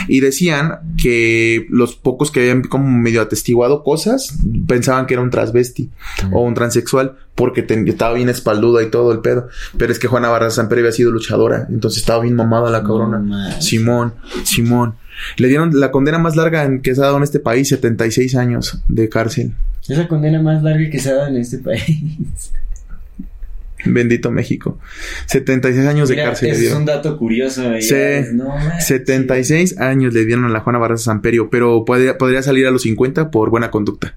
Y 0.08 0.20
decían 0.20 0.96
que 1.00 1.66
los 1.70 1.94
pocos 1.94 2.30
que 2.30 2.40
habían 2.40 2.62
como 2.62 2.88
medio 2.90 3.22
atestiguado 3.22 3.82
cosas 3.82 4.38
pensaban 4.66 5.06
que 5.06 5.14
era 5.14 5.22
un 5.22 5.30
transvesti 5.30 5.90
o 6.32 6.42
un 6.42 6.54
transexual 6.54 7.16
porque 7.34 7.64
estaba 7.86 8.14
bien 8.14 8.28
espalduda 8.28 8.82
y 8.82 8.90
todo 8.90 9.12
el 9.12 9.20
pedo. 9.20 9.48
Pero 9.76 9.92
es 9.92 9.98
que 9.98 10.08
Juana 10.08 10.28
Barraza 10.28 10.56
Samper 10.56 10.78
había 10.78 10.92
sido 10.92 11.10
luchadora, 11.10 11.66
entonces 11.70 12.00
estaba 12.00 12.22
bien 12.22 12.34
mamada 12.34 12.70
la 12.70 12.82
cabrona. 12.82 13.18
No. 13.18 13.60
Simón, 13.60 14.14
Simón. 14.44 14.94
Le 15.36 15.48
dieron 15.48 15.78
la 15.78 15.90
condena 15.90 16.18
más 16.18 16.36
larga 16.36 16.64
en 16.64 16.82
que 16.82 16.94
se 16.94 17.00
ha 17.00 17.04
dado 17.04 17.18
en 17.18 17.22
este 17.22 17.40
país, 17.40 17.68
76 17.68 18.34
años 18.36 18.80
de 18.88 19.08
cárcel. 19.08 19.54
Es 19.88 19.98
la 19.98 20.08
condena 20.08 20.40
más 20.42 20.62
larga 20.62 20.88
que 20.90 20.98
se 20.98 21.10
ha 21.10 21.14
dado 21.14 21.28
en 21.28 21.36
este 21.36 21.58
país. 21.58 22.52
Bendito 23.86 24.30
México. 24.30 24.78
76 25.26 25.86
años 25.86 26.08
de 26.08 26.14
Mira, 26.16 26.26
cárcel 26.28 26.46
le 26.48 26.52
ese 26.52 26.56
es 26.56 26.60
dieron. 26.62 26.78
un 26.80 26.86
dato 26.86 27.16
curioso. 27.16 27.68
ahí. 27.70 27.82
Sí. 27.82 27.94
No, 28.32 28.48
manches. 28.48 28.86
76 28.86 29.78
años 29.78 30.14
le 30.14 30.24
dieron 30.24 30.44
a 30.44 30.48
la 30.48 30.60
Juana 30.60 30.78
Barraza 30.78 31.04
Samperio, 31.04 31.50
pero 31.50 31.84
podría, 31.84 32.16
podría 32.18 32.42
salir 32.42 32.66
a 32.66 32.70
los 32.70 32.82
50 32.82 33.30
por 33.30 33.50
buena 33.50 33.70
conducta. 33.70 34.14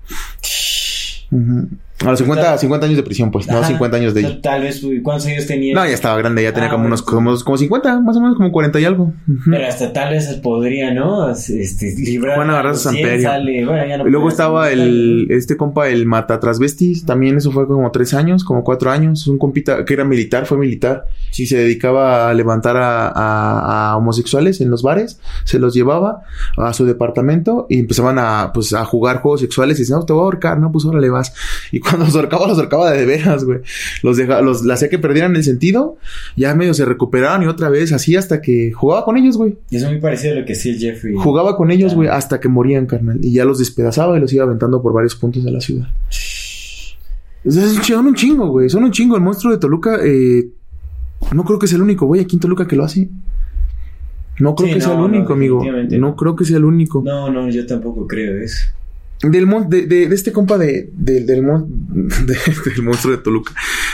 Ujú. 1.32 1.68
A 2.06 2.12
los 2.12 2.20
50, 2.20 2.58
50 2.60 2.86
años 2.86 2.98
de 2.98 3.04
prisión, 3.04 3.32
pues, 3.32 3.48
no 3.48 3.58
Ajá. 3.58 3.68
50 3.70 3.98
años 3.98 4.14
de... 4.14 4.22
Sea, 4.22 4.42
Tal 4.42 4.62
vez, 4.62 4.86
¿cuántos 5.02 5.26
años 5.28 5.48
tenía? 5.48 5.74
No, 5.74 5.84
ya 5.84 5.94
estaba 5.94 6.16
grande, 6.18 6.44
ya 6.44 6.54
tenía 6.54 6.68
Ah, 6.68 6.72
como 6.72 6.84
bueno, 6.84 6.94
unos 6.96 7.02
como, 7.02 7.36
como 7.44 7.58
50, 7.58 8.02
más 8.02 8.16
o 8.18 8.22
menos 8.22 8.38
como 8.38 8.52
40 8.52 8.80
y 8.80 8.86
algo. 8.86 9.14
Pero 9.50 9.66
hasta 9.68 9.92
tal 9.94 10.12
vez 10.14 10.28
podría, 10.44 10.94
¿no? 10.94 11.32
Este, 11.32 11.96
librar 11.98 12.36
Juan 12.36 12.52
Agarrazo 12.52 12.90
a 12.90 12.92
los 12.92 13.02
100, 13.02 13.22
Samperio. 13.24 13.68
bueno, 13.68 13.88
ya 13.88 13.98
no 13.98 14.08
Y 14.08 14.12
luego 14.12 14.30
estaba 14.30 14.70
el, 14.72 15.26
este 15.32 15.58
compa, 15.58 15.90
el 15.90 16.06
Matatrasvestis, 16.06 17.04
también 17.06 17.38
eso 17.38 17.52
fue 17.52 17.66
como 17.68 17.90
tres 17.92 18.14
años, 18.14 18.44
como 18.44 18.64
cuatro 18.64 18.92
años, 18.92 19.26
un 19.28 19.40
compita 19.40 19.84
que 19.84 19.94
era 19.96 20.04
militar, 20.06 20.46
fue 20.46 20.58
militar, 20.60 21.06
y 21.36 21.48
se 21.48 21.58
dedicaba 21.58 22.30
a 22.30 22.34
levantar 22.36 22.78
a, 22.78 23.08
a- 23.08 23.92
a 23.92 23.98
homosexuales 23.98 24.62
en 24.62 24.70
los 24.70 24.84
bares, 24.84 25.20
se 25.46 25.58
los 25.58 25.74
llevaba 25.74 26.22
a 26.58 26.74
su 26.74 26.86
departamento 26.86 27.66
y 27.70 27.80
empezaban 27.80 28.20
a, 28.20 28.52
pues, 28.54 28.74
a 28.74 28.86
jugar 28.86 29.22
juegos 29.22 29.42
sexuales 29.42 29.78
y 29.80 29.82
decían, 29.82 30.00
no, 30.00 30.06
te 30.06 30.14
voy 30.14 30.22
a 30.22 30.26
ahorcar, 30.26 30.60
no, 30.60 30.72
pues 30.72 30.86
órale 30.86 31.10
vas. 31.10 31.34
Y 31.72 31.80
cuando 31.88 32.06
los 32.06 32.16
ahorcaba, 32.16 32.48
los 32.48 32.58
ahorcaba 32.58 32.92
de 32.92 33.06
veras, 33.06 33.44
güey. 33.46 33.60
Los 34.04 34.18
dejaba, 34.18 34.42
los, 34.42 34.64
le 34.64 34.74
hacía 34.74 34.90
que 34.90 35.00
perdieran 35.00 35.36
el 35.36 35.44
sentido, 35.44 35.98
ya 36.36 36.54
medio 36.56 36.74
se 36.74 36.86
recuperaban 36.86 37.44
y 37.44 37.48
otra 37.48 37.70
vez, 37.70 37.94
así 37.94 38.16
hasta 38.16 38.42
que 38.42 38.72
jugaba 38.72 39.06
con 39.06 39.18
ellos, 39.18 39.38
güey. 39.38 39.58
Y 39.70 39.78
eso 39.78 39.86
es 39.88 39.92
muy 39.92 40.02
parecido 40.02 40.34
a 40.34 40.40
lo 40.40 40.46
que 40.46 40.54
hacía 40.54 40.72
el 40.74 40.80
Jeffrey. 40.80 41.14
Jugaba 41.16 41.56
con 41.58 41.72
ellos, 41.72 41.94
güey, 41.96 42.10
hasta 42.10 42.40
que 42.40 42.50
morían, 42.50 42.86
carnal. 42.86 43.20
Y 43.24 43.34
ya 43.34 43.46
los 43.46 43.60
despedazaba 43.60 44.18
y 44.18 44.22
los 44.22 44.32
iba 44.34 44.44
aventando 44.44 44.82
por 44.82 44.94
varios 44.94 45.16
puntos 45.16 45.44
de 45.44 45.52
la 45.52 45.62
ciudad. 45.62 45.88
Son 47.50 48.06
un 48.08 48.16
chingo, 48.16 48.48
güey. 48.50 48.70
Son 48.70 48.84
un 48.84 48.92
chingo. 48.92 49.16
El 49.16 49.22
monstruo 49.22 49.54
de 49.54 49.60
Toluca, 49.60 50.00
eh, 50.04 50.50
no 51.34 51.44
creo 51.46 51.60
que 51.60 51.68
sea 51.68 51.78
el 51.78 51.84
único, 51.84 52.06
güey, 52.06 52.22
aquí 52.22 52.36
en 52.36 52.40
Toluca 52.42 52.68
que 52.68 52.76
lo 52.76 52.84
hace. 52.84 53.10
No 54.40 54.54
creo 54.54 54.68
Sí, 54.68 54.74
que 54.76 54.82
sea 54.82 54.92
el 54.94 55.00
no, 55.00 55.08
no, 55.08 55.18
único, 55.18 55.34
amigo. 55.34 55.64
no. 55.92 56.16
creo 56.16 56.36
que 56.36 56.46
sea 56.46 56.58
el 56.58 56.66
único. 56.66 57.02
No, 57.04 57.32
no, 57.32 57.50
yo 57.50 57.66
tampoco 57.66 58.06
creo 58.06 58.38
eso. 58.44 58.68
Del 59.24 59.48
mon- 59.48 59.68
de, 59.68 59.88
de, 59.88 60.08
de 60.08 60.14
este 60.16 60.32
compa 60.32 60.60
de, 60.60 60.92
de- 60.94 61.22
del, 61.22 61.42
mon- 61.42 61.66
de- 62.28 62.38
del 62.72 62.84
monstruo 62.84 63.16
de 63.18 63.24
Toluca. 63.24 63.52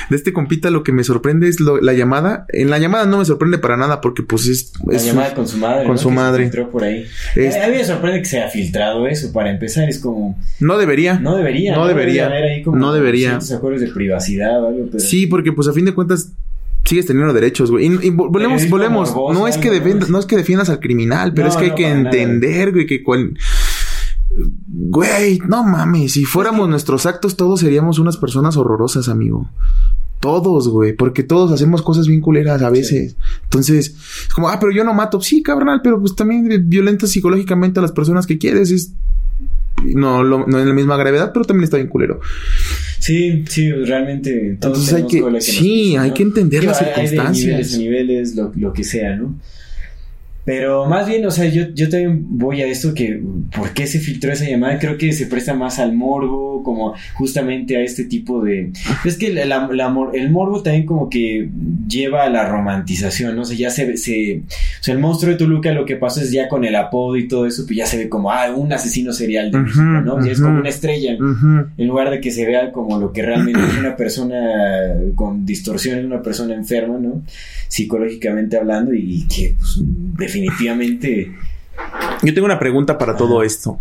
De 0.09 0.17
este 0.17 0.33
compita 0.33 0.69
lo 0.69 0.83
que 0.83 0.91
me 0.91 1.05
sorprende 1.05 1.47
es 1.47 1.61
lo- 1.61 1.79
la 1.79 1.93
llamada. 1.93 2.45
En 2.49 2.69
la 2.69 2.77
llamada 2.77 3.05
no 3.05 3.19
me 3.19 3.25
sorprende 3.25 3.57
para 3.57 3.77
nada 3.77 4.01
porque 4.01 4.21
pues 4.23 4.47
es... 4.47 4.73
La 4.85 4.97
es- 4.97 5.05
llamada 5.05 5.33
con 5.33 5.47
su 5.47 5.57
madre. 5.57 5.83
con 5.85 5.93
¿no? 5.93 5.97
su 5.97 6.09
Que 6.09 6.13
se 6.13 6.19
madre. 6.19 6.43
filtró 6.43 6.69
por 6.69 6.83
ahí. 6.83 7.05
es- 7.35 7.55
A 7.55 7.67
mí 7.69 7.75
me 7.77 7.85
sorprende 7.85 8.19
que 8.19 8.25
se 8.25 8.41
haya 8.41 8.49
filtrado 8.49 9.07
eso. 9.07 9.31
Para 9.31 9.49
empezar, 9.49 9.87
es 9.87 9.99
como. 9.99 10.37
no 10.59 10.77
debería. 10.77 11.17
No 11.19 11.37
debería. 11.37 11.73
No 11.75 11.87
debería. 11.87 12.29
Como 12.65 12.75
No 12.77 12.93
debería. 12.93 13.29
ciertos 13.29 13.51
acuerdos 13.53 13.81
de 13.81 13.87
privacidad 13.87 14.61
o 14.61 14.67
algo. 14.67 14.87
Pero... 14.91 14.99
Sí, 14.99 15.27
porque 15.27 15.53
pues 15.53 15.69
a 15.69 15.73
fin 15.73 15.85
de 15.85 15.93
cuentas 15.93 16.33
sigues 16.85 17.05
teniendo 17.05 17.31
derechos, 17.31 17.71
güey. 17.71 17.85
Y, 17.85 17.87
y 17.87 18.11
vo- 18.11 18.29
volvemos, 18.29 18.69
volvemos. 18.69 19.15
No 19.33 19.47
es 19.47 19.57
que 19.57 19.69
defiendas, 19.71 20.09
¿no? 20.09 20.19
es 20.19 20.25
que 20.25 20.35
defiendas 20.35 20.69
al 20.69 20.81
criminal, 20.81 21.33
pero 21.33 21.47
No, 21.47 21.53
es 21.53 21.57
que 21.57 21.63
hay 21.63 21.69
no, 21.69 21.75
que 21.77 21.83
nada. 21.83 21.97
entender, 22.09 22.73
güey, 22.73 22.85
que 22.85 23.01
cual... 23.01 23.37
Güey, 24.67 25.39
no 25.47 25.63
mames, 25.63 26.13
si 26.13 26.25
fuéramos 26.25 26.67
nuestros 26.69 27.05
actos, 27.05 27.35
todos 27.37 27.59
seríamos 27.59 27.99
unas 27.99 28.17
personas 28.17 28.57
horrorosas, 28.57 29.07
amigo. 29.09 29.49
Todos, 30.19 30.69
güey, 30.69 30.93
porque 30.93 31.21
todos 31.23 31.51
hacemos 31.51 31.81
cosas 31.81 32.07
bien 32.07 32.21
culeras 32.21 32.61
a 32.61 32.69
veces. 32.69 33.17
Entonces, 33.43 33.95
es 34.27 34.33
como, 34.33 34.49
ah, 34.49 34.57
pero 34.59 34.71
yo 34.71 34.83
no 34.83 34.93
mato. 34.93 35.19
Sí, 35.21 35.43
cabrón, 35.43 35.81
pero 35.83 35.99
pues 35.99 36.15
también 36.15 36.47
violentas 36.69 37.09
psicológicamente 37.11 37.79
a 37.79 37.81
las 37.81 37.91
personas 37.91 38.25
que 38.25 38.37
quieres. 38.37 38.71
Es, 38.71 38.93
no, 39.83 40.23
lo- 40.23 40.47
no 40.47 40.59
en 40.59 40.67
la 40.69 40.73
misma 40.73 40.95
gravedad, 40.95 41.31
pero 41.33 41.43
también 41.45 41.65
está 41.65 41.75
bien 41.77 41.89
culero. 41.89 42.21
Sí, 42.99 43.43
sí, 43.49 43.69
realmente. 43.71 44.47
Entonces 44.51 44.93
hay 44.93 45.07
que- 45.07 45.41
sí, 45.41 45.97
hay 45.97 46.11
que 46.11 46.23
entender 46.23 46.63
las 46.63 46.81
hay- 46.81 46.87
hay 46.95 47.01
de 47.03 47.07
circunstancias. 47.09 47.77
niveles 47.77 47.77
niveles, 47.77 48.35
lo, 48.35 48.51
lo 48.55 48.71
que 48.73 48.85
sea, 48.85 49.17
¿no? 49.17 49.35
Pero 50.45 50.85
más 50.87 51.07
bien, 51.07 51.25
o 51.25 51.31
sea, 51.31 51.45
yo, 51.45 51.69
yo 51.73 51.87
también 51.89 52.25
voy 52.37 52.61
a 52.61 52.67
esto 52.67 52.93
que, 52.93 53.21
¿por 53.55 53.71
qué 53.73 53.87
se 53.87 53.99
filtró 53.99 54.31
esa 54.33 54.43
llamada? 54.45 54.77
Creo 54.77 54.97
que 54.97 55.13
se 55.13 55.25
presta 55.27 55.53
más 55.53 55.79
al 55.79 55.93
morbo, 55.95 56.63
como 56.63 56.93
justamente 57.13 57.77
a 57.77 57.81
este 57.81 58.03
tipo 58.03 58.43
de... 58.43 58.71
Es 59.05 59.17
que 59.17 59.33
la- 59.33 59.45
la- 59.45 59.95
el 60.13 60.31
morbo 60.31 60.61
también 60.61 60.85
como 60.85 61.09
que 61.09 61.49
lleva 61.87 62.23
a 62.23 62.29
la 62.29 62.45
romantización, 62.49 63.35
¿no? 63.37 63.43
O 63.43 63.45
sea, 63.45 63.55
ya 63.57 63.69
se, 63.69 63.95
se... 63.95 64.41
O 64.81 64.83
sea, 64.83 64.93
el 64.93 64.99
monstruo 64.99 65.31
de 65.31 65.37
Toluca 65.37 65.71
lo 65.71 65.85
que 65.85 65.95
pasó 65.95 66.19
es 66.19 66.31
ya 66.31 66.49
con 66.49 66.65
el 66.65 66.75
apodo 66.75 67.15
y 67.15 67.27
todo 67.29 67.45
eso, 67.47 67.63
pues 67.65 67.77
ya 67.77 67.85
se 67.85 67.97
ve 67.97 68.09
como, 68.09 68.29
ah, 68.29 68.51
un 68.53 68.73
asesino 68.73 69.13
serial 69.13 69.49
de 69.49 69.57
Ujú, 69.59 69.65
México, 69.67 69.81
¿no? 70.03 70.25
Ya 70.25 70.31
es 70.33 70.39
ujú. 70.39 70.47
como 70.49 70.59
una 70.59 70.69
estrella. 70.69 71.15
En 71.77 71.87
lugar 71.87 72.09
de 72.09 72.19
que 72.19 72.31
se 72.31 72.45
vea 72.45 72.71
como 72.73 72.99
lo 72.99 73.13
que 73.13 73.21
realmente 73.21 73.61
es 73.61 73.77
una 73.77 73.95
persona 73.95 74.35
con 75.15 75.45
distorsiones, 75.45 76.03
una 76.03 76.21
persona 76.21 76.53
enferma, 76.53 76.97
¿no? 76.97 77.21
Psicológicamente 77.69 78.57
hablando 78.57 78.93
y 78.93 79.25
que 79.27 79.55
pues, 79.57 79.81
definitivamente... 80.33 81.31
Yo 82.21 82.33
tengo 82.33 82.45
una 82.45 82.59
pregunta 82.59 82.97
para 82.97 83.15
todo 83.17 83.41
esto. 83.43 83.79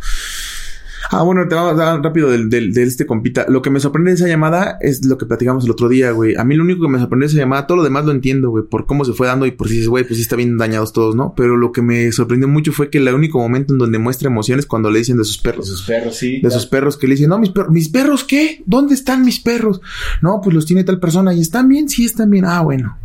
Ah, 1.11 1.22
bueno, 1.24 1.46
te 1.46 1.55
vamos 1.55 1.72
a 1.78 1.84
dar 1.84 2.03
rápido 2.03 2.30
del, 2.30 2.48
del- 2.48 2.72
de 2.72 2.84
este 2.84 3.05
compita. 3.05 3.44
Lo 3.48 3.61
que 3.61 3.68
me 3.68 3.80
sorprende 3.80 4.12
de 4.12 4.14
esa 4.14 4.26
llamada 4.28 4.78
es 4.80 5.05
lo 5.05 5.18
que 5.18 5.26
platicamos 5.26 5.66
el 5.66 5.70
otro 5.70 5.90
día, 5.90 6.11
güey. 6.12 6.36
A 6.36 6.44
mí 6.44 6.55
lo 6.57 6.64
único 6.64 6.80
que 6.82 6.88
me 6.88 6.98
sorprende 6.98 7.26
de 7.26 7.32
esa 7.32 7.38
llamada, 7.40 7.66
todo 7.66 7.76
lo 7.78 7.84
demás 7.84 8.07
lo 8.07 8.12
entiendo, 8.12 8.48
güey, 8.48 8.64
por 8.64 8.86
cómo 8.86 9.05
se 9.05 9.12
fue 9.12 9.26
dando 9.26 9.44
y 9.44 9.50
por 9.50 9.68
si 9.68 9.74
dices, 9.74 9.88
güey, 9.90 10.05
pues 10.05 10.16
sí 10.16 10.22
está 10.22 10.36
bien 10.36 10.57
dañados 10.57 10.94
todos, 10.94 11.14
¿no? 11.14 11.34
Pero 11.36 11.59
lo 11.59 11.70
que 11.70 11.82
me 11.82 12.11
sorprendió 12.12 12.48
mucho 12.48 12.72
fue 12.72 12.88
que 12.88 12.96
el 12.96 13.09
único 13.09 13.38
momento 13.38 13.74
en 13.74 13.78
donde 13.78 13.98
muestra 13.98 14.28
emociones 14.28 14.64
cuando 14.64 14.90
le 14.90 15.00
dicen 15.00 15.18
de 15.18 15.24
sus 15.24 15.42
De 15.42 15.50
perros. 15.50 15.68
sus 15.68 15.82
perros, 15.82 16.16
sí. 16.16 16.40
De 16.40 16.50
sus 16.50 16.64
perros 16.64 16.96
que 16.96 17.07
le 17.07 17.14
dicen, 17.14 17.28
no, 17.28 17.38
mis 17.38 17.50
perros, 17.50 17.70
¿mis 17.72 17.88
perros 17.90 18.24
qué? 18.24 18.62
¿Dónde 18.64 18.94
están 18.94 19.22
mis 19.22 19.38
perros? 19.38 19.82
No, 20.22 20.40
pues 20.42 20.55
los 20.55 20.64
tiene 20.64 20.82
tal 20.82 20.98
persona 20.98 21.34
y 21.34 21.40
están 21.42 21.68
bien, 21.68 21.90
sí 21.90 22.07
están 22.07 22.30
bien. 22.30 22.46
Ah, 22.46 22.62
bueno. 22.62 22.96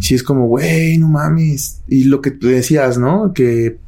Sí 0.00 0.14
es 0.14 0.22
como, 0.22 0.46
güey, 0.46 0.98
no 0.98 1.08
mames. 1.08 1.82
Y 1.88 2.04
lo 2.04 2.20
que 2.20 2.30
tú 2.30 2.48
decías, 2.48 2.98
¿no? 2.98 3.32
Que, 3.34 3.78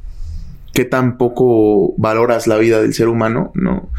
que 0.73 0.85
tampoco 0.85 1.93
valoras 1.97 2.47
la 2.47 2.57
vida 2.57 2.81
del 2.81 2.93
ser 2.93 3.07
humano, 3.07 3.51
¿no? 3.55 3.89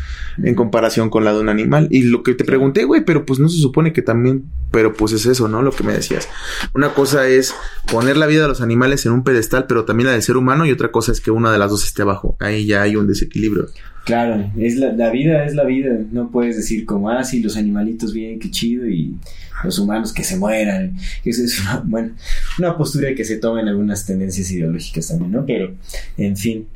En 0.42 0.54
comparación 0.54 1.08
con 1.08 1.24
la 1.24 1.32
de 1.32 1.40
un 1.40 1.48
animal. 1.48 1.88
Y 1.90 2.02
lo 2.02 2.22
que 2.22 2.34
te 2.34 2.44
pregunté, 2.44 2.84
güey, 2.84 3.04
pero 3.04 3.24
pues 3.24 3.38
no 3.40 3.48
se 3.48 3.58
supone 3.58 3.92
que 3.92 4.02
también, 4.02 4.44
pero 4.70 4.92
pues 4.92 5.12
es 5.12 5.24
eso, 5.24 5.48
¿no? 5.48 5.62
Lo 5.62 5.72
que 5.72 5.84
me 5.84 5.94
decías. 5.94 6.28
Una 6.74 6.92
cosa 6.92 7.26
es 7.28 7.54
poner 7.90 8.16
la 8.18 8.26
vida 8.26 8.42
de 8.42 8.48
los 8.48 8.60
animales 8.60 9.06
en 9.06 9.12
un 9.12 9.24
pedestal, 9.24 9.66
pero 9.66 9.84
también 9.86 10.08
la 10.08 10.12
del 10.12 10.22
ser 10.22 10.36
humano, 10.36 10.66
y 10.66 10.72
otra 10.72 10.90
cosa 10.90 11.12
es 11.12 11.20
que 11.20 11.30
una 11.30 11.50
de 11.50 11.58
las 11.58 11.70
dos 11.70 11.84
esté 11.84 12.02
abajo. 12.02 12.36
Ahí 12.40 12.66
ya 12.66 12.82
hay 12.82 12.96
un 12.96 13.06
desequilibrio. 13.06 13.68
Claro, 14.04 14.52
es 14.56 14.76
la, 14.76 14.92
la 14.92 15.10
vida 15.10 15.44
es 15.44 15.54
la 15.54 15.64
vida. 15.64 15.98
No 16.12 16.30
puedes 16.30 16.56
decir 16.56 16.84
como, 16.84 17.10
ah, 17.10 17.24
sí, 17.24 17.42
los 17.42 17.56
animalitos 17.56 18.12
bien, 18.12 18.38
qué 18.38 18.50
chido, 18.50 18.86
y 18.86 19.16
los 19.64 19.78
humanos 19.78 20.12
que 20.12 20.24
se 20.24 20.36
mueran. 20.36 20.96
Eso 21.24 21.42
es 21.42 21.60
una, 21.60 21.82
bueno, 21.84 22.14
una 22.58 22.76
postura 22.76 23.14
que 23.14 23.24
se 23.24 23.36
toma 23.36 23.60
en 23.60 23.68
algunas 23.68 24.04
tendencias 24.06 24.50
ideológicas 24.50 25.08
también, 25.08 25.32
¿no? 25.32 25.46
Pero, 25.46 25.74
en 26.16 26.36
fin. 26.36 26.68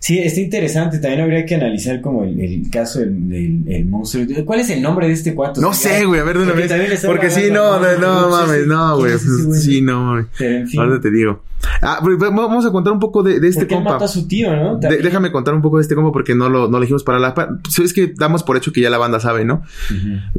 Sí, 0.00 0.18
está 0.18 0.40
interesante. 0.40 0.98
También 0.98 1.22
habría 1.22 1.44
que 1.44 1.54
analizar 1.54 2.00
como 2.00 2.24
el, 2.24 2.38
el 2.40 2.70
caso 2.70 3.00
del, 3.00 3.28
del- 3.28 3.64
el 3.68 3.84
monstruo. 3.86 4.24
¿Cuál 4.44 4.60
es 4.60 4.70
el 4.70 4.80
nombre 4.80 5.06
de 5.08 5.12
este 5.12 5.34
cuato? 5.34 5.60
No 5.60 5.72
sé, 5.74 6.04
güey, 6.04 6.20
a 6.20 6.24
ver 6.24 6.38
de 6.38 6.44
una 6.44 6.52
porque 6.52 6.68
vez. 6.68 7.04
Porque 7.04 7.30
sí, 7.30 7.42
no, 7.50 7.78
no, 7.80 7.98
no, 7.98 8.28
mames, 8.30 8.62
sí, 8.62 8.66
no, 8.68 8.96
¿quién 8.98 9.18
güey. 9.48 9.60
Sí, 9.60 9.82
no, 9.82 10.04
mames. 10.04 10.26
Pero 10.38 10.56
en 10.58 10.68
fin. 10.68 10.80
Ahora 10.80 11.00
te 11.00 11.10
digo. 11.10 11.42
Ah, 11.82 12.00
pero 12.02 12.16
vamos 12.18 12.64
a 12.64 12.70
contar 12.70 12.92
un 12.92 13.00
poco 13.00 13.22
de, 13.24 13.40
de 13.40 13.48
este 13.48 13.62
Porque 13.62 13.74
él 13.74 13.78
compa. 13.80 13.92
mató 13.94 14.04
a 14.04 14.08
su 14.08 14.28
tío, 14.28 14.54
¿no? 14.54 14.76
De- 14.78 14.98
déjame 14.98 15.32
contar 15.32 15.54
un 15.54 15.60
poco 15.62 15.78
de 15.78 15.82
este 15.82 15.96
compa 15.96 16.12
porque 16.12 16.34
no 16.36 16.48
lo, 16.48 16.68
no 16.68 16.78
lo 16.78 16.80
dijimos 16.80 17.02
para 17.02 17.18
la... 17.18 17.34
pues 17.34 17.78
es 17.80 17.92
que 17.92 18.12
damos 18.16 18.44
por 18.44 18.56
hecho 18.56 18.72
que 18.72 18.80
ya 18.80 18.90
la 18.90 18.98
banda 18.98 19.18
sabe, 19.18 19.44
¿no? 19.44 19.62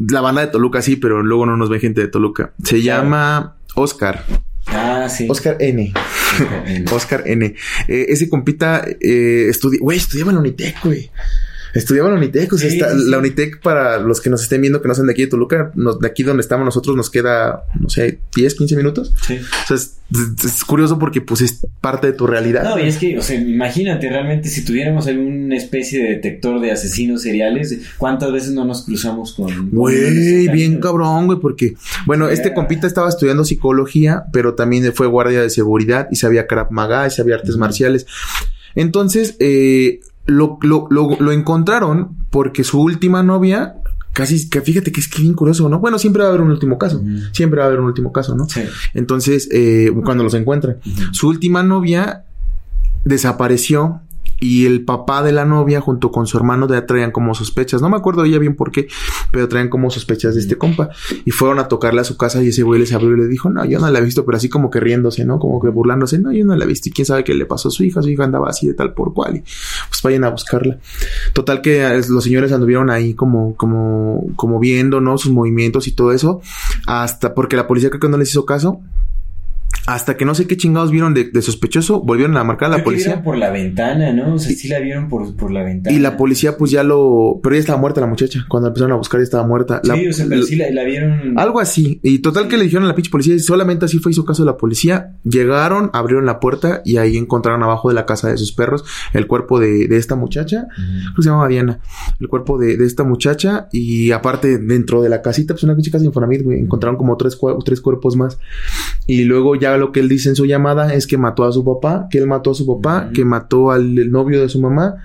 La 0.10 0.22
banda 0.22 0.41
de 0.41 0.47
Toluca 0.47 0.82
sí, 0.82 0.95
pero 0.95 1.22
luego 1.22 1.45
no 1.45 1.57
nos 1.57 1.70
ve 1.70 1.80
gente 1.80 1.99
de 2.01 2.07
Toluca. 2.07 2.53
Se 2.64 2.80
Claro. 2.82 3.03
llama 3.03 3.55
Oscar. 3.76 4.24
Ah, 4.72 5.07
sí. 5.09 5.28
Oscar 5.30 5.57
N. 5.59 5.93
Oscar 6.91 7.24
N. 7.26 7.45
Eh, 7.88 8.05
ese 8.09 8.30
compita 8.30 8.86
eh, 8.99 9.47
estudia... 9.49 9.80
Güey, 9.82 9.97
estudiaba 9.97 10.32
en 10.32 10.36
la 10.36 10.41
Unitec, 10.41 10.84
güey. 10.84 11.09
Estudiaba 11.74 12.09
en 12.09 12.15
la 12.15 12.20
Unitec. 12.22 12.51
O 12.53 12.57
sea, 12.57 12.70
Sí, 12.70 12.78
está- 12.78 12.91
sí, 12.97 13.03
la 13.07 13.17
Unitec, 13.20 13.61
para 13.61 13.99
los 13.99 14.22
que 14.22 14.30
nos 14.30 14.41
estén 14.41 14.61
viendo 14.61 14.82
que 14.82 14.88
no 14.88 14.95
sean 14.95 15.07
de 15.07 15.13
aquí 15.13 15.22
de 15.24 15.28
Toluca, 15.28 15.72
nos- 15.76 15.99
de 15.99 16.07
aquí 16.07 16.24
donde 16.24 16.41
estamos 16.41 16.65
nosotros 16.65 16.95
nos 16.95 17.09
queda, 17.09 17.63
no 17.80 17.89
sé, 17.89 18.20
10, 18.36 18.55
15 18.55 18.76
minutos. 18.76 19.13
Sí. 19.28 19.38
O 19.63 19.67
sea, 19.67 19.76
es, 19.78 19.95
curioso 20.65 20.97
porque 20.97 21.22
pues 21.22 21.41
es 21.41 21.65
parte 21.82 22.07
de 22.07 22.13
tu 22.13 22.26
realidad. 22.26 22.63
No, 22.63 22.80
y 22.80 22.88
es 22.88 22.97
que, 22.97 23.17
o 23.17 23.22
sea, 23.22 23.39
imagínate 23.39 24.09
realmente 24.09 24.49
si 24.49 24.65
tuviéramos 24.65 25.05
alguna 25.05 25.55
especie 25.55 26.01
de 26.01 26.09
detector 26.15 26.59
de 26.59 26.72
asesinos 26.72 27.22
seriales, 27.22 27.78
¿cuántas 27.97 28.32
veces 28.32 28.51
no 28.51 28.65
nos 28.65 28.86
cruzamos 28.86 29.34
con... 29.34 29.70
Güey, 29.70 30.47
bien 30.49 30.80
cabrón, 30.80 31.28
güey, 31.28 31.39
porque, 31.39 31.76
bueno, 32.07 32.28
Sí. 32.28 32.34
este 32.34 32.53
compita 32.55 32.88
estaba 32.88 33.07
estudiando 33.09 33.45
psicología, 33.45 34.24
pero 34.34 34.55
también 34.55 34.91
fue 34.93 35.05
guardia 35.05 35.41
de 35.43 35.49
seguridad 35.51 36.07
y 36.11 36.15
sabía 36.15 36.47
Krav 36.47 36.72
Maga 36.72 37.05
y 37.05 37.11
sabía 37.11 37.36
artes 37.36 37.57
marciales. 37.57 38.07
Entonces, 38.76 39.36
eh, 39.39 39.99
lo, 40.30 40.57
lo, 40.61 40.88
lo, 40.89 41.17
lo 41.19 41.32
encontraron 41.32 42.15
porque 42.30 42.63
su 42.63 42.82
última 42.82 43.23
novia, 43.23 43.75
casi, 44.13 44.49
que 44.49 44.61
fíjate 44.61 44.91
que 44.91 44.99
es 44.99 45.07
que 45.07 45.21
bien 45.21 45.34
curioso, 45.34 45.67
¿no? 45.69 45.80
Bueno, 45.80 45.97
siempre 45.97 46.21
va 46.21 46.27
a 46.27 46.30
haber 46.30 46.41
un 46.41 46.51
último 46.51 46.77
caso, 46.77 47.01
siempre 47.32 47.59
va 47.59 47.65
a 47.65 47.67
haber 47.67 47.80
un 47.80 47.88
último 47.88 48.11
caso, 48.11 48.36
¿no? 48.36 48.47
Sí. 48.47 48.61
Entonces, 48.93 49.49
eh, 49.51 49.91
cuando 50.03 50.23
los 50.23 50.34
encuentran. 50.34 50.77
Su 51.11 51.27
última 51.27 51.63
novia 51.63 52.23
desapareció 53.05 54.01
y 54.40 54.66
el 54.66 54.86
papá 54.86 55.24
de 55.24 55.32
la 55.32 55.46
novia 55.46 55.82
junto 55.82 56.12
con 56.12 56.28
su 56.28 56.38
hermano 56.38 56.68
ya 56.68 56.86
traían 56.86 57.12
como 57.12 57.34
sospechas. 57.34 57.82
No 57.82 57.90
me 57.90 57.98
acuerdo 57.98 58.26
ya 58.26 58.40
bien 58.40 58.56
por 58.56 58.72
qué, 58.72 58.88
pero 59.32 59.48
traían 59.48 59.70
como 59.70 59.90
sospechas 59.90 60.36
de 60.36 60.42
este 60.42 60.58
compa. 60.58 60.90
Y 61.26 61.32
fueron 61.32 61.60
a 61.60 61.68
tocarle 61.68 62.02
a 62.02 62.04
su 62.04 62.18
casa 62.18 62.44
y 62.44 62.50
ese 62.50 62.64
güey 62.64 62.80
les 62.80 62.94
abrió 62.94 63.16
y 63.16 63.20
le 63.20 63.28
dijo, 63.28 63.50
no, 63.50 63.66
yo 63.66 63.80
no 63.80 63.90
la 63.90 64.00
he 64.00 64.02
visto, 64.02 64.26
pero 64.26 64.38
así 64.38 64.50
como 64.50 64.70
que 64.70 64.80
riéndose, 64.80 65.26
¿no? 65.26 65.40
Como 65.40 65.62
que 65.62 65.70
burlándose, 65.70 66.20
no, 66.20 66.32
yo 66.32 66.46
no 66.46 66.56
la 66.56 66.66
he 66.66 66.68
visto. 66.68 66.90
Y 66.90 66.92
quién 66.92 67.06
sabe 67.06 67.24
qué 67.24 67.34
le 67.34 67.46
pasó 67.46 67.70
a 67.70 67.72
su 67.72 67.84
hija, 67.84 68.02
su 68.02 68.10
hija 68.10 68.24
andaba 68.24 68.50
así 68.50 68.68
de 68.68 68.74
tal 68.74 68.94
por 68.94 69.14
cual. 69.14 69.38
Y 69.38 69.40
pues 69.42 70.02
vayan 70.04 70.24
a 70.24 70.30
buscarla. 70.30 70.80
Total 71.34 71.62
que 71.62 71.84
eh, 71.84 72.02
los 72.10 72.24
señores 72.24 72.52
anduvieron 72.52 72.90
ahí 72.90 73.14
como, 73.14 73.56
como, 73.56 74.26
como 74.36 74.60
viendo, 74.60 75.02
¿no? 75.02 75.18
Sus 75.18 75.32
movimientos 75.32 75.88
y 75.88 75.92
todo 75.92 76.12
eso. 76.12 76.42
Hasta 76.88 77.34
porque 77.34 77.56
la 77.56 77.68
policía 77.68 77.90
creo 77.90 78.00
que 78.00 78.10
no 78.10 78.18
les 78.18 78.30
hizo 78.30 78.46
caso. 78.46 78.82
Hasta 79.88 80.17
que 80.17 80.25
no 80.25 80.36
sé 80.36 80.45
qué 80.47 80.55
chingados 80.57 80.91
vieron 80.91 81.13
de, 81.13 81.25
de 81.25 81.41
sospechoso, 81.41 82.01
volvieron 82.01 82.38
a 82.38 82.43
marcar 82.43 82.67
a 82.67 82.69
la 82.69 82.75
Creo 82.75 82.84
que 82.84 82.89
policía. 82.91 83.07
vieron 83.07 83.23
por 83.23 83.38
la 83.38 83.49
ventana, 83.51 84.13
¿no? 84.13 84.36
O 84.36 84.39
sea, 84.39 84.51
sí 84.55 84.67
la 84.67 84.80
vieron 84.80 85.09
por, 85.09 85.36
por 85.36 85.51
la 85.51 85.63
ventana. 85.63 85.95
Y 85.95 85.99
la 85.99 86.15
policía 86.17 86.57
pues 86.57 86.71
ya 86.71 86.84
lo... 86.84 87.39
Pero 87.41 87.55
ya 87.55 87.59
estaba 87.59 87.80
muerta 87.80 88.01
la 88.01 88.07
muchacha. 88.07 88.45
Cuando 88.49 88.67
empezaron 88.69 88.91
a 88.93 88.95
buscar 88.97 89.19
ya 89.19 89.23
estaba 89.23 89.45
muerta. 89.47 89.82
La- 89.84 89.95
Sí, 89.95 90.07
o 90.07 90.13
sea, 90.13 90.25
pero 90.30 90.43
sí 90.43 90.55
la, 90.55 90.69
la 90.71 90.84
vieron. 90.84 91.38
Algo 91.39 91.59
así. 91.59 91.99
Y 92.03 92.19
total 92.19 92.47
que 92.47 92.57
le 92.57 92.63
dijeron 92.65 92.86
a 92.86 92.88
la 92.88 92.95
pinche 92.95 93.09
policía 93.11 93.34
y 93.36 93.39
solamente 93.39 93.86
así 93.86 93.97
fue 93.99 94.11
hizo 94.11 94.25
caso 94.25 94.43
de 94.43 94.47
la 94.51 94.57
policía. 94.57 95.15
Llegaron, 95.23 95.89
abrieron 95.93 96.25
la 96.25 96.39
puerta 96.39 96.82
y 96.86 96.97
ahí 96.97 97.17
encontraron 97.17 97.63
abajo 97.63 97.89
de 97.89 97.95
la 97.95 98.05
casa 98.05 98.30
de 98.30 98.38
sus 98.38 98.51
perros 98.51 98.86
el 99.13 99.27
cuerpo 99.27 99.59
de, 99.59 99.88
de 99.88 99.97
esta 99.97 100.15
muchacha. 100.15 100.67
Creo 100.75 101.15
que 101.15 101.21
se 101.23 101.30
llamaba 101.30 101.47
Diana. 101.47 101.80
El 102.19 102.27
cuerpo 102.27 102.57
de, 102.57 102.77
de 102.77 102.86
esta 102.86 103.03
muchacha. 103.03 103.67
Y 103.71 104.11
aparte, 104.11 104.57
dentro 104.59 105.01
de 105.01 105.09
la 105.09 105.21
casita, 105.21 105.53
pues 105.53 105.63
una 105.63 105.75
pinche 105.75 105.91
casa 105.91 106.01
de 106.03 106.07
Infonavit, 106.07 106.43
güey. 106.43 106.59
Encontraron 106.59 106.97
como 106.97 107.17
tres, 107.17 107.38
tres 107.65 107.82
cuerpos 107.82 108.15
más. 108.15 108.38
Y 109.07 109.23
luego 109.23 109.55
ya 109.55 109.68
lo 109.78 109.91
que 109.91 109.99
él 109.99 110.09
dice 110.09 110.30
en 110.30 110.36
su 110.36 110.45
llamada 110.45 110.93
es 110.93 111.07
que 111.07 111.17
mató 111.17 111.43
a 111.43 111.51
su 111.51 111.63
papá, 111.63 112.07
que 112.09 112.17
él 112.17 112.28
mató 112.28 112.51
a 112.51 112.55
su 112.55 112.65
papá, 112.65 113.09
que 113.13 113.26
mató 113.26 113.72
al 113.72 114.09
novio 114.11 114.41
de 114.41 114.49
su 114.49 114.59
mamá. 114.59 114.95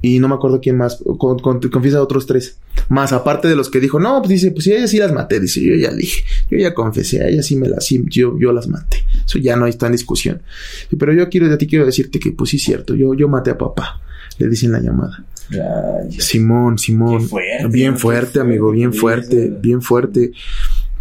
Y 0.00 0.20
no 0.20 0.28
me 0.28 0.36
acuerdo 0.36 0.60
quién 0.60 0.76
más. 0.76 1.02
Con, 1.18 1.40
con- 1.40 1.60
confiesa 1.60 1.98
a 1.98 2.02
otros 2.02 2.24
tres. 2.26 2.58
Más 2.88 3.12
aparte 3.12 3.48
de 3.48 3.56
los 3.56 3.68
que 3.68 3.80
dijo, 3.80 3.98
no, 3.98 4.18
pues 4.20 4.28
dice, 4.28 4.52
pues 4.52 4.62
sí, 4.64 4.72
ellas 4.72 4.90
sí 4.90 4.98
las 4.98 5.12
maté. 5.12 5.40
Dice, 5.40 5.60
yo 5.60 5.74
ya 5.74 5.92
dije, 5.92 6.22
yo 6.50 6.56
ya 6.56 6.72
confesé, 6.72 7.20
a 7.22 7.28
ellas 7.28 7.46
sí 7.46 7.56
me 7.56 7.68
las, 7.68 7.84
sí, 7.84 8.04
yo, 8.08 8.38
yo 8.38 8.52
las 8.52 8.68
maté. 8.68 8.98
Eso 9.26 9.38
ya 9.40 9.56
no 9.56 9.66
está 9.66 9.86
en 9.86 9.92
discusión. 9.92 10.40
Pero 10.96 11.12
yo 11.12 11.28
quiero, 11.28 11.52
a 11.52 11.58
ti 11.58 11.66
quiero 11.66 11.84
decirte 11.84 12.20
que, 12.20 12.30
pues 12.30 12.50
sí, 12.50 12.58
es 12.58 12.62
cierto, 12.62 12.94
yo, 12.94 13.12
yo 13.14 13.28
maté 13.28 13.50
a 13.50 13.58
papá. 13.58 14.00
Le 14.38 14.46
dice 14.48 14.66
en 14.66 14.72
la 14.72 14.80
llamada. 14.80 15.24
Rayos. 15.50 16.22
Simón, 16.24 16.78
Simón. 16.78 17.22
Fuerte, 17.22 17.66
bien 17.68 17.98
fuerte, 17.98 18.38
amigo, 18.38 18.70
bien 18.70 18.92
fuerte, 18.92 19.50
bien 19.60 19.82
fuerte. 19.82 20.30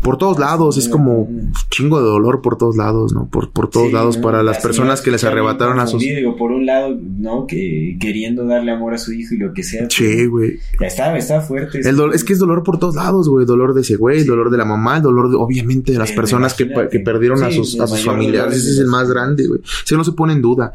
Por 0.02 0.18
todos 0.18 0.40
lados, 0.40 0.78
es 0.78 0.88
como 0.88 1.28
chingo 1.70 2.00
de 2.00 2.06
dolor 2.06 2.42
por 2.42 2.58
todos 2.58 2.78
lados, 2.78 3.14
¿no? 3.14 3.28
Por, 3.30 3.52
por 3.52 3.70
todos 3.70 3.88
Sí, 3.88 3.94
lados, 3.94 4.18
¿no? 4.18 4.24
para 4.24 4.44
las 4.44 4.58
La 4.58 4.62
personas 4.62 5.02
que 5.02 5.12
les 5.12 5.24
arrebataron 5.24 5.80
a 5.80 5.88
sus... 5.88 6.02
Digo, 6.02 6.36
por 6.36 6.52
un 6.52 6.66
lado, 6.66 6.96
¿no? 7.02 7.46
Que 7.48 7.98
queriendo 8.00 8.46
darle 8.46 8.72
amor 8.72 8.94
a 8.94 8.98
su 8.98 9.12
hijo 9.12 9.34
y 9.34 9.38
lo 9.38 9.54
que 9.54 9.64
sea. 9.64 9.88
Che, 9.88 10.28
güey. 10.28 10.60
Ya 10.80 10.88
está, 10.88 11.18
está 11.18 11.42
fuerte. 11.42 11.80
El 11.80 11.98
dol- 11.98 12.14
es 12.14 12.24
que 12.24 12.34
es 12.34 12.40
dolor 12.40 12.64
por 12.64 12.80
todos 12.80 12.96
lados, 12.96 13.28
güey. 13.28 13.46
Dolor 13.46 13.74
de 13.74 13.82
ese 13.82 13.96
güey, 13.98 14.22
Sí. 14.22 14.28
dolor 14.28 14.50
de 14.50 14.58
la 14.58 14.66
mamá, 14.66 14.98
el 14.98 15.04
dolor 15.04 15.30
de, 15.30 15.36
obviamente 15.36 15.92
de 15.92 15.98
las 16.00 16.12
Eh, 16.12 16.16
personas 16.16 16.54
que, 16.54 16.70
que 16.92 17.00
perdieron 17.00 17.44
a 17.44 17.52
sus, 17.52 17.80
a 17.80 17.88
sus 17.88 18.04
familiares. 18.06 18.56
Ese 18.58 18.72
es 18.72 18.80
el 18.80 18.88
más 18.88 19.10
grande, 19.10 19.48
güey. 19.48 19.62
Eso 19.86 19.98
no 19.98 20.04
se 20.04 20.12
pone 20.14 20.34
en 20.34 20.42
duda. 20.42 20.74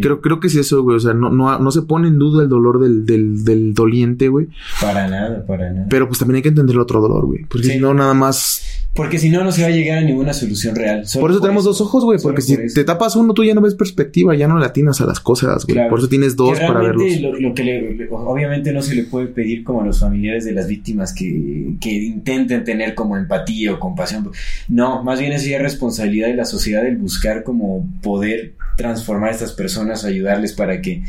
Creo, 0.00 0.20
creo 0.20 0.40
que 0.40 0.46
es 0.48 0.56
eso, 0.56 0.82
güey. 0.82 0.96
O 0.96 1.00
sea, 1.00 1.14
no, 1.14 1.30
no, 1.30 1.58
no 1.58 1.70
se 1.70 1.82
pone 1.82 2.08
en 2.08 2.18
duda 2.18 2.42
el 2.42 2.48
dolor 2.48 2.80
del, 2.80 3.04
del, 3.06 3.44
del 3.44 3.74
doliente, 3.74 4.28
güey. 4.28 4.48
Para 4.80 5.06
nada, 5.08 5.44
para 5.46 5.70
nada. 5.72 5.86
Pero 5.88 6.08
pues 6.08 6.18
también 6.18 6.36
hay 6.36 6.42
que 6.42 6.48
entender 6.48 6.74
el 6.74 6.80
otro 6.80 7.00
dolor, 7.00 7.26
güey. 7.26 7.44
Porque 7.44 7.66
si 7.68 7.78
no, 7.78 7.94
nada 7.94 8.14
más. 8.14 8.60
Porque 8.94 9.18
si 9.18 9.30
no, 9.30 9.42
no 9.42 9.52
se 9.52 9.62
va 9.62 9.68
a 9.68 9.70
llegar 9.70 9.98
a 9.98 10.02
ninguna 10.02 10.34
solución 10.34 10.76
real. 10.76 11.06
Solo 11.06 11.22
Por 11.22 11.30
eso 11.30 11.40
tenemos 11.40 11.64
dos 11.64 11.80
ojos, 11.80 12.04
güey. 12.04 12.18
Porque 12.22 12.42
si 12.42 12.56
por 12.56 12.66
te 12.74 12.84
tapas 12.84 13.16
uno, 13.16 13.32
tú 13.32 13.42
ya 13.42 13.54
no 13.54 13.62
ves 13.62 13.74
perspectiva, 13.74 14.34
ya 14.36 14.46
no 14.48 14.58
le 14.58 14.66
atinas 14.66 15.00
a 15.00 15.06
las 15.06 15.18
cosas, 15.18 15.64
güey. 15.64 15.76
Claro. 15.76 15.88
Por 15.88 15.98
eso 16.00 16.08
tienes 16.10 16.36
dos 16.36 16.58
para 16.60 16.80
verlos. 16.80 17.20
Lo, 17.20 17.32
lo 17.32 17.54
que 17.54 17.64
le- 17.64 18.08
obviamente 18.10 18.70
no 18.70 18.82
se 18.82 18.94
le 18.94 19.04
puede 19.04 19.28
pedir 19.28 19.64
como 19.64 19.80
a 19.80 19.86
los 19.86 20.00
familiares 20.00 20.44
de 20.44 20.52
las 20.52 20.66
víctimas 20.68 21.14
que, 21.14 21.74
que 21.80 21.90
intenten 21.90 22.64
tener 22.64 22.94
como 22.94 23.16
empatía 23.16 23.72
o 23.72 23.80
compasión. 23.80 24.30
No, 24.68 25.02
más 25.02 25.18
bien 25.18 25.32
es 25.32 25.46
ya 25.46 25.58
responsabilidad 25.58 26.28
de 26.28 26.34
la 26.34 26.44
sociedad 26.44 26.84
el 26.86 26.98
buscar 26.98 27.44
como 27.44 27.88
poder 28.02 28.52
transformar 28.76 29.30
a 29.30 29.32
estas 29.32 29.52
personas 29.52 30.04
ayudarles 30.04 30.52
para 30.52 30.82
que, 30.82 31.02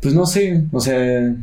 pues 0.00 0.14
no 0.14 0.26
sé, 0.26 0.62
o 0.70 0.78
sea, 0.80 1.34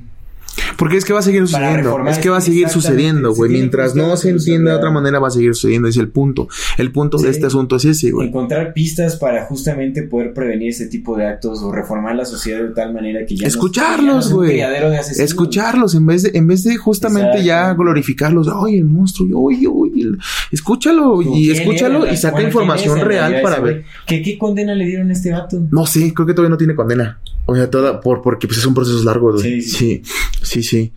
Porque 0.77 0.97
es 0.97 1.05
que 1.05 1.13
va 1.13 1.19
a 1.19 1.23
seguir 1.23 1.47
sucediendo. 1.47 2.07
Es 2.07 2.19
que 2.19 2.29
va 2.29 2.37
a 2.37 2.41
seguir 2.41 2.69
sucediendo, 2.69 3.33
güey. 3.33 3.51
Mientras 3.51 3.95
no 3.95 4.15
se 4.17 4.29
entienda 4.29 4.71
de 4.71 4.77
otra 4.77 4.91
manera, 4.91 5.19
va 5.19 5.27
a 5.27 5.31
seguir 5.31 5.55
sucediendo. 5.55 5.87
Es 5.87 5.97
el 5.97 6.09
punto. 6.09 6.47
El 6.77 6.91
punto 6.91 7.17
de 7.17 7.29
este 7.29 7.47
asunto 7.47 7.75
es 7.77 7.85
ese, 7.85 8.11
güey. 8.11 8.27
encontrar 8.27 8.73
pistas 8.73 9.15
para 9.15 9.45
justamente 9.45 10.03
poder 10.03 10.33
prevenir 10.33 10.69
ese 10.69 10.87
tipo 10.87 11.17
de 11.17 11.25
actos 11.25 11.61
o 11.61 11.71
reformar 11.71 12.15
la 12.15 12.25
sociedad 12.25 12.61
de 12.61 12.73
tal 12.73 12.93
manera 12.93 13.25
que 13.25 13.35
ya 13.35 13.47
Escucharlos, 13.47 14.29
no 14.29 14.37
güey. 14.37 14.61
Escucharlos 15.19 15.95
en 15.95 16.05
vez 16.05 16.23
de, 16.23 16.31
en 16.33 16.47
vez 16.47 16.63
de 16.63 16.75
justamente 16.77 17.43
ya 17.43 17.73
glorificarlos. 17.73 18.47
Oye, 18.47 18.77
el 18.77 18.85
monstruo, 18.85 19.27
oye, 19.41 19.67
oye. 19.67 20.17
Escúchalo 20.51 21.15
¿Con 21.15 21.33
y 21.33 21.49
escúchalo 21.49 22.05
era? 22.05 22.13
y 22.13 22.17
saca 22.17 22.33
Bueno, 22.33 22.49
¿quién 22.49 22.61
información 22.61 22.99
real 23.01 23.41
para 23.41 23.59
ver. 23.59 23.85
¿Qué, 24.05 24.21
¿Qué 24.21 24.37
condena 24.37 24.73
le 24.73 24.85
dieron 24.85 25.09
a 25.09 25.13
este 25.13 25.31
vato? 25.31 25.67
No 25.71 25.85
sé, 25.85 26.13
creo 26.13 26.25
que 26.25 26.33
todavía 26.33 26.51
no 26.51 26.57
tiene 26.57 26.75
condena. 26.75 27.19
O 27.47 27.55
sea, 27.55 27.69
toda, 27.69 28.01
por, 28.01 28.21
porque 28.21 28.47
pues 28.47 28.59
son 28.59 28.73
procesos 28.73 29.03
largos, 29.03 29.41
güey. 29.41 29.61
Sí, 29.61 29.71
Sí, 29.77 30.01
sí, 30.43 30.63
sí. 30.63 30.93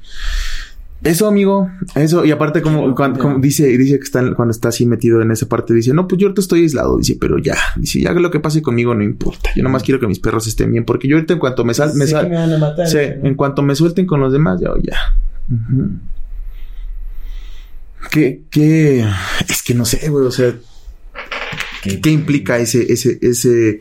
Eso, 1.03 1.26
amigo, 1.26 1.70
eso, 1.94 2.26
y 2.26 2.30
aparte 2.30 2.61
como, 2.61 2.94
cuando, 2.94 3.20
como 3.20 3.38
dice, 3.38 3.66
dice 3.78 3.96
que 3.98 4.05
está, 4.05 4.34
cuando 4.34 4.51
está 4.51 4.68
así 4.68 4.84
metido 4.84 5.22
en 5.22 5.30
esa 5.30 5.48
parte, 5.48 5.72
dice, 5.72 5.94
no, 5.94 6.07
pues 6.07 6.20
yo 6.20 6.26
ahorita 6.26 6.42
estoy 6.42 6.61
aislado, 6.61 6.98
dice, 6.98 7.16
pero 7.18 7.38
ya, 7.38 7.57
dice, 7.76 8.03
ya 8.03 8.12
lo 8.12 8.30
que 8.30 8.38
pase 8.38 8.61
conmigo 8.61 8.94
no 8.94 9.03
importa, 9.03 9.48
yo 9.57 9.62
nomás 9.62 9.82
quiero 9.82 9.98
que 9.98 10.07
mis 10.07 10.18
perros 10.18 10.46
estén 10.46 10.70
bien, 10.70 10.84
porque 10.84 11.09
yo 11.09 11.16
ahorita 11.16 11.32
en 11.32 11.38
cuanto 11.38 11.64
me 11.64 11.72
sal, 11.72 11.94
me 11.94 12.07
sal, 12.07 12.24
que 12.24 12.30
me 12.30 12.36
van 12.36 12.53
a 12.53 12.59
matar. 12.59 12.86
Sí, 12.86 12.98
¿no? 13.18 13.28
en 13.28 13.34
cuanto 13.34 13.62
me 13.62 13.74
suelten 13.74 14.05
con 14.05 14.20
los 14.20 14.30
demás, 14.30 14.61
ya, 14.61 14.72
ya. 14.82 14.98
Ujú. 15.48 15.90
¿Qué, 18.11 18.42
qué? 18.51 19.07
Es 19.48 19.62
que 19.62 19.72
no 19.72 19.86
sé, 19.86 20.07
güey, 20.11 20.26
o 20.26 20.30
sea, 20.30 20.55
¿Qué, 21.82 22.01
¿qué 22.01 22.11
implica 22.11 22.59
ese, 22.59 22.92
ese, 22.92 23.18
ese? 23.22 23.80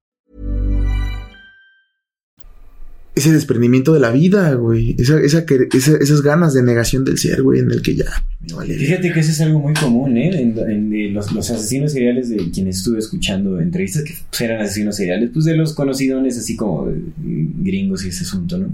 Ese 3.13 3.33
desprendimiento 3.33 3.93
de 3.93 3.99
la 3.99 4.11
vida, 4.11 4.53
güey. 4.53 4.95
Esa, 4.97 5.19
esa, 5.19 5.43
esas 5.73 6.21
ganas 6.21 6.53
de 6.53 6.63
negación 6.63 7.03
del 7.03 7.17
ser, 7.17 7.41
güey, 7.43 7.59
en 7.59 7.71
el 7.71 7.81
que 7.81 7.95
ya 7.95 8.05
me 8.39 8.53
vale. 8.53 8.75
Fíjate 8.75 9.11
que 9.11 9.19
eso 9.19 9.31
es 9.31 9.41
algo 9.41 9.59
muy 9.59 9.73
común, 9.73 10.17
¿eh? 10.17 10.41
En, 10.41 10.89
de 10.89 11.09
los, 11.09 11.29
asesinos 11.37 11.91
seriales 11.91 12.29
de 12.29 12.49
quienes 12.51 12.77
estuve 12.77 12.99
escuchando 12.99 13.59
entrevistas 13.59 14.03
que 14.03 14.13
pues, 14.29 14.41
eran 14.41 14.61
asesinos 14.61 14.95
seriales, 14.95 15.29
pues 15.33 15.45
de 15.45 15.57
los 15.57 15.73
conocidones 15.73 16.37
así 16.37 16.55
como 16.55 16.89
eh, 16.89 17.01
gringos 17.21 18.05
y 18.05 18.09
ese 18.09 18.23
asunto, 18.23 18.57
¿no? 18.57 18.69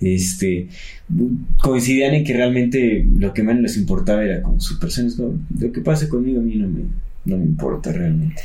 Este, 0.00 0.66
coincidían 1.62 2.14
en 2.14 2.24
que 2.24 2.32
realmente 2.32 3.06
lo 3.16 3.32
que 3.32 3.44
menos 3.44 3.62
les 3.62 3.76
importaba 3.76 4.24
era 4.24 4.42
como 4.42 4.60
su 4.60 4.80
persona, 4.80 5.08
lo 5.16 5.72
que 5.72 5.80
pase 5.80 6.08
conmigo 6.08 6.40
a 6.40 6.42
mí 6.42 6.56
no 6.56 6.68
me, 6.68 6.80
no 7.26 7.36
me 7.38 7.44
importa 7.44 7.92
realmente. 7.92 8.42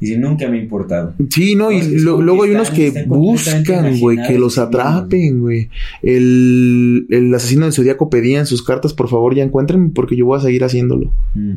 Dice, 0.00 0.16
nunca 0.18 0.48
me 0.48 0.58
ha 0.58 0.62
importado. 0.62 1.14
Sí, 1.28 1.54
no, 1.54 1.70
y 1.70 1.80
No, 1.82 2.12
lo- 2.12 2.22
luego 2.22 2.44
hay 2.44 2.50
unos 2.52 2.70
que 2.70 3.04
buscan, 3.06 3.98
güey, 4.00 4.16
que 4.26 4.38
los 4.38 4.56
atrapen, 4.58 5.40
güey. 5.40 5.68
El, 6.02 7.06
el 7.10 7.34
asesino 7.34 7.64
del 7.66 7.72
zodiaco 7.74 8.08
pedía 8.10 8.38
en 8.40 8.46
sus 8.46 8.62
cartas, 8.62 8.94
por 8.94 9.08
favor, 9.08 9.34
ya 9.34 9.42
encuéntrenme 9.44 9.90
porque 9.94 10.16
yo 10.16 10.26
voy 10.26 10.38
a 10.38 10.42
seguir 10.42 10.64
haciéndolo. 10.64 11.12
Mm. 11.34 11.54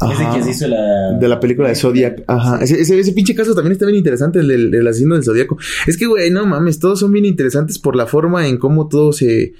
Ese 0.00 0.26
que 0.34 0.42
se 0.42 0.50
hizo 0.50 0.68
la... 0.68 1.12
De 1.18 1.28
la 1.28 1.38
película 1.38 1.68
de 1.68 1.74
Zodiac. 1.74 2.24
Ajá. 2.26 2.58
Ese, 2.62 2.80
ese, 2.80 2.98
ese 2.98 3.12
pinche 3.12 3.34
caso 3.34 3.54
también 3.54 3.72
está 3.72 3.84
bien 3.84 3.98
interesante, 3.98 4.38
el 4.38 4.70
del, 4.70 4.86
asesino 4.86 5.14
del 5.14 5.24
Zodiaco. 5.24 5.58
Es 5.86 5.96
que, 5.96 6.06
güey, 6.06 6.30
no 6.30 6.46
mames, 6.46 6.78
todos 6.78 7.00
son 7.00 7.12
bien 7.12 7.26
interesantes 7.26 7.78
por 7.78 7.96
la 7.96 8.06
forma 8.06 8.46
en 8.46 8.56
cómo 8.56 8.88
todo 8.88 9.12
se, 9.12 9.52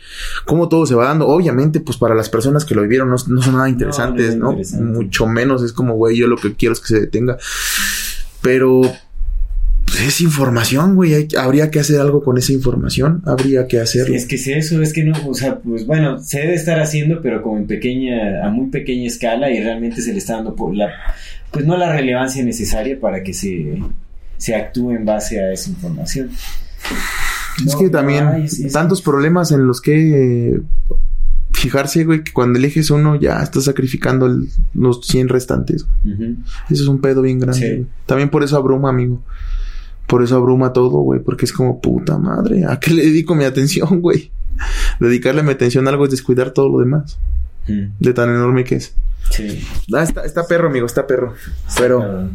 cómo 0.47 0.69
todo 0.69 0.87
se 0.87 0.95
va 0.95 1.07
dando. 1.07 1.29
Obviamente, 1.29 1.81
pues 1.81 1.99
para 1.99 2.15
las 2.15 2.31
personas 2.31 2.65
que 2.65 2.75
lo 2.75 2.83
vivieron 2.83 3.11
no, 3.11 3.17
no 3.29 3.43
son 3.43 3.55
nada 3.55 3.69
interesantes, 3.69 4.37
no 4.37 4.53
¿no? 4.53 4.59
es 4.59 4.73
interesante. 4.73 4.99
Mucho 4.99 5.27
menos 5.27 5.63
es 5.63 5.73
como, 5.73 5.95
güey, 5.95 6.17
yo 6.17 6.27
lo 6.27 6.37
que 6.37 6.55
quiero 6.55 6.73
es 6.73 6.81
que 6.81 6.89
se 6.89 7.01
detenga. 7.01 7.37
Pero, 8.41 8.83
Pues 9.91 10.07
es 10.07 10.21
información, 10.21 10.95
güey. 10.95 11.15
hay- 11.15 11.29
habría 11.39 11.71
que 11.71 11.81
hacer 11.81 12.01
algo 12.01 12.23
con 12.23 12.39
esa 12.39 12.53
información. 12.53 13.23
Habría 13.27 13.67
que 13.67 13.81
hacerlo. 13.81 14.15
Es 14.15 14.27
que 14.27 14.37
es 14.37 14.47
eso, 14.47 14.81
es 14.83 14.93
que 14.93 15.05
no, 15.05 15.15
o 15.27 15.35
sea, 15.35 15.59
pues 15.59 15.85
bueno, 15.87 16.21
se 16.23 16.41
debe 16.41 16.55
estar 16.55 16.79
haciendo, 16.81 17.21
pero 17.23 17.43
como 17.43 17.59
en 17.59 17.67
pequeña, 17.67 18.45
a 18.47 18.51
muy 18.51 18.69
pequeña 18.71 19.07
escala 19.09 19.51
y 19.51 19.61
realmente 19.63 20.01
se 20.01 20.13
le 20.13 20.19
está 20.19 20.35
dando 20.37 20.55
por 20.55 20.75
la, 20.75 20.91
pues 21.51 21.67
no 21.67 21.77
la 21.77 21.93
relevancia 21.93 22.45
necesaria 22.45 22.99
para 23.01 23.23
que 23.23 23.35
se, 23.35 23.79
se 24.37 24.55
actúe 24.55 24.93
en 24.93 25.05
base 25.05 25.41
a 25.41 25.53
esa 25.53 25.71
información. 25.71 26.31
Es 27.67 27.75
No, 27.75 27.79
que 27.79 27.91
también 27.91 28.27
hay, 28.27 28.45
es- 28.45 28.61
es- 28.61 28.73
tantos 28.73 29.03
problemas 29.03 29.51
en 29.53 29.67
los 29.67 29.81
que 29.81 30.53
eh, 30.55 30.61
fijarse, 31.53 32.05
güey, 32.05 32.23
que 32.25 32.33
cuando 32.33 32.59
eliges 32.59 32.91
uno 32.91 33.17
ya 33.21 33.43
estás 33.43 33.65
sacrificando 33.65 34.27
el- 34.27 34.49
los 34.73 35.05
100 35.07 35.29
restantes. 35.29 35.85
Ujú. 36.05 36.37
Eso 36.71 36.83
es 36.85 36.89
un 36.89 37.01
pedo 37.01 37.23
bien 37.23 37.39
grande. 37.41 37.79
Sí. 37.81 37.87
También 38.07 38.31
por 38.31 38.45
eso 38.45 38.57
abruma, 38.57 38.89
amigo. 38.89 39.23
Por 40.11 40.25
eso 40.25 40.35
abruma 40.35 40.73
todo, 40.73 40.99
güey, 41.03 41.21
porque 41.21 41.45
es 41.45 41.53
como 41.53 41.81
puta 41.81 42.19
madre. 42.19 42.65
¿A 42.65 42.81
qué 42.81 42.91
le 42.93 43.05
dedico 43.05 43.37
mi 43.37 43.45
atención, 43.45 44.01
güey? 44.03 44.33
Dedicarle 44.99 45.45
mi 45.45 45.53
atención 45.53 45.87
a 45.87 45.91
algo 45.91 46.05
es 46.05 46.11
descuidar 46.11 46.51
todo 46.51 46.69
lo 46.69 46.81
demás. 46.81 47.17
Ujú. 47.69 47.91
De 48.01 48.13
tan 48.13 48.29
enorme 48.29 48.65
que 48.65 48.75
es. 48.75 48.93
Sí. 49.31 49.65
Ah, 49.95 50.03
está, 50.03 50.25
está 50.25 50.45
perro, 50.49 50.69
amigo, 50.69 50.87
está 50.87 51.07
perro. 51.07 51.35
Pero, 51.79 52.29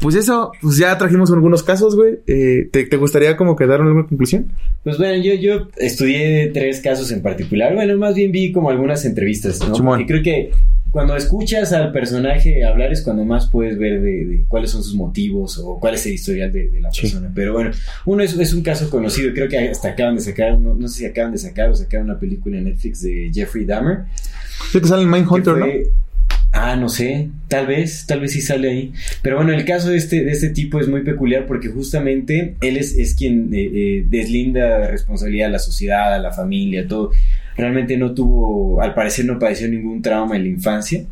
pues 0.00 0.14
eso, 0.14 0.52
pues 0.60 0.76
ya 0.76 0.98
trajimos 0.98 1.30
algunos 1.32 1.62
casos, 1.62 1.96
güey. 1.96 2.18
Eh, 2.26 2.68
¿te, 2.70 2.84
te 2.84 2.96
gustaría 2.98 3.38
como 3.38 3.56
que 3.56 3.66
dar 3.66 3.80
alguna 3.80 4.06
conclusión? 4.06 4.52
Pues 4.84 4.98
bueno, 4.98 5.22
yo, 5.24 5.32
yo 5.32 5.68
estudié 5.78 6.50
tres 6.52 6.80
casos 6.82 7.10
en 7.10 7.22
particular. 7.22 7.74
Bueno, 7.74 7.96
más 7.96 8.14
bien 8.14 8.30
vi 8.30 8.52
como 8.52 8.68
algunas 8.68 9.06
entrevistas, 9.06 9.66
¿no? 9.66 9.72
Porque 9.72 10.04
creo 10.04 10.22
que 10.22 10.52
cuando 10.92 11.16
escuchas 11.16 11.72
al 11.72 11.90
personaje 11.90 12.64
hablar 12.64 12.92
es 12.92 13.02
cuando 13.02 13.24
más 13.24 13.48
puedes 13.50 13.76
ver 13.78 14.00
de, 14.00 14.24
de 14.26 14.44
cuáles 14.46 14.70
son 14.70 14.84
sus 14.84 14.94
motivos 14.94 15.58
o 15.58 15.80
cuál 15.80 15.94
es 15.94 16.06
el 16.06 16.12
historial 16.12 16.52
de, 16.52 16.68
de 16.68 16.80
la 16.80 16.92
Sí. 16.92 17.02
persona. 17.02 17.32
Pero 17.34 17.54
bueno, 17.54 17.70
uno 18.06 18.22
es, 18.22 18.38
es 18.38 18.52
un 18.54 18.62
caso 18.62 18.88
conocido. 18.90 19.32
Creo 19.34 19.48
que 19.48 19.58
hasta 19.70 19.88
acaban 19.88 20.14
de 20.14 20.20
sacar, 20.20 20.58
no, 20.60 20.74
no 20.74 20.86
sé 20.88 20.98
si 21.00 21.06
acaban 21.06 21.32
de 21.32 21.38
sacar 21.38 21.68
o 21.70 21.74
sacar 21.74 22.02
una 22.02 22.18
película 22.18 22.58
en 22.58 22.64
Netflix 22.64 23.02
de 23.02 23.30
Jeffrey 23.34 23.64
Dahmer. 23.64 24.04
Sé 24.70 24.80
que 24.80 24.86
sale 24.86 25.02
en 25.02 25.10
Mindhunter, 25.10 25.56
¿no? 25.56 25.66
Ah, 26.54 26.76
no 26.76 26.90
sé, 26.90 27.30
tal 27.48 27.66
vez, 27.66 28.04
tal 28.06 28.20
vez 28.20 28.32
sí 28.32 28.42
sale 28.42 28.68
ahí. 28.70 28.92
Pero 29.22 29.36
bueno, 29.36 29.52
el 29.54 29.64
caso 29.64 29.88
de 29.88 29.96
este, 29.96 30.22
de 30.22 30.32
este 30.32 30.50
tipo 30.50 30.78
es 30.80 30.86
muy 30.86 31.00
peculiar 31.02 31.46
porque 31.46 31.68
justamente 31.68 32.56
él 32.60 32.76
es, 32.76 32.94
es 32.98 33.14
quien 33.14 33.48
eh, 33.54 33.70
eh, 33.72 34.04
deslinda 34.06 34.86
responsabilidad 34.88 35.48
a 35.48 35.52
la 35.52 35.58
sociedad, 35.58 36.12
a 36.12 36.18
la 36.18 36.30
familia, 36.30 36.86
todo. 36.86 37.10
Realmente 37.56 37.96
no 37.96 38.14
tuvo, 38.14 38.80
al 38.80 38.94
parecer 38.94 39.24
no 39.24 39.38
padeció 39.38 39.68
ningún 39.68 40.02
trauma 40.02 40.36
en 40.36 40.44
la 40.44 40.48
infancia, 40.48 41.04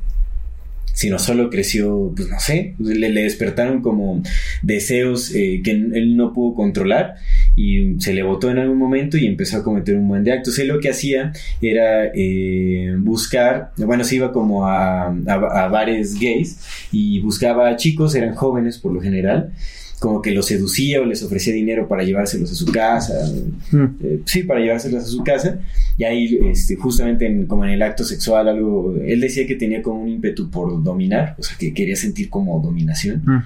sino 0.92 1.18
solo 1.18 1.50
creció, 1.50 2.12
pues 2.14 2.28
no 2.28 2.38
sé, 2.40 2.74
le, 2.78 3.10
despertaron 3.10 3.80
como 3.80 4.22
deseos 4.62 5.34
eh, 5.34 5.62
que 5.64 5.70
él 5.70 6.16
no 6.16 6.32
pudo 6.32 6.54
controlar 6.54 7.14
y 7.56 7.98
se 8.00 8.12
le 8.12 8.22
botó 8.22 8.50
en 8.50 8.58
algún 8.58 8.76
momento 8.76 9.16
y 9.16 9.26
empezó 9.26 9.58
a 9.58 9.62
cometer 9.62 9.96
un 9.96 10.08
buen 10.08 10.24
de 10.24 10.32
actos. 10.32 10.58
Él 10.58 10.68
lo 10.68 10.80
que 10.80 10.90
hacía 10.90 11.32
era 11.62 12.10
eh, 12.14 12.94
buscar, 12.98 13.72
bueno, 13.78 14.04
se 14.04 14.16
iba 14.16 14.32
como 14.32 14.66
a, 14.66 15.06
a, 15.06 15.64
a 15.64 15.68
bares 15.68 16.18
gays 16.20 16.60
y 16.92 17.20
buscaba 17.20 17.68
a 17.68 17.76
chicos, 17.76 18.14
eran 18.14 18.34
jóvenes 18.34 18.78
por 18.78 18.92
lo 18.92 19.00
general, 19.00 19.52
como 20.00 20.20
que 20.22 20.30
los 20.32 20.46
seducía 20.46 21.00
o 21.00 21.04
les 21.04 21.22
ofrecía 21.22 21.52
dinero 21.54 21.86
para 21.86 22.02
llevárselos 22.02 22.50
a 22.50 22.54
su 22.54 22.66
casa, 22.72 23.14
Mm. 23.70 23.84
eh, 24.02 24.20
sí, 24.24 24.42
para 24.42 24.58
llevárselos 24.60 25.04
a 25.04 25.06
su 25.06 25.22
casa. 25.22 25.60
Y 25.98 26.04
ahí, 26.04 26.38
este, 26.50 26.74
justamente 26.76 27.26
en- 27.26 27.46
como 27.46 27.64
en 27.64 27.70
el 27.72 27.82
acto 27.82 28.02
sexual, 28.02 28.48
algo, 28.48 28.96
él 29.04 29.20
decía 29.20 29.46
que 29.46 29.54
tenía 29.56 29.82
como 29.82 30.00
un 30.02 30.08
ímpetu 30.08 30.50
por 30.50 30.82
dominar, 30.82 31.36
o 31.38 31.42
sea, 31.42 31.56
que 31.58 31.72
quería 31.74 31.96
sentir 31.96 32.30
como 32.30 32.58
dominación. 32.60 33.22
Mm. 33.26 33.42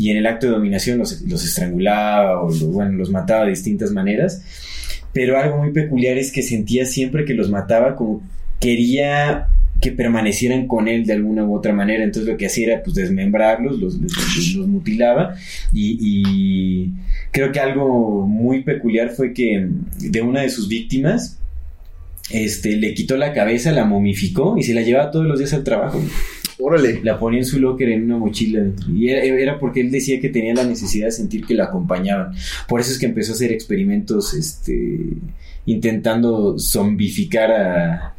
Y 0.00 0.10
en 0.10 0.16
el 0.18 0.26
acto 0.26 0.46
de 0.46 0.52
dominación 0.52 0.98
los, 0.98 1.20
los 1.22 1.44
estrangulaba 1.44 2.40
o, 2.42 2.48
lo- 2.50 2.66
bueno, 2.68 2.92
los 2.92 3.10
mataba 3.10 3.44
de 3.44 3.50
distintas 3.50 3.90
maneras. 3.90 4.40
Pero 5.12 5.36
algo 5.36 5.58
muy 5.58 5.72
peculiar 5.72 6.16
es 6.16 6.30
que 6.30 6.42
sentía 6.42 6.86
siempre 6.86 7.24
que 7.24 7.34
los 7.34 7.50
mataba 7.50 7.96
como 7.96 8.22
quería 8.60 9.48
que 9.80 9.92
permanecieran 9.92 10.66
con 10.66 10.88
él 10.88 11.06
de 11.06 11.12
alguna 11.12 11.44
u 11.44 11.54
otra 11.54 11.72
manera. 11.72 12.02
Entonces 12.04 12.30
lo 12.30 12.36
que 12.36 12.46
hacía 12.46 12.66
era 12.74 12.82
pues 12.82 12.96
desmembrarlos, 12.96 13.78
los, 13.78 13.94
los- 13.94 14.54
los 14.56 14.66
mutilaba 14.66 15.34
y, 15.72 15.98
y 16.00 16.90
creo 17.30 17.52
que 17.52 17.60
algo 17.60 18.26
muy 18.26 18.62
peculiar 18.62 19.10
fue 19.10 19.32
que 19.32 19.68
de 19.98 20.20
una 20.22 20.42
de 20.42 20.50
sus 20.50 20.68
víctimas 20.68 21.38
este, 22.30 22.76
le 22.76 22.92
quitó 22.94 23.16
la 23.16 23.32
cabeza, 23.32 23.72
la 23.72 23.84
momificó 23.84 24.56
y 24.58 24.62
se 24.62 24.74
la 24.74 24.82
llevaba 24.82 25.10
todos 25.10 25.26
los 25.26 25.38
días 25.38 25.54
al 25.54 25.64
trabajo. 25.64 26.02
Órale. 26.60 27.00
La 27.04 27.18
ponía 27.20 27.38
en 27.38 27.46
su 27.46 27.60
locker 27.60 27.88
en 27.88 28.02
una 28.04 28.18
mochila. 28.18 28.64
Y 28.92 29.08
era, 29.10 29.22
era 29.22 29.58
porque 29.60 29.80
él 29.80 29.92
decía 29.92 30.20
que 30.20 30.28
tenía 30.28 30.54
la 30.54 30.64
necesidad 30.64 31.06
de 31.06 31.12
sentir 31.12 31.46
que 31.46 31.54
la 31.54 31.64
acompañaban. 31.66 32.32
Por 32.66 32.80
eso 32.80 32.90
es 32.90 32.98
que 32.98 33.06
empezó 33.06 33.30
a 33.30 33.36
hacer 33.36 33.52
experimentos 33.52 34.34
este, 34.34 34.98
intentando 35.66 36.58
zombificar 36.58 37.50
a, 37.52 38.14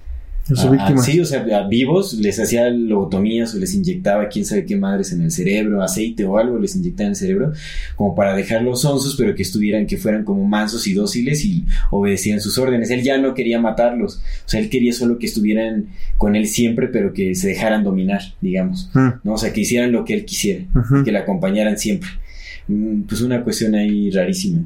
a- 0.57 0.69
víctima. 0.69 1.01
a- 1.01 1.03
sí, 1.03 1.19
o 1.19 1.25
sea, 1.25 1.45
a 1.57 1.67
vivos 1.67 2.13
les 2.13 2.39
hacía 2.39 2.69
lobotomías 2.69 3.53
o 3.53 3.59
les 3.59 3.73
inyectaba 3.73 4.27
quién 4.29 4.45
sabe 4.45 4.65
qué 4.65 4.75
madres 4.75 5.11
en 5.11 5.21
el 5.21 5.31
cerebro, 5.31 5.83
aceite 5.83 6.23
o 6.25 6.37
algo 6.37 6.57
les 6.59 6.75
inyectaba 6.75 7.05
en 7.07 7.11
el 7.11 7.15
cerebro, 7.15 7.53
como 7.95 8.15
para 8.15 8.35
dejarlos 8.35 8.81
sonsos, 8.81 9.15
pero 9.17 9.35
que 9.35 9.43
estuvieran, 9.43 9.85
que 9.87 9.97
fueran 9.97 10.23
como 10.23 10.45
mansos 10.45 10.87
y 10.87 10.93
dóciles 10.93 11.43
y 11.45 11.65
obedecían 11.91 12.41
sus 12.41 12.57
órdenes. 12.57 12.89
Él 12.89 13.03
ya 13.03 13.17
no 13.17 13.33
quería 13.33 13.59
matarlos, 13.59 14.17
o 14.45 14.49
sea, 14.49 14.59
él 14.59 14.69
quería 14.69 14.93
solo 14.93 15.17
que 15.19 15.25
estuvieran 15.27 15.87
con 16.17 16.35
él 16.35 16.47
siempre, 16.47 16.87
pero 16.87 17.13
que 17.13 17.35
se 17.35 17.47
dejaran 17.49 17.83
dominar, 17.83 18.21
digamos, 18.41 18.89
Mm. 18.93 19.09
¿no? 19.23 19.33
O 19.33 19.37
sea, 19.37 19.53
que 19.53 19.61
hicieran 19.61 19.91
lo 19.91 20.05
que 20.05 20.13
él 20.13 20.25
quisiera, 20.25 20.65
que 21.05 21.11
le 21.11 21.17
acompañaran 21.19 21.77
siempre. 21.77 22.09
Mm, 22.67 23.01
Pues 23.03 23.21
una 23.21 23.43
cuestión 23.43 23.73
ahí 23.75 24.11
rarísima. 24.11 24.61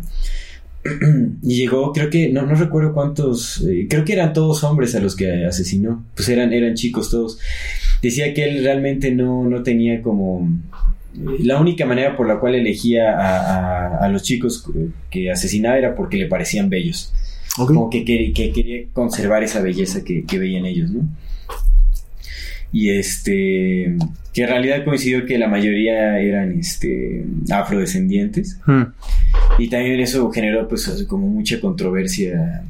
Y 1.41 1.55
llegó, 1.57 1.91
creo 1.93 2.09
que, 2.09 2.29
no, 2.29 2.43
no 2.45 2.55
recuerdo 2.55 2.93
cuántos, 2.93 3.61
eh, 3.61 3.87
creo 3.89 4.03
que 4.05 4.13
eran 4.13 4.33
todos 4.33 4.63
hombres 4.63 4.95
a 4.95 4.99
los 4.99 5.15
que 5.15 5.45
asesinó, 5.45 6.03
pues 6.15 6.29
eran, 6.29 6.51
eran 6.53 6.73
chicos 6.75 7.09
todos. 7.09 7.39
Decía 8.01 8.33
que 8.33 8.43
él 8.49 8.63
realmente 8.63 9.11
no, 9.11 9.45
no 9.45 9.63
tenía 9.63 10.01
como... 10.01 10.49
eh, 11.15 11.37
La 11.43 11.59
única 11.59 11.85
manera 11.85 12.15
por 12.17 12.27
la 12.27 12.39
cual 12.39 12.55
elegía 12.55 13.17
a, 13.17 13.37
a- 13.97 14.05
a 14.05 14.09
los 14.09 14.23
chicos 14.23 14.65
que 15.09 15.31
asesinaba 15.31 15.77
era 15.77 15.95
porque 15.95 16.17
le 16.17 16.27
parecían 16.27 16.69
bellos. 16.69 17.13
Como 17.67 17.89
que, 17.89 18.03
que 18.33 18.51
quería 18.51 18.83
conservar 18.93 19.43
esa 19.43 19.61
belleza 19.61 20.03
que, 20.03 20.23
que 20.25 20.39
veían 20.39 20.65
ellos, 20.65 20.89
¿no? 20.89 21.01
Y 22.73 22.89
este, 22.89 23.95
que 24.33 24.41
en 24.43 24.47
realidad 24.49 24.83
coincidió 24.83 25.25
que 25.25 25.37
la 25.37 25.47
mayoría 25.47 26.19
eran 26.19 26.59
este, 26.59 27.23
afrodescendientes. 27.51 28.59
Mm. 28.65 28.81
Y 29.59 29.69
también 29.69 29.99
eso 29.99 30.29
generó 30.31 30.67
pues 30.67 30.87
como 31.07 31.27
mucha 31.27 31.61
controversia 31.61 32.63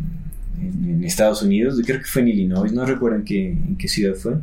en, 0.61 0.89
en 0.89 1.03
Estados 1.05 1.41
Unidos. 1.41 1.81
Creo 1.85 1.99
que 1.99 2.05
fue 2.05 2.21
en 2.23 2.27
Illinois, 2.27 2.71
no 2.73 2.85
recuerdo 2.85 3.15
en 3.17 3.23
qué, 3.23 3.47
en 3.51 3.77
qué 3.77 3.87
ciudad 3.87 4.15
fue. 4.15 4.33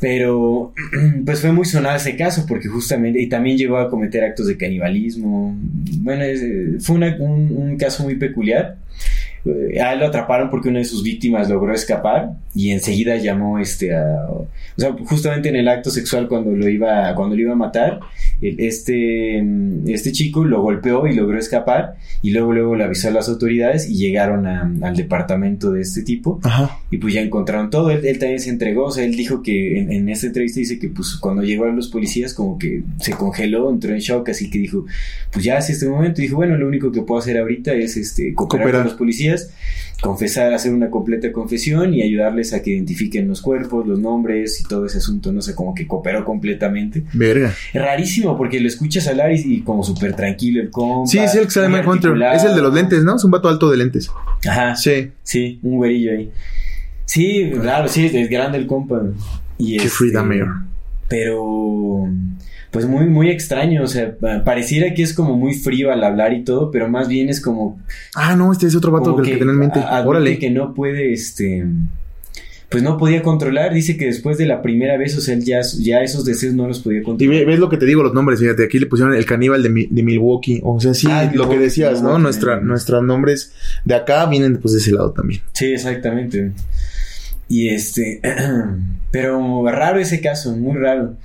Pero 0.00 0.72
pues 1.24 1.40
fue 1.40 1.52
muy 1.52 1.64
sonado 1.64 1.96
ese 1.96 2.16
caso 2.16 2.44
porque 2.46 2.68
justamente, 2.68 3.20
y 3.20 3.28
también 3.28 3.56
llegó 3.58 3.78
a 3.78 3.90
cometer 3.90 4.24
actos 4.24 4.46
de 4.46 4.56
canibalismo. 4.56 5.56
Bueno, 5.98 6.22
es, 6.24 6.84
fue 6.84 6.96
una- 6.96 7.16
un, 7.18 7.52
un 7.56 7.76
caso 7.76 8.02
muy 8.02 8.14
peculiar. 8.16 8.78
Eh, 9.44 9.80
A 9.80 9.92
él 9.92 10.00
lo 10.00 10.06
atraparon 10.06 10.50
porque 10.50 10.68
una 10.68 10.78
de 10.80 10.84
sus 10.84 11.02
víctimas 11.02 11.48
logró 11.48 11.72
escapar 11.74 12.30
y 12.54 12.70
enseguida 12.70 13.16
llamó 13.16 13.58
este 13.58 13.94
a, 13.94 14.26
o 14.28 14.46
sea, 14.76 14.94
justamente 15.06 15.48
en 15.48 15.56
el 15.56 15.68
acto 15.68 15.90
sexual 15.90 16.28
cuando 16.28 16.50
lo 16.50 16.68
iba 16.68 17.14
cuando 17.14 17.36
lo 17.36 17.42
iba 17.42 17.52
a 17.52 17.56
matar, 17.56 18.00
este 18.40 19.44
este 19.86 20.12
chico 20.12 20.44
lo 20.44 20.62
golpeó 20.62 21.06
y 21.06 21.14
logró 21.14 21.38
escapar 21.38 21.96
y 22.22 22.30
luego 22.30 22.52
luego 22.52 22.76
le 22.76 22.84
avisó 22.84 23.08
a 23.08 23.10
las 23.10 23.28
autoridades 23.28 23.88
y 23.88 23.94
llegaron 23.96 24.46
a- 24.46 24.72
al 24.82 24.96
departamento 24.96 25.70
de 25.72 25.82
este 25.82 26.02
tipo 26.02 26.40
Ajá. 26.42 26.78
y 26.90 26.98
pues 26.98 27.14
ya 27.14 27.20
encontraron 27.20 27.70
todo. 27.70 27.90
Él, 27.90 28.04
él 28.06 28.18
también 28.18 28.40
se 28.40 28.50
entregó. 28.50 28.84
O 28.86 28.90
sea, 28.90 29.04
él 29.04 29.16
dijo 29.16 29.42
que 29.42 29.78
en, 29.80 29.92
en 29.92 30.08
esta 30.08 30.26
entrevista 30.26 30.60
dice 30.60 30.78
que 30.78 30.88
pues 30.88 31.16
cuando 31.16 31.42
llegó 31.42 31.64
a 31.64 31.68
los 31.72 31.88
policías 31.88 32.34
como 32.34 32.58
que 32.58 32.82
se 33.00 33.12
congeló, 33.12 33.70
entró 33.70 33.92
en 33.92 33.98
shock, 34.00 34.28
así 34.28 34.50
que 34.50 34.58
dijo, 34.58 34.84
pues 35.32 35.44
ya 35.44 35.58
es 35.58 35.70
este 35.70 35.88
momento. 35.88 36.20
Dijo, 36.22 36.36
bueno, 36.36 36.56
lo 36.56 36.66
único 36.66 36.92
que 36.92 37.02
puedo 37.02 37.20
hacer 37.20 37.38
ahorita 37.38 37.72
es 37.74 37.96
este 37.96 38.34
cooperar, 38.34 38.62
Cooperar. 38.64 38.80
con 38.82 38.90
los 38.90 38.98
policías, 38.98 39.50
confesar, 40.00 40.52
hacer 40.52 40.72
una 40.72 40.90
completa 40.90 41.32
confesión 41.32 41.92
y 41.94 42.02
ayudarles 42.02 42.52
a 42.52 42.62
que 42.62 42.70
identifiquen 42.70 43.26
los 43.28 43.42
cuerpos, 43.42 43.86
los 43.86 43.98
nombres 43.98 44.60
y 44.60 44.64
todo 44.64 44.86
ese 44.86 44.98
asunto. 44.98 45.32
No 45.32 45.42
sé, 45.42 45.54
como 45.54 45.74
que 45.74 45.86
cooperó 45.86 46.24
completamente. 46.24 47.04
Verga. 47.12 47.54
Rarísimo 47.74 48.36
porque 48.36 48.60
lo 48.60 48.68
escuchas 48.68 49.08
hablar 49.08 49.32
y, 49.32 49.40
y 49.44 49.60
como 49.62 49.82
súper 49.82 50.14
tranquilo 50.14 50.62
el 50.62 50.70
compa. 50.70 51.10
Sí, 51.10 51.18
es 51.18 51.34
el 51.34 51.44
que 51.44 51.50
sale 51.50 51.76
articulado. 51.76 52.36
Es 52.36 52.44
el 52.44 52.54
de 52.54 52.62
los 52.62 52.72
lentes, 52.72 53.02
¿no? 53.04 53.16
Es 53.16 53.24
un 53.24 53.30
vato 53.30 53.48
alto 53.48 53.70
de 53.70 53.76
lentes. 53.76 54.10
Ajá. 54.48 54.76
Sí. 54.76 55.10
Sí, 55.22 55.58
un 55.62 55.76
güerillo 55.76 56.12
ahí. 56.12 56.30
Sí, 57.04 57.50
claro, 57.60 57.88
sí, 57.88 58.06
es 58.12 58.28
grande 58.28 58.58
el 58.58 58.66
compa. 58.66 59.02
Y 59.56 59.72
Qué 59.72 59.76
este, 59.76 59.88
Frida 59.88 60.22
Mayer. 60.22 60.46
Pero, 61.08 62.06
pues 62.70 62.86
muy, 62.86 63.06
muy 63.06 63.30
extraño. 63.30 63.82
O 63.82 63.86
sea, 63.86 64.16
pa- 64.16 64.44
pareciera 64.44 64.92
que 64.94 65.02
es 65.02 65.14
como 65.14 65.36
muy 65.36 65.54
frío 65.54 65.92
al 65.92 66.04
hablar 66.04 66.32
y 66.34 66.44
todo, 66.44 66.70
pero 66.70 66.88
más 66.88 67.08
bien 67.08 67.28
es 67.28 67.40
como. 67.40 67.80
Ah, 68.14 68.34
no, 68.36 68.52
este 68.52 68.66
es 68.66 68.74
otro 68.76 68.92
vato 68.92 69.16
que, 69.16 69.22
que 69.32 69.36
tenía 69.36 69.52
en 69.52 69.58
mente. 69.58 69.80
Órale. 70.04 70.38
que 70.38 70.50
no 70.50 70.74
puede, 70.74 71.12
este. 71.12 71.64
pues 72.68 72.82
no 72.82 72.98
podía 72.98 73.22
controlar. 73.22 73.72
Dice 73.72 73.96
que 73.96 74.04
después 74.06 74.36
de 74.36 74.44
la 74.44 74.60
primera 74.60 74.98
vez, 74.98 75.16
o 75.16 75.20
sea, 75.22 75.32
él 75.34 75.42
ya, 75.44 75.60
ya 75.80 76.02
esos 76.02 76.24
deseos 76.26 76.52
no 76.52 76.68
los 76.68 76.80
podía 76.80 77.00
Y 77.00 77.02
controlar. 77.02 77.38
ve- 77.38 77.44
ves 77.46 77.58
lo 77.58 77.70
que 77.70 77.78
te 77.78 77.86
digo, 77.86 78.02
los 78.02 78.12
nombres, 78.12 78.40
fíjate, 78.40 78.64
aquí 78.64 78.78
le 78.78 78.84
pusieron 78.86 79.14
el 79.14 79.24
caníbal 79.24 79.62
de, 79.62 79.70
Mi- 79.70 79.86
de 79.90 80.02
Milwaukee. 80.02 80.60
O 80.62 80.78
sea, 80.78 80.92
sí, 80.92 81.06
Ah, 81.10 81.30
lo 81.32 81.48
que 81.48 81.58
decías, 81.58 82.02
¿no? 82.02 82.18
Nuestra, 82.18 82.60
nuestros 82.60 83.02
nombres 83.02 83.52
de 83.86 83.94
acá 83.94 84.26
vienen 84.26 84.58
pues 84.58 84.74
de 84.74 84.80
ese 84.80 84.92
lado 84.92 85.12
también. 85.12 85.40
Sí, 85.54 85.66
exactamente. 85.72 86.52
Y 87.48 87.70
este, 87.70 88.20
pero 89.10 89.64
raro 89.70 89.98
ese 89.98 90.20
caso, 90.20 90.54
muy 90.54 90.76
raro. 90.78 91.16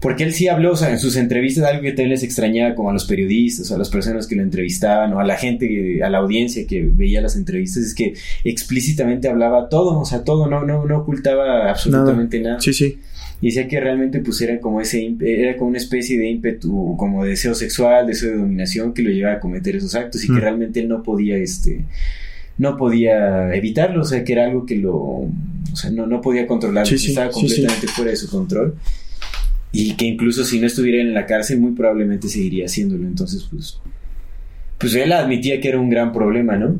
Porque 0.00 0.24
él 0.24 0.32
sí 0.32 0.48
habló, 0.48 0.72
o 0.72 0.76
sea, 0.76 0.90
en 0.90 0.98
sus 0.98 1.16
entrevistas, 1.16 1.64
algo 1.64 1.82
que 1.82 1.90
también 1.90 2.08
les 2.10 2.22
extrañaba 2.22 2.74
como 2.74 2.88
a 2.88 2.92
los 2.94 3.04
periodistas, 3.04 3.70
o 3.70 3.74
a 3.74 3.78
las 3.78 3.90
personas 3.90 4.26
que 4.26 4.34
lo 4.34 4.42
entrevistaban, 4.42 5.12
o 5.12 5.20
a 5.20 5.24
la 5.24 5.36
gente, 5.36 6.02
a 6.02 6.08
la 6.08 6.18
audiencia 6.18 6.66
que 6.66 6.82
veía 6.82 7.20
las 7.20 7.36
entrevistas, 7.36 7.82
es 7.84 7.94
que 7.94 8.14
explícitamente 8.44 9.28
hablaba 9.28 9.68
todo, 9.68 10.00
o 10.00 10.04
sea, 10.06 10.24
todo, 10.24 10.46
no, 10.48 10.64
no, 10.64 10.86
no 10.86 10.98
ocultaba 10.98 11.68
absolutamente 11.70 12.40
nada. 12.40 12.60
Sí, 12.60 12.72
sí. 12.72 12.98
Y 13.42 13.46
decía 13.46 13.68
que 13.68 13.80
realmente 13.80 14.20
pues 14.20 14.40
era 14.42 14.58
como 14.60 14.80
ese 14.82 15.14
era 15.20 15.56
como 15.56 15.70
una 15.70 15.78
especie 15.78 16.18
de 16.18 16.28
ímpetu, 16.28 16.94
como 16.98 17.24
de 17.24 17.30
deseo 17.30 17.54
sexual, 17.54 18.06
deseo 18.06 18.30
de 18.32 18.36
dominación 18.36 18.92
que 18.92 19.02
lo 19.02 19.10
llevaba 19.10 19.36
a 19.36 19.40
cometer 19.40 19.76
esos 19.76 19.94
actos 19.94 20.22
y 20.24 20.26
que 20.26 20.34
Mm. 20.34 20.40
realmente 20.40 20.80
él 20.80 20.88
no 20.88 21.02
podía 21.02 21.36
este 21.38 21.84
no 22.58 22.76
podía 22.76 23.54
evitarlo, 23.54 24.02
o 24.02 24.04
sea, 24.04 24.24
que 24.24 24.32
era 24.34 24.44
algo 24.44 24.66
que 24.66 24.76
lo 24.76 24.94
o 24.94 25.30
sea, 25.76 25.90
no, 25.90 26.06
no 26.06 26.20
podía 26.20 26.46
controlar, 26.46 26.86
Sí, 26.86 26.98
sí, 26.98 27.08
estaba 27.10 27.32
sí. 27.32 27.40
completamente 27.40 27.86
fuera 27.86 28.10
de 28.10 28.16
su 28.18 28.28
control. 28.30 28.74
Y 29.72 29.94
que 29.94 30.04
incluso 30.04 30.44
si 30.44 30.58
no 30.60 30.66
estuviera 30.66 31.00
en 31.00 31.14
la 31.14 31.26
cárcel, 31.26 31.60
muy 31.60 31.72
probablemente 31.72 32.28
seguiría 32.28 32.66
haciéndolo. 32.66 33.06
Entonces, 33.06 33.46
pues, 33.50 33.80
pues 34.78 34.94
él 34.94 35.12
admitía 35.12 35.60
que 35.60 35.68
era 35.68 35.78
un 35.78 35.90
gran 35.90 36.12
problema, 36.12 36.56
¿no? 36.56 36.76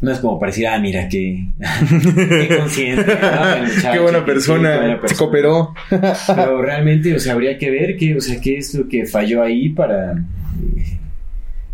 No 0.00 0.10
es 0.10 0.18
como 0.20 0.38
para 0.38 0.50
decir, 0.50 0.66
ah, 0.66 0.78
mira, 0.78 1.08
qué, 1.08 1.48
qué 2.48 2.56
consciente. 2.58 3.04
¿no? 3.04 3.66
Muchacho, 3.66 3.92
Qué 3.92 3.98
buena 3.98 4.24
persona, 4.24 4.72
qué 4.72 4.78
buena 4.78 4.94
se 4.94 5.00
persona. 5.00 5.18
cooperó. 5.18 5.74
Pero 6.26 6.62
realmente, 6.62 7.14
o 7.14 7.18
sea, 7.18 7.34
habría 7.34 7.58
que 7.58 7.70
ver 7.70 7.96
qué, 7.98 8.16
o 8.16 8.20
sea, 8.20 8.40
qué 8.40 8.56
es 8.56 8.72
lo 8.74 8.88
que 8.88 9.04
falló 9.04 9.42
ahí 9.42 9.68
para 9.68 10.24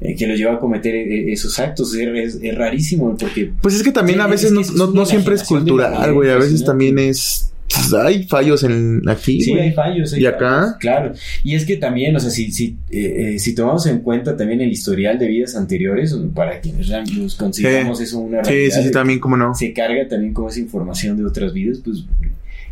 eh, 0.00 0.14
que 0.14 0.26
lo 0.26 0.34
llevó 0.34 0.52
a 0.52 0.60
cometer 0.60 0.94
eh, 0.94 1.32
esos 1.32 1.58
actos. 1.58 1.94
Es, 1.94 2.40
rarísimo 2.56 3.16
porque 3.16 3.52
Pues 3.62 3.76
es 3.76 3.82
que 3.82 3.92
también 3.92 4.20
a 4.20 4.24
es 4.24 4.30
veces 4.30 4.52
no, 4.52 4.86
no, 4.88 5.06
siempre 5.06 5.36
es 5.36 5.44
cultural, 5.44 6.12
güey. 6.12 6.30
A 6.30 6.36
veces 6.36 6.64
también 6.64 6.98
es. 6.98 7.52
Pues, 7.68 7.92
hay 7.94 8.22
fallos 8.24 8.62
en 8.64 9.02
aquí. 9.08 9.40
Sí, 9.40 9.52
hay 9.54 9.72
fallos. 9.72 10.12
hay 10.12 10.22
¿Y 10.22 10.26
acá? 10.26 10.60
fallos, 10.60 10.76
claro. 10.78 11.12
Y 11.44 11.54
es 11.54 11.64
que 11.64 11.76
también, 11.76 12.14
o 12.16 12.20
sea, 12.20 12.30
si, 12.30 12.50
si, 12.52 12.76
eh, 12.90 13.34
eh, 13.34 13.38
si 13.38 13.54
tomamos 13.54 13.86
en 13.86 13.98
cuenta 14.00 14.36
también 14.36 14.60
el 14.60 14.70
historial 14.70 15.18
de 15.18 15.26
vidas 15.28 15.56
anteriores, 15.56 16.16
para 16.34 16.60
quienes 16.60 16.88
nos 17.16 17.34
consideramos 17.34 17.98
Sí. 17.98 18.04
eso 18.04 18.18
una 18.18 18.42
Sí, 18.44 18.50
realidad, 18.50 18.74
sí, 18.74 18.80
sí, 18.80 18.86
de- 18.86 18.92
también, 18.92 19.18
cómo 19.18 19.36
no. 19.36 19.54
se 19.54 19.72
carga 19.72 20.06
también 20.08 20.32
con 20.32 20.48
esa 20.48 20.60
información 20.60 21.16
de 21.16 21.24
otras 21.24 21.52
vidas, 21.52 21.80
pues, 21.84 22.04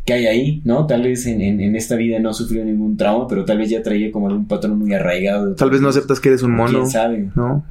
que 0.05 0.13
hay 0.13 0.27
ahí, 0.27 0.61
¿no? 0.65 0.87
Tal 0.87 1.03
vez 1.03 1.25
en, 1.27 1.41
en, 1.41 1.61
en 1.61 1.77
esta 1.77 1.97
vida 1.97 2.19
no 2.19 2.35
sufrió 2.35 2.63
ningún 2.65 2.97
trauma, 2.97 3.27
pero 3.27 3.45
tal 3.47 3.57
vez 3.59 3.71
ya 3.71 3.83
traía 3.83 4.13
como 4.13 4.29
algún 4.29 4.47
patrón 4.47 4.79
muy 4.79 4.93
arraigado. 4.93 5.55
Tal 5.55 5.71
vez 5.71 5.81
no 5.81 5.89
aceptas 5.89 6.21
que 6.21 6.29
eres 6.29 6.43
un 6.43 6.51
mono. 6.53 6.81
¿Quién 6.81 6.91
sabe? 6.91 7.29
¿No? 7.35 7.65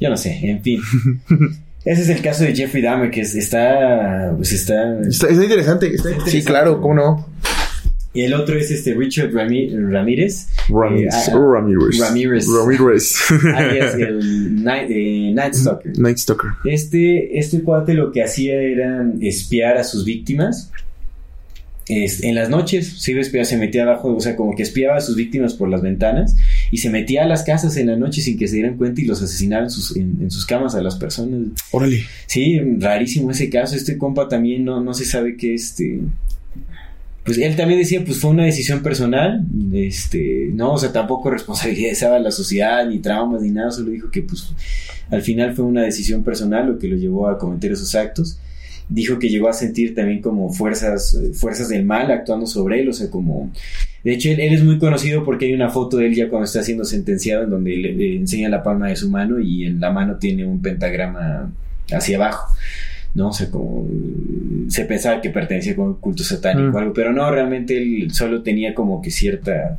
Yo 0.00 0.10
no 0.10 0.16
sé, 0.16 0.38
en 0.42 0.60
fin. 0.62 0.80
Ese 1.84 2.02
es 2.02 2.08
el 2.10 2.20
caso 2.22 2.44
de 2.44 2.54
Jeffrey 2.54 2.82
Dahmer, 2.82 3.10
que 3.10 3.22
es- 3.22 3.34
está, 3.34 4.32
pues 4.36 4.52
está... 4.52 5.00
Está, 5.00 5.28
está 5.28 5.42
interesante. 5.44 5.86
está- 5.86 6.10
Está 6.10 6.24
Sí, 6.26 6.38
interesante. 6.38 6.44
claro, 6.44 6.80
cómo 6.80 6.94
no. 6.94 7.26
Y 8.12 8.22
el 8.22 8.34
otro 8.34 8.58
es 8.58 8.70
este 8.72 8.92
Richard 8.94 9.30
Rami- 9.30 9.70
Ramírez. 9.88 10.48
Ramírez. 10.68 11.14
Eh, 11.14 11.30
ah, 11.32 11.38
Ramírez. 11.38 11.98
Ramírez. 12.00 12.46
Ramírez. 12.48 13.14
alias 13.54 13.94
el 13.98 14.64
Night, 14.64 14.90
eh, 14.90 15.30
Night 15.32 15.54
Stalker. 15.54 15.96
Night 15.98 16.16
Stalker. 16.18 16.50
Este, 16.64 17.38
este 17.38 17.62
cuate 17.62 17.94
lo 17.94 18.10
que 18.10 18.22
hacía 18.24 18.54
era 18.60 19.06
espiar 19.20 19.76
a 19.76 19.84
sus 19.84 20.04
víctimas. 20.04 20.72
Es- 21.88 22.22
en 22.22 22.34
las 22.34 22.50
noches 22.50 23.08
a 23.08 23.20
espiar, 23.20 23.46
se 23.46 23.56
metía 23.56 23.82
abajo, 23.84 24.14
o 24.14 24.20
sea, 24.20 24.36
como 24.36 24.54
que 24.54 24.62
espiaba 24.64 24.96
a 24.96 25.00
sus 25.00 25.16
víctimas 25.16 25.54
por 25.54 25.68
las 25.68 25.80
ventanas 25.82 26.36
y 26.70 26.78
se 26.78 26.90
metía 26.90 27.24
a 27.24 27.26
las 27.26 27.42
casas 27.42 27.76
en 27.76 27.88
la 27.88 27.96
noche 27.96 28.20
sin 28.20 28.38
que 28.38 28.48
se 28.48 28.56
dieran 28.56 28.76
cuenta 28.76 29.00
y 29.00 29.04
los 29.04 29.22
asesinaba 29.22 29.64
en 29.64 29.70
sus, 29.70 29.96
en, 29.96 30.18
en 30.20 30.30
sus 30.30 30.46
camas 30.46 30.74
a 30.74 30.82
las 30.82 30.96
personas. 30.96 31.48
Órale. 31.72 32.04
Sí, 32.26 32.60
rarísimo 32.78 33.30
ese 33.30 33.50
caso. 33.50 33.76
Este 33.76 33.98
compa 33.98 34.28
también 34.28 34.64
no, 34.64 34.80
no 34.80 34.94
se 34.94 35.04
sabe 35.04 35.36
que 35.36 35.54
este. 35.54 36.00
Pues 37.24 37.36
él 37.38 37.54
también 37.54 37.78
decía, 37.78 38.02
pues 38.04 38.18
fue 38.18 38.30
una 38.30 38.44
decisión 38.44 38.82
personal. 38.82 39.44
Este, 39.72 40.50
no, 40.54 40.72
o 40.72 40.78
sea, 40.78 40.92
tampoco 40.92 41.30
responsabilizaba 41.30 42.16
a 42.16 42.20
la 42.20 42.30
sociedad, 42.30 42.86
ni 42.88 42.98
traumas, 42.98 43.42
ni 43.42 43.50
nada. 43.50 43.70
Solo 43.70 43.90
dijo 43.90 44.10
que, 44.10 44.22
pues, 44.22 44.52
al 45.10 45.22
final 45.22 45.54
fue 45.54 45.64
una 45.64 45.82
decisión 45.82 46.22
personal 46.22 46.66
lo 46.66 46.78
que 46.78 46.88
lo 46.88 46.96
llevó 46.96 47.28
a 47.28 47.38
cometer 47.38 47.72
esos 47.72 47.94
actos. 47.94 48.38
Dijo 48.88 49.18
que 49.18 49.28
llegó 49.28 49.48
a 49.48 49.52
sentir 49.52 49.94
también 49.94 50.20
como 50.20 50.52
fuerzas, 50.52 51.14
eh, 51.14 51.32
fuerzas 51.34 51.68
del 51.68 51.84
mal 51.84 52.10
actuando 52.10 52.46
sobre 52.46 52.80
él, 52.80 52.88
o 52.88 52.92
sea, 52.92 53.10
como. 53.10 53.52
De 54.04 54.12
hecho, 54.14 54.30
él, 54.30 54.40
él 54.40 54.54
es 54.54 54.64
muy 54.64 54.78
conocido 54.78 55.24
porque 55.24 55.46
hay 55.46 55.52
una 55.54 55.68
foto 55.68 55.98
de 55.98 56.06
él 56.06 56.14
ya 56.14 56.28
cuando 56.28 56.46
está 56.46 56.62
siendo 56.62 56.84
sentenciado 56.84 57.44
en 57.44 57.50
donde 57.50 57.76
le, 57.76 57.92
le 57.92 58.16
enseña 58.16 58.48
la 58.48 58.62
palma 58.62 58.88
de 58.88 58.96
su 58.96 59.10
mano 59.10 59.38
y 59.40 59.66
en 59.66 59.78
la 59.80 59.90
mano 59.90 60.16
tiene 60.16 60.44
un 60.46 60.62
pentagrama 60.62 61.50
hacia 61.92 62.16
abajo. 62.16 62.54
¿no? 63.14 63.28
O 63.28 63.32
sea, 63.32 63.50
como 63.50 63.86
se 64.68 64.84
pensaba 64.84 65.20
que 65.20 65.30
pertenecía 65.30 65.74
como 65.74 65.88
un 65.88 65.94
culto 65.94 66.22
satánico 66.22 66.68
Mm. 66.70 66.74
o 66.74 66.78
algo, 66.78 66.92
pero 66.92 67.12
no, 67.12 67.30
realmente 67.30 67.76
él 67.76 68.12
solo 68.12 68.42
tenía 68.42 68.72
como 68.74 69.02
que 69.02 69.10
cierta, 69.10 69.78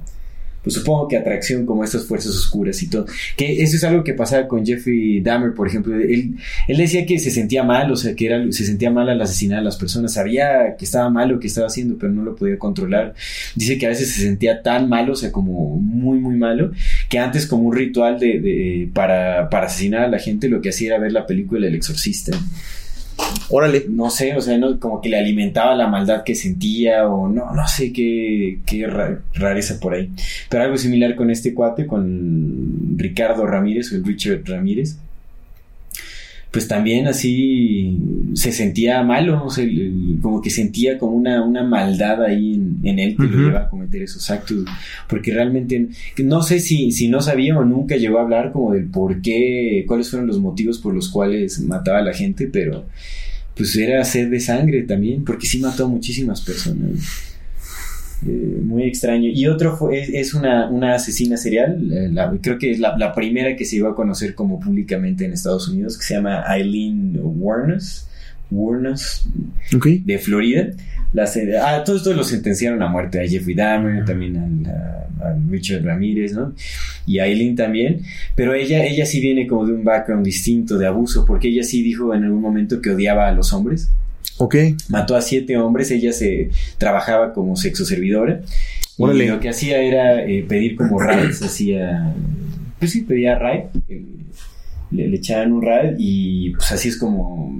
pues 0.63 0.75
supongo 0.75 1.07
que 1.07 1.17
atracción 1.17 1.65
como 1.65 1.83
estas 1.83 2.05
fuerzas 2.05 2.35
oscuras 2.35 2.81
y 2.83 2.89
todo. 2.89 3.05
Que 3.35 3.61
eso 3.63 3.75
es 3.75 3.83
algo 3.83 4.03
que 4.03 4.13
pasaba 4.13 4.47
con 4.47 4.65
Jeffrey 4.65 5.19
Dahmer, 5.21 5.53
por 5.53 5.67
ejemplo. 5.67 5.95
Él, 5.95 6.35
él 6.67 6.77
decía 6.77 7.05
que 7.05 7.17
se 7.19 7.31
sentía 7.31 7.63
mal, 7.63 7.91
o 7.91 7.95
sea, 7.95 8.15
que 8.15 8.27
era, 8.27 8.43
se 8.51 8.65
sentía 8.65 8.91
mal 8.91 9.09
al 9.09 9.21
asesinar 9.21 9.59
a 9.59 9.63
las 9.63 9.77
personas. 9.77 10.13
Sabía 10.13 10.75
que 10.77 10.85
estaba 10.85 11.09
mal 11.09 11.29
lo 11.29 11.39
que 11.39 11.47
estaba 11.47 11.67
haciendo, 11.67 11.97
pero 11.97 12.11
no 12.13 12.23
lo 12.23 12.35
podía 12.35 12.59
controlar. 12.59 13.13
Dice 13.55 13.77
que 13.77 13.85
a 13.87 13.89
veces 13.89 14.11
se 14.11 14.21
sentía 14.21 14.61
tan 14.61 14.87
malo, 14.87 15.13
o 15.13 15.15
sea, 15.15 15.31
como 15.31 15.77
muy, 15.77 16.19
muy 16.19 16.35
malo, 16.35 16.71
que 17.09 17.17
antes 17.19 17.47
como 17.47 17.63
un 17.63 17.75
ritual 17.75 18.19
de, 18.19 18.39
de- 18.39 18.89
para, 18.93 19.49
para 19.49 19.65
asesinar 19.67 20.01
a 20.03 20.07
la 20.09 20.19
gente, 20.19 20.47
lo 20.47 20.61
que 20.61 20.69
hacía 20.69 20.89
era 20.89 20.99
ver 20.99 21.11
la 21.11 21.25
película 21.25 21.65
El 21.67 21.75
Exorcista 21.75 22.37
Órale. 23.49 23.85
no 23.89 24.09
sé, 24.09 24.35
o 24.35 24.41
sea, 24.41 24.57
como 24.79 25.01
que 25.01 25.09
le 25.09 25.17
alimentaba 25.17 25.75
la 25.75 25.87
maldad 25.87 26.23
que 26.23 26.35
sentía 26.35 27.07
o 27.07 27.27
no, 27.27 27.53
no 27.53 27.67
sé 27.67 27.91
qué, 27.91 28.59
qué 28.65 28.87
ra- 28.87 29.21
rareza 29.33 29.79
por 29.79 29.93
ahí. 29.93 30.09
Pero 30.49 30.63
algo 30.63 30.77
similar 30.77 31.15
con 31.15 31.29
este 31.29 31.53
cuate, 31.53 31.85
con 31.85 32.95
Ricardo 32.97 33.45
Ramírez 33.45 33.91
o 33.91 33.95
el 33.95 34.05
Richard 34.05 34.43
Ramírez. 34.45 34.97
Pues 36.51 36.67
también 36.67 37.07
así 37.07 37.97
se 38.33 38.51
sentía 38.51 39.01
malo, 39.03 39.45
o 39.45 39.49
sea, 39.49 39.65
como 40.21 40.41
que 40.41 40.49
sentía 40.49 40.97
como 40.97 41.15
una, 41.15 41.43
una 41.43 41.63
maldad 41.63 42.23
ahí 42.23 42.55
en, 42.55 42.79
en 42.83 42.99
él 42.99 43.15
que 43.15 43.23
lo 43.23 43.37
lleva 43.37 43.61
a 43.61 43.69
cometer 43.69 44.01
esos 44.01 44.29
actos. 44.29 44.65
Porque 45.07 45.33
realmente, 45.33 45.87
no 46.23 46.43
sé 46.43 46.59
si, 46.59 46.91
si 46.91 47.07
no 47.07 47.21
sabía 47.21 47.57
o 47.57 47.63
nunca 47.63 47.95
llegó 47.95 48.19
a 48.19 48.23
hablar 48.23 48.51
como 48.51 48.73
del 48.73 48.85
por 48.85 49.21
qué, 49.21 49.85
cuáles 49.87 50.09
fueron 50.09 50.27
los 50.27 50.39
motivos 50.39 50.79
por 50.79 50.93
los 50.93 51.07
cuales 51.07 51.61
mataba 51.61 51.99
a 51.99 52.03
la 52.03 52.13
gente, 52.13 52.49
pero 52.51 52.85
pues 53.55 53.75
era 53.75 54.03
sed 54.03 54.29
de 54.29 54.39
sangre 54.39 54.83
también, 54.83 55.23
porque 55.23 55.47
sí 55.47 55.59
mató 55.59 55.85
a 55.85 55.89
muchísimas 55.89 56.41
personas. 56.41 57.30
Eh, 58.27 58.59
muy 58.63 58.83
extraño. 58.83 59.29
Y 59.33 59.47
otro 59.47 59.75
fue, 59.75 59.99
es, 59.99 60.09
es 60.09 60.33
una, 60.35 60.69
una 60.69 60.93
asesina 60.95 61.37
serial, 61.37 61.91
eh, 61.91 62.09
la- 62.11 62.31
creo 62.41 62.57
que 62.59 62.71
es 62.71 62.79
la, 62.79 62.95
la 62.97 63.13
primera 63.13 63.55
que 63.55 63.65
se 63.65 63.77
iba 63.77 63.89
a 63.89 63.95
conocer 63.95 64.35
como 64.35 64.59
públicamente 64.59 65.25
en 65.25 65.33
Estados 65.33 65.67
Unidos, 65.67 65.97
que 65.97 66.03
se 66.03 66.13
llama 66.15 66.43
Eileen 66.47 67.17
Warnes, 67.21 68.07
Warnes 68.51 69.25
de 70.05 70.19
Florida. 70.19 70.67
La, 71.13 71.25
se- 71.27 71.57
ah, 71.57 71.83
todos 71.83 72.01
estos 72.01 72.15
los 72.15 72.27
sentenciaron 72.27 72.81
a 72.83 72.87
muerte, 72.87 73.19
a 73.19 73.27
Jeffrey 73.27 73.55
Dahmer, 73.55 74.05
también 74.05 74.67
a 74.67 75.33
Richard 75.49 75.83
Ramírez, 75.83 76.33
¿no? 76.33 76.53
Y 77.05 77.19
a 77.19 77.25
Eileen 77.25 77.55
también, 77.55 78.01
pero 78.35 78.53
ella, 78.53 78.83
ella 78.85 79.05
sí 79.05 79.19
viene 79.19 79.45
como 79.47 79.65
de 79.65 79.73
un 79.73 79.83
background 79.83 80.23
distinto 80.25 80.77
de 80.77 80.87
abuso, 80.87 81.25
porque 81.25 81.47
ella 81.49 81.63
sí 81.63 81.81
dijo 81.83 82.13
en 82.15 82.23
algún 82.23 82.41
momento 82.41 82.81
que 82.81 82.91
odiaba 82.91 83.27
a 83.27 83.31
los 83.33 83.51
hombres, 83.51 83.89
Ok. 84.41 84.55
mató 84.89 85.15
a 85.15 85.21
siete 85.21 85.55
hombres, 85.57 85.91
ella 85.91 86.11
se 86.13 86.49
trabajaba 86.79 87.31
como 87.33 87.55
sexo 87.55 87.85
servidora 87.85 88.41
y 88.97 89.03
Órale. 89.03 89.27
lo 89.27 89.39
que 89.39 89.49
hacía 89.49 89.79
era 89.81 90.25
eh, 90.25 90.43
pedir 90.47 90.75
como 90.75 90.99
rides, 90.99 91.41
hacía, 91.43 92.11
pues 92.79 92.91
sí, 92.91 93.01
pedía 93.01 93.37
ride, 93.37 93.67
eh, 93.87 94.03
le, 94.89 95.07
le 95.09 95.17
echaban 95.17 95.51
un 95.53 95.61
ride 95.61 95.95
y 95.99 96.49
pues 96.55 96.71
así 96.71 96.89
es 96.89 96.97
como 96.97 97.55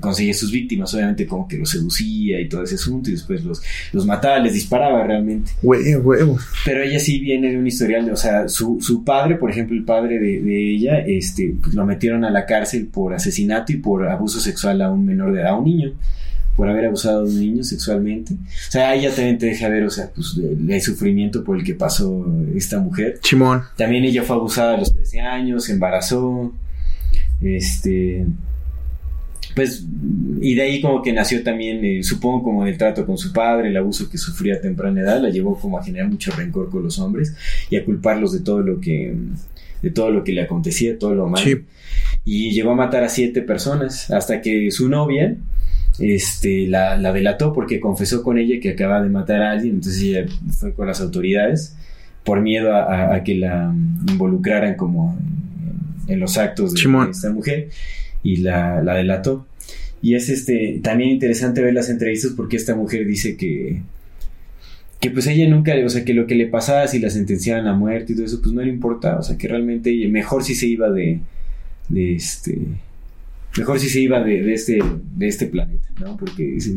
conseguía 0.00 0.34
sus 0.34 0.50
víctimas, 0.50 0.92
obviamente 0.94 1.26
como 1.26 1.46
que 1.46 1.58
los 1.58 1.70
seducía 1.70 2.40
y 2.40 2.48
todo 2.48 2.64
ese 2.64 2.74
asunto 2.76 3.10
y 3.10 3.12
después 3.12 3.44
los, 3.44 3.62
los 3.92 4.06
mataba, 4.06 4.38
les 4.38 4.54
disparaba 4.54 5.04
realmente. 5.06 5.52
Hue- 5.62 6.00
huevo. 6.02 6.38
Pero 6.64 6.82
ella 6.82 6.98
sí 6.98 7.20
viene 7.20 7.50
de 7.50 7.58
un 7.58 7.66
historial 7.66 8.06
de, 8.06 8.12
o 8.12 8.16
sea, 8.16 8.48
su, 8.48 8.78
su 8.80 9.04
padre, 9.04 9.36
por 9.36 9.50
ejemplo, 9.50 9.76
el 9.76 9.84
padre 9.84 10.18
de, 10.18 10.40
de 10.40 10.70
ella, 10.74 10.98
este, 11.00 11.54
pues 11.62 11.74
lo 11.74 11.84
metieron 11.86 12.24
a 12.24 12.30
la 12.30 12.46
cárcel 12.46 12.86
por 12.86 13.14
asesinato 13.14 13.72
y 13.72 13.76
por 13.76 14.08
abuso 14.08 14.40
sexual 14.40 14.80
a 14.82 14.90
un 14.90 15.04
menor 15.04 15.32
de 15.32 15.40
edad, 15.42 15.50
a 15.50 15.56
un 15.56 15.64
niño, 15.64 15.92
por 16.56 16.68
haber 16.68 16.86
abusado 16.86 17.24
de 17.24 17.30
un 17.32 17.40
niño 17.40 17.62
sexualmente. 17.64 18.34
O 18.34 18.70
sea, 18.70 18.94
ella 18.94 19.14
también 19.14 19.38
te 19.38 19.46
deja 19.46 19.68
ver, 19.68 19.84
o 19.84 19.90
sea, 19.90 20.10
pues 20.14 20.36
el, 20.36 20.70
el 20.70 20.82
sufrimiento 20.82 21.42
por 21.44 21.56
el 21.58 21.64
que 21.64 21.74
pasó 21.74 22.26
esta 22.54 22.78
mujer. 22.80 23.18
Chimón. 23.22 23.62
También 23.76 24.04
ella 24.04 24.22
fue 24.22 24.36
abusada 24.36 24.74
a 24.74 24.78
los 24.78 24.92
13 24.92 25.20
años, 25.20 25.64
se 25.64 25.72
embarazó, 25.72 26.52
este... 27.40 28.26
pues, 29.54 29.84
y 30.40 30.54
de 30.54 30.62
ahí 30.62 30.80
como 30.80 31.02
que 31.02 31.12
nació 31.12 31.42
también, 31.42 31.84
eh, 31.84 32.02
supongo 32.02 32.42
como 32.42 32.66
el 32.66 32.76
trato 32.78 33.04
con 33.06 33.18
su 33.18 33.32
padre, 33.32 33.68
el 33.68 33.76
abuso 33.76 34.08
que 34.08 34.16
sufría 34.18 34.54
a 34.56 34.60
temprana 34.60 35.00
edad, 35.00 35.20
la 35.20 35.30
llevó 35.30 35.58
como 35.58 35.78
a 35.78 35.82
generar 35.84 36.08
mucho 36.08 36.30
rencor 36.32 36.70
con 36.70 36.82
los 36.82 36.98
hombres 36.98 37.34
y 37.68 37.76
a 37.76 37.84
culparlos 37.84 38.32
de 38.32 38.40
todo 38.40 38.60
lo 38.60 38.80
que, 38.80 39.14
de 39.82 39.90
todo 39.90 40.10
lo 40.10 40.22
que 40.24 40.32
le 40.32 40.42
acontecía, 40.42 40.98
todo 40.98 41.14
lo 41.14 41.26
malo. 41.28 41.44
Sí. 41.44 41.56
Y 42.24 42.52
llegó 42.52 42.70
a 42.72 42.74
matar 42.76 43.02
a 43.04 43.08
siete 43.08 43.42
personas 43.42 44.10
hasta 44.10 44.40
que 44.40 44.70
su 44.70 44.88
novia, 44.88 45.36
este, 45.98 46.66
la, 46.66 46.96
la 46.96 47.12
delató 47.12 47.52
porque 47.52 47.80
confesó 47.80 48.22
con 48.22 48.38
ella 48.38 48.60
que 48.60 48.70
acaba 48.70 49.02
de 49.02 49.08
matar 49.10 49.42
a 49.42 49.50
alguien, 49.52 49.74
entonces 49.76 50.02
ella 50.02 50.26
fue 50.56 50.72
con 50.72 50.86
las 50.86 51.00
autoridades 51.00 51.76
por 52.24 52.40
miedo 52.40 52.74
a, 52.74 52.82
a- 52.84 53.14
a 53.16 53.24
que 53.24 53.34
la 53.34 53.74
involucraran 54.08 54.74
como 54.76 55.18
en, 56.06 56.20
los 56.20 56.36
actos 56.38 56.72
de 56.74 56.80
esta 57.10 57.30
mujer 57.30 57.68
y 58.22 58.36
la, 58.38 58.82
la 58.82 58.94
delató. 58.94 59.46
Y 60.02 60.14
es 60.14 60.28
este 60.28 60.80
también 60.82 61.10
interesante 61.10 61.60
ver 61.62 61.74
las 61.74 61.90
entrevistas 61.90 62.32
porque 62.36 62.56
esta 62.56 62.74
mujer 62.74 63.06
dice 63.06 63.36
que 63.36 63.82
que 65.00 65.10
pues 65.10 65.26
ella 65.26 65.48
nunca, 65.48 65.72
o 65.84 65.88
sea, 65.88 66.04
que 66.04 66.12
lo 66.12 66.26
que 66.26 66.34
le 66.34 66.46
pasaba 66.46 66.86
si 66.86 66.98
la 66.98 67.08
sentenciaban 67.08 67.66
a 67.66 67.72
muerte 67.74 68.12
y 68.12 68.16
todo 68.16 68.26
eso, 68.26 68.40
pues 68.42 68.52
no 68.52 68.60
le 68.60 68.68
importaba, 68.68 69.20
o 69.20 69.22
sea, 69.22 69.38
que 69.38 69.48
realmente 69.48 69.88
ella- 69.90 70.10
mejor 70.10 70.44
si 70.44 70.54
se 70.54 70.66
iba 70.66 70.90
de, 70.90 71.20
de 71.88 72.14
este, 72.16 72.58
mejor 73.56 73.80
si 73.80 73.88
se 73.88 74.00
iba 74.00 74.22
de, 74.22 74.42
de 74.42 74.52
este, 74.52 74.78
de 75.16 75.26
este 75.26 75.46
planeta, 75.46 75.88
¿no? 76.00 76.18
Porque 76.18 76.42
dice- 76.44 76.74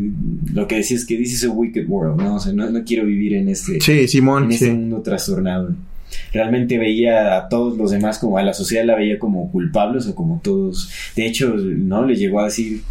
lo 0.54 0.68
que 0.70 0.76
decía 0.78 0.96
es 0.96 1.06
que 1.06 1.18
this 1.18 1.34
is 1.34 1.44
a 1.44 1.50
wicked 1.50 1.86
world, 1.88 2.22
¿no? 2.22 2.36
O 2.36 2.40
sea, 2.40 2.54
no, 2.54 2.70
no 2.70 2.84
quiero 2.86 3.06
vivir 3.06 3.34
en 3.34 3.50
este, 3.50 3.82
Sí, 3.82 4.08
Simón, 4.08 4.46
en 4.46 4.52
este 4.54 4.66
sí. 4.68 4.72
mundo 4.72 5.02
trastornado. 5.02 5.76
Realmente 6.34 6.78
veía 6.78 7.38
a 7.38 7.50
todos 7.50 7.78
los 7.78 7.92
demás 7.92 8.20
como 8.20 8.38
a 8.38 8.44
la 8.44 8.54
sociedad 8.54 8.86
la 8.86 8.96
veía 8.96 9.20
como 9.20 9.52
culpables 9.52 10.08
o 10.08 10.16
como 10.16 10.42
todos. 10.44 10.90
De 11.16 11.26
hecho, 11.28 11.54
no 11.56 12.06
le 12.06 12.16
llegó 12.16 12.40
a 12.42 12.46
decir 12.46 12.82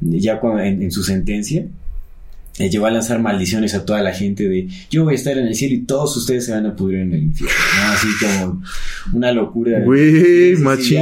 ya 0.00 0.38
cuando- 0.40 0.62
en, 0.62 0.82
en 0.82 0.90
su 0.90 1.02
sentencia 1.02 1.64
le 2.58 2.70
llegó 2.70 2.86
a 2.86 2.90
lanzar 2.90 3.20
maldiciones 3.20 3.74
a 3.74 3.84
toda 3.84 4.00
la 4.02 4.14
gente 4.14 4.48
de 4.48 4.66
yo 4.88 5.04
voy 5.04 5.12
a 5.12 5.16
estar 5.16 5.36
en 5.36 5.46
el 5.46 5.54
cielo 5.54 5.74
y 5.74 5.80
todos 5.80 6.16
ustedes 6.16 6.46
se 6.46 6.52
van 6.52 6.64
a 6.64 6.74
pudrir 6.74 7.00
en 7.00 7.12
el 7.12 7.22
infierno. 7.24 7.54
¿no? 7.76 7.92
Así 7.92 8.08
como 8.18 8.62
una 9.12 9.30
locura. 9.32 9.80
Güey, 9.80 10.56
machín. 10.56 10.98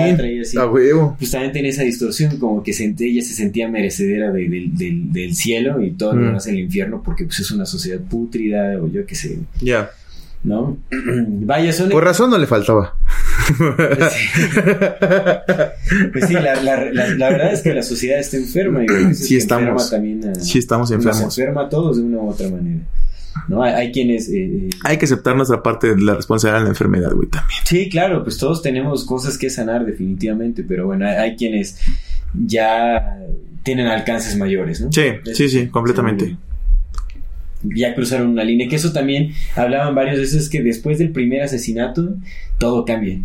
A 0.59 0.67
huevo. 0.67 1.17
Justamente 1.21 1.61
en 1.61 1.67
esa 1.67 1.85
distorsión, 1.85 2.39
como 2.39 2.61
que 2.65 2.73
sent- 2.73 3.01
ella 3.01 3.23
se 3.23 3.35
sentía 3.35 3.69
merecedera 3.69 4.33
de- 4.33 4.49
del- 4.49 4.77
del- 4.77 5.13
del 5.13 5.35
cielo 5.37 5.81
y 5.81 5.93
todo 5.93 6.15
lo 6.15 6.23
Mm. 6.23 6.27
demás 6.27 6.47
en 6.49 6.55
el 6.57 6.61
infierno 6.63 7.01
porque 7.05 7.25
pues 7.25 7.39
es 7.39 7.51
una 7.53 7.67
sociedad 7.67 8.01
pútrida 8.01 8.77
o 8.83 8.89
yo 8.91 9.07
qué 9.07 9.15
sé, 9.15 9.39
Ya. 9.61 9.91
¿No? 10.45 10.77
Vaya. 10.91 11.73
Por 11.91 12.05
razón 12.05 12.31
no 12.31 12.39
le 12.39 12.47
faltaba. 12.47 12.95
Pues 16.13 16.27
sí, 16.27 16.33
la, 16.35 16.55
la- 16.63 16.91
la- 16.93 17.09
la 17.17 17.31
verdad 17.31 17.53
es 17.53 17.61
que 17.63 17.75
la 17.75 17.83
sociedad 17.83 18.19
está 18.19 18.37
enferma 18.37 18.83
y 18.85 19.15
Sí 19.15 19.37
estamos. 19.37 19.69
enferma 19.69 19.91
también 19.91 20.29
a- 20.29 20.35
Sí 20.37 20.59
estamos 20.59 20.91
nos 20.91 20.99
enfermos. 20.99 21.39
enferma 21.39 21.63
a 21.63 21.69
todos 21.69 21.97
de 21.97 22.03
una 22.03 22.19
u 22.19 22.29
otra 22.31 22.49
manera. 22.49 22.81
¿no? 23.49 23.63
Hay, 23.63 23.73
hay 23.73 23.93
quienes... 23.93 24.29
eh, 24.29 24.45
eh, 24.45 24.71
Hay 24.85 24.97
que 24.97 25.05
aceptar 25.07 25.35
nuestra 25.37 25.63
parte 25.63 25.95
de 25.95 26.01
la 26.01 26.15
responsabilidad 26.15 26.61
de 26.61 26.65
la 26.65 26.71
enfermedad, 26.71 27.11
güey, 27.13 27.29
también. 27.29 27.59
Sí, 27.65 27.89
claro, 27.89 28.23
pues 28.23 28.39
todos 28.39 28.63
tenemos 28.63 29.05
cosas 29.05 29.37
que 29.37 29.51
sanar 29.51 29.85
definitivamente, 29.85 30.63
pero 30.65 30.87
bueno, 30.87 31.07
hay, 31.07 31.15
hay 31.17 31.37
quienes 31.37 31.79
ya 32.33 33.19
tienen 33.63 33.87
alcances 33.89 34.37
mayores, 34.37 34.81
¿no? 34.81 34.93
Sí, 34.93 35.03
Es- 35.27 35.37
sí, 35.37 35.49
sí, 35.49 35.67
completamente. 35.69 36.37
Ya 37.65 37.95
cruzaron 37.95 38.29
una 38.29 38.45
línea, 38.45 38.69
que 38.69 38.77
eso 38.77 38.93
también 38.93 39.33
hablaban 39.57 39.95
varios 39.95 40.19
de 40.19 40.25
eso, 40.25 40.39
es 40.39 40.49
que 40.49 40.63
después 40.63 40.99
del 40.99 41.11
primer 41.11 41.43
asesinato 41.43 42.15
todo 42.59 42.85
cambia. 42.85 43.19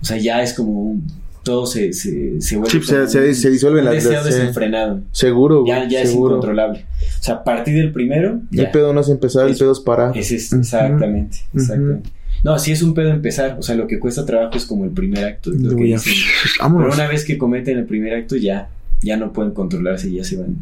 O 0.00 0.04
sea, 0.04 0.16
ya 0.16 0.42
es 0.42 0.54
como 0.54 0.70
un... 0.72 1.06
Todo 1.42 1.64
se, 1.66 1.94
se, 1.94 2.38
se 2.42 2.56
vuelve 2.58 2.70
Sí, 2.70 2.86
se- 3.08 3.34
se- 3.34 3.50
disuelve 3.50 3.78
un 3.78 3.86
la- 3.86 3.92
deseo 3.92 4.22
desenfrenado. 4.22 5.00
Seguro. 5.10 5.64
Ya, 5.66 5.88
ya 5.88 6.02
es 6.02 6.12
incontrolable. 6.12 6.84
O 7.18 7.22
sea, 7.22 7.36
a 7.36 7.44
partir 7.44 7.74
del 7.76 7.92
primero, 7.92 8.42
El 8.52 8.58
ya. 8.58 8.70
pedo 8.72 8.92
no 8.92 9.00
es 9.00 9.08
empezar, 9.08 9.46
el 9.46 9.52
Es- 9.52 9.58
pedo 9.58 9.72
es 9.72 9.80
parar. 9.80 10.16
Ese 10.16 10.36
es 10.36 10.52
Ujú. 10.52 10.60
exactamente, 10.60 11.38
exactamente. 11.54 12.10
No, 12.44 12.58
sí 12.58 12.72
es 12.72 12.82
un 12.82 12.92
pedo 12.92 13.08
empezar. 13.10 13.56
O 13.58 13.62
sea, 13.62 13.74
lo 13.74 13.86
que 13.86 13.98
cuesta 13.98 14.26
trabajo 14.26 14.54
es 14.56 14.66
como 14.66 14.84
el 14.84 14.90
primer 14.90 15.24
acto. 15.24 15.50
lo 15.50 15.74
que 15.76 15.84
dicen. 15.84 16.12
Pero 16.58 16.92
una 16.92 17.08
vez 17.08 17.24
que 17.24 17.38
cometen 17.38 17.78
el 17.78 17.86
primer 17.86 18.14
acto, 18.14 18.36
ya, 18.36 18.68
ya 19.02 19.16
no 19.16 19.32
pueden 19.32 19.52
controlarse, 19.52 20.12
ya 20.12 20.24
se 20.24 20.36
van 20.36 20.56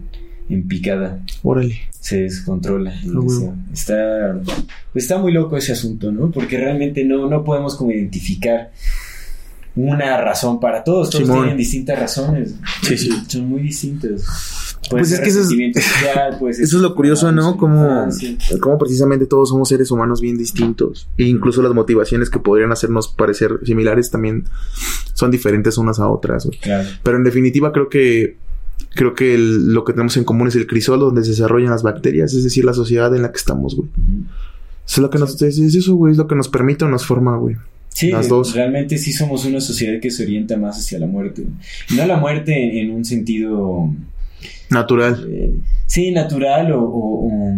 en 0.49 0.67
picada. 0.69 1.21
Órale. 1.43 1.81
Se 2.01 2.23
descontrola. 2.23 2.95
Está, 3.73 4.41
pues 4.93 5.05
está 5.05 5.19
muy 5.19 5.33
loco 5.33 5.57
ese 5.57 5.73
asunto, 5.73 6.11
¿no? 6.13 6.31
Porque 6.31 6.57
realmente 6.57 7.05
no, 7.05 7.29
no 7.29 7.45
podemos 7.45 7.77
como 7.77 7.91
identificar 7.93 8.71
una 9.77 10.21
razón 10.21 10.59
para 10.59 10.83
todos. 10.83 11.11
Todos 11.11 11.29
tienen 11.31 11.57
distintas 11.57 11.99
razones. 11.99 12.55
Sí, 12.83 12.99
sí. 12.99 13.11
Son 13.29 13.49
muy 13.49 13.63
distintas. 13.63 14.77
Puede 14.91 15.03
Pues 15.03 15.13
es 15.13 15.21
que 15.21 15.29
eso 15.29 15.41
es- 15.41 15.49
social, 15.85 16.39
Eso 16.49 16.63
es 16.63 16.83
lo 16.83 16.95
curioso, 16.95 17.31
¿no? 17.31 17.57
Como, 17.57 18.09
como 18.61 18.79
precisamente 18.79 19.27
todos 19.27 19.51
somos 19.51 19.69
seres 19.69 19.91
humanos 19.91 20.21
bien 20.21 20.39
distintos. 20.39 21.09
E 21.19 21.25
incluso 21.25 21.63
las 21.63 21.75
motivaciones 21.75 22.31
que 22.31 22.39
podrían 22.39 22.73
hacernos 22.73 23.09
parecer 23.09 23.61
similares 23.65 24.11
también 24.11 24.45
son 25.15 25.31
diferentes 25.31 25.77
unas 25.79 25.99
a 26.01 26.09
otras. 26.09 26.49
Claro. 26.61 26.89
Pero 27.03 27.17
en 27.19 27.25
definitiva 27.25 27.71
creo 27.73 27.89
que 27.89 28.37
creo 28.95 29.15
que 29.15 29.35
el- 29.35 29.73
lo 29.73 29.85
que 29.85 29.93
tenemos 29.93 30.17
en 30.17 30.25
común 30.25 30.49
es 30.49 30.57
el 30.57 30.67
crisol 30.67 31.01
donde 31.01 31.23
se 31.25 31.31
desarrollan 31.31 31.71
las 31.71 31.83
bacterias, 31.83 32.33
es 32.35 32.45
decir, 32.45 32.65
la 32.65 32.73
sociedad 32.75 33.15
en 33.15 33.23
la 33.23 33.31
que 33.33 33.39
estamos, 33.39 33.77
güey. 33.77 33.89
Es 34.87 34.99
lo 34.99 35.11
que 35.11 35.19
nos 35.19 35.41
es 35.43 35.59
es 35.59 35.75
eso, 35.75 35.95
güey, 35.97 36.13
es 36.13 36.19
lo 36.19 36.27
que 36.27 36.35
nos 36.35 36.49
permite 36.49 36.85
o 36.85 36.89
nos 36.89 37.05
forma, 37.07 37.37
güey. 37.37 37.57
Sí, 37.91 38.11
Las 38.11 38.29
dos. 38.29 38.55
realmente 38.55 38.97
sí 38.97 39.13
somos 39.13 39.45
una 39.45 39.61
sociedad 39.61 40.01
que 40.01 40.11
se 40.11 40.23
orienta 40.23 40.57
más 40.57 40.79
hacia 40.79 40.99
la 41.01 41.07
muerte. 41.07 41.45
No 41.97 42.07
la 42.07 42.17
muerte 42.17 42.81
en, 42.81 42.91
un 42.93 43.05
sentido, 43.05 43.93
Natural. 44.71 45.27
eh, 45.29 45.55
sí, 45.87 46.13
natural 46.13 46.71
o, 46.73 46.83
o, 46.83 47.27
o, 47.29 47.55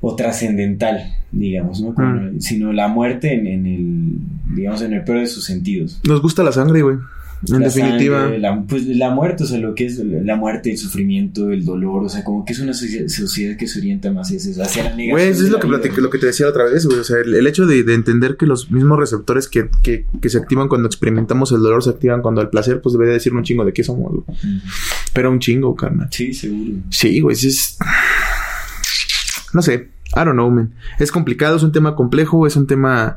o 0.00 0.16
trascendental, 0.16 1.14
digamos, 1.32 1.80
¿no? 1.80 1.94
Como- 1.94 2.08
Mm. 2.08 2.40
Sino 2.40 2.72
la 2.72 2.88
muerte 2.88 3.34
en, 3.34 3.46
en 3.46 3.66
el, 3.66 4.54
digamos, 4.54 4.82
en 4.82 4.92
el 4.92 5.02
peor 5.04 5.20
de 5.20 5.26
sus 5.26 5.44
sentidos. 5.44 6.00
Nos 6.06 6.20
gusta 6.22 6.42
la 6.44 6.52
sangre, 6.52 6.82
güey. 6.82 6.98
En 7.46 7.60
La 7.60 7.66
definitiva. 7.68 8.20
sangre, 8.22 8.38
la, 8.40 8.62
pues 8.62 8.84
la 8.86 9.10
muerte, 9.10 9.44
o 9.44 9.46
sea, 9.46 9.58
lo 9.58 9.72
que 9.76 9.86
es 9.86 9.98
la 9.98 10.34
muerte, 10.34 10.72
el 10.72 10.76
sufrimiento, 10.78 11.52
el 11.52 11.64
dolor, 11.64 12.02
o 12.02 12.08
sea, 12.08 12.24
como 12.24 12.44
que 12.44 12.52
es 12.52 12.58
una 12.58 12.72
socie- 12.72 13.08
sociedad 13.08 13.56
que 13.56 13.68
se 13.68 13.78
orienta 13.78 14.10
más 14.10 14.26
hacia, 14.26 14.38
eso, 14.50 14.60
hacia 14.60 14.82
la 14.82 14.90
negación. 14.90 15.10
Güey, 15.12 15.28
eso 15.28 15.44
es 15.44 15.50
lo 15.50 15.60
que, 15.60 15.68
vida. 15.68 15.78
platic- 15.80 15.96
lo 15.98 16.10
que 16.10 16.18
te 16.18 16.26
decía 16.26 16.48
otra 16.48 16.64
vez, 16.64 16.84
güey. 16.86 16.98
O 16.98 17.04
sea, 17.04 17.18
el, 17.18 17.32
el 17.34 17.46
hecho 17.46 17.64
de, 17.66 17.84
de 17.84 17.94
entender 17.94 18.36
que 18.36 18.46
los 18.46 18.72
mismos 18.72 18.98
receptores 18.98 19.46
que, 19.46 19.68
que, 19.84 20.04
que 20.20 20.28
se 20.30 20.38
activan 20.38 20.66
cuando 20.68 20.88
experimentamos 20.88 21.52
el 21.52 21.60
dolor 21.60 21.84
se 21.84 21.90
activan 21.90 22.22
cuando 22.22 22.40
el 22.40 22.48
placer, 22.48 22.80
pues 22.80 22.94
debe 22.94 23.06
de 23.06 23.12
decir 23.12 23.32
un 23.32 23.44
chingo 23.44 23.64
de 23.64 23.72
qué 23.72 23.84
somos, 23.84 24.10
güey. 24.10 24.24
Mm. 24.42 24.60
Pero 25.12 25.30
un 25.30 25.38
chingo, 25.38 25.76
carnal. 25.76 26.08
Sí, 26.10 26.34
seguro. 26.34 26.72
Sí, 26.90 27.20
güey, 27.20 27.36
es. 27.36 27.78
No 29.54 29.62
sé. 29.62 29.88
I 30.16 30.24
don't 30.24 30.32
know, 30.32 30.50
man. 30.50 30.74
Es 30.98 31.12
complicado, 31.12 31.56
es 31.56 31.62
un 31.62 31.70
tema 31.70 31.94
complejo, 31.94 32.46
es 32.48 32.56
un 32.56 32.66
tema. 32.66 33.16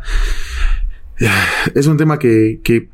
Es 1.75 1.87
un 1.87 1.97
tema 1.97 2.17
que, 2.19 2.59
que, 2.63 2.89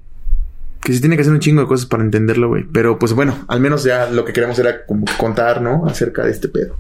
que 0.88 0.93
se 0.93 1.01
tiene 1.01 1.18
que 1.18 1.22
hacer 1.23 1.34
un 1.34 1.41
chingo 1.41 1.59
de 1.59 1.68
cosas 1.68 1.85
para 1.85 2.01
entenderlo, 2.01 2.47
güey. 2.47 2.64
Pero 2.72 2.97
pues 2.97 3.11
bueno, 3.11 3.35
al 3.49 3.59
menos 3.59 3.84
ya 3.84 4.09
lo 4.09 4.23
que 4.23 4.31
queremos 4.31 4.57
era 4.57 4.85
como 4.85 5.03
contar, 5.18 5.61
¿no? 5.61 5.85
Acerca 5.85 6.23
de 6.23 6.31
este 6.31 6.47
pedo. 6.47 6.77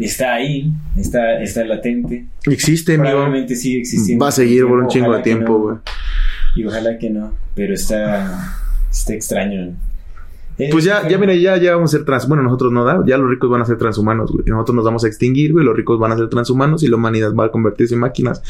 Está 0.00 0.32
ahí, 0.32 0.72
está, 0.96 1.38
está 1.42 1.62
latente. 1.62 2.28
Existe, 2.46 2.94
amigo. 2.94 3.10
Probablemente 3.10 3.54
sigue 3.54 3.80
existiendo. 3.80 4.24
Va 4.24 4.30
a 4.30 4.32
seguir 4.32 4.62
por 4.62 4.78
un 4.78 4.86
Ojalá 4.86 4.88
chingo 4.88 5.14
de 5.14 5.22
tiempo, 5.22 5.52
no. 5.52 5.58
güey. 5.58 5.76
Y 6.56 6.64
ojalá 6.64 6.96
que 6.96 7.10
no, 7.10 7.34
pero 7.54 7.74
está, 7.74 8.56
está 8.90 9.12
extraño. 9.12 9.74
Eh, 10.56 10.68
Pues 10.72 10.84
ya, 10.84 11.06
ya, 11.06 11.18
mira, 11.18 11.34
ya, 11.34 11.58
ya 11.58 11.74
vamos 11.74 11.92
a 11.92 11.98
ser 11.98 12.06
trans. 12.06 12.26
Bueno, 12.26 12.42
nosotros 12.42 12.72
no 12.72 12.86
da. 12.86 13.02
Ya 13.06 13.18
los 13.18 13.28
ricos 13.28 13.50
van 13.50 13.60
a 13.60 13.66
ser 13.66 13.76
transhumanos, 13.76 14.32
güey. 14.32 14.44
Nosotros 14.46 14.76
nos 14.76 14.84
vamos 14.86 15.04
a 15.04 15.08
extinguir, 15.08 15.52
güey. 15.52 15.62
Los 15.66 15.76
ricos 15.76 15.98
van 15.98 16.12
a 16.12 16.16
ser 16.16 16.30
transhumanos 16.30 16.82
y 16.82 16.88
la 16.88 16.96
humanidad 16.96 17.34
va 17.34 17.44
a 17.44 17.50
convertirse 17.50 17.92
en 17.92 18.00
máquinas. 18.00 18.42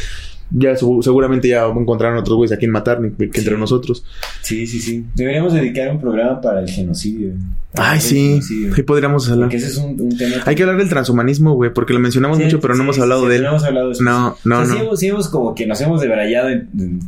Ya 0.55 0.77
seguramente 0.77 1.49
ya 1.49 1.65
encontrarán 1.67 2.19
otros 2.19 2.37
güeyes 2.37 2.53
a 2.53 2.59
quien 2.59 2.71
matar 2.71 3.01
que 3.01 3.25
entre 3.25 3.43
Sí. 3.55 3.57
nosotros. 3.59 4.05
Sí, 4.43 4.67
sí, 4.67 4.81
sí. 4.81 5.05
Deberíamos 5.15 5.53
dedicar 5.55 5.91
un 5.91 6.01
programa 6.01 6.41
para 6.41 6.61
el 6.61 6.69
genocidio. 6.69 7.33
Para 7.73 7.93
Ay, 7.93 7.97
el 7.97 8.03
sí. 8.03 8.29
genocidio. 8.29 8.75
Sí, 8.75 8.83
podríamos 8.83 9.31
hablar. 9.31 9.47
Porque 9.49 9.57
ese 9.57 9.69
es 9.69 9.79
un, 9.79 9.99
un 9.99 10.17
tema. 10.17 10.37
Hay 10.45 10.55
que 10.55 10.63
hablar 10.63 10.77
del 10.79 10.91
transhumanismo, 10.91 11.55
güey, 11.55 11.73
porque 11.73 11.95
lo 11.95 12.01
mencionamos 12.01 12.37
Sí, 12.37 12.45
mucho, 12.45 12.61
pero 12.61 12.75
no 12.75 12.83
hemos 12.83 12.99
hablado 12.99 13.27
de 13.29 13.37
él. 13.37 13.43
No 13.45 13.49
hemos 13.51 13.65
hablado 13.65 13.87
de 13.89 13.93
eso. 13.95 14.03
No, 14.05 14.37
no, 14.45 14.61
O 14.61 14.65
sea, 14.67 14.75
no. 14.75 14.81
hemos, 14.83 15.01
sí 15.01 15.07
hemos 15.09 15.29
como 15.29 15.55
que 15.55 15.67
nos 15.67 15.81
hemos 15.81 16.01
debrayado 16.03 16.51
en, 16.51 16.69
en- 16.79 17.01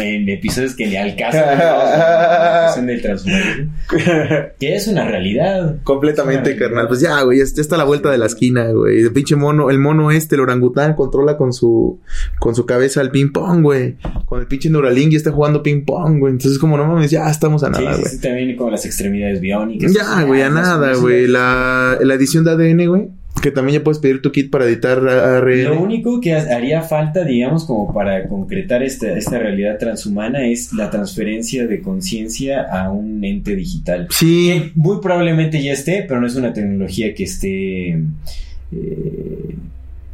en 0.00 0.28
episodios 0.28 0.74
que 0.76 0.86
ni 0.86 0.96
al 0.96 1.16
caso. 1.16 1.38
¿no? 1.44 1.44
La 1.56 2.60
cuestión 2.64 2.86
del 2.86 3.02
transhumanismo. 3.02 3.72
Que 4.58 4.74
es 4.76 4.86
una 4.86 5.04
realidad. 5.08 5.76
Completamente, 5.82 6.56
carnal. 6.56 6.86
Pues 6.86 7.00
ya, 7.00 7.20
güey, 7.22 7.38
ya 7.38 7.44
está 7.44 7.74
a 7.74 7.78
la 7.78 7.84
vuelta 7.84 8.10
de 8.10 8.18
la 8.18 8.26
esquina, 8.26 8.70
güey. 8.70 9.00
El 9.00 9.12
pinche 9.12 9.34
mono, 9.36 9.68
el 9.70 9.78
mono 9.80 10.10
este, 10.12 10.36
el 10.36 10.42
orangután, 10.42 10.94
controla 10.94 11.36
con 11.36 11.52
su, 11.52 11.98
con 12.38 12.54
su 12.54 12.66
cabeza 12.68 13.00
el 13.00 13.10
ping 13.10 13.32
pong, 13.32 13.62
güey. 13.62 13.96
Con 14.26 14.40
el 14.40 14.46
pinche 14.46 14.70
Neuralink 14.70 15.10
ya 15.10 15.16
está 15.16 15.32
jugando 15.32 15.64
ping 15.64 15.84
pong, 15.84 16.20
güey. 16.20 16.32
Entonces, 16.34 16.60
como 16.60 16.76
no 16.76 16.86
mames, 16.86 17.10
ya 17.10 17.28
estamos 17.28 17.64
a 17.64 17.74
Sí, 17.74 17.82
nada, 17.82 17.94
sí, 17.96 18.00
güey. 18.02 18.12
sí, 18.12 18.20
también 18.20 18.56
como 18.56 18.70
las 18.70 18.84
extremidades 18.86 19.40
biónicas. 19.40 19.92
Ya, 19.92 20.22
güey, 20.22 20.42
a 20.42 20.50
nada, 20.50 20.94
güey. 20.94 21.26
La, 21.26 21.98
la 22.00 22.14
edición 22.14 22.44
de 22.44 22.52
ADN, 22.52 22.86
güey. 22.86 23.08
Que 23.42 23.52
también 23.52 23.78
ya 23.78 23.84
puedes 23.84 24.00
pedir 24.00 24.20
tu 24.20 24.32
kit 24.32 24.50
para 24.50 24.64
editar 24.64 24.98
ARN. 24.98 25.64
Lo 25.64 25.80
único 25.80 26.20
que 26.20 26.34
haría 26.34 26.82
falta, 26.82 27.24
digamos, 27.24 27.64
como 27.64 27.94
para 27.94 28.26
concretar 28.26 28.82
esta, 28.82 29.16
esta 29.16 29.38
realidad 29.38 29.78
transhumana 29.78 30.44
es 30.46 30.72
la 30.72 30.90
transferencia 30.90 31.66
de 31.68 31.80
conciencia 31.80 32.62
a 32.62 32.90
un 32.90 33.22
ente 33.24 33.54
digital. 33.54 34.08
Sí. 34.10 34.48
Que 34.48 34.72
muy 34.74 35.00
probablemente 35.00 35.62
ya 35.62 35.72
esté, 35.72 36.04
pero 36.08 36.20
no 36.20 36.26
es 36.26 36.34
una 36.34 36.52
tecnología 36.52 37.14
que 37.14 37.24
esté... 37.24 37.90
Eh, 38.72 39.54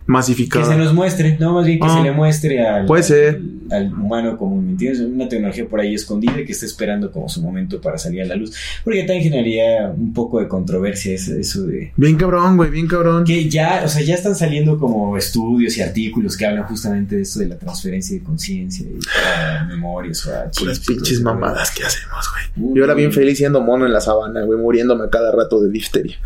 masificada. 0.07 0.65
Que 0.67 0.73
se 0.73 0.79
nos 0.79 0.93
muestre, 0.93 1.37
no, 1.41 1.55
más 1.55 1.67
bien 1.67 1.79
que 1.79 1.87
Ah. 1.89 1.97
se 1.97 2.03
le 2.03 2.13
muestre 2.13 2.67
al, 2.67 2.85
Puede 2.87 3.03
ser. 3.03 3.41
al, 3.71 3.87
al 3.87 3.93
humano 3.95 4.37
común, 4.37 4.65
¿me 4.67 4.71
entiendes? 4.73 5.01
Una 5.01 5.29
tecnología 5.29 5.67
por 5.67 5.81
ahí 5.81 5.95
escondida 5.95 6.35
que 6.45 6.53
está 6.53 6.67
esperando 6.67 7.11
como 7.11 7.29
su 7.29 7.41
momento 7.41 7.81
para 7.81 7.97
salir 7.97 8.21
a 8.23 8.27
la 8.27 8.35
luz. 8.37 8.55
Porque 8.85 9.01
también 9.05 9.23
generaría 9.23 9.93
un 9.97 10.13
poco 10.13 10.41
de 10.41 10.49
controversia 10.49 11.15
eso, 11.15 11.35
eso 11.35 11.63
de... 11.67 11.93
Bien 11.97 12.17
cabrón, 12.17 12.57
güey, 12.57 12.71
bien 12.71 12.87
cabrón. 12.87 13.25
Que 13.25 13.49
ya, 13.49 13.83
o 13.85 13.89
sea, 13.89 14.03
ya 14.03 14.15
están 14.15 14.35
saliendo 14.37 14.79
como 14.79 15.17
estudios 15.17 15.77
y 15.79 15.83
artículos 15.83 16.37
que 16.37 16.45
hablan 16.47 16.65
justamente 16.65 17.17
de 17.17 17.23
esto 17.23 17.39
de 17.41 17.49
la 17.49 17.57
transferencia 17.59 18.17
de 18.19 18.23
conciencia 18.23 18.87
y 18.87 18.99
a 19.27 19.65
memorias 19.65 20.27
o 20.27 20.35
a 20.35 20.51
Puras 20.51 20.53
chips 20.53 20.81
y 20.81 20.85
todo 20.87 20.97
pinches 20.97 21.21
mamadas 21.23 21.71
que 21.71 21.83
hacemos, 21.85 22.27
güey. 22.57 22.75
Yo 22.77 22.85
era 22.85 22.95
bien 22.95 23.13
feliz 23.13 23.39
siendo 23.39 23.61
mono 23.63 23.87
en 23.87 23.93
la 23.93 24.01
sabana, 24.01 24.43
güey, 24.43 24.59
muriéndome 24.59 25.05
a 25.07 25.11
cada 25.11 25.33
rato 25.33 25.61
de 25.63 25.71
difteria. 25.71 26.17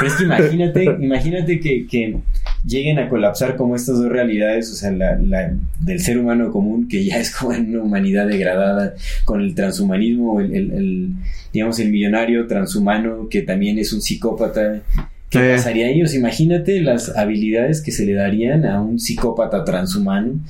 Pero 0.00 0.10
es 0.10 0.16
que 0.16 0.24
imagínate, 0.24 0.84
imagínate 1.00 1.60
que, 1.60 1.86
que 1.86 2.16
lleguen 2.64 2.98
a 2.98 3.08
colapsar 3.08 3.56
como 3.56 3.74
estas 3.76 3.96
dos 3.98 4.08
realidades, 4.10 4.70
o 4.70 4.74
sea, 4.74 4.90
la, 4.90 5.16
la 5.18 5.52
del 5.80 6.00
ser 6.00 6.18
humano 6.18 6.50
común, 6.52 6.88
que 6.88 7.04
ya 7.04 7.18
es 7.18 7.34
como 7.34 7.52
en 7.54 7.70
una 7.74 7.82
humanidad 7.84 8.26
degradada, 8.28 8.94
con 9.24 9.40
el 9.40 9.54
transhumanismo, 9.54 10.40
el, 10.40 10.54
el- 10.54 10.70
el, 10.72 11.08
digamos, 11.52 11.78
el 11.80 11.90
millonario 11.90 12.46
transhumano, 12.46 13.28
que 13.28 13.42
también 13.42 13.78
es 13.78 13.92
un 13.92 14.00
psicópata. 14.02 14.82
¿Qué 15.30 15.38
Eh. 15.52 15.54
pasaría 15.56 15.86
a 15.86 15.90
ellos? 15.90 16.14
Imagínate 16.14 16.80
las 16.80 17.16
habilidades 17.16 17.80
que 17.82 17.92
se 17.92 18.04
le 18.04 18.14
darían 18.14 18.66
a 18.66 18.80
un 18.82 18.98
psicópata 18.98 19.64
transhumano, 19.64 20.40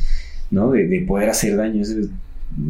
¿no? 0.50 0.70
De, 0.72 0.86
de 0.88 1.00
poder 1.02 1.28
hacer 1.28 1.56
daño. 1.56 1.82
Eso 1.82 1.94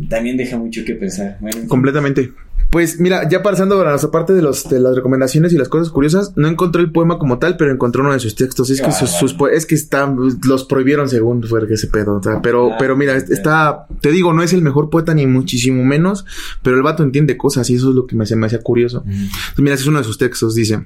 también 0.08 0.36
deja 0.36 0.58
mucho 0.58 0.84
que 0.84 0.94
pensar. 0.94 1.36
Bueno. 1.40 1.56
Completamente. 1.68 2.30
Pues 2.70 3.00
mira, 3.00 3.28
ya 3.28 3.42
pasando 3.42 3.80
a 3.80 3.84
nuestra 3.90 4.12
parte 4.12 4.32
de, 4.32 4.42
los, 4.42 4.68
de 4.68 4.78
las 4.78 4.94
recomendaciones 4.94 5.52
y 5.52 5.56
las 5.58 5.68
cosas 5.68 5.90
curiosas, 5.90 6.32
no 6.36 6.46
encontré 6.46 6.80
el 6.82 6.92
poema 6.92 7.18
como 7.18 7.38
tal, 7.40 7.56
pero 7.56 7.72
encontré 7.72 8.00
uno 8.00 8.12
de 8.12 8.20
sus 8.20 8.36
textos. 8.36 8.70
Es 8.70 8.80
que 8.80 8.92
sus, 8.92 9.00
bárbaro. 9.10 9.18
sus 9.18 9.34
poe- 9.34 9.52
es 9.56 9.66
que 9.66 9.74
están, 9.74 10.16
los 10.46 10.64
prohibieron 10.66 11.08
según 11.08 11.42
fue 11.42 11.60
ese 11.68 11.88
pedo. 11.88 12.14
o 12.18 12.22
sea, 12.22 12.40
pero, 12.40 12.72
Ah, 12.72 12.76
pero 12.78 12.96
mira, 12.96 13.16
está, 13.16 13.86
te 14.00 14.12
digo, 14.12 14.32
no 14.32 14.44
es 14.44 14.52
el 14.52 14.62
mejor 14.62 14.88
poeta 14.88 15.12
ni 15.14 15.26
muchísimo 15.26 15.84
menos, 15.84 16.24
pero 16.62 16.76
el 16.76 16.82
vato 16.82 17.02
entiende 17.02 17.36
cosas 17.36 17.68
y 17.70 17.74
eso 17.74 17.88
es 17.90 17.96
lo 17.96 18.06
que 18.06 18.14
me, 18.14 18.24
se 18.24 18.36
me 18.36 18.46
hacía 18.46 18.60
curioso. 18.62 19.02
Entonces, 19.04 19.58
mira, 19.58 19.74
ese 19.74 19.82
es 19.82 19.88
uno 19.88 19.98
de 19.98 20.04
sus 20.04 20.16
textos, 20.18 20.54
dice. 20.54 20.84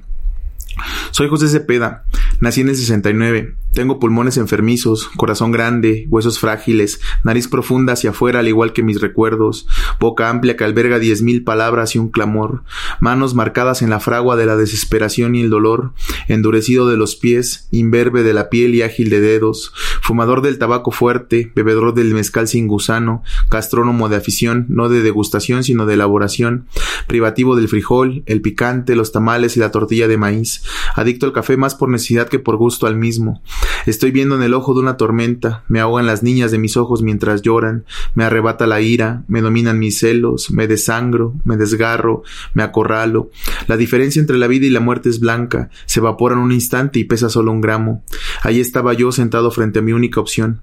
Soy 1.11 1.29
José 1.29 1.47
Cepeda, 1.47 2.03
nací 2.39 2.61
en 2.61 2.69
el 2.69 2.75
69, 2.75 3.55
tengo 3.75 3.99
pulmones 3.99 4.37
enfermizos, 4.37 5.09
corazón 5.17 5.51
grande, 5.51 6.07
huesos 6.09 6.39
frágiles, 6.39 7.01
nariz 7.23 7.49
profunda 7.49 7.93
hacia 7.93 8.11
afuera 8.11 8.39
al 8.39 8.47
igual 8.47 8.71
que 8.71 8.83
mis 8.83 9.01
recuerdos, 9.01 9.67
boca 9.99 10.29
amplia 10.29 10.55
que 10.55 10.63
alberga 10.63 10.97
diez 10.97 11.21
mil 11.21 11.43
palabras 11.43 11.93
y 11.93 11.99
un 11.99 12.09
clamor, 12.09 12.63
manos 13.01 13.35
marcadas 13.35 13.81
en 13.81 13.89
la 13.89 13.99
fragua 13.99 14.37
de 14.37 14.45
la 14.45 14.55
desesperación 14.55 15.35
y 15.35 15.41
el 15.41 15.49
dolor, 15.49 15.91
endurecido 16.29 16.87
de 16.89 16.95
los 16.95 17.17
pies, 17.17 17.67
imberbe 17.71 18.23
de 18.23 18.33
la 18.33 18.49
piel 18.49 18.75
y 18.75 18.81
ágil 18.81 19.09
de 19.09 19.19
dedos, 19.19 19.73
fumador 20.01 20.41
del 20.41 20.57
tabaco 20.57 20.91
fuerte, 20.91 21.51
bebedor 21.53 21.93
del 21.93 22.13
mezcal 22.13 22.47
sin 22.47 22.67
gusano, 22.67 23.23
gastrónomo 23.51 24.07
de 24.07 24.15
afición, 24.15 24.65
no 24.69 24.87
de 24.87 25.01
degustación 25.01 25.65
sino 25.65 25.85
de 25.85 25.95
elaboración, 25.95 26.67
privativo 27.07 27.55
del 27.57 27.67
frijol, 27.67 28.23
el 28.25 28.41
picante, 28.41 28.95
los 28.95 29.11
tamales 29.11 29.57
y 29.57 29.59
la 29.59 29.71
tortilla 29.71 30.07
de 30.07 30.17
maíz, 30.17 30.63
adicto 30.95 31.25
al 31.25 31.33
café 31.33 31.57
más 31.57 31.75
por 31.75 31.89
necesidad 31.89 32.24
que 32.27 32.39
por 32.39 32.57
gusto 32.57 32.87
al 32.87 32.95
mismo. 32.95 33.41
Estoy 33.85 34.11
viendo 34.11 34.35
en 34.35 34.43
el 34.43 34.53
ojo 34.53 34.73
de 34.73 34.79
una 34.79 34.97
tormenta, 34.97 35.63
me 35.67 35.79
ahogan 35.79 36.05
las 36.07 36.23
niñas 36.23 36.51
de 36.51 36.57
mis 36.57 36.75
ojos 36.77 37.01
mientras 37.01 37.41
lloran, 37.41 37.85
me 38.15 38.23
arrebata 38.23 38.65
la 38.65 38.81
ira, 38.81 39.23
me 39.27 39.41
dominan 39.41 39.79
mis 39.79 39.99
celos, 39.99 40.49
me 40.51 40.67
desangro, 40.67 41.33
me 41.43 41.57
desgarro, 41.57 42.23
me 42.53 42.63
acorralo. 42.63 43.29
La 43.67 43.77
diferencia 43.77 44.19
entre 44.19 44.37
la 44.37 44.47
vida 44.47 44.65
y 44.65 44.71
la 44.71 44.79
muerte 44.79 45.09
es 45.09 45.19
blanca, 45.19 45.69
se 45.85 45.99
evapora 45.99 46.35
en 46.35 46.41
un 46.41 46.51
instante 46.51 46.99
y 46.99 47.03
pesa 47.03 47.29
solo 47.29 47.51
un 47.51 47.61
gramo. 47.61 48.03
Ahí 48.41 48.59
estaba 48.59 48.93
yo 48.93 49.11
sentado 49.11 49.51
frente 49.51 49.79
a 49.79 49.81
mi 49.81 49.93
única 49.93 50.19
opción. 50.19 50.61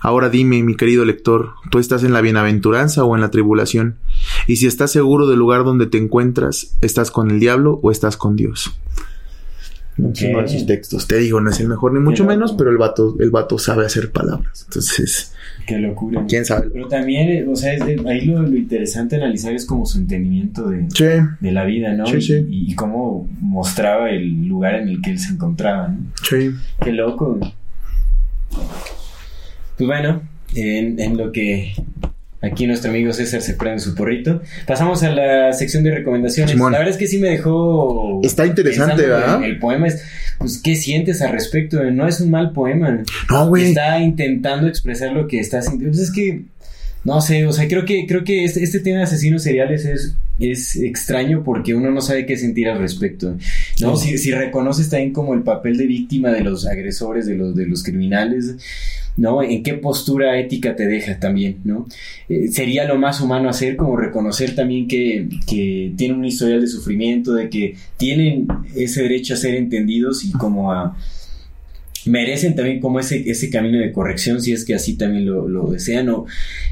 Ahora 0.00 0.28
dime, 0.28 0.62
mi 0.62 0.76
querido 0.76 1.04
lector, 1.04 1.54
¿tú 1.70 1.78
estás 1.78 2.04
en 2.04 2.12
la 2.12 2.20
bienaventuranza 2.20 3.04
o 3.04 3.14
en 3.14 3.20
la 3.20 3.30
tribulación? 3.30 3.96
Y 4.46 4.56
si 4.56 4.66
estás 4.66 4.92
seguro 4.92 5.26
del 5.26 5.38
lugar 5.38 5.64
donde 5.64 5.86
te 5.86 5.98
encuentras, 5.98 6.76
¿estás 6.80 7.10
con 7.10 7.30
el 7.30 7.40
diablo 7.40 7.80
o 7.82 7.90
estás 7.90 8.16
con 8.16 8.36
Dios? 8.36 8.74
Ok. 10.02 10.18
Uno 10.30 10.42
de 10.42 10.48
sus 10.48 10.66
textos. 10.66 11.06
Te 11.06 11.18
digo, 11.18 11.40
no 11.40 11.50
es 11.50 11.60
el 11.60 11.68
mejor 11.68 11.92
ni 11.94 12.00
mucho 12.00 12.24
menos, 12.24 12.52
pero 12.52 12.70
el 12.70 12.78
vato, 12.78 13.16
el 13.20 13.30
vato 13.30 13.58
sabe 13.58 13.86
hacer 13.86 14.10
palabras. 14.10 14.64
Entonces, 14.68 15.32
Qué 15.66 15.78
locura. 15.78 16.24
quién 16.28 16.44
sabe. 16.44 16.68
Pero 16.72 16.88
también, 16.88 17.28
eh, 17.28 17.46
o 17.48 17.54
sea, 17.54 17.74
es 17.74 17.86
de- 17.86 18.02
ahí 18.10 18.22
lo, 18.22 18.42
lo 18.42 18.56
interesante 18.56 19.16
analizar 19.16 19.54
es 19.54 19.64
como 19.64 19.86
su 19.86 19.98
entendimiento 19.98 20.68
de, 20.68 20.86
Sí, 20.92 21.04
de 21.40 21.52
la 21.52 21.64
vida, 21.64 21.92
¿no? 21.94 22.06
Sí, 22.06 22.16
y, 22.16 22.20
sí. 22.22 22.46
y 22.50 22.74
cómo 22.74 23.28
mostraba 23.40 24.10
el 24.10 24.46
lugar 24.48 24.74
en 24.74 24.88
el 24.88 25.00
que 25.00 25.10
él 25.10 25.18
se 25.18 25.32
encontraba, 25.32 25.88
¿no? 25.88 25.98
sí. 26.28 26.50
Qué 26.82 26.92
loco. 26.92 27.38
Pues 29.78 29.86
bueno, 29.88 30.22
en, 30.54 31.00
en 31.00 31.16
lo 31.16 31.32
que 31.32 31.72
aquí 32.44 32.66
nuestro 32.66 32.90
amigo 32.90 33.12
César 33.12 33.42
se 33.42 33.54
prende 33.54 33.80
su 33.80 33.94
porrito, 33.94 34.42
pasamos 34.66 35.02
a 35.02 35.10
la 35.10 35.52
sección 35.52 35.84
de 35.84 35.94
recomendaciones. 35.94 36.52
Simón. 36.52 36.72
La 36.72 36.78
verdad 36.78 36.92
es 36.92 36.98
que 36.98 37.06
sí 37.06 37.18
me 37.18 37.28
dejó... 37.28 38.20
Está 38.22 38.46
interesante, 38.46 39.06
¿verdad? 39.06 39.42
El 39.42 39.58
poema 39.58 39.88
es, 39.88 40.02
pues, 40.38 40.60
¿qué 40.62 40.76
sientes 40.76 41.22
al 41.22 41.32
respecto? 41.32 41.82
No 41.84 42.06
es 42.06 42.20
un 42.20 42.30
mal 42.30 42.52
poema. 42.52 43.02
No, 43.30 43.48
güey. 43.48 43.68
está 43.68 43.98
intentando 43.98 44.68
expresar 44.68 45.12
lo 45.12 45.26
que 45.26 45.40
está 45.40 45.62
sintiendo. 45.62 45.96
Pues 45.96 46.08
es 46.08 46.12
que, 46.12 46.42
no 47.04 47.20
sé, 47.20 47.46
o 47.46 47.52
sea, 47.52 47.68
creo 47.68 47.84
que, 47.84 48.06
creo 48.06 48.24
que 48.24 48.44
este, 48.44 48.62
este 48.62 48.80
tema 48.80 48.98
de 48.98 49.04
asesinos 49.04 49.42
seriales 49.42 49.84
es, 49.84 50.16
es 50.38 50.76
extraño 50.76 51.44
porque 51.44 51.74
uno 51.74 51.90
no 51.90 52.00
sabe 52.00 52.24
qué 52.24 52.36
sentir 52.36 52.68
al 52.68 52.78
respecto. 52.78 53.36
¿no? 53.80 53.96
Si, 53.96 54.16
si 54.16 54.32
reconoces 54.32 54.88
también 54.88 55.12
como 55.12 55.34
el 55.34 55.42
papel 55.42 55.76
de 55.76 55.86
víctima 55.86 56.30
de 56.30 56.40
los 56.40 56.66
agresores, 56.66 57.26
de 57.26 57.34
los, 57.34 57.54
de 57.54 57.66
los 57.66 57.82
criminales, 57.82 58.56
¿no? 59.16 59.42
¿En 59.42 59.62
qué 59.62 59.74
postura 59.74 60.38
ética 60.40 60.74
te 60.74 60.86
deja 60.86 61.20
también, 61.20 61.58
¿no? 61.64 61.86
Eh, 62.28 62.48
sería 62.48 62.84
lo 62.84 62.98
más 62.98 63.20
humano 63.20 63.48
hacer 63.48 63.76
como 63.76 63.96
reconocer 63.96 64.54
también 64.54 64.88
que, 64.88 65.28
que 65.46 65.92
tienen 65.96 66.18
un 66.18 66.24
historial 66.24 66.60
de 66.60 66.66
sufrimiento, 66.66 67.34
de 67.34 67.48
que 67.48 67.76
tienen 67.96 68.48
ese 68.74 69.02
derecho 69.02 69.34
a 69.34 69.36
ser 69.36 69.54
entendidos 69.54 70.24
y 70.24 70.32
como 70.32 70.72
a 70.72 70.96
merecen 72.06 72.54
también 72.54 72.80
como 72.80 73.00
ese, 73.00 73.28
ese 73.30 73.50
camino 73.50 73.78
de 73.78 73.92
corrección 73.92 74.40
si 74.40 74.52
es 74.52 74.64
que 74.64 74.74
así 74.74 74.96
también 74.96 75.26
lo, 75.26 75.48
lo 75.48 75.70
desean 75.70 76.08
o 76.10 76.26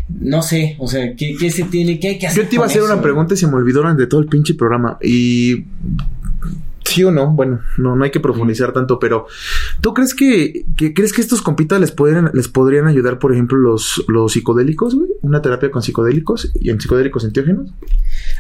no 0.09 0.43
sé, 0.43 0.77
o 0.79 0.89
sea, 0.89 1.15
¿qué, 1.15 1.37
qué 1.39 1.51
se 1.51 1.65
tiene, 1.65 1.99
qué 1.99 2.09
hay 2.09 2.19
que 2.19 2.27
hacer? 2.27 2.45
Yo 2.45 2.49
te 2.49 2.57
iba 2.57 2.65
a 2.65 2.67
hacer 2.67 2.83
eso? 2.83 2.93
una 2.93 3.03
pregunta 3.03 3.35
y 3.35 3.37
se 3.37 3.47
me 3.47 3.55
olvidó 3.55 3.81
durante 3.81 4.07
todo 4.07 4.21
el 4.21 4.27
pinche 4.27 4.55
programa. 4.55 4.99
Y. 5.03 5.65
Sí 6.93 7.05
o 7.05 7.11
no, 7.11 7.31
bueno, 7.31 7.61
no, 7.79 7.97
no 7.97 8.05
hay 8.05 8.11
que 8.11 8.21
profundizar 8.21 8.73
tanto, 8.73 8.99
pero 8.99 9.27
¿tú 9.81 9.95
crees 9.95 10.15
que, 10.15 10.65
que 10.77 10.93
crees 10.95 11.13
que 11.13 11.21
estos 11.21 11.41
compitas 11.43 11.81
les 11.81 11.91
pueden, 11.93 12.31
les 12.35 12.49
podrían 12.49 12.87
ayudar, 12.87 13.19
por 13.19 13.33
ejemplo, 13.33 13.57
los, 13.59 14.05
los 14.09 14.33
psicodélicos, 14.33 14.95
güey? 14.95 15.09
Una 15.23 15.41
terapia 15.41 15.71
con 15.71 15.83
psicodélicos 15.83 16.53
y 16.61 16.71
en 16.71 16.81
psicodélicos 16.81 17.25
enteógenos. 17.25 17.73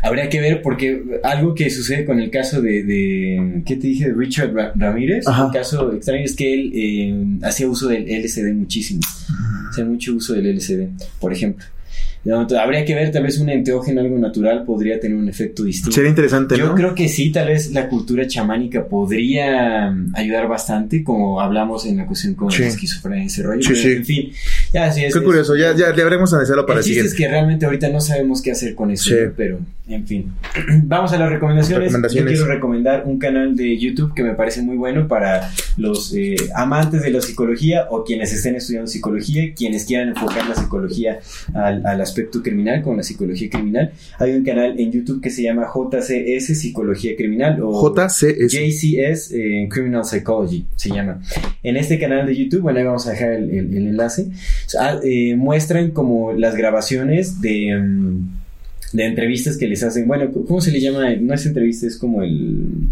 Habría 0.02 0.28
que 0.28 0.40
ver 0.40 0.60
porque 0.62 1.20
algo 1.22 1.54
que 1.54 1.70
sucede 1.70 2.04
con 2.04 2.20
el 2.20 2.30
caso 2.30 2.60
de, 2.60 2.82
de 2.84 3.62
¿qué 3.66 3.76
te 3.76 3.86
dije? 3.86 4.08
De 4.08 4.14
Richard 4.14 4.52
Ra- 4.52 4.72
Ramírez, 4.74 5.26
Ajá. 5.26 5.46
un 5.46 5.52
caso 5.52 5.92
extraño 5.92 6.24
es 6.24 6.34
que 6.36 6.52
él 6.54 6.72
eh, 6.74 7.38
hacía 7.46 7.68
uso 7.68 7.88
del 7.88 8.04
LSD 8.06 8.52
muchísimo, 8.54 9.00
hacía 9.70 9.84
mucho 9.84 10.14
uso 10.14 10.34
del 10.34 10.56
LSD, 10.56 10.88
por 11.20 11.32
ejemplo. 11.32 11.64
No, 12.24 12.46
habría 12.60 12.84
que 12.84 12.94
ver, 12.94 13.10
tal 13.10 13.24
vez 13.24 13.38
un 13.38 13.48
enteógeno, 13.48 14.00
algo 14.00 14.16
natural, 14.16 14.62
podría 14.64 15.00
tener 15.00 15.16
un 15.16 15.28
efecto 15.28 15.64
distinto. 15.64 15.90
Sería 15.92 16.10
interesante, 16.10 16.56
Yo 16.56 16.66
¿no? 16.68 16.74
creo 16.76 16.94
que 16.94 17.08
sí, 17.08 17.32
tal 17.32 17.48
vez 17.48 17.72
la 17.72 17.88
cultura 17.88 18.26
chamánica 18.28 18.86
podría 18.86 19.90
mm, 19.90 20.12
ayudar 20.14 20.46
bastante, 20.46 21.02
como 21.02 21.40
hablamos 21.40 21.84
en 21.86 21.96
la 21.96 22.06
cuestión 22.06 22.34
con 22.34 22.50
Sí. 22.52 22.62
la 22.62 22.68
esquizofrenia 22.68 23.24
y 23.24 23.26
ese 23.26 23.42
rollo. 23.42 23.62
Sí, 23.62 23.68
pero, 23.70 23.80
sí. 23.82 23.90
En 23.92 24.04
fin, 24.04 24.32
ya 24.72 24.90
sí 24.92 25.04
es. 25.04 25.12
Qué 25.12 25.18
es- 25.18 25.24
curioso, 25.24 25.56
ya, 25.56 25.74
ya, 25.76 25.88
habremos 25.88 26.32
analizarlo 26.32 26.66
para 26.66 26.80
el 26.80 26.84
chiste 26.84 27.00
es 27.00 27.10
siguiente. 27.12 27.24
que 27.24 27.30
realmente 27.30 27.66
ahorita 27.66 27.88
no 27.90 28.00
sabemos 28.00 28.40
qué 28.42 28.52
hacer 28.52 28.74
con 28.74 28.90
eso, 28.90 29.10
Sí. 29.10 29.16
pero 29.36 29.58
en 29.88 30.06
fin. 30.06 30.32
Vamos 30.84 31.12
a 31.12 31.18
las 31.18 31.30
recomendaciones. 31.30 31.86
Recomendaciones. 31.88 32.32
Yo 32.32 32.38
quiero 32.44 32.54
recomendar 32.54 33.02
un 33.06 33.18
canal 33.18 33.54
de 33.56 33.76
YouTube 33.78 34.14
que 34.14 34.22
me 34.22 34.34
parece 34.34 34.62
muy 34.62 34.76
bueno 34.76 35.06
para 35.08 35.50
los 35.76 36.14
eh, 36.14 36.36
amantes 36.54 37.02
de 37.02 37.10
la 37.10 37.20
psicología 37.20 37.86
o 37.90 38.04
quienes 38.04 38.32
estén 38.32 38.54
estudiando 38.54 38.86
psicología, 38.88 39.52
quienes 39.54 39.84
quieran 39.84 40.08
enfocar 40.10 40.48
la 40.48 40.54
psicología 40.54 41.20
al, 41.54 41.84
al 41.86 42.00
aspecto 42.00 42.42
criminal 42.42 42.82
con 42.82 42.96
la 42.96 43.02
psicología 43.02 43.50
criminal. 43.50 43.92
Hay 44.18 44.32
un 44.32 44.44
canal 44.44 44.78
en 44.78 44.90
YouTube 44.92 45.20
que 45.20 45.30
se 45.30 45.42
llama 45.42 45.66
JCS 45.74 46.54
Psicología 46.58 47.14
Criminal 47.16 47.58
o 47.62 47.94
JCS. 47.94 48.50
JCS 48.52 49.32
eh, 49.32 49.68
Criminal 49.70 50.04
Psychology 50.04 50.64
se 50.76 50.90
llama. 50.90 51.20
En 51.62 51.76
este 51.76 51.98
canal 51.98 52.26
de 52.26 52.34
YouTube, 52.36 52.60
bueno, 52.62 52.78
ahí 52.78 52.84
vamos 52.84 53.06
a 53.06 53.10
dejar 53.10 53.32
el, 53.32 53.50
el- 53.50 53.76
el 53.76 53.86
enlace, 53.88 54.26
sea, 54.68 55.00
eh, 55.02 55.34
muestran 55.36 55.90
como 55.90 56.32
las 56.32 56.54
grabaciones 56.56 57.40
de, 57.40 57.76
mm, 57.76 58.42
de 58.92 59.06
entrevistas 59.06 59.56
que 59.56 59.66
les 59.66 59.82
hacen. 59.82 60.06
Bueno, 60.06 60.30
¿cómo 60.32 60.60
se 60.60 60.70
le 60.70 60.80
llama? 60.80 61.14
No 61.16 61.34
es 61.34 61.46
entrevista, 61.46 61.86
es 61.86 61.96
como 61.96 62.22
el... 62.22 62.88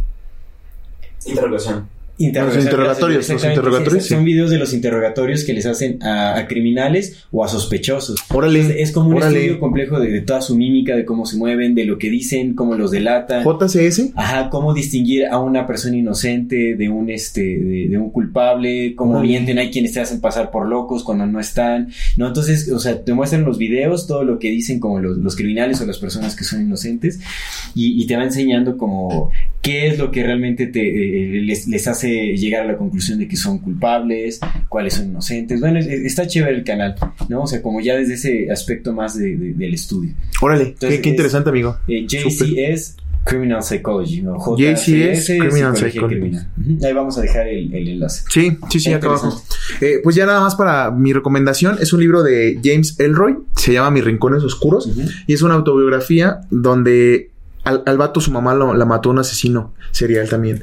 Interrogación. 1.26 1.86
Interrogatorios, 2.20 3.28
los 3.28 3.44
interrogatorios. 3.44 4.06
Son 4.06 4.24
videos 4.24 4.50
de 4.50 4.58
los 4.58 4.74
interrogatorios 4.74 5.44
que 5.44 5.52
les 5.52 5.66
hacen 5.66 5.98
a, 6.02 6.46
criminales 6.48 7.24
o 7.30 7.44
a 7.44 7.48
sospechosos. 7.48 8.20
Órale. 8.32 8.82
Es, 8.82 8.92
como 8.92 9.10
un 9.10 9.18
estudio 9.18 9.58
complejo 9.58 9.98
de, 9.98 10.20
toda 10.20 10.42
su 10.42 10.56
mímica, 10.56 10.96
de 10.96 11.04
cómo 11.04 11.26
se 11.26 11.36
mueven, 11.36 11.74
de 11.74 11.84
lo 11.84 11.98
que 11.98 12.10
dicen, 12.10 12.54
cómo 12.54 12.74
los 12.74 12.90
delatan. 12.90 13.44
JCS. 13.44 14.12
Ajá, 14.14 14.50
cómo 14.50 14.74
distinguir 14.74 15.26
a 15.26 15.38
una 15.38 15.66
persona 15.66 15.96
inocente 15.96 16.76
de 16.76 16.88
un 16.88 17.10
este, 17.10 17.40
de, 17.40 17.98
un 17.98 18.10
culpable, 18.10 18.94
cómo 18.94 19.20
mienten, 19.20 19.58
hay 19.58 19.70
quienes 19.70 19.92
te 19.92 20.00
hacen 20.00 20.20
pasar 20.20 20.50
por 20.50 20.66
locos 20.66 21.04
cuando 21.04 21.26
no 21.26 21.40
están. 21.40 21.90
No, 22.16 22.26
entonces, 22.28 22.70
o 22.70 22.78
sea, 22.78 23.02
te 23.02 23.12
muestran 23.12 23.44
los 23.44 23.58
videos, 23.58 24.06
todo 24.06 24.24
lo 24.24 24.38
que 24.38 24.50
dicen 24.50 24.80
como 24.80 25.00
los, 25.00 25.36
criminales 25.36 25.80
o 25.80 25.86
las 25.86 25.98
personas 25.98 26.36
que 26.36 26.44
son 26.44 26.62
inocentes, 26.62 27.20
y, 27.74 28.06
te 28.06 28.16
va 28.16 28.24
enseñando 28.24 28.76
como 28.76 29.30
qué 29.62 29.88
es 29.88 29.98
lo 29.98 30.10
que 30.10 30.22
realmente 30.22 30.66
te, 30.66 30.80
eh, 30.80 31.40
les, 31.42 31.68
les 31.68 31.86
hace 31.86 32.36
llegar 32.36 32.62
a 32.62 32.72
la 32.72 32.76
conclusión 32.76 33.18
de 33.18 33.28
que 33.28 33.36
son 33.36 33.58
culpables, 33.58 34.40
cuáles 34.68 34.94
son 34.94 35.08
inocentes. 35.08 35.60
Bueno, 35.60 35.78
está 35.78 36.26
chévere 36.26 36.56
el 36.56 36.64
canal, 36.64 36.94
¿no? 37.28 37.42
O 37.42 37.46
sea, 37.46 37.60
como 37.60 37.80
ya 37.80 37.96
desde 37.96 38.14
ese 38.14 38.50
aspecto 38.50 38.92
más 38.92 39.18
del 39.18 39.74
estudio. 39.74 40.14
Órale, 40.40 40.74
qué, 40.78 41.00
interesante, 41.04 41.50
amigo. 41.50 41.76
Eh, 41.88 42.06
JCS 42.06 42.96
Criminal 43.24 43.62
Psychology, 43.62 44.22
¿no? 44.22 44.38
JCS 44.56 45.26
Criminal 45.26 45.76
Psychology. 45.76 46.38
Ahí 46.82 46.92
vamos 46.94 47.18
a 47.18 47.20
dejar 47.20 47.46
el, 47.48 47.72
enlace. 47.74 48.24
Sí, 48.30 48.56
sí, 48.70 48.80
sí, 48.80 48.92
acá 48.92 49.08
abajo. 49.08 49.42
Eh, 49.80 50.00
pues 50.02 50.16
ya 50.16 50.24
nada 50.24 50.40
más 50.40 50.54
para 50.54 50.90
mi 50.90 51.12
recomendación, 51.12 51.76
es 51.80 51.92
un 51.92 52.00
libro 52.00 52.22
de 52.22 52.58
James 52.64 52.98
Elroy, 52.98 53.36
se 53.56 53.74
llama 53.74 53.90
Mis 53.90 54.04
Rincones 54.04 54.42
Oscuros, 54.42 54.90
y 55.26 55.34
es 55.34 55.42
una 55.42 55.54
autobiografía 55.54 56.40
donde 56.50 57.30
al, 57.64 57.82
al, 57.84 57.98
vato 57.98 58.20
su 58.20 58.30
mamá 58.30 58.54
lo, 58.54 58.74
la 58.74 58.86
mató 58.86 59.10
un 59.10 59.18
asesino 59.18 59.74
serial 59.90 60.28
también. 60.28 60.62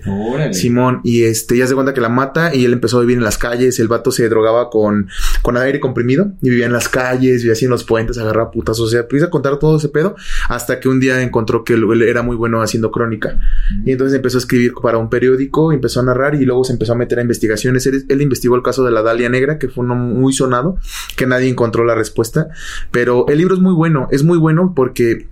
Simón. 0.52 1.02
Y 1.04 1.24
este, 1.24 1.58
ya 1.58 1.68
se 1.68 1.76
cuenta 1.76 1.94
que 1.94 2.02
la 2.02 2.10
mata 2.10 2.56
y 2.56 2.66
él 2.66 2.74
empezó 2.74 2.98
a 2.98 3.02
vivir 3.02 3.18
en 3.18 3.24
las 3.24 3.38
calles. 3.38 3.80
El 3.80 3.88
vato 3.88 4.12
se 4.12 4.28
drogaba 4.30 4.70
con, 4.70 5.08
con 5.42 5.58
aire 5.58 5.80
comprimido 5.80 6.32
y 6.42 6.50
vivía 6.50 6.66
en 6.66 6.74
las 6.74 6.90
calles, 6.90 7.42
vivía 7.42 7.54
así 7.54 7.66
en 7.66 7.72
los 7.72 7.84
puentes, 7.84 8.18
agarraba 8.18 8.52
putas. 8.52 8.80
O 8.80 8.88
sea, 8.88 9.02
empieza 9.02 9.28
a 9.28 9.30
contar 9.30 9.60
todo 9.60 9.78
ese 9.78 9.90
pedo 9.90 10.16
hasta 10.50 10.80
que 10.80 10.90
un 10.90 11.00
día 11.00 11.22
encontró 11.22 11.64
que 11.64 11.74
él, 11.74 12.02
era 12.02 12.24
muy 12.24 12.36
bueno 12.36 12.62
haciendo 12.62 12.92
crónica. 12.92 13.40
Y 13.86 13.92
entonces 13.92 14.16
empezó 14.16 14.38
a 14.38 14.40
escribir 14.40 14.74
para 14.82 14.98
un 14.98 15.10
periódico, 15.10 15.72
empezó 15.72 16.00
a 16.00 16.04
narrar 16.04 16.36
y 16.36 16.46
luego 16.46 16.64
se 16.64 16.74
empezó 16.74 16.94
a 16.94 16.96
meter 16.96 17.20
a 17.20 17.22
investigaciones. 17.22 17.86
Él, 17.86 18.06
él 18.10 18.22
investigó 18.22 18.56
el 18.56 18.64
caso 18.64 18.84
de 18.84 18.92
la 18.92 19.02
Dalia 19.02 19.30
Negra, 19.30 19.60
que 19.60 19.70
fue 19.70 19.84
uno 19.84 19.96
muy 19.96 20.34
sonado, 20.34 20.78
que 21.16 21.28
nadie 21.28 21.50
encontró 21.50 21.84
la 21.86 21.96
respuesta. 21.96 22.48
Pero 22.92 23.28
el 23.28 23.38
libro 23.38 23.54
es 23.54 23.62
muy 23.62 23.74
bueno, 23.74 24.08
es 24.12 24.24
muy 24.24 24.38
bueno 24.38 24.74
porque 24.76 25.28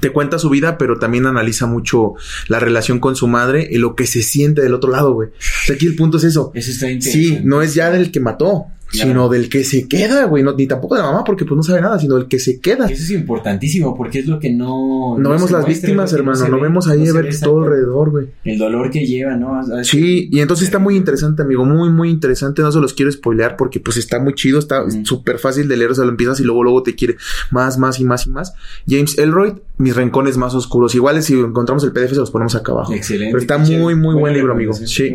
te 0.00 0.10
cuenta 0.10 0.38
su 0.38 0.50
vida, 0.50 0.78
pero 0.78 0.98
también 0.98 1.26
analiza 1.26 1.66
mucho 1.66 2.14
la 2.48 2.60
relación 2.60 3.00
con 3.00 3.16
su 3.16 3.26
madre 3.26 3.66
y 3.70 3.78
lo 3.78 3.94
que 3.94 4.06
se 4.06 4.22
siente 4.22 4.62
del 4.62 4.74
otro 4.74 4.90
lado, 4.90 5.12
güey. 5.12 5.28
O 5.28 5.66
sea, 5.66 5.74
aquí 5.76 5.86
el 5.86 5.96
punto 5.96 6.18
es 6.18 6.24
eso. 6.24 6.50
Eso 6.54 6.70
está 6.70 6.86
Sí, 7.00 7.40
no 7.42 7.62
es 7.62 7.74
ya 7.74 7.90
del 7.90 8.10
que 8.10 8.20
mató 8.20 8.66
sino 8.90 9.28
del 9.28 9.48
que 9.48 9.64
se 9.64 9.88
queda, 9.88 10.24
güey, 10.24 10.42
no, 10.42 10.54
ni 10.54 10.66
tampoco 10.66 10.94
de 10.94 11.02
la 11.02 11.08
mamá 11.08 11.24
porque 11.24 11.44
pues 11.44 11.56
no 11.56 11.62
sabe 11.62 11.80
nada, 11.80 11.98
sino 11.98 12.16
del 12.16 12.26
que 12.26 12.38
se 12.38 12.60
queda. 12.60 12.86
Eso 12.86 13.02
es 13.02 13.10
importantísimo 13.10 13.96
porque 13.96 14.20
es 14.20 14.26
lo 14.26 14.38
que 14.38 14.50
no... 14.50 15.18
No, 15.18 15.30
vemos 15.30 15.50
las 15.50 15.66
víctimas, 15.66 16.12
hermano, 16.12 16.48
no, 16.48 16.60
vemos 16.60 16.88
ahí 16.88 17.08
a 17.08 17.12
ver 17.12 17.28
todo 17.40 17.64
alrededor, 17.64 18.10
güey. 18.10 18.26
El 18.44 18.58
dolor 18.58 18.90
que 18.90 19.06
lleva, 19.06 19.36
¿no? 19.36 19.60
Sí, 19.82 20.28
y 20.30 20.40
entonces 20.40 20.66
está 20.66 20.78
muy 20.78 20.96
interesante, 20.96 21.42
amigo, 21.42 21.64
muy, 21.64 21.90
muy 21.90 22.10
interesante, 22.10 22.62
no 22.62 22.72
se 22.72 22.80
los 22.80 22.94
quiero 22.94 23.10
spoilear 23.10 23.56
porque 23.56 23.80
pues 23.80 23.96
está 23.96 24.20
muy 24.20 24.34
chido, 24.34 24.58
está 24.58 24.84
súper 25.04 25.38
fácil 25.38 25.68
de 25.68 25.76
leer, 25.76 25.90
o 25.90 25.94
sea, 25.94 26.04
lo 26.04 26.10
empiezas 26.10 26.40
y 26.40 26.44
luego, 26.44 26.62
luego 26.62 26.82
te 26.82 26.94
quiere 26.94 27.16
más, 27.50 27.78
más 27.78 28.00
y 28.00 28.04
más 28.04 28.26
y 28.26 28.30
más. 28.30 28.54
James 28.88 29.18
Elroy, 29.18 29.54
Mis 29.78 29.96
Rincones 29.96 30.36
Más 30.36 30.54
Oscuros, 30.54 30.94
igual 30.94 31.22
si 31.22 31.34
encontramos 31.34 31.84
el 31.84 31.92
PDF 31.92 32.10
se 32.10 32.16
los 32.16 32.30
ponemos 32.30 32.54
acá 32.54 32.72
abajo. 32.72 32.92
Excelente. 32.92 33.32
Pero 33.32 33.40
está 33.40 33.58
muy, 33.58 33.94
muy 33.94 34.14
buen 34.14 34.34
libro, 34.34 34.52
amigo. 34.52 34.72
Sí. 34.72 35.14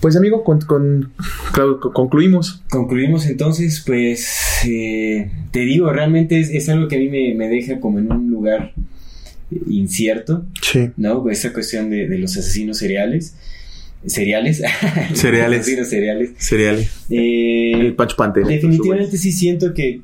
Pues 0.00 0.16
amigo, 0.16 0.44
con, 0.44 0.60
con, 0.60 1.10
concluimos. 1.92 2.62
Concluimos 2.76 3.24
entonces, 3.24 3.82
pues 3.86 4.60
eh, 4.66 5.30
te 5.50 5.60
digo, 5.60 5.90
realmente 5.90 6.38
es, 6.38 6.68
algo 6.68 6.88
que 6.88 6.96
a 6.96 6.98
mí 6.98 7.08
me, 7.08 7.48
deja 7.48 7.80
como 7.80 7.98
en 7.98 8.12
un 8.12 8.30
lugar 8.30 8.74
incierto, 9.66 10.44
sí. 10.60 10.90
¿no? 10.98 11.30
Esa 11.30 11.54
cuestión 11.54 11.88
de, 11.88 12.06
de 12.06 12.18
los 12.18 12.36
asesinos 12.36 12.76
seriales 12.76 13.34
cereales. 14.06 14.62
Cereales. 15.14 15.66
cereales. 15.88 16.30
Cereales. 16.38 16.90
Eh, 17.10 17.72
el 17.74 17.94
Patch 17.94 18.14
Panther. 18.16 18.44
Definitivamente 18.44 19.16
sí 19.16 19.32
siento 19.32 19.74
que 19.74 19.88
eh, 19.88 20.02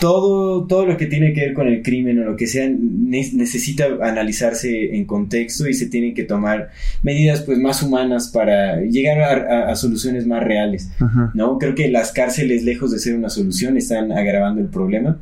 todo, 0.00 0.66
todo 0.66 0.86
lo 0.86 0.96
que 0.96 1.06
tiene 1.06 1.32
que 1.32 1.40
ver 1.40 1.54
con 1.54 1.68
el 1.68 1.82
crimen 1.82 2.20
o 2.20 2.24
lo 2.24 2.36
que 2.36 2.46
sea 2.46 2.68
necesita 2.68 3.86
analizarse 4.02 4.96
en 4.96 5.04
contexto 5.04 5.68
y 5.68 5.74
se 5.74 5.86
tienen 5.86 6.14
que 6.14 6.24
tomar 6.24 6.70
medidas 7.02 7.42
pues 7.42 7.58
más 7.58 7.82
humanas 7.82 8.28
para 8.28 8.80
llegar 8.80 9.20
a, 9.20 9.74
soluciones 9.76 10.26
más 10.26 10.42
reales. 10.42 10.90
¿no? 11.34 11.58
Creo 11.58 11.74
que 11.74 11.88
las 11.88 12.12
cárceles, 12.12 12.64
lejos 12.64 12.92
de 12.92 12.98
ser 12.98 13.14
una 13.14 13.28
solución, 13.28 13.76
están 13.76 14.12
agravando 14.12 14.60
el 14.60 14.68
problema. 14.68 15.18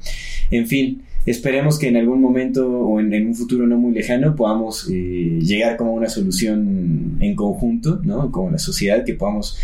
En 0.50 0.66
fin. 0.66 1.02
Esperemos 1.26 1.78
que 1.78 1.88
en 1.88 1.96
algún 1.96 2.20
momento 2.20 2.68
o 2.68 3.00
en, 3.00 3.26
un 3.26 3.34
futuro 3.34 3.66
no 3.66 3.78
muy 3.78 3.94
lejano 3.94 4.36
podamos 4.36 4.88
eh, 4.90 5.38
llegar 5.40 5.76
como 5.76 5.94
una 5.94 6.08
solución 6.08 7.16
en 7.20 7.34
conjunto, 7.34 8.00
¿no? 8.04 8.30
Como 8.30 8.50
la 8.50 8.58
sociedad, 8.58 9.04
que 9.04 9.14
podamos 9.14 9.58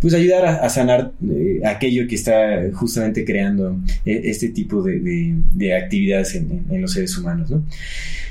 pues 0.00 0.12
ayudar 0.12 0.44
a, 0.44 0.68
sanar 0.68 1.12
eh, 1.30 1.62
aquello 1.64 2.06
que 2.06 2.16
está 2.16 2.62
justamente 2.74 3.24
creando 3.24 3.78
eh, 4.04 4.22
este 4.24 4.48
tipo 4.48 4.82
de, 4.82 5.34
de, 5.54 5.74
actividades 5.74 6.34
en, 6.34 6.66
en, 6.68 6.82
los 6.82 6.92
seres 6.92 7.16
humanos, 7.16 7.50
¿no? 7.50 7.62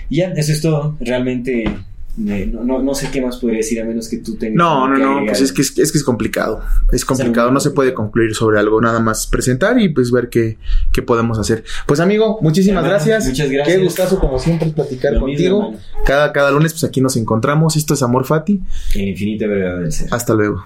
Y 0.10 0.18
ya, 0.18 0.34
eso 0.34 0.52
es 0.52 0.62
todo. 0.62 0.96
Realmente 1.00 1.66
no, 2.16 2.82
no, 2.82 2.94
sé 2.94 3.10
qué 3.12 3.22
más 3.22 3.38
podría 3.38 3.58
decir 3.58 3.82
a 3.82 3.86
menos 3.86 4.08
que 4.08 4.18
tú 4.18 4.36
tengas. 4.36 4.56
No, 4.56 4.88
no, 4.88 4.98
no, 4.98 5.26
pues 5.26 5.42
es 5.42 5.52
que 5.52 5.62
es, 5.62 5.72
que 5.72 5.82
es 5.82 6.04
complicado. 6.04 6.62
Es 6.92 7.06
complicado, 7.06 7.52
no 7.52 7.60
se 7.60 7.72
puede 7.72 7.94
concluir 7.94 8.36
sobre 8.36 8.60
algo, 8.60 8.80
nada 8.82 9.00
más 9.00 9.26
presentar 9.26 9.80
y 9.80 9.90
pues 9.90 10.12
ver 10.12 10.30
qué, 10.30 10.58
qué 10.92 11.02
podemos 11.02 11.40
hacer. 11.40 11.64
Pues 11.88 12.00
amigo, 12.00 12.40
muchísimas 12.42 12.84
gracias. 12.84 13.26
Muchas 13.28 13.50
gracias. 13.50 13.78
Qué 13.78 13.84
gustazo 13.84 14.20
como 14.20 14.38
siempre 14.38 14.70
platicar 14.70 15.20
contigo. 15.20 15.74
cada, 16.06 16.32
cada 16.32 16.52
lunes 16.52 16.74
pues 16.74 16.84
aquí 16.84 17.02
nos 17.02 17.18
encontramos. 17.18 17.76
Esto 17.76 17.96
es 17.96 18.04
Amor 18.04 18.26
Fati. 18.26 18.62
En 18.94 19.08
infinita 19.08 19.48
verdad 19.48 19.80
del 19.80 19.92
ser. 19.92 20.08
Hasta 20.12 20.34
luego. 20.34 20.66